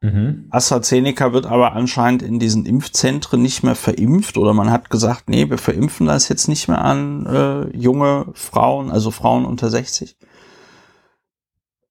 Mhm. 0.00 0.46
AstraZeneca 0.50 1.32
wird 1.32 1.46
aber 1.46 1.72
anscheinend 1.72 2.22
in 2.22 2.38
diesen 2.38 2.66
Impfzentren 2.66 3.42
nicht 3.42 3.64
mehr 3.64 3.74
verimpft 3.74 4.38
oder 4.38 4.54
man 4.54 4.70
hat 4.70 4.90
gesagt, 4.90 5.28
nee, 5.28 5.50
wir 5.50 5.58
verimpfen 5.58 6.06
das 6.06 6.28
jetzt 6.28 6.46
nicht 6.46 6.68
mehr 6.68 6.84
an 6.84 7.26
äh, 7.26 7.76
junge 7.76 8.26
Frauen, 8.34 8.92
also 8.92 9.10
Frauen 9.10 9.44
unter 9.44 9.70
60. 9.70 10.16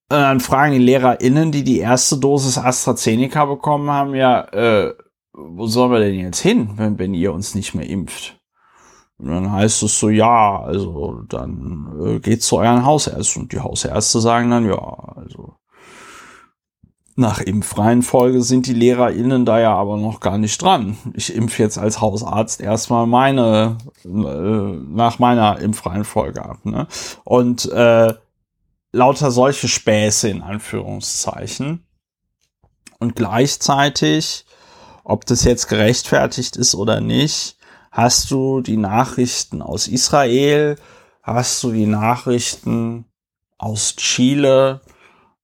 Und 0.10 0.20
dann 0.20 0.40
fragen 0.40 0.72
die 0.72 0.80
LehrerInnen, 0.80 1.52
die 1.52 1.66
die 1.66 1.80
erste 1.80 2.18
Dosis 2.18 2.58
AstraZeneca 2.58 3.44
bekommen 3.44 3.92
haben, 3.92 4.16
ja, 4.16 4.42
äh, 4.54 4.94
wo 5.38 5.68
sollen 5.68 5.92
wir 5.92 6.00
denn 6.00 6.16
jetzt 6.16 6.40
hin, 6.40 6.72
wenn, 6.78 6.98
wenn 6.98 7.14
ihr 7.14 7.32
uns 7.34 7.56
nicht 7.56 7.76
mehr 7.76 7.88
impft? 7.88 8.40
Und 9.18 9.30
dann 9.30 9.52
heißt 9.52 9.84
es 9.84 10.00
so, 10.00 10.10
ja, 10.10 10.62
also 10.62 11.24
dann 11.28 11.92
äh, 12.04 12.20
geht 12.20 12.44
zu 12.44 12.58
euren 12.58 12.86
Hausärzten. 12.86 13.44
Und 13.44 13.52
die 13.52 13.60
Hausärzte 13.60 14.20
sagen 14.20 14.52
dann, 14.52 14.68
ja, 14.68 14.78
also 15.16 15.56
nach 17.16 17.42
Impfreihenfolge 17.42 18.44
sind 18.44 18.68
die 18.68 18.76
LehrerInnen 18.76 19.44
da 19.44 19.60
ja 19.60 19.74
aber 19.74 19.98
noch 19.98 20.20
gar 20.20 20.38
nicht 20.38 20.62
dran. 20.62 20.98
Ich 21.16 21.34
impfe 21.34 21.64
jetzt 21.64 21.80
als 21.80 22.00
Hausarzt 22.00 22.62
erstmal 22.62 23.08
meine, 23.08 23.78
äh, 24.06 24.08
nach 24.08 25.18
meiner 25.18 25.60
Impfreihenfolge 25.60 26.44
ab. 26.46 26.60
Ne? 26.64 26.88
Und 27.24 27.72
äh, 27.72 28.14
lauter 28.92 29.32
solche 29.32 29.68
Späße 29.68 30.30
in 30.30 30.44
Anführungszeichen. 30.44 31.84
Und 33.00 33.16
gleichzeitig, 33.16 34.46
ob 35.08 35.26
das 35.26 35.46
jetzt 35.46 35.68
gerechtfertigt 35.68 36.58
ist 36.58 36.76
oder 36.76 37.00
nicht, 37.00 37.58
hast 37.92 38.30
du 38.30 38.62
die 38.62 38.78
Nachrichten 38.78 39.62
aus 39.62 39.88
Israel, 39.88 40.76
hast 41.24 41.64
du 41.64 41.72
die 41.72 41.86
Nachrichten 41.86 43.06
aus 43.58 43.96
Chile, 43.96 44.82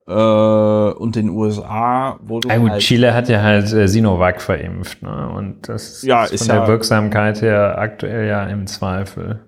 äh, 0.06 0.12
und 0.12 1.16
den 1.16 1.30
USA, 1.30 2.20
wo 2.22 2.42
du. 2.42 2.50
Ja, 2.50 2.58
gut, 2.58 2.72
halt 2.72 2.82
Chile 2.82 3.14
hat 3.14 3.30
ja 3.30 3.42
halt 3.42 3.72
äh, 3.72 3.88
Sinovac 3.88 4.42
verimpft, 4.42 5.02
ne? 5.02 5.30
Und 5.30 5.70
das 5.70 6.02
ja, 6.04 6.26
ist 6.26 6.46
von 6.46 6.48
der 6.50 6.64
ja, 6.64 6.68
Wirksamkeit 6.68 7.42
her 7.42 7.78
aktuell 7.78 8.28
ja 8.28 8.46
im 8.48 8.68
Zweifel. 8.68 9.40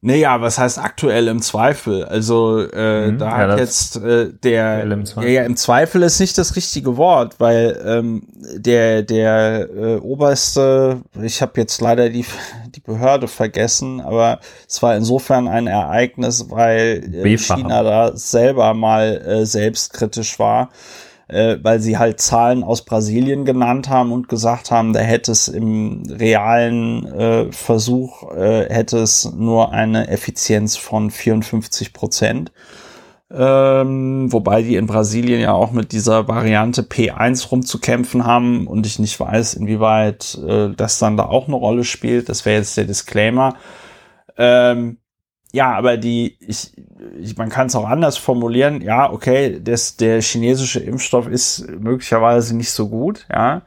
Naja, 0.00 0.40
was 0.40 0.58
heißt 0.58 0.78
aktuell 0.78 1.26
im 1.26 1.42
Zweifel? 1.42 2.04
Also 2.04 2.60
äh, 2.60 3.10
mhm, 3.10 3.18
da 3.18 3.26
ja, 3.26 3.36
hat 3.36 3.58
jetzt 3.58 3.96
äh, 3.96 4.32
der 4.32 4.86
ja, 4.86 5.22
ja 5.24 5.42
im 5.42 5.56
Zweifel 5.56 6.04
ist 6.04 6.20
nicht 6.20 6.38
das 6.38 6.54
richtige 6.54 6.96
Wort, 6.96 7.40
weil 7.40 7.82
ähm, 7.84 8.22
der 8.54 9.02
der 9.02 9.68
äh, 9.68 9.96
oberste, 9.96 11.02
ich 11.20 11.42
habe 11.42 11.60
jetzt 11.60 11.80
leider 11.80 12.10
die 12.10 12.24
die 12.76 12.80
Behörde 12.80 13.26
vergessen, 13.26 14.00
aber 14.00 14.38
es 14.68 14.80
war 14.84 14.94
insofern 14.94 15.48
ein 15.48 15.66
Ereignis, 15.66 16.48
weil 16.48 17.02
äh, 17.12 17.36
China 17.36 17.82
da 17.82 18.16
selber 18.16 18.74
mal 18.74 19.20
äh, 19.26 19.46
selbstkritisch 19.46 20.38
war 20.38 20.70
äh, 21.28 21.58
weil 21.62 21.80
sie 21.80 21.98
halt 21.98 22.20
Zahlen 22.20 22.64
aus 22.64 22.84
Brasilien 22.84 23.44
genannt 23.44 23.88
haben 23.88 24.12
und 24.12 24.28
gesagt 24.28 24.70
haben, 24.70 24.92
da 24.92 25.00
hätte 25.00 25.32
es 25.32 25.48
im 25.48 26.02
realen 26.08 27.06
äh, 27.06 27.52
Versuch, 27.52 28.32
äh, 28.32 28.66
hätte 28.68 28.98
es 28.98 29.30
nur 29.32 29.72
eine 29.72 30.08
Effizienz 30.08 30.76
von 30.76 31.10
54 31.10 31.92
Prozent. 31.92 32.50
Ähm, 33.30 34.32
wobei 34.32 34.62
die 34.62 34.76
in 34.76 34.86
Brasilien 34.86 35.40
ja 35.40 35.52
auch 35.52 35.70
mit 35.70 35.92
dieser 35.92 36.28
Variante 36.28 36.80
P1 36.80 37.50
rumzukämpfen 37.50 38.24
haben 38.24 38.66
und 38.66 38.86
ich 38.86 38.98
nicht 38.98 39.20
weiß, 39.20 39.52
inwieweit 39.52 40.38
äh, 40.46 40.70
das 40.74 40.98
dann 40.98 41.18
da 41.18 41.26
auch 41.26 41.46
eine 41.46 41.56
Rolle 41.56 41.84
spielt. 41.84 42.30
Das 42.30 42.46
wäre 42.46 42.58
jetzt 42.58 42.78
der 42.78 42.84
Disclaimer. 42.84 43.56
Ähm, 44.38 44.96
ja, 45.52 45.72
aber 45.72 45.96
die, 45.96 46.36
ich, 46.40 46.72
ich 47.18 47.36
man 47.36 47.48
kann 47.48 47.68
es 47.68 47.74
auch 47.74 47.88
anders 47.88 48.18
formulieren. 48.18 48.82
Ja, 48.82 49.10
okay, 49.10 49.60
das, 49.62 49.96
der 49.96 50.20
chinesische 50.20 50.80
Impfstoff 50.80 51.26
ist 51.26 51.66
möglicherweise 51.68 52.56
nicht 52.56 52.70
so 52.70 52.88
gut, 52.88 53.26
ja. 53.32 53.62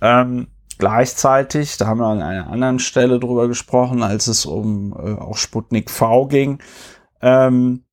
Ähm, 0.00 0.48
gleichzeitig, 0.78 1.76
da 1.76 1.86
haben 1.86 2.00
wir 2.00 2.06
an 2.06 2.22
einer 2.22 2.48
anderen 2.48 2.80
Stelle 2.80 3.20
drüber 3.20 3.46
gesprochen, 3.46 4.02
als 4.02 4.26
es 4.26 4.46
um 4.46 4.92
äh, 4.92 5.12
auch 5.14 5.36
Sputnik 5.36 5.90
V 5.90 6.26
ging. 6.26 6.58
Ähm, 7.20 7.84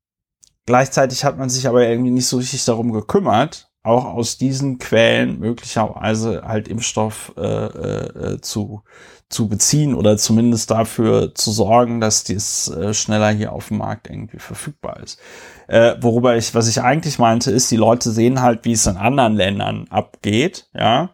gleichzeitig 0.66 1.24
hat 1.24 1.38
man 1.38 1.50
sich 1.50 1.68
aber 1.68 1.88
irgendwie 1.88 2.12
nicht 2.12 2.28
so 2.28 2.38
richtig 2.38 2.66
darum 2.66 2.92
gekümmert, 2.92 3.70
auch 3.84 4.06
aus 4.06 4.40
diesen 4.40 4.80
Quellen 4.80 5.40
möglicherweise 5.40 6.42
halt 6.46 6.68
Impfstoff 6.68 7.34
äh, 7.38 7.42
äh, 7.42 8.34
äh 8.34 8.42
zu, 8.42 8.82
zu 9.30 9.48
beziehen 9.48 9.94
oder 9.94 10.18
zumindest 10.18 10.72
dafür 10.72 11.36
zu 11.36 11.52
sorgen, 11.52 12.02
dass 12.02 12.24
dies 12.24 12.68
äh, 12.70 12.94
schneller 12.94 13.30
hier 13.30 13.54
auf 13.54 13.68
dem 13.68 13.78
Markt 13.78 14.10
irgendwie 14.10 14.40
verfügbar 14.40 15.00
ist. 15.04 15.20
Äh, 15.68 15.96
worüber 16.02 16.36
ich, 16.36 16.56
was 16.56 16.68
ich 16.68 16.82
eigentlich 16.82 17.20
meinte, 17.20 17.52
ist, 17.52 17.70
die 17.70 17.78
Leute 17.78 18.10
sehen 18.10 18.42
halt, 18.42 18.66
wie 18.66 18.72
es 18.72 18.88
in 18.88 18.98
anderen 18.98 19.36
Ländern 19.36 19.86
abgeht, 19.92 20.68
ja, 20.74 21.12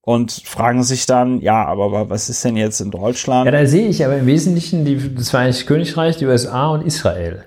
und 0.00 0.32
fragen 0.32 0.84
sich 0.84 1.06
dann, 1.06 1.40
ja, 1.40 1.64
aber 1.66 2.08
was 2.08 2.28
ist 2.28 2.44
denn 2.44 2.56
jetzt 2.56 2.80
in 2.80 2.90
Deutschland? 2.90 3.46
Ja, 3.46 3.52
da 3.52 3.66
sehe 3.66 3.88
ich 3.88 4.04
aber 4.04 4.16
im 4.16 4.26
Wesentlichen 4.26 4.84
die, 4.84 5.14
das 5.14 5.30
Vereinigte 5.30 5.64
Königreich, 5.64 6.16
die 6.16 6.26
USA 6.26 6.68
und 6.68 6.86
Israel. 6.86 7.44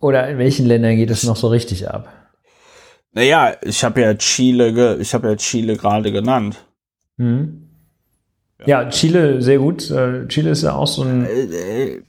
Oder 0.00 0.28
in 0.28 0.38
welchen 0.38 0.66
Ländern 0.66 0.96
geht 0.96 1.10
es 1.10 1.24
noch 1.24 1.36
so 1.36 1.48
richtig 1.48 1.88
ab? 1.88 2.08
Naja, 3.12 3.56
ich 3.62 3.84
habe 3.84 4.00
ja 4.00 4.14
Chile, 4.14 4.96
ich 4.98 5.14
habe 5.14 5.28
ja 5.28 5.36
Chile 5.36 5.76
gerade 5.76 6.12
genannt. 6.12 6.64
Mhm. 7.16 7.63
Ja, 8.66 8.88
Chile, 8.88 9.42
sehr 9.42 9.58
gut. 9.58 9.90
Äh, 9.90 10.26
Chile 10.28 10.50
ist 10.50 10.62
ja 10.62 10.74
auch 10.74 10.86
so 10.86 11.02
ein. 11.02 11.26
Äh, 11.26 12.02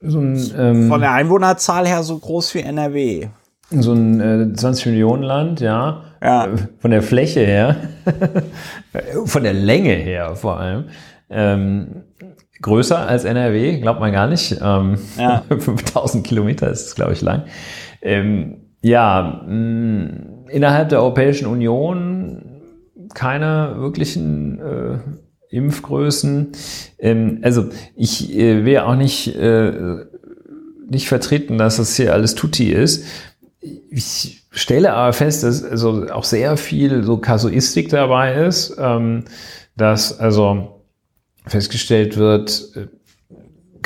so 0.00 0.20
ein 0.20 0.38
ähm, 0.56 0.88
Von 0.88 1.00
der 1.00 1.12
Einwohnerzahl 1.12 1.86
her 1.86 2.02
so 2.02 2.18
groß 2.18 2.54
wie 2.54 2.60
NRW. 2.60 3.28
So 3.70 3.92
ein 3.92 4.20
äh, 4.20 4.52
20 4.52 4.86
Millionen 4.86 5.22
Land, 5.22 5.60
ja. 5.60 6.04
ja. 6.22 6.46
Äh, 6.46 6.56
von 6.78 6.90
der 6.90 7.02
Fläche 7.02 7.40
her, 7.40 7.76
von 9.24 9.42
der 9.42 9.54
Länge 9.54 9.92
her 9.92 10.36
vor 10.36 10.60
allem. 10.60 10.84
Ähm, 11.28 12.04
größer 12.62 13.06
als 13.06 13.24
NRW, 13.24 13.80
glaubt 13.80 14.00
man 14.00 14.12
gar 14.12 14.28
nicht. 14.28 14.58
Ähm, 14.62 14.98
ja. 15.18 15.42
5000 15.58 16.24
Kilometer 16.24 16.70
ist 16.70 16.86
es, 16.86 16.94
glaube 16.94 17.12
ich, 17.12 17.20
lang. 17.20 17.44
Ähm, 18.00 18.68
ja, 18.80 19.42
mh, 19.46 20.50
innerhalb 20.50 20.88
der 20.88 21.00
Europäischen 21.00 21.46
Union 21.46 22.44
keine 23.14 23.74
wirklichen 23.78 24.60
äh, 24.60 24.98
Impfgrößen. 25.50 26.52
Ähm, 26.98 27.38
also 27.42 27.68
ich 27.96 28.34
äh, 28.36 28.64
will 28.64 28.78
auch 28.78 28.96
nicht, 28.96 29.34
äh, 29.36 30.04
nicht 30.88 31.08
vertreten, 31.08 31.58
dass 31.58 31.76
das 31.76 31.96
hier 31.96 32.12
alles 32.12 32.34
Tutti 32.34 32.70
ist. 32.70 33.04
Ich 33.90 34.44
stelle 34.50 34.92
aber 34.92 35.12
fest, 35.12 35.42
dass 35.42 35.64
also 35.64 36.06
auch 36.10 36.24
sehr 36.24 36.56
viel 36.56 37.02
so 37.04 37.18
Kasuistik 37.18 37.88
dabei 37.88 38.46
ist, 38.46 38.76
ähm, 38.78 39.24
dass 39.76 40.18
also 40.18 40.82
festgestellt 41.46 42.16
wird, 42.16 42.72
äh, 42.76 42.86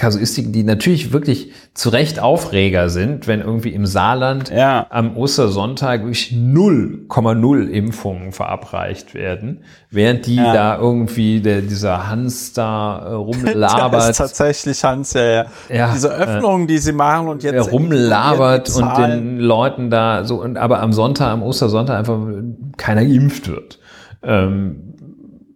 Kasuistiken, 0.03 0.53
die 0.53 0.65
natürlich 0.65 1.13
wirklich 1.13 1.53
zu 1.75 1.89
Recht 1.89 2.19
Aufreger 2.19 2.91
sind, 2.91 3.29
wenn 3.29 3.41
irgendwie 3.41 3.69
im 3.69 3.87
Saarland 3.87 4.51
ja. 4.51 4.85
am 4.91 5.17
Ostersonntag 5.17 6.01
wirklich 6.01 6.33
0,0 6.33 7.69
Impfungen 7.69 8.33
verabreicht 8.33 9.15
werden, 9.15 9.63
während 9.91 10.27
die 10.27 10.35
ja. 10.35 10.53
da 10.53 10.77
irgendwie 10.77 11.41
der, 11.41 11.61
dieser 11.61 12.09
Hans 12.09 12.53
da 12.53 12.99
äh, 12.99 13.13
rumlabert. 13.13 13.93
Das 14.03 14.11
ist 14.11 14.17
tatsächlich 14.17 14.83
Hans, 14.83 15.13
ja, 15.13 15.23
ja. 15.23 15.45
ja 15.69 15.93
Diese 15.93 16.13
Öffnungen, 16.13 16.65
äh, 16.65 16.67
die 16.67 16.79
sie 16.79 16.93
machen 16.93 17.29
und 17.29 17.45
jetzt 17.45 17.71
rumlabert 17.71 18.75
und 18.75 18.99
den 18.99 19.39
Leuten 19.39 19.89
da 19.89 20.25
so, 20.25 20.43
und 20.43 20.57
aber 20.57 20.81
am 20.81 20.93
Sonntag, 20.93 21.29
am 21.29 21.45
Ostersonntag 21.45 21.97
einfach 21.97 22.19
keiner 22.77 23.05
geimpft 23.05 23.49
wird. 23.49 23.79
Ähm, 24.25 24.95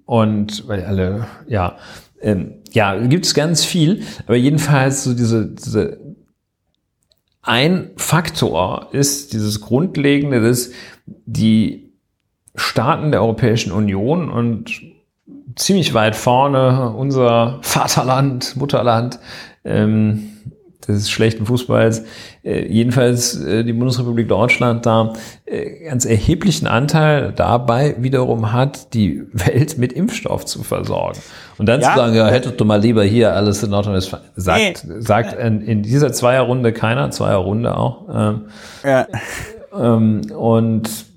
und 0.04 0.68
weil 0.68 0.84
alle, 0.84 1.26
ja, 1.48 1.74
ähm, 2.20 2.54
ja, 2.72 2.96
gibt 2.96 3.26
es 3.26 3.34
ganz 3.34 3.64
viel, 3.64 4.02
aber 4.26 4.36
jedenfalls 4.36 5.04
so 5.04 5.14
diese, 5.14 5.46
diese 5.46 6.00
ein 7.42 7.90
Faktor 7.96 8.88
ist 8.92 9.32
dieses 9.32 9.60
Grundlegende, 9.60 10.40
dass 10.40 10.70
die 11.06 11.92
Staaten 12.56 13.12
der 13.12 13.22
Europäischen 13.22 13.70
Union 13.70 14.30
und 14.30 14.82
ziemlich 15.54 15.94
weit 15.94 16.16
vorne 16.16 16.90
unser 16.90 17.60
Vaterland, 17.62 18.56
Mutterland, 18.56 19.20
ähm, 19.64 20.35
des 20.86 21.10
schlechten 21.10 21.46
Fußballs, 21.46 22.04
äh, 22.44 22.66
jedenfalls 22.66 23.40
äh, 23.42 23.64
die 23.64 23.72
Bundesrepublik 23.72 24.28
Deutschland 24.28 24.86
da 24.86 25.12
äh, 25.44 25.84
ganz 25.84 26.04
erheblichen 26.04 26.66
Anteil 26.66 27.32
dabei 27.34 27.96
wiederum 27.98 28.52
hat, 28.52 28.94
die 28.94 29.22
Welt 29.32 29.78
mit 29.78 29.92
Impfstoff 29.92 30.44
zu 30.44 30.62
versorgen. 30.62 31.18
Und 31.58 31.66
dann 31.66 31.80
ja. 31.80 31.90
zu 31.90 31.98
sagen, 31.98 32.14
ja, 32.14 32.28
hättest 32.28 32.60
du 32.60 32.64
mal 32.64 32.80
lieber 32.80 33.04
hier 33.04 33.34
alles 33.34 33.62
in 33.62 33.72
ist, 33.72 34.16
sagt, 34.36 34.84
nee. 34.86 35.00
sagt 35.00 35.38
in, 35.38 35.60
in, 35.62 35.82
dieser 35.82 36.12
Zweierrunde 36.12 36.72
keiner, 36.72 37.10
Zweierrunde 37.10 37.76
auch. 37.76 38.04
Ähm, 38.12 38.40
ja. 38.84 39.06
Ähm, 39.78 40.22
und 40.30 41.15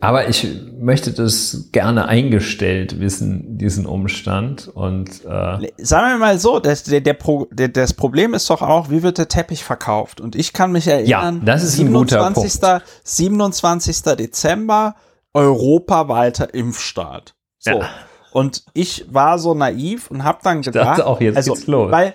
aber 0.00 0.28
ich 0.28 0.46
möchte 0.78 1.12
das 1.12 1.68
gerne 1.72 2.06
eingestellt 2.06 3.00
wissen, 3.00 3.56
diesen 3.56 3.86
Umstand. 3.86 4.68
Und 4.68 5.24
äh 5.24 5.72
sagen 5.78 6.08
wir 6.08 6.18
mal 6.18 6.38
so, 6.38 6.58
das, 6.58 6.82
der, 6.82 7.00
der 7.00 7.14
Pro, 7.14 7.46
der, 7.50 7.68
das 7.68 7.94
Problem 7.94 8.34
ist 8.34 8.50
doch 8.50 8.62
auch, 8.62 8.90
wie 8.90 9.02
wird 9.02 9.18
der 9.18 9.28
Teppich 9.28 9.64
verkauft? 9.64 10.20
Und 10.20 10.36
ich 10.36 10.52
kann 10.52 10.72
mich 10.72 10.88
erinnern, 10.88 11.40
ja, 11.40 11.44
das 11.44 11.62
ist 11.62 11.74
27. 11.76 12.60
27. 13.04 14.02
Dezember, 14.02 14.94
europaweiter 15.32 16.52
Impfstart. 16.52 17.34
So. 17.58 17.70
Ja. 17.70 17.88
Und 18.32 18.64
ich 18.74 19.06
war 19.08 19.38
so 19.38 19.54
naiv 19.54 20.10
und 20.10 20.24
habe 20.24 20.40
dann 20.42 20.62
gedacht, 20.62 20.84
ich 20.84 20.96
dachte 20.96 21.06
auch 21.06 21.20
jetzt 21.20 21.36
also, 21.36 21.54
geht's 21.54 21.66
los. 21.66 21.90
weil 21.90 22.14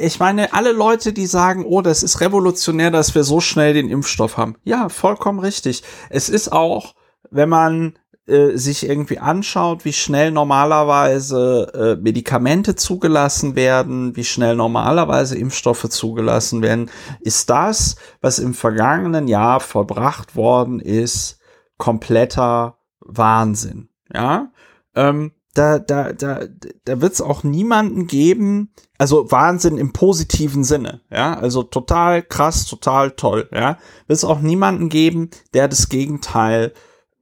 ich 0.00 0.18
meine, 0.18 0.52
alle 0.54 0.72
Leute, 0.72 1.12
die 1.12 1.26
sagen, 1.26 1.64
oh, 1.64 1.82
das 1.82 2.02
ist 2.02 2.20
revolutionär, 2.20 2.90
dass 2.90 3.14
wir 3.14 3.24
so 3.24 3.40
schnell 3.40 3.74
den 3.74 3.90
Impfstoff 3.90 4.36
haben. 4.36 4.56
Ja, 4.64 4.88
vollkommen 4.88 5.40
richtig. 5.40 5.82
Es 6.08 6.28
ist 6.28 6.52
auch 6.52 6.94
wenn 7.30 7.48
man 7.48 7.94
äh, 8.26 8.56
sich 8.56 8.88
irgendwie 8.88 9.18
anschaut, 9.18 9.84
wie 9.84 9.92
schnell 9.92 10.30
normalerweise 10.30 11.96
äh, 11.98 12.02
Medikamente 12.02 12.76
zugelassen 12.76 13.56
werden, 13.56 14.16
wie 14.16 14.24
schnell 14.24 14.56
normalerweise 14.56 15.38
Impfstoffe 15.38 15.88
zugelassen 15.88 16.62
werden, 16.62 16.90
ist 17.20 17.50
das, 17.50 17.96
was 18.20 18.38
im 18.38 18.54
vergangenen 18.54 19.28
Jahr 19.28 19.60
vollbracht 19.60 20.36
worden 20.36 20.80
ist, 20.80 21.38
kompletter 21.78 22.78
Wahnsinn. 23.00 23.88
Ja, 24.12 24.50
ähm, 24.94 25.32
da, 25.54 25.78
da, 25.78 26.12
da, 26.12 26.40
da 26.84 27.00
wird 27.00 27.12
es 27.12 27.20
auch 27.20 27.42
niemanden 27.42 28.06
geben, 28.06 28.72
also 28.98 29.30
Wahnsinn 29.30 29.78
im 29.78 29.92
positiven 29.92 30.64
Sinne, 30.64 31.00
ja, 31.10 31.38
also 31.38 31.62
total 31.62 32.22
krass, 32.22 32.66
total 32.66 33.12
toll, 33.12 33.48
ja, 33.52 33.78
wird 34.06 34.16
es 34.16 34.24
auch 34.24 34.40
niemanden 34.40 34.88
geben, 34.88 35.30
der 35.54 35.68
das 35.68 35.88
Gegenteil 35.88 36.72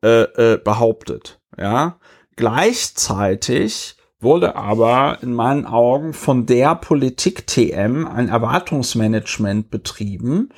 äh, 0.03 0.23
äh, 0.23 0.59
behauptet. 0.59 1.41
Ja, 1.57 1.99
gleichzeitig 2.37 3.97
wurde 4.21 4.57
aber 4.57 5.19
in 5.23 5.33
meinen 5.33 5.67
Augen 5.67 6.13
von 6.13 6.47
der 6.47 6.75
Politik 6.75 7.47
TM 7.47 8.07
ein 8.07 8.29
Erwartungsmanagement 8.29 9.71
betrieben, 9.71 10.51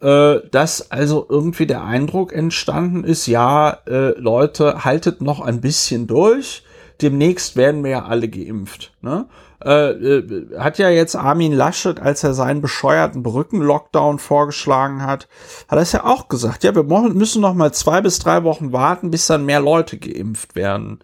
äh, 0.00 0.40
dass 0.50 0.90
also 0.90 1.26
irgendwie 1.28 1.66
der 1.66 1.84
Eindruck 1.84 2.32
entstanden 2.32 3.04
ist, 3.04 3.26
ja, 3.26 3.78
äh, 3.86 4.18
Leute, 4.18 4.84
haltet 4.84 5.20
noch 5.20 5.40
ein 5.40 5.60
bisschen 5.60 6.06
durch, 6.06 6.62
demnächst 7.02 7.56
werden 7.56 7.84
wir 7.84 7.90
ja 7.90 8.04
alle 8.04 8.28
geimpft. 8.28 8.92
Ne? 9.00 9.26
Äh, 9.64 9.90
äh, 9.90 10.58
hat 10.58 10.78
ja 10.78 10.90
jetzt 10.90 11.16
Armin 11.16 11.52
Laschet, 11.52 12.00
als 12.00 12.22
er 12.22 12.34
seinen 12.34 12.60
bescheuerten 12.60 13.22
Brückenlockdown 13.22 14.18
vorgeschlagen 14.18 15.02
hat, 15.02 15.28
hat 15.68 15.78
er 15.78 15.82
es 15.82 15.92
ja 15.92 16.04
auch 16.04 16.28
gesagt. 16.28 16.62
Ja, 16.62 16.74
wir 16.74 16.84
müssen 16.84 17.40
noch 17.40 17.54
mal 17.54 17.72
zwei 17.72 18.00
bis 18.00 18.18
drei 18.18 18.44
Wochen 18.44 18.72
warten, 18.72 19.10
bis 19.10 19.26
dann 19.26 19.46
mehr 19.46 19.60
Leute 19.60 19.98
geimpft 19.98 20.54
werden. 20.56 21.00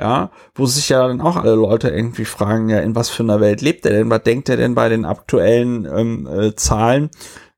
Ja, 0.00 0.30
wo 0.54 0.64
sich 0.64 0.88
ja 0.88 1.06
dann 1.06 1.20
auch 1.20 1.36
alle 1.36 1.56
Leute 1.56 1.90
irgendwie 1.90 2.24
fragen, 2.24 2.70
ja, 2.70 2.78
in 2.78 2.94
was 2.94 3.10
für 3.10 3.22
einer 3.22 3.40
Welt 3.40 3.60
lebt 3.60 3.84
er 3.84 3.92
denn? 3.92 4.08
Was 4.08 4.22
denkt 4.22 4.48
er 4.48 4.56
denn 4.56 4.74
bei 4.74 4.88
den 4.88 5.04
aktuellen 5.04 5.84
ähm, 5.84 6.26
äh, 6.26 6.54
Zahlen? 6.54 7.10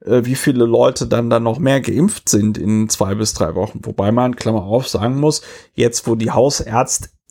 Äh, 0.04 0.24
wie 0.24 0.34
viele 0.34 0.64
Leute 0.64 1.06
dann 1.06 1.30
dann 1.30 1.44
noch 1.44 1.60
mehr 1.60 1.80
geimpft 1.80 2.28
sind 2.28 2.58
in 2.58 2.88
zwei 2.88 3.14
bis 3.14 3.34
drei 3.34 3.54
Wochen? 3.54 3.80
Wobei 3.84 4.10
man, 4.10 4.34
Klammer 4.34 4.64
auf, 4.64 4.88
sagen 4.88 5.20
muss, 5.20 5.42
jetzt 5.74 6.08
wo 6.08 6.16
die 6.16 6.30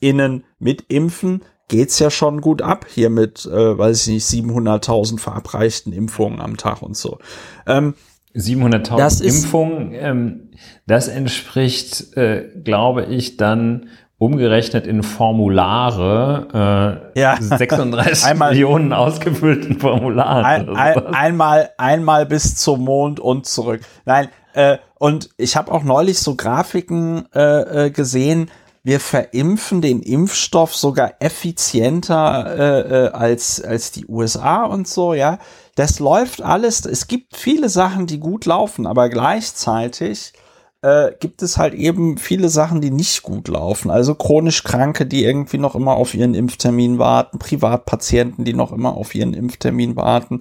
HausärztInnen 0.02 0.44
mitimpfen, 0.60 1.41
geht's 1.68 1.99
ja 1.99 2.10
schon 2.10 2.41
gut 2.41 2.61
ab 2.61 2.86
hier 2.90 3.10
mit, 3.10 3.45
äh, 3.45 3.78
weiß 3.78 4.07
ich 4.07 4.14
nicht, 4.14 4.26
700.000 4.26 5.19
verabreichten 5.19 5.94
Impfungen 5.94 6.41
am 6.41 6.57
Tag 6.57 6.82
und 6.82 6.98
so. 6.98 7.19
Ähm, 7.65 7.94
700.000 8.36 9.23
Impfungen, 9.23 9.94
ähm, 9.94 10.49
das 10.88 11.07
entspricht, 11.07 12.15
äh, 12.18 12.49
glaube 12.64 13.06
ich, 13.06 13.38
dann 13.38 13.90
umgerechnet 14.18 14.86
in 14.86 15.03
Formulare, 15.03 17.11
äh, 17.15 17.19
ja. 17.19 17.38
36 17.41 18.26
einmal, 18.30 18.52
Millionen 18.52 18.94
ausgefüllten 18.94 19.80
Formularen. 19.80 20.45
Ein, 20.45 20.76
ein, 20.76 21.06
einmal, 21.07 21.69
einmal 21.78 22.26
bis 22.26 22.56
zum 22.56 22.84
Mond 22.84 23.19
und 23.19 23.45
zurück. 23.45 23.82
Nein, 24.06 24.30
äh, 24.53 24.78
und 24.99 25.30
ich 25.38 25.56
habe 25.56 25.72
auch 25.72 25.84
neulich 25.84 26.19
so 26.19 26.36
Grafiken 26.36 27.26
äh, 27.34 27.86
äh 27.86 27.90
gesehen, 27.90 28.52
wir 28.84 28.99
verimpfen 28.99 29.82
den 29.82 30.02
Impfstoff 30.02 30.76
sogar 30.76 31.14
effizienter 31.20 32.58
äh, 32.58 33.06
äh, 33.06 33.08
als, 33.10 33.62
als 33.62 33.91
die 33.91 34.08
USA 34.08 34.64
und 34.66 34.88
so, 34.88 35.14
ja. 35.14 35.38
Das 35.76 35.99
läuft 35.99 36.41
alles. 36.41 36.86
Es 36.86 37.08
gibt 37.08 37.36
viele 37.38 37.70
Sachen, 37.70 38.08
die 38.08 38.20
gut 38.20 38.45
laufen, 38.45 38.88
aber 38.88 39.10
gleichzeitig 39.10 40.34
äh, 40.82 41.12
gibt 41.20 41.44
es 41.44 41.58
halt 41.58 41.74
eben 41.76 42.18
viele 42.18 42.49
Sachen, 42.49 42.82
die 42.82 42.91
nicht 42.91 43.22
gut 43.22 43.48
laufen. 43.48 43.91
Also 43.91 44.16
chronisch 44.16 44.64
Kranke, 44.64 45.06
die 45.06 45.24
irgendwie 45.24 45.60
noch 45.60 45.76
immer 45.76 45.94
auf 45.94 46.14
ihren 46.14 46.34
Impftermin 46.34 46.98
warten, 46.98 47.40
Privatpatienten, 47.40 48.45
die 48.45 48.53
noch 48.53 48.72
immer 48.72 48.95
auf 48.95 49.14
ihren 49.14 49.34
Impftermin 49.34 49.95
warten. 49.95 50.40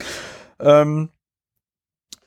Ähm, 0.59 1.11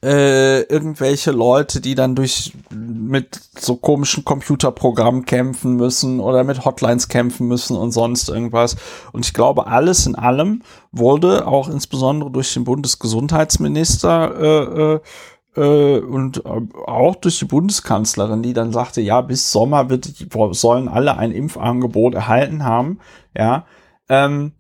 äh, 0.04 0.64
irgendwelche 0.64 1.32
Leute, 1.32 1.80
die 1.80 1.96
dann 1.96 2.14
durch 2.14 2.52
mit 2.70 3.40
so 3.58 3.78
komischen 3.78 4.26
Computerprogrammen 4.26 5.24
kämpfen 5.24 5.78
müssen 5.78 6.20
oder 6.20 6.44
mit 6.44 6.66
Hotlines 6.66 7.08
kämpfen 7.08 7.48
müssen 7.48 7.78
und 7.78 7.92
sonst 7.92 8.28
irgendwas. 8.28 8.76
Und 9.14 9.26
ich 9.26 9.34
glaube, 9.34 9.68
alles 9.68 10.06
in 10.06 10.16
allem 10.16 10.62
wurde 10.92 11.48
auch 11.48 11.70
insbesondere 11.70 12.32
durch 12.32 12.54
den 12.54 12.66
Bundesgesundheitsminister 12.66 15.00
äh, 15.56 15.62
äh, 15.62 15.62
äh 15.62 16.02
und 16.02 16.46
auch 16.46 17.16
durch 17.16 17.40
die 17.40 17.46
Bundeskanzlerin, 17.46 18.44
die 18.44 18.54
dann 18.54 18.74
sagte, 18.74 19.00
ja, 19.00 19.22
bis 19.22 19.54
Sommer 19.54 19.90
wird, 19.90 20.12
sollen 20.52 20.90
alle 20.90 21.18
ein 21.18 21.32
Impfangebot 21.32 22.14
erhalten 22.14 22.66
haben, 22.66 23.00
ja, 23.38 23.66
ähm, 24.10 24.52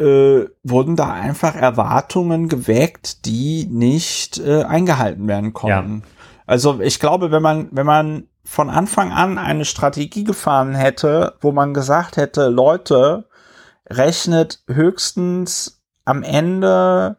äh, 0.00 0.48
wurden 0.62 0.96
da 0.96 1.12
einfach 1.12 1.54
Erwartungen 1.54 2.48
geweckt, 2.48 3.26
die 3.26 3.66
nicht 3.70 4.38
äh, 4.38 4.64
eingehalten 4.64 5.28
werden 5.28 5.52
konnten. 5.52 6.02
Ja. 6.04 6.10
Also 6.46 6.80
ich 6.80 6.98
glaube, 6.98 7.30
wenn 7.30 7.42
man, 7.42 7.68
wenn 7.70 7.86
man 7.86 8.28
von 8.44 8.70
Anfang 8.70 9.12
an 9.12 9.38
eine 9.38 9.64
Strategie 9.64 10.24
gefahren 10.24 10.74
hätte, 10.74 11.34
wo 11.40 11.52
man 11.52 11.74
gesagt 11.74 12.16
hätte, 12.16 12.48
Leute, 12.48 13.28
rechnet 13.88 14.62
höchstens 14.66 15.82
am 16.04 16.22
Ende 16.22 17.18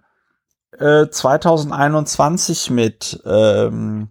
äh, 0.78 1.08
2021 1.08 2.72
mit 2.72 3.22
ähm, 3.26 4.10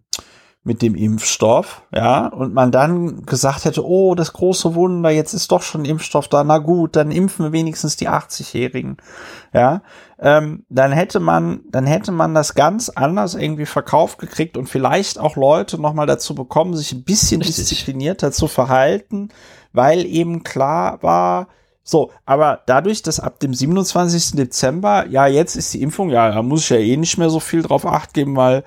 mit 0.63 0.83
dem 0.83 0.95
Impfstoff, 0.95 1.83
ja, 1.95 2.27
und 2.27 2.53
man 2.53 2.71
dann 2.71 3.23
gesagt 3.25 3.65
hätte, 3.65 3.83
oh, 3.87 4.15
das 4.15 4.35
große 4.35 4.75
Wunder, 4.75 5.09
jetzt 5.09 5.33
ist 5.33 5.51
doch 5.51 5.63
schon 5.63 5.87
Impfstoff 5.87 6.29
da, 6.29 6.45
na 6.45 6.59
gut, 6.59 6.97
dann 6.97 7.11
impfen 7.11 7.47
wir 7.47 7.53
wenigstens 7.53 7.97
die 7.97 8.11
80-Jährigen, 8.11 8.99
ja, 9.55 9.83
ähm, 10.19 10.67
dann 10.69 10.93
hätte 10.93 11.19
man, 11.19 11.61
dann 11.71 11.87
hätte 11.87 12.13
man 12.13 12.35
das 12.35 12.55
ganz 12.55 12.91
anders 12.91 13.35
irgendwie 13.35 13.65
verkauft 13.65 14.19
gekriegt 14.19 14.59
und 14.59 14.69
vielleicht 14.69 15.19
auch 15.19 15.37
Leute 15.37 15.81
nochmal 15.81 16.07
dazu 16.07 16.35
bekommen, 16.35 16.77
sich 16.77 16.93
ein 16.93 17.05
bisschen 17.05 17.41
Richtig. 17.41 17.69
disziplinierter 17.69 18.31
zu 18.31 18.47
verhalten, 18.47 19.31
weil 19.73 20.05
eben 20.05 20.43
klar 20.43 21.03
war, 21.03 21.49
so, 21.83 22.13
aber 22.27 22.61
dadurch, 22.67 23.03
dass 23.03 23.19
ab 23.19 23.41
dem 23.41 23.55
27. 23.55 24.33
Dezember, 24.33 25.07
ja, 25.09 25.27
jetzt 25.27 25.57
ist 25.57 25.73
die 25.73 25.81
Impfung, 25.81 26.11
ja, 26.11 26.31
da 26.31 26.43
muss 26.43 26.65
ich 26.65 26.71
ja 26.71 26.77
eh 26.77 26.97
nicht 26.99 27.17
mehr 27.17 27.31
so 27.31 27.41
viel 27.41 27.63
drauf 27.63 27.87
acht 27.87 28.13
geben, 28.13 28.37
weil 28.37 28.63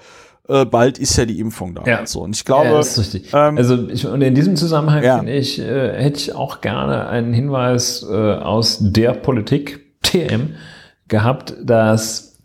äh, 0.48 0.66
bald 0.66 1.00
ist 1.00 1.18
ja 1.18 1.26
die 1.26 1.40
Impfung 1.40 1.76
da. 1.76 1.84
Ja. 1.86 2.00
Und 2.00 2.10
so. 2.10 2.22
Und 2.22 2.36
ich 2.36 2.44
glaube. 2.44 2.68
Ja, 2.68 2.74
das 2.74 2.98
ist 2.98 3.14
richtig. 3.14 3.34
Ähm, 3.34 3.58
also 3.58 3.88
ich, 3.88 4.06
und 4.06 4.22
in 4.22 4.36
diesem 4.36 4.56
Zusammenhang 4.56 5.04
ja. 5.04 5.24
ich, 5.24 5.60
äh, 5.60 5.94
hätte 5.94 6.20
ich 6.20 6.36
auch 6.36 6.62
gerne 6.62 7.08
einen 7.08 7.34
Hinweis 7.34 8.06
äh, 8.10 8.14
aus 8.14 8.80
der 8.82 9.14
Politik 9.14 9.94
TM 10.02 10.56
gehabt, 11.08 11.56
dass, 11.64 12.40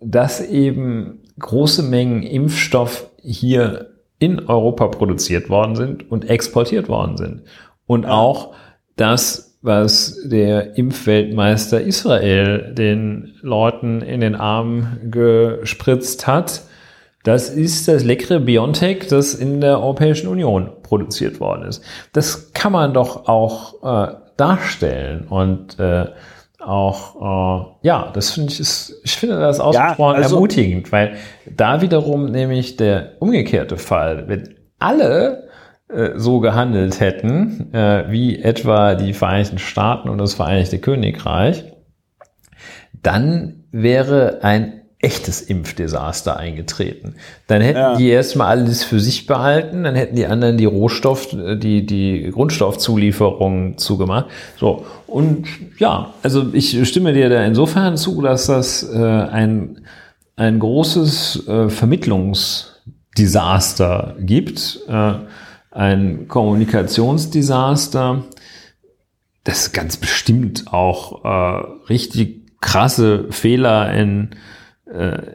dass 0.00 0.40
eben 0.40 1.22
große 1.38 1.82
Mengen 1.82 2.22
Impfstoff 2.22 3.08
hier 3.22 3.88
in 4.18 4.46
Europa 4.48 4.86
produziert 4.88 5.48
worden 5.48 5.74
sind 5.74 6.10
und 6.10 6.30
exportiert 6.30 6.88
worden 6.88 7.16
sind. 7.16 7.42
Und 7.86 8.06
auch 8.06 8.54
das, 8.94 9.58
was 9.62 10.20
der 10.24 10.76
Impfweltmeister 10.76 11.80
Israel 11.80 12.72
den 12.72 13.34
Leuten 13.40 14.00
in 14.00 14.20
den 14.20 14.36
Arm 14.36 14.98
gespritzt 15.10 16.28
hat, 16.28 16.62
das 17.24 17.50
ist 17.50 17.88
das 17.88 18.04
leckere 18.04 18.40
Biontech, 18.40 19.06
das 19.08 19.34
in 19.34 19.60
der 19.60 19.80
Europäischen 19.80 20.28
Union 20.28 20.70
produziert 20.82 21.40
worden 21.40 21.68
ist. 21.68 21.82
Das 22.12 22.52
kann 22.52 22.72
man 22.72 22.92
doch 22.94 23.28
auch 23.28 23.82
äh, 23.82 24.14
darstellen 24.36 25.26
und 25.28 25.78
äh, 25.78 26.06
auch, 26.58 27.74
äh, 27.82 27.86
ja, 27.86 28.10
das 28.12 28.30
finde 28.30 28.52
ich, 28.52 28.60
ist, 28.60 29.00
ich 29.04 29.16
finde 29.16 29.38
das 29.38 29.60
ausgesprochen 29.60 30.16
ja, 30.16 30.22
also, 30.22 30.36
ermutigend, 30.36 30.92
weil 30.92 31.16
da 31.44 31.80
wiederum 31.80 32.26
nämlich 32.26 32.76
der 32.76 33.14
umgekehrte 33.20 33.76
Fall, 33.76 34.28
wenn 34.28 34.54
alle 34.78 35.48
äh, 35.88 36.10
so 36.16 36.40
gehandelt 36.40 37.00
hätten, 37.00 37.72
äh, 37.74 38.10
wie 38.10 38.40
etwa 38.40 38.94
die 38.94 39.12
Vereinigten 39.12 39.58
Staaten 39.58 40.08
und 40.08 40.18
das 40.18 40.34
Vereinigte 40.34 40.78
Königreich, 40.78 41.64
dann 43.02 43.64
wäre 43.72 44.38
ein 44.42 44.81
echtes 45.02 45.42
Impfdesaster 45.42 46.38
eingetreten. 46.38 47.16
Dann 47.48 47.60
hätten 47.60 47.78
ja. 47.78 47.96
die 47.96 48.08
erstmal 48.08 48.46
alles 48.46 48.84
für 48.84 49.00
sich 49.00 49.26
behalten, 49.26 49.82
dann 49.82 49.96
hätten 49.96 50.14
die 50.14 50.26
anderen 50.26 50.56
die 50.56 50.64
Rohstoff, 50.64 51.26
die, 51.30 51.84
die 51.84 52.30
Grundstoffzulieferung 52.32 53.78
zugemacht. 53.78 54.26
So. 54.58 54.86
Und 55.08 55.48
ja, 55.78 56.14
also 56.22 56.46
ich 56.52 56.88
stimme 56.88 57.12
dir 57.12 57.28
da 57.28 57.44
insofern 57.44 57.96
zu, 57.96 58.22
dass 58.22 58.46
das 58.46 58.84
äh, 58.84 58.96
ein, 58.96 59.80
ein 60.36 60.60
großes 60.60 61.48
äh, 61.48 61.68
Vermittlungsdesaster 61.68 64.14
gibt, 64.20 64.82
äh, 64.88 65.14
ein 65.72 66.28
Kommunikationsdesaster, 66.28 68.22
das 69.42 69.72
ganz 69.72 69.96
bestimmt 69.96 70.72
auch 70.72 71.24
äh, 71.24 71.64
richtig 71.88 72.60
krasse 72.60 73.26
Fehler 73.30 73.92
in 73.92 74.30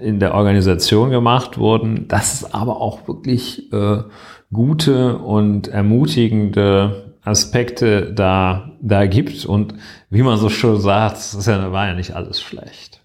in 0.02 0.20
der 0.20 0.34
Organisation 0.34 1.10
gemacht 1.10 1.58
wurden, 1.58 2.08
dass 2.08 2.34
es 2.34 2.54
aber 2.54 2.80
auch 2.80 3.08
wirklich 3.08 3.72
äh, 3.74 4.04
gute 4.52 5.18
und 5.18 5.68
ermutigende 5.68 7.16
Aspekte 7.24 8.14
da, 8.14 8.72
da 8.82 9.06
gibt. 9.06 9.46
Und 9.46 9.74
wie 10.10 10.24
man 10.24 10.38
so 10.38 10.50
schön 10.50 10.80
sagt, 10.80 11.18
das 11.18 11.46
ja, 11.46 11.72
war 11.72 11.88
ja 11.88 11.94
nicht 11.94 12.16
alles 12.16 12.42
schlecht. 12.42 13.02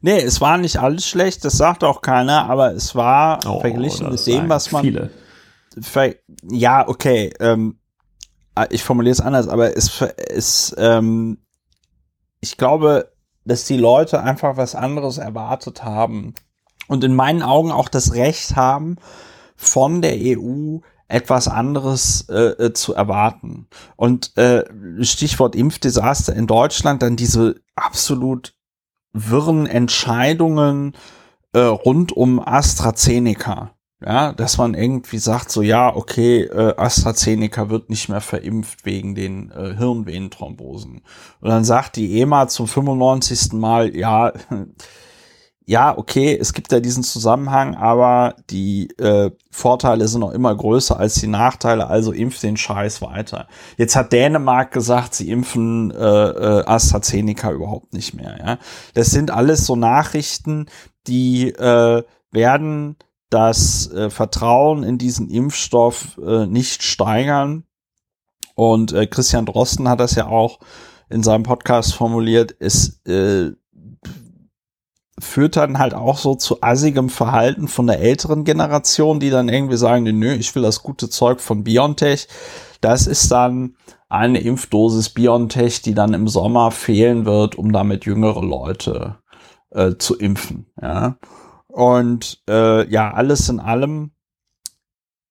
Nee, 0.00 0.20
es 0.20 0.40
war 0.40 0.58
nicht 0.58 0.78
alles 0.78 1.06
schlecht, 1.06 1.44
das 1.44 1.54
sagt 1.54 1.82
auch 1.82 2.00
keiner, 2.00 2.48
aber 2.48 2.72
es 2.72 2.94
war 2.94 3.40
oh, 3.46 3.60
verglichen 3.60 4.10
mit 4.10 4.26
dem, 4.26 4.48
was 4.48 4.70
man. 4.70 4.82
Viele. 4.82 5.10
Ja, 6.50 6.86
okay. 6.86 7.32
Ähm, 7.40 7.78
ich 8.70 8.82
formuliere 8.82 9.12
es 9.12 9.20
anders, 9.20 9.48
aber 9.48 9.76
es 9.76 10.00
ist, 10.28 10.74
ähm, 10.78 11.38
ich 12.40 12.56
glaube, 12.56 13.12
dass 13.46 13.64
die 13.64 13.76
Leute 13.76 14.22
einfach 14.22 14.56
was 14.56 14.74
anderes 14.74 15.18
erwartet 15.18 15.84
haben 15.84 16.34
und 16.88 17.02
in 17.04 17.14
meinen 17.14 17.42
Augen 17.42 17.72
auch 17.72 17.88
das 17.88 18.12
Recht 18.12 18.56
haben, 18.56 18.96
von 19.56 20.02
der 20.02 20.16
EU 20.16 20.78
etwas 21.08 21.48
anderes 21.48 22.28
äh, 22.28 22.64
äh, 22.64 22.72
zu 22.72 22.94
erwarten. 22.94 23.68
Und 23.94 24.36
äh, 24.36 24.64
Stichwort 25.02 25.54
Impfdesaster 25.54 26.34
in 26.34 26.46
Deutschland, 26.46 27.02
dann 27.02 27.16
diese 27.16 27.60
absolut 27.76 28.54
wirren 29.12 29.66
Entscheidungen 29.66 30.94
äh, 31.52 31.60
rund 31.60 32.12
um 32.12 32.40
AstraZeneca. 32.40 33.75
Ja, 34.04 34.32
dass 34.34 34.58
man 34.58 34.74
irgendwie 34.74 35.16
sagt, 35.16 35.50
so 35.50 35.62
ja, 35.62 35.94
okay, 35.94 36.42
äh, 36.42 36.74
AstraZeneca 36.76 37.70
wird 37.70 37.88
nicht 37.88 38.10
mehr 38.10 38.20
verimpft 38.20 38.84
wegen 38.84 39.14
den 39.14 39.50
äh, 39.52 39.74
Hirnvenenthrombosen. 39.74 41.00
Und 41.40 41.48
dann 41.48 41.64
sagt 41.64 41.96
die 41.96 42.20
EMA 42.20 42.48
zum 42.48 42.68
95. 42.68 43.54
Mal, 43.54 43.96
ja, 43.96 44.34
ja, 45.64 45.96
okay, 45.96 46.36
es 46.38 46.52
gibt 46.52 46.72
ja 46.72 46.80
diesen 46.80 47.04
Zusammenhang, 47.04 47.74
aber 47.74 48.36
die 48.50 48.88
äh, 48.98 49.30
Vorteile 49.50 50.08
sind 50.08 50.20
noch 50.20 50.32
immer 50.32 50.54
größer 50.54 51.00
als 51.00 51.14
die 51.14 51.26
Nachteile, 51.26 51.86
also 51.86 52.12
impft 52.12 52.42
den 52.42 52.58
Scheiß 52.58 53.00
weiter. 53.00 53.48
Jetzt 53.78 53.96
hat 53.96 54.12
Dänemark 54.12 54.72
gesagt, 54.72 55.14
sie 55.14 55.30
impfen 55.30 55.90
äh, 55.90 55.96
äh, 55.96 56.64
AstraZeneca 56.66 57.50
überhaupt 57.50 57.94
nicht 57.94 58.12
mehr. 58.12 58.36
Ja? 58.44 58.58
Das 58.92 59.10
sind 59.10 59.30
alles 59.30 59.64
so 59.64 59.74
Nachrichten, 59.74 60.66
die 61.06 61.48
äh, 61.48 62.02
werden 62.30 62.96
das 63.30 63.90
äh, 63.92 64.10
Vertrauen 64.10 64.82
in 64.82 64.98
diesen 64.98 65.30
Impfstoff 65.30 66.18
äh, 66.24 66.46
nicht 66.46 66.82
steigern. 66.82 67.64
Und 68.54 68.92
äh, 68.92 69.06
Christian 69.06 69.46
Drosten 69.46 69.88
hat 69.88 70.00
das 70.00 70.14
ja 70.14 70.26
auch 70.26 70.60
in 71.08 71.22
seinem 71.22 71.42
Podcast 71.42 71.94
formuliert, 71.94 72.56
es 72.58 73.00
äh, 73.06 73.52
führt 75.18 75.56
dann 75.56 75.78
halt 75.78 75.94
auch 75.94 76.18
so 76.18 76.34
zu 76.34 76.62
assigem 76.62 77.08
Verhalten 77.08 77.68
von 77.68 77.86
der 77.86 78.00
älteren 78.00 78.44
Generation, 78.44 79.20
die 79.20 79.30
dann 79.30 79.48
irgendwie 79.48 79.76
sagen, 79.76 80.04
nö, 80.04 80.32
ich 80.32 80.54
will 80.54 80.62
das 80.62 80.82
gute 80.82 81.08
Zeug 81.08 81.40
von 81.40 81.64
BioNTech. 81.64 82.28
Das 82.80 83.06
ist 83.06 83.30
dann 83.30 83.76
eine 84.08 84.40
Impfdosis 84.40 85.10
BioNTech, 85.10 85.82
die 85.82 85.94
dann 85.94 86.12
im 86.12 86.28
Sommer 86.28 86.70
fehlen 86.70 87.24
wird, 87.24 87.56
um 87.56 87.72
damit 87.72 88.04
jüngere 88.04 88.42
Leute 88.42 89.16
äh, 89.70 89.94
zu 89.98 90.16
impfen. 90.16 90.66
Ja. 90.80 91.16
Und 91.76 92.42
äh, 92.48 92.90
ja, 92.90 93.12
alles 93.12 93.50
in 93.50 93.60
allem 93.60 94.12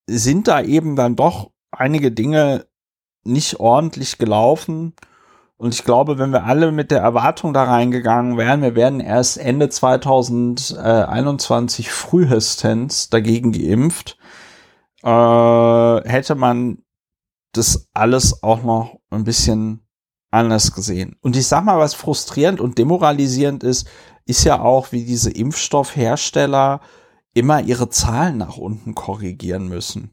sind 0.06 0.48
da 0.48 0.62
eben 0.62 0.96
dann 0.96 1.16
doch 1.16 1.50
einige 1.72 2.12
Dinge 2.12 2.68
nicht 3.24 3.60
ordentlich 3.60 4.20
gelaufen. 4.20 4.94
Und 5.58 5.74
ich 5.74 5.84
glaube, 5.84 6.20
wenn 6.20 6.30
wir 6.30 6.44
alle 6.44 6.72
mit 6.72 6.92
der 6.92 7.02
Erwartung 7.02 7.52
da 7.52 7.64
reingegangen 7.64 8.38
wären, 8.38 8.62
wir 8.62 8.76
werden 8.76 9.00
erst 9.00 9.40
Ende 9.40 9.70
2021 9.70 11.90
frühestens 11.90 13.10
dagegen 13.10 13.52
geimpft, 13.52 14.20
äh, 15.02 16.02
hätte 16.08 16.36
man 16.36 16.84
das 17.54 17.90
alles 17.96 18.44
auch 18.44 18.62
noch 18.62 19.00
ein 19.10 19.24
bisschen 19.24 19.85
anders 20.36 20.74
gesehen. 20.74 21.16
Und 21.22 21.36
ich 21.36 21.48
sag 21.48 21.64
mal, 21.64 21.80
was 21.80 21.94
frustrierend 21.94 22.62
und 22.62 22.78
demoralisierend 22.78 23.64
ist, 23.64 23.88
ist 24.26 24.44
ja 24.44 24.60
auch, 24.60 24.92
wie 24.92 25.06
diese 25.06 25.32
Impfstoffhersteller 25.32 26.82
immer 27.34 27.62
ihre 27.62 27.90
Zahlen 27.90 28.38
nach 28.38 28.58
unten 28.58 28.96
korrigieren 28.96 29.68
müssen. 29.68 30.12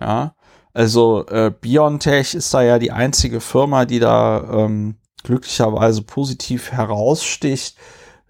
Ja, 0.00 0.34
also 0.72 1.26
äh, 1.26 1.52
BioNTech 1.60 2.34
ist 2.34 2.52
da 2.52 2.62
ja 2.62 2.78
die 2.78 2.90
einzige 2.90 3.40
Firma, 3.40 3.84
die 3.84 4.00
da 4.00 4.64
ähm, 4.64 4.96
glücklicherweise 5.22 6.02
positiv 6.02 6.72
heraussticht. 6.72 7.76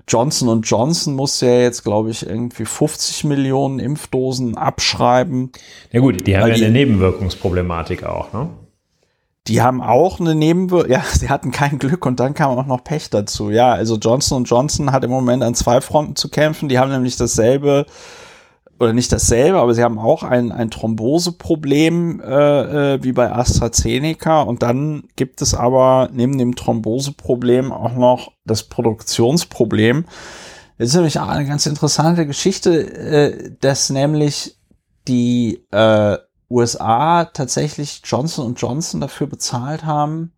Johnson 0.06 0.60
Johnson 0.60 1.14
muss 1.14 1.40
ja 1.40 1.60
jetzt, 1.60 1.82
glaube 1.82 2.10
ich, 2.10 2.26
irgendwie 2.26 2.66
50 2.66 3.24
Millionen 3.24 3.78
Impfdosen 3.78 4.58
abschreiben. 4.58 5.52
Ja 5.90 6.00
gut, 6.00 6.26
die 6.26 6.36
haben 6.36 6.48
ja 6.48 6.54
eine 6.54 6.70
Nebenwirkungsproblematik 6.70 8.04
auch, 8.04 8.32
ne? 8.34 8.50
Die 9.46 9.60
haben 9.60 9.82
auch 9.82 10.20
eine 10.20 10.34
Nebenwirkung, 10.34 10.90
ja, 10.92 11.02
sie 11.02 11.28
hatten 11.28 11.50
kein 11.50 11.78
Glück 11.78 12.06
und 12.06 12.20
dann 12.20 12.34
kam 12.34 12.56
auch 12.58 12.66
noch 12.66 12.84
Pech 12.84 13.10
dazu. 13.10 13.50
Ja, 13.50 13.72
also 13.72 13.96
Johnson 13.96 14.44
Johnson 14.44 14.92
hat 14.92 15.04
im 15.04 15.10
Moment 15.10 15.42
an 15.42 15.54
zwei 15.54 15.80
Fronten 15.80 16.16
zu 16.16 16.28
kämpfen. 16.28 16.68
Die 16.68 16.78
haben 16.78 16.90
nämlich 16.90 17.16
dasselbe 17.16 17.86
oder 18.80 18.92
nicht 18.92 19.12
dasselbe, 19.12 19.58
aber 19.58 19.74
sie 19.74 19.82
haben 19.82 19.98
auch 19.98 20.22
ein, 20.22 20.50
ein 20.50 20.70
Thromboseproblem 20.70 22.20
äh, 22.20 22.94
äh, 22.94 23.04
wie 23.04 23.12
bei 23.12 23.32
AstraZeneca 23.32 24.42
und 24.42 24.62
dann 24.62 25.04
gibt 25.16 25.42
es 25.42 25.54
aber 25.54 26.08
neben 26.12 26.38
dem 26.38 26.56
Thromboseproblem 26.56 27.72
auch 27.72 27.94
noch 27.94 28.32
das 28.44 28.64
Produktionsproblem. 28.64 30.06
Das 30.78 30.88
ist 30.88 30.94
nämlich 30.94 31.20
auch 31.20 31.28
eine 31.28 31.46
ganz 31.46 31.66
interessante 31.66 32.26
Geschichte, 32.26 32.92
äh, 32.92 33.52
dass 33.60 33.90
nämlich 33.90 34.56
die 35.06 35.64
äh, 35.70 36.18
USA 36.54 37.24
tatsächlich 37.24 38.02
Johnson 38.04 38.54
Johnson 38.54 39.00
dafür 39.00 39.26
bezahlt 39.26 39.84
haben, 39.84 40.32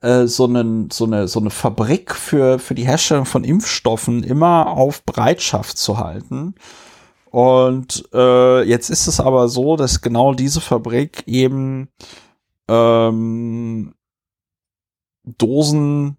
äh, 0.00 0.26
so, 0.26 0.44
einen, 0.44 0.90
so, 0.90 1.04
eine, 1.04 1.28
so 1.28 1.40
eine 1.40 1.50
Fabrik 1.50 2.14
für, 2.14 2.58
für 2.58 2.74
die 2.74 2.86
Herstellung 2.86 3.26
von 3.26 3.44
Impfstoffen 3.44 4.22
immer 4.22 4.68
auf 4.68 5.02
Bereitschaft 5.02 5.76
zu 5.76 5.98
halten. 5.98 6.54
Und 7.30 8.08
äh, 8.12 8.62
jetzt 8.62 8.90
ist 8.90 9.06
es 9.06 9.20
aber 9.20 9.48
so, 9.48 9.76
dass 9.76 10.00
genau 10.00 10.34
diese 10.34 10.60
Fabrik 10.60 11.24
eben 11.26 11.88
ähm, 12.68 13.94
Dosen 15.24 16.16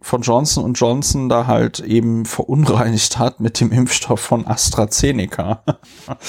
von 0.00 0.22
Johnson 0.22 0.74
Johnson 0.74 1.28
da 1.28 1.46
halt 1.46 1.80
eben 1.80 2.26
verunreinigt 2.26 3.18
hat 3.18 3.40
mit 3.40 3.58
dem 3.60 3.72
Impfstoff 3.72 4.20
von 4.20 4.46
AstraZeneca. 4.46 5.64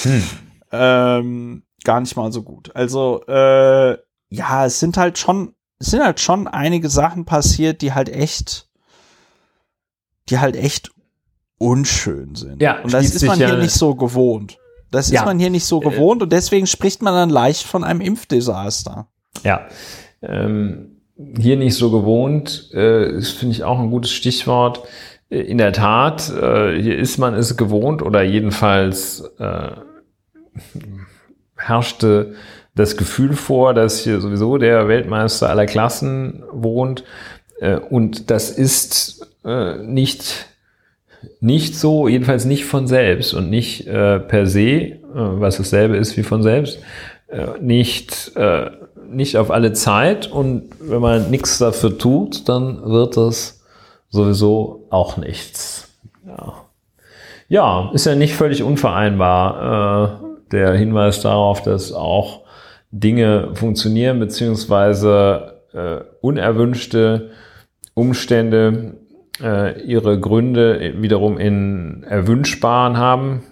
Hm. 0.02 0.22
ähm, 0.72 1.62
gar 1.86 2.00
nicht 2.00 2.16
mal 2.16 2.30
so 2.32 2.42
gut. 2.42 2.74
Also 2.74 3.22
äh, 3.26 3.96
ja, 4.28 4.66
es 4.66 4.80
sind 4.80 4.98
halt 4.98 5.16
schon, 5.18 5.54
es 5.78 5.86
sind 5.86 6.02
halt 6.02 6.20
schon 6.20 6.48
einige 6.48 6.90
Sachen 6.90 7.24
passiert, 7.24 7.80
die 7.80 7.94
halt 7.94 8.10
echt, 8.10 8.68
die 10.28 10.38
halt 10.38 10.56
echt 10.56 10.90
unschön 11.58 12.34
sind. 12.34 12.60
Ja, 12.60 12.82
und 12.82 12.92
das 12.92 13.14
ist 13.14 13.24
man 13.24 13.38
hier 13.38 13.56
nicht 13.56 13.72
so 13.72 13.94
gewohnt. 13.94 14.58
Das 14.90 15.10
ja. 15.10 15.20
ist 15.20 15.26
man 15.26 15.38
hier 15.38 15.50
nicht 15.50 15.64
so 15.64 15.80
gewohnt 15.80 16.22
und 16.22 16.32
deswegen 16.32 16.66
spricht 16.66 17.02
man 17.02 17.14
dann 17.14 17.30
leicht 17.30 17.62
von 17.62 17.84
einem 17.84 18.00
Impfdesaster. 18.00 19.06
Ja. 19.42 19.66
Ähm, 20.22 21.00
hier 21.38 21.56
nicht 21.56 21.74
so 21.74 21.90
gewohnt, 21.90 22.70
äh, 22.72 23.20
finde 23.22 23.54
ich 23.54 23.64
auch 23.64 23.78
ein 23.78 23.90
gutes 23.90 24.12
Stichwort. 24.12 24.82
Äh, 25.30 25.40
in 25.40 25.58
der 25.58 25.72
Tat, 25.72 26.30
äh, 26.30 26.80
hier 26.80 26.98
ist 26.98 27.18
man 27.18 27.34
es 27.34 27.56
gewohnt 27.56 28.02
oder 28.02 28.22
jedenfalls 28.22 29.20
äh, 29.38 29.70
herrschte 31.56 32.34
das 32.74 32.96
Gefühl 32.96 33.32
vor, 33.34 33.74
dass 33.74 34.00
hier 34.00 34.20
sowieso 34.20 34.58
der 34.58 34.88
Weltmeister 34.88 35.48
aller 35.48 35.66
Klassen 35.66 36.44
wohnt. 36.50 37.04
Äh, 37.60 37.76
und 37.76 38.30
das 38.30 38.50
ist 38.50 39.26
äh, 39.44 39.78
nicht 39.78 40.46
nicht 41.40 41.76
so, 41.78 42.08
jedenfalls 42.08 42.44
nicht 42.44 42.64
von 42.64 42.86
selbst 42.86 43.34
und 43.34 43.50
nicht 43.50 43.86
äh, 43.86 44.20
per 44.20 44.46
se, 44.46 44.70
äh, 44.70 44.98
was 45.14 45.56
dasselbe 45.56 45.96
ist 45.96 46.16
wie 46.16 46.22
von 46.22 46.42
selbst, 46.42 46.78
äh, 47.28 47.46
nicht, 47.60 48.32
äh, 48.36 48.70
nicht 49.08 49.36
auf 49.36 49.50
alle 49.50 49.72
Zeit 49.72 50.26
und 50.30 50.70
wenn 50.80 51.00
man 51.00 51.30
nichts 51.30 51.58
dafür 51.58 51.98
tut, 51.98 52.48
dann 52.48 52.82
wird 52.84 53.16
das 53.16 53.60
sowieso 54.10 54.86
auch 54.90 55.16
nichts. 55.16 55.88
Ja, 56.26 56.54
ja 57.48 57.90
ist 57.92 58.06
ja 58.06 58.14
nicht 58.14 58.34
völlig 58.34 58.62
unvereinbar, 58.62 60.20
der 60.52 60.74
Hinweis 60.74 61.20
darauf, 61.22 61.62
dass 61.62 61.92
auch 61.92 62.42
Dinge 62.90 63.50
funktionieren, 63.54 64.20
beziehungsweise 64.20 65.62
äh, 65.72 65.98
unerwünschte 66.20 67.30
Umstände 67.94 68.94
äh, 69.42 69.82
ihre 69.82 70.18
Gründe 70.20 70.94
wiederum 70.98 71.38
in 71.38 72.04
erwünschbaren 72.04 72.96
haben. 72.96 73.42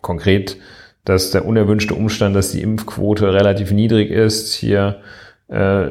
Konkret, 0.00 0.56
dass 1.04 1.30
der 1.30 1.44
unerwünschte 1.44 1.94
Umstand, 1.94 2.36
dass 2.36 2.52
die 2.52 2.62
Impfquote 2.62 3.32
relativ 3.32 3.72
niedrig 3.72 4.10
ist, 4.10 4.54
hier 4.54 5.00
äh, 5.48 5.86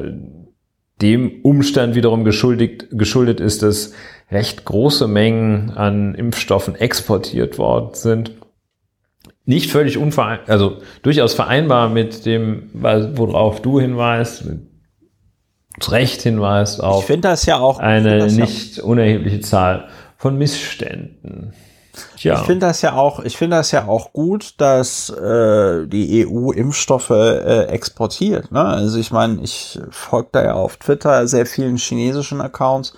dem 1.02 1.40
Umstand 1.42 1.94
wiederum 1.94 2.24
geschuldigt, 2.24 2.86
geschuldet 2.92 3.40
ist, 3.40 3.62
dass 3.62 3.92
recht 4.30 4.64
große 4.64 5.06
Mengen 5.08 5.70
an 5.70 6.14
Impfstoffen 6.14 6.74
exportiert 6.76 7.58
worden 7.58 7.90
sind. 7.94 8.32
Nicht 9.46 9.70
völlig 9.70 9.98
unvereinbar, 9.98 10.48
also 10.48 10.78
durchaus 11.02 11.34
vereinbar 11.34 11.90
mit 11.90 12.24
dem, 12.24 12.70
worauf 12.72 13.60
du 13.60 13.78
hinweist, 13.78 14.44
zu 15.80 15.90
Recht 15.90 16.22
hinweist 16.22 16.82
auf 16.82 17.00
ich 17.00 17.06
finde 17.06 17.28
das 17.28 17.46
ja 17.46 17.58
auch 17.58 17.78
eine 17.78 18.18
das 18.18 18.34
nicht 18.34 18.76
ja, 18.76 18.84
unerhebliche 18.84 19.40
Zahl 19.40 19.88
von 20.16 20.38
Missständen. 20.38 21.52
Tja. 22.16 22.40
Ich 22.40 22.46
finde 22.46 22.66
das 22.66 22.82
ja 22.82 22.94
auch, 22.94 23.20
ich 23.20 23.36
finde 23.36 23.56
das 23.56 23.70
ja 23.70 23.86
auch 23.86 24.12
gut, 24.12 24.54
dass 24.58 25.10
äh, 25.10 25.86
die 25.86 26.26
EU 26.26 26.50
Impfstoffe 26.50 27.10
äh, 27.10 27.64
exportiert. 27.66 28.50
Ne? 28.50 28.64
Also 28.64 28.98
ich 28.98 29.12
meine, 29.12 29.42
ich 29.42 29.78
folge 29.90 30.28
da 30.32 30.44
ja 30.44 30.54
auf 30.54 30.76
Twitter 30.76 31.26
sehr 31.28 31.46
vielen 31.46 31.76
chinesischen 31.76 32.40
Accounts 32.40 32.94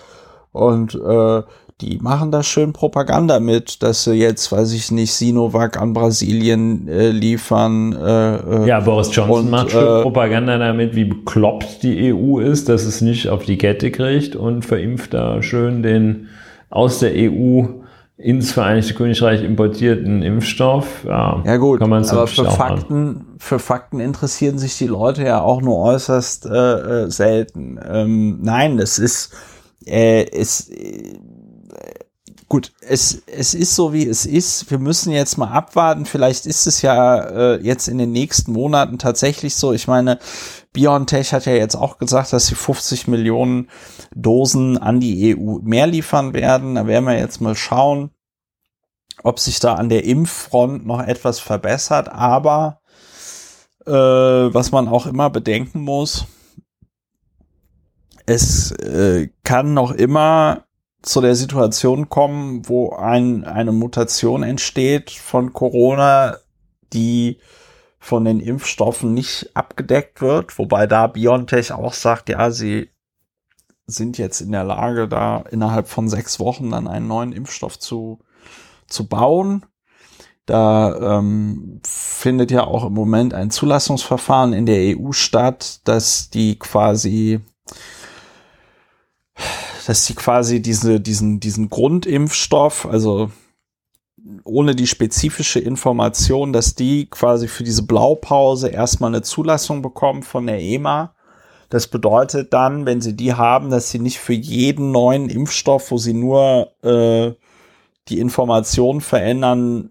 und 0.52 0.94
äh, 0.94 1.42
die 1.80 1.98
machen 1.98 2.30
da 2.30 2.42
schön 2.42 2.72
Propaganda 2.72 3.38
mit, 3.38 3.82
dass 3.82 4.04
sie 4.04 4.14
jetzt, 4.14 4.50
weiß 4.50 4.72
ich 4.72 4.90
nicht, 4.90 5.12
Sinovac 5.12 5.78
an 5.78 5.92
Brasilien 5.92 6.88
äh, 6.88 7.10
liefern. 7.10 7.92
Äh, 7.92 8.36
äh 8.36 8.66
ja, 8.66 8.80
Boris 8.80 9.14
Johnson 9.14 9.44
und, 9.44 9.50
macht 9.50 9.72
schön 9.72 9.82
äh, 9.82 10.02
Propaganda 10.02 10.56
damit, 10.56 10.94
wie 10.94 11.04
bekloppt 11.04 11.82
die 11.82 12.14
EU 12.14 12.38
ist, 12.38 12.70
dass 12.70 12.84
es 12.84 13.02
nicht 13.02 13.28
auf 13.28 13.44
die 13.44 13.58
Kette 13.58 13.90
kriegt 13.90 14.36
und 14.36 14.64
verimpft 14.64 15.12
da 15.12 15.42
schön 15.42 15.82
den 15.82 16.28
aus 16.70 17.00
der 17.00 17.12
EU 17.14 17.64
ins 18.16 18.52
Vereinigte 18.52 18.94
Königreich 18.94 19.44
importierten 19.44 20.22
Impfstoff. 20.22 21.04
Ja, 21.06 21.42
ja 21.44 21.58
gut, 21.58 21.80
kann 21.80 21.90
man 21.90 22.06
aber 22.06 22.26
für 22.26 22.46
Fakten, 22.46 23.26
für 23.36 23.58
Fakten 23.58 24.00
interessieren 24.00 24.58
sich 24.58 24.78
die 24.78 24.86
Leute 24.86 25.24
ja 25.24 25.42
auch 25.42 25.60
nur 25.60 25.78
äußerst 25.80 26.46
äh, 26.46 27.04
äh 27.04 27.10
selten. 27.10 27.78
Ähm, 27.86 28.38
nein, 28.40 28.78
das 28.78 28.98
ist 28.98 29.34
äh, 29.84 30.26
es 30.30 30.70
äh, 30.70 31.18
gut, 32.48 32.72
es, 32.80 33.22
es 33.26 33.54
ist 33.54 33.74
so, 33.74 33.92
wie 33.92 34.06
es 34.06 34.24
ist. 34.26 34.70
Wir 34.70 34.78
müssen 34.78 35.12
jetzt 35.12 35.36
mal 35.36 35.50
abwarten. 35.50 36.06
Vielleicht 36.06 36.46
ist 36.46 36.66
es 36.66 36.82
ja 36.82 37.18
äh, 37.18 37.60
jetzt 37.60 37.88
in 37.88 37.98
den 37.98 38.12
nächsten 38.12 38.52
Monaten 38.52 38.98
tatsächlich 38.98 39.56
so. 39.56 39.72
Ich 39.72 39.88
meine, 39.88 40.18
BioNTech 40.72 41.32
hat 41.32 41.46
ja 41.46 41.54
jetzt 41.54 41.74
auch 41.74 41.98
gesagt, 41.98 42.32
dass 42.32 42.46
sie 42.46 42.54
50 42.54 43.08
Millionen 43.08 43.68
Dosen 44.14 44.78
an 44.78 45.00
die 45.00 45.36
EU 45.36 45.58
mehr 45.62 45.86
liefern 45.86 46.34
werden. 46.34 46.76
Da 46.76 46.86
werden 46.86 47.06
wir 47.06 47.18
jetzt 47.18 47.40
mal 47.40 47.56
schauen, 47.56 48.10
ob 49.22 49.40
sich 49.40 49.58
da 49.58 49.74
an 49.74 49.88
der 49.88 50.04
Impffront 50.04 50.86
noch 50.86 51.02
etwas 51.02 51.40
verbessert. 51.40 52.08
Aber 52.08 52.80
äh, 53.86 53.90
was 53.90 54.70
man 54.70 54.86
auch 54.86 55.06
immer 55.06 55.30
bedenken 55.30 55.80
muss, 55.80 56.26
es 58.26 58.72
äh, 58.72 59.30
kann 59.44 59.74
noch 59.74 59.92
immer 59.92 60.65
zu 61.06 61.20
der 61.20 61.36
Situation 61.36 62.08
kommen, 62.08 62.68
wo 62.68 62.90
ein, 62.90 63.44
eine 63.44 63.70
Mutation 63.70 64.42
entsteht 64.42 65.10
von 65.12 65.52
Corona, 65.52 66.38
die 66.92 67.38
von 68.00 68.24
den 68.24 68.40
Impfstoffen 68.40 69.14
nicht 69.14 69.50
abgedeckt 69.54 70.20
wird, 70.20 70.58
wobei 70.58 70.88
da 70.88 71.06
BioNTech 71.06 71.72
auch 71.72 71.92
sagt, 71.92 72.28
ja, 72.28 72.50
sie 72.50 72.90
sind 73.86 74.18
jetzt 74.18 74.40
in 74.40 74.50
der 74.50 74.64
Lage, 74.64 75.06
da 75.06 75.44
innerhalb 75.50 75.86
von 75.86 76.08
sechs 76.08 76.40
Wochen 76.40 76.72
dann 76.72 76.88
einen 76.88 77.06
neuen 77.06 77.32
Impfstoff 77.32 77.78
zu, 77.78 78.18
zu 78.88 79.08
bauen. 79.08 79.64
Da 80.44 81.18
ähm, 81.18 81.80
findet 81.84 82.50
ja 82.50 82.64
auch 82.64 82.84
im 82.84 82.94
Moment 82.94 83.32
ein 83.32 83.50
Zulassungsverfahren 83.50 84.52
in 84.52 84.66
der 84.66 84.98
EU 84.98 85.12
statt, 85.12 85.80
dass 85.84 86.30
die 86.30 86.58
quasi 86.58 87.40
dass 89.86 90.04
sie 90.04 90.14
quasi 90.14 90.60
diese, 90.60 91.00
diesen, 91.00 91.38
diesen 91.38 91.68
Grundimpfstoff, 91.68 92.86
also 92.86 93.30
ohne 94.42 94.74
die 94.74 94.88
spezifische 94.88 95.60
Information, 95.60 96.52
dass 96.52 96.74
die 96.74 97.06
quasi 97.06 97.46
für 97.46 97.62
diese 97.62 97.84
Blaupause 97.84 98.68
erstmal 98.68 99.10
eine 99.10 99.22
Zulassung 99.22 99.82
bekommen 99.82 100.24
von 100.24 100.48
der 100.48 100.60
EMA. 100.60 101.14
Das 101.68 101.86
bedeutet 101.86 102.52
dann, 102.52 102.84
wenn 102.84 103.00
sie 103.00 103.14
die 103.14 103.34
haben, 103.34 103.70
dass 103.70 103.90
sie 103.90 104.00
nicht 104.00 104.18
für 104.18 104.32
jeden 104.32 104.90
neuen 104.90 105.28
Impfstoff, 105.28 105.92
wo 105.92 105.98
sie 105.98 106.14
nur 106.14 106.72
äh, 106.82 107.32
die 108.08 108.18
Informationen 108.18 109.00
verändern, 109.00 109.88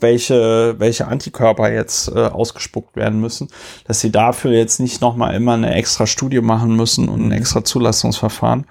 welche, 0.00 0.76
welche 0.78 1.08
Antikörper 1.08 1.70
jetzt 1.70 2.08
äh, 2.08 2.20
ausgespuckt 2.20 2.96
werden 2.96 3.20
müssen, 3.20 3.48
dass 3.84 4.00
sie 4.00 4.10
dafür 4.10 4.52
jetzt 4.52 4.80
nicht 4.80 5.02
nochmal 5.02 5.34
immer 5.34 5.52
eine 5.52 5.74
extra 5.74 6.06
Studie 6.06 6.40
machen 6.40 6.74
müssen 6.74 7.10
und 7.10 7.26
ein 7.26 7.32
extra 7.32 7.62
Zulassungsverfahren 7.62 8.64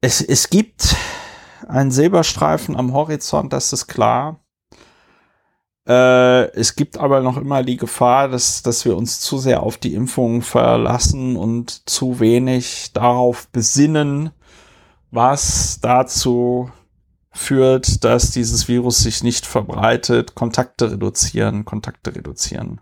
es, 0.00 0.20
es 0.20 0.50
gibt 0.50 0.96
einen 1.68 1.90
Silberstreifen 1.90 2.76
am 2.76 2.92
Horizont, 2.92 3.52
das 3.52 3.72
ist 3.72 3.86
klar. 3.86 4.40
Äh, 5.86 6.50
es 6.52 6.74
gibt 6.74 6.98
aber 6.98 7.20
noch 7.20 7.36
immer 7.36 7.62
die 7.62 7.76
Gefahr, 7.76 8.28
dass, 8.28 8.62
dass 8.62 8.84
wir 8.84 8.96
uns 8.96 9.20
zu 9.20 9.38
sehr 9.38 9.62
auf 9.62 9.76
die 9.76 9.94
Impfungen 9.94 10.42
verlassen 10.42 11.36
und 11.36 11.88
zu 11.88 12.20
wenig 12.20 12.92
darauf 12.92 13.48
besinnen, 13.48 14.30
was 15.10 15.80
dazu 15.80 16.70
führt, 17.32 18.04
dass 18.04 18.32
dieses 18.32 18.68
Virus 18.68 18.98
sich 18.98 19.22
nicht 19.22 19.46
verbreitet, 19.46 20.34
Kontakte 20.34 20.92
reduzieren, 20.92 21.64
Kontakte 21.64 22.14
reduzieren. 22.14 22.80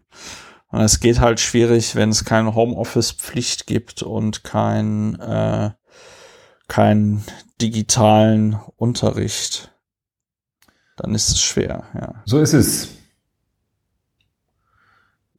Und 0.70 0.80
es 0.80 1.00
geht 1.00 1.20
halt 1.20 1.40
schwierig, 1.40 1.94
wenn 1.94 2.10
es 2.10 2.24
keine 2.24 2.54
Homeoffice-Pflicht 2.54 3.66
gibt 3.66 4.02
und 4.02 4.44
kein 4.44 5.18
äh, 5.20 5.70
keinen 6.68 7.24
digitalen 7.60 8.58
Unterricht, 8.76 9.72
dann 10.96 11.14
ist 11.14 11.30
es 11.30 11.40
schwer, 11.40 11.84
ja. 11.94 12.22
So 12.24 12.40
ist 12.40 12.52
es. 12.52 12.88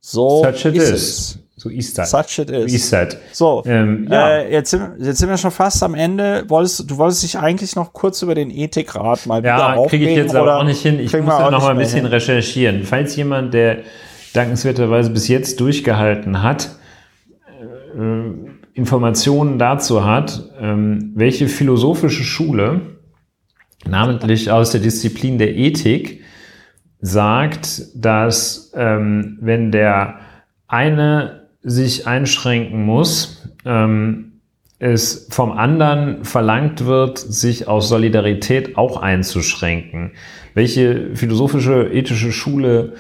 So 0.01 0.43
Such 0.43 0.65
it 0.65 0.75
ist 0.75 0.89
is. 0.89 0.91
es. 0.91 1.39
So 1.55 1.69
ist 1.69 1.97
das. 1.97 2.11
Such 2.11 2.39
it 2.39 2.49
is. 2.49 2.73
Ist 2.73 2.89
that. 2.91 3.17
So, 3.33 3.63
ähm, 3.65 4.07
ja. 4.09 4.37
Äh, 4.37 4.53
jetzt, 4.53 4.71
sind, 4.71 4.93
jetzt 4.99 5.19
sind 5.19 5.29
wir 5.29 5.37
schon 5.37 5.51
fast 5.51 5.83
am 5.83 5.93
Ende. 5.93 6.45
Wolltest, 6.47 6.89
du 6.89 6.97
wolltest 6.97 7.23
dich 7.23 7.37
eigentlich 7.37 7.75
noch 7.75 7.91
kurz 7.91 8.21
über 8.21 8.33
den 8.33 8.49
Ethikrat 8.49 9.25
mal 9.25 9.43
ja, 9.43 9.57
wieder? 9.57 9.81
Ja, 9.81 9.87
kriege 9.87 10.09
ich 10.09 10.15
jetzt 10.15 10.35
aber 10.35 10.57
auch 10.57 10.63
nicht 10.63 10.81
hin. 10.81 10.99
Ich 10.99 11.11
muss 11.11 11.27
ja 11.27 11.51
noch 11.51 11.61
mal 11.61 11.71
ein 11.71 11.77
bisschen 11.77 12.03
hin. 12.03 12.05
recherchieren. 12.05 12.85
Falls 12.85 13.15
jemand, 13.17 13.53
der 13.53 13.79
dankenswerterweise 14.33 15.09
bis 15.09 15.27
jetzt 15.27 15.59
durchgehalten 15.59 16.41
hat, 16.41 16.69
äh, 17.93 18.48
Informationen 18.79 19.59
dazu 19.59 20.05
hat, 20.05 20.41
ähm, 20.57 21.11
welche 21.13 21.49
philosophische 21.49 22.23
Schule, 22.23 22.79
namentlich 23.85 24.51
aus 24.51 24.71
der 24.71 24.79
Disziplin 24.79 25.37
der 25.37 25.53
Ethik, 25.57 26.21
sagt, 27.01 27.83
dass 27.93 28.71
ähm, 28.75 29.37
wenn 29.41 29.71
der 29.73 30.19
eine 30.67 31.49
sich 31.61 32.07
einschränken 32.07 32.85
muss, 32.85 33.49
ähm, 33.65 34.39
es 34.79 35.27
vom 35.29 35.51
anderen 35.51 36.23
verlangt 36.23 36.85
wird, 36.85 37.17
sich 37.17 37.67
aus 37.67 37.89
Solidarität 37.89 38.77
auch 38.77 39.01
einzuschränken. 39.01 40.13
Welche 40.53 41.15
philosophische, 41.15 41.83
ethische 41.91 42.31
Schule 42.31 42.93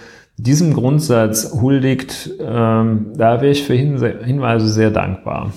diesem 0.43 0.73
Grundsatz 0.73 1.53
huldigt, 1.53 2.31
ähm, 2.39 3.13
da 3.15 3.41
wäre 3.41 3.51
ich 3.51 3.63
für 3.63 3.75
Hinweise 3.75 4.67
sehr 4.67 4.91
dankbar. 4.91 5.53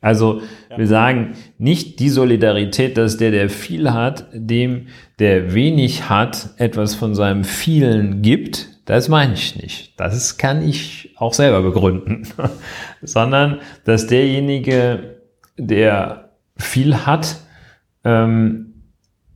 Also 0.00 0.42
ja. 0.70 0.78
wir 0.78 0.86
sagen 0.86 1.32
nicht 1.56 1.98
die 1.98 2.10
Solidarität, 2.10 2.98
dass 2.98 3.16
der, 3.16 3.30
der 3.30 3.48
viel 3.48 3.90
hat, 3.92 4.26
dem, 4.34 4.88
der 5.18 5.54
wenig 5.54 6.10
hat, 6.10 6.50
etwas 6.58 6.94
von 6.94 7.14
seinem 7.14 7.42
vielen 7.42 8.20
gibt. 8.20 8.68
Das 8.84 9.08
meine 9.08 9.32
ich 9.32 9.56
nicht. 9.56 9.98
Das 9.98 10.36
kann 10.36 10.66
ich 10.66 11.14
auch 11.16 11.32
selber 11.32 11.62
begründen. 11.62 12.28
Sondern, 13.02 13.60
dass 13.86 14.06
derjenige, 14.06 15.20
der 15.56 16.32
viel 16.58 17.06
hat, 17.06 17.36
ähm, 18.04 18.74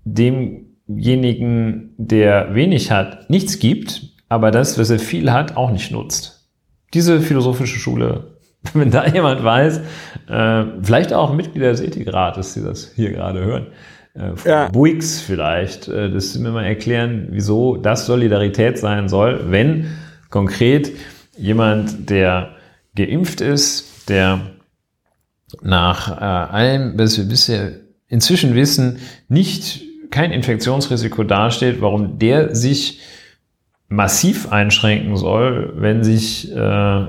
demjenigen, 0.04 1.94
der 1.96 2.54
wenig 2.54 2.90
hat, 2.90 3.30
nichts 3.30 3.58
gibt, 3.58 4.17
aber 4.28 4.50
das, 4.50 4.78
was 4.78 4.90
er 4.90 4.98
viel 4.98 5.32
hat, 5.32 5.56
auch 5.56 5.70
nicht 5.70 5.90
nutzt. 5.90 6.48
Diese 6.94 7.20
philosophische 7.20 7.78
Schule 7.78 8.38
wenn 8.74 8.90
da 8.90 9.06
jemand 9.06 9.42
weiß, 9.42 9.80
äh, 10.28 10.64
vielleicht 10.82 11.12
auch 11.12 11.32
Mitglieder 11.32 11.70
des 11.70 11.80
Ethikrates, 11.80 12.54
die 12.54 12.62
das 12.62 12.92
hier 12.94 13.12
gerade 13.12 13.44
hören, 13.44 13.66
äh, 14.14 14.32
ja. 14.44 14.68
Buix 14.68 15.20
vielleicht, 15.20 15.88
äh, 15.88 16.10
dass 16.10 16.32
sie 16.32 16.40
mir 16.40 16.50
mal 16.50 16.64
erklären, 16.64 17.28
wieso 17.30 17.76
das 17.76 18.06
Solidarität 18.06 18.78
sein 18.78 19.08
soll, 19.08 19.50
wenn 19.50 19.86
konkret 20.30 20.92
jemand, 21.36 22.10
der 22.10 22.56
geimpft 22.96 23.40
ist, 23.40 24.08
der 24.08 24.40
nach 25.62 26.10
äh, 26.10 26.24
allem, 26.24 26.98
was 26.98 27.16
wir 27.16 27.24
bisher 27.24 27.72
inzwischen 28.08 28.54
wissen, 28.54 28.98
nicht 29.28 29.82
kein 30.10 30.32
Infektionsrisiko 30.32 31.22
dasteht, 31.22 31.80
warum 31.80 32.18
der 32.18 32.54
sich 32.56 33.00
massiv 33.88 34.52
einschränken 34.52 35.16
soll, 35.16 35.72
wenn 35.76 36.04
sich 36.04 36.54
äh, 36.54 37.02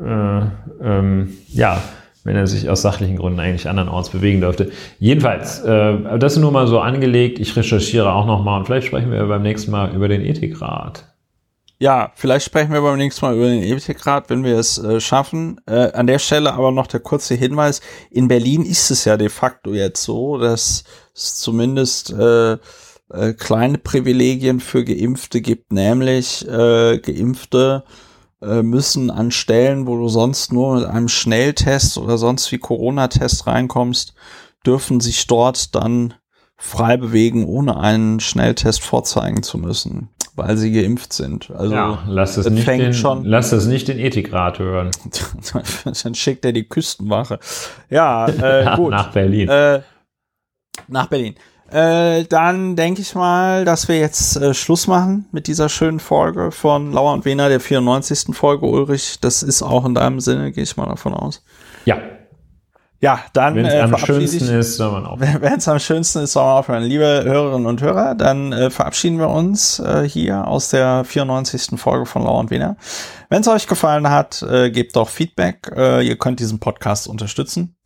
äh, 0.00 0.42
ähm, 0.80 1.36
ja, 1.48 1.82
wenn 2.24 2.36
er 2.36 2.46
sich 2.46 2.68
aus 2.68 2.82
sachlichen 2.82 3.16
Gründen 3.16 3.40
eigentlich 3.40 3.68
andernorts 3.68 4.10
bewegen 4.10 4.40
dürfte. 4.40 4.70
Jedenfalls, 4.98 5.60
äh, 5.60 6.18
das 6.18 6.34
ist 6.34 6.40
nur 6.40 6.52
mal 6.52 6.66
so 6.66 6.78
angelegt. 6.80 7.38
Ich 7.38 7.56
recherchiere 7.56 8.12
auch 8.12 8.26
nochmal 8.26 8.60
und 8.60 8.66
vielleicht 8.66 8.86
sprechen 8.86 9.10
wir 9.10 9.24
beim 9.26 9.42
nächsten 9.42 9.70
Mal 9.70 9.94
über 9.94 10.08
den 10.08 10.22
Ethikrat. 10.24 11.04
ja, 11.80 12.12
vielleicht 12.16 12.44
sprechen 12.44 12.72
wir 12.72 12.82
beim 12.82 12.98
nächsten 12.98 13.24
Mal 13.24 13.36
über 13.36 13.46
den 13.46 13.62
Ethikrat, 13.62 14.30
wenn 14.30 14.44
wir 14.44 14.58
es 14.58 14.78
äh, 14.78 15.00
schaffen. 15.00 15.60
Äh, 15.66 15.92
an 15.92 16.06
der 16.06 16.18
Stelle 16.18 16.52
aber 16.52 16.70
noch 16.70 16.86
der 16.88 17.00
kurze 17.00 17.34
Hinweis. 17.34 17.80
In 18.10 18.28
Berlin 18.28 18.64
ist 18.64 18.90
es 18.90 19.04
ja 19.04 19.16
de 19.16 19.28
facto 19.28 19.72
jetzt 19.72 20.02
so, 20.02 20.38
dass 20.38 20.84
es 21.14 21.36
zumindest 21.36 22.10
äh, 22.10 22.58
äh, 23.10 23.32
kleine 23.32 23.78
Privilegien 23.78 24.60
für 24.60 24.84
Geimpfte 24.84 25.40
gibt, 25.40 25.72
nämlich 25.72 26.46
äh, 26.48 26.98
Geimpfte 26.98 27.84
äh, 28.42 28.62
müssen 28.62 29.10
an 29.10 29.30
Stellen, 29.30 29.86
wo 29.86 29.96
du 29.96 30.08
sonst 30.08 30.52
nur 30.52 30.76
mit 30.76 30.84
einem 30.84 31.08
Schnelltest 31.08 31.98
oder 31.98 32.18
sonst 32.18 32.50
wie 32.52 32.58
Corona-Test 32.58 33.46
reinkommst, 33.46 34.14
dürfen 34.64 35.00
sich 35.00 35.26
dort 35.26 35.74
dann 35.74 36.14
frei 36.56 36.96
bewegen, 36.96 37.46
ohne 37.46 37.78
einen 37.78 38.20
Schnelltest 38.20 38.82
vorzeigen 38.82 39.42
zu 39.42 39.58
müssen, 39.58 40.10
weil 40.34 40.56
sie 40.56 40.72
geimpft 40.72 41.12
sind. 41.12 41.50
Also 41.50 41.74
ja, 41.74 42.02
lass 42.06 42.36
es, 42.36 42.50
nicht 42.50 42.66
den, 42.66 42.92
schon, 42.92 43.24
lass 43.24 43.52
es 43.52 43.66
nicht 43.66 43.88
den 43.88 43.98
Ethikrat 43.98 44.58
hören. 44.58 44.90
dann 46.02 46.14
schickt 46.14 46.44
er 46.44 46.52
die 46.52 46.68
Küstenwache. 46.68 47.38
Ja, 47.90 48.28
äh, 48.28 48.72
gut. 48.76 48.90
Nach 48.90 49.12
Berlin. 49.12 49.48
Äh, 49.48 49.82
nach 50.88 51.06
Berlin. 51.06 51.34
Äh, 51.70 52.24
dann 52.24 52.76
denke 52.76 53.02
ich 53.02 53.14
mal, 53.14 53.64
dass 53.66 53.88
wir 53.88 53.98
jetzt 53.98 54.36
äh, 54.36 54.54
Schluss 54.54 54.86
machen 54.86 55.26
mit 55.32 55.46
dieser 55.46 55.68
schönen 55.68 56.00
Folge 56.00 56.50
von 56.50 56.92
Lauer 56.92 57.12
und 57.12 57.26
Wiener, 57.26 57.50
der 57.50 57.60
94. 57.60 58.34
Folge, 58.34 58.64
Ulrich. 58.64 59.20
Das 59.20 59.42
ist 59.42 59.62
auch 59.62 59.84
in 59.84 59.94
deinem 59.94 60.20
Sinne, 60.20 60.50
gehe 60.50 60.64
ich 60.64 60.76
mal 60.78 60.86
davon 60.86 61.12
aus. 61.12 61.44
Ja. 61.84 61.98
Ja, 63.00 63.20
dann. 63.32 63.54
Wenn 63.54 63.66
es 63.66 63.74
äh, 63.74 63.80
am 63.80 63.96
schönsten 63.96 64.48
ist, 64.48 64.76
soll 64.76 64.90
man 64.90 65.06
aufhören. 65.06 65.36
Wenn 65.40 65.58
es 65.58 65.68
am 65.68 65.78
schönsten 65.78 66.20
ist, 66.20 66.32
soll 66.32 66.42
man 66.42 66.56
aufhören. 66.56 66.82
Liebe 66.82 67.22
Hörerinnen 67.24 67.66
und 67.66 67.82
Hörer, 67.82 68.14
dann 68.14 68.52
äh, 68.52 68.70
verabschieden 68.70 69.18
wir 69.18 69.28
uns 69.28 69.78
äh, 69.78 70.08
hier 70.08 70.48
aus 70.48 70.70
der 70.70 71.04
94. 71.04 71.78
Folge 71.78 72.06
von 72.06 72.24
Lauer 72.24 72.40
und 72.40 72.50
Wiener. 72.50 72.76
Wenn 73.28 73.42
es 73.42 73.48
euch 73.48 73.66
gefallen 73.66 74.08
hat, 74.08 74.42
gebt 74.72 74.96
doch 74.96 75.10
Feedback. 75.10 75.70
Ihr 75.76 76.16
könnt 76.16 76.40
diesen 76.40 76.60
Podcast 76.60 77.06
unterstützen. 77.06 77.77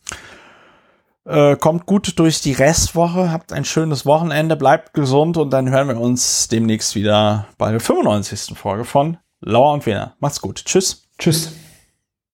Äh, 1.25 1.57
kommt 1.57 1.87
gut 1.87 2.19
durch 2.19 2.41
die 2.41 2.53
Restwoche, 2.53 3.31
habt 3.31 3.53
ein 3.53 3.65
schönes 3.65 4.05
Wochenende, 4.07 4.57
bleibt 4.57 4.93
gesund 4.93 5.37
und 5.37 5.51
dann 5.51 5.71
hören 5.71 5.89
wir 5.89 6.01
uns 6.01 6.49
demnächst 6.49 6.97
wieder 6.97 7.47
bei 7.59 7.71
der 7.71 7.81
95. 7.81 8.59
Folge 8.59 8.85
von 8.85 9.19
Lauer 9.41 9.73
und 9.73 9.87
Wiener. 9.87 10.17
Macht's 10.19 10.41
gut. 10.41 10.65
Tschüss. 10.65 11.09
Tschüss. 11.19 11.53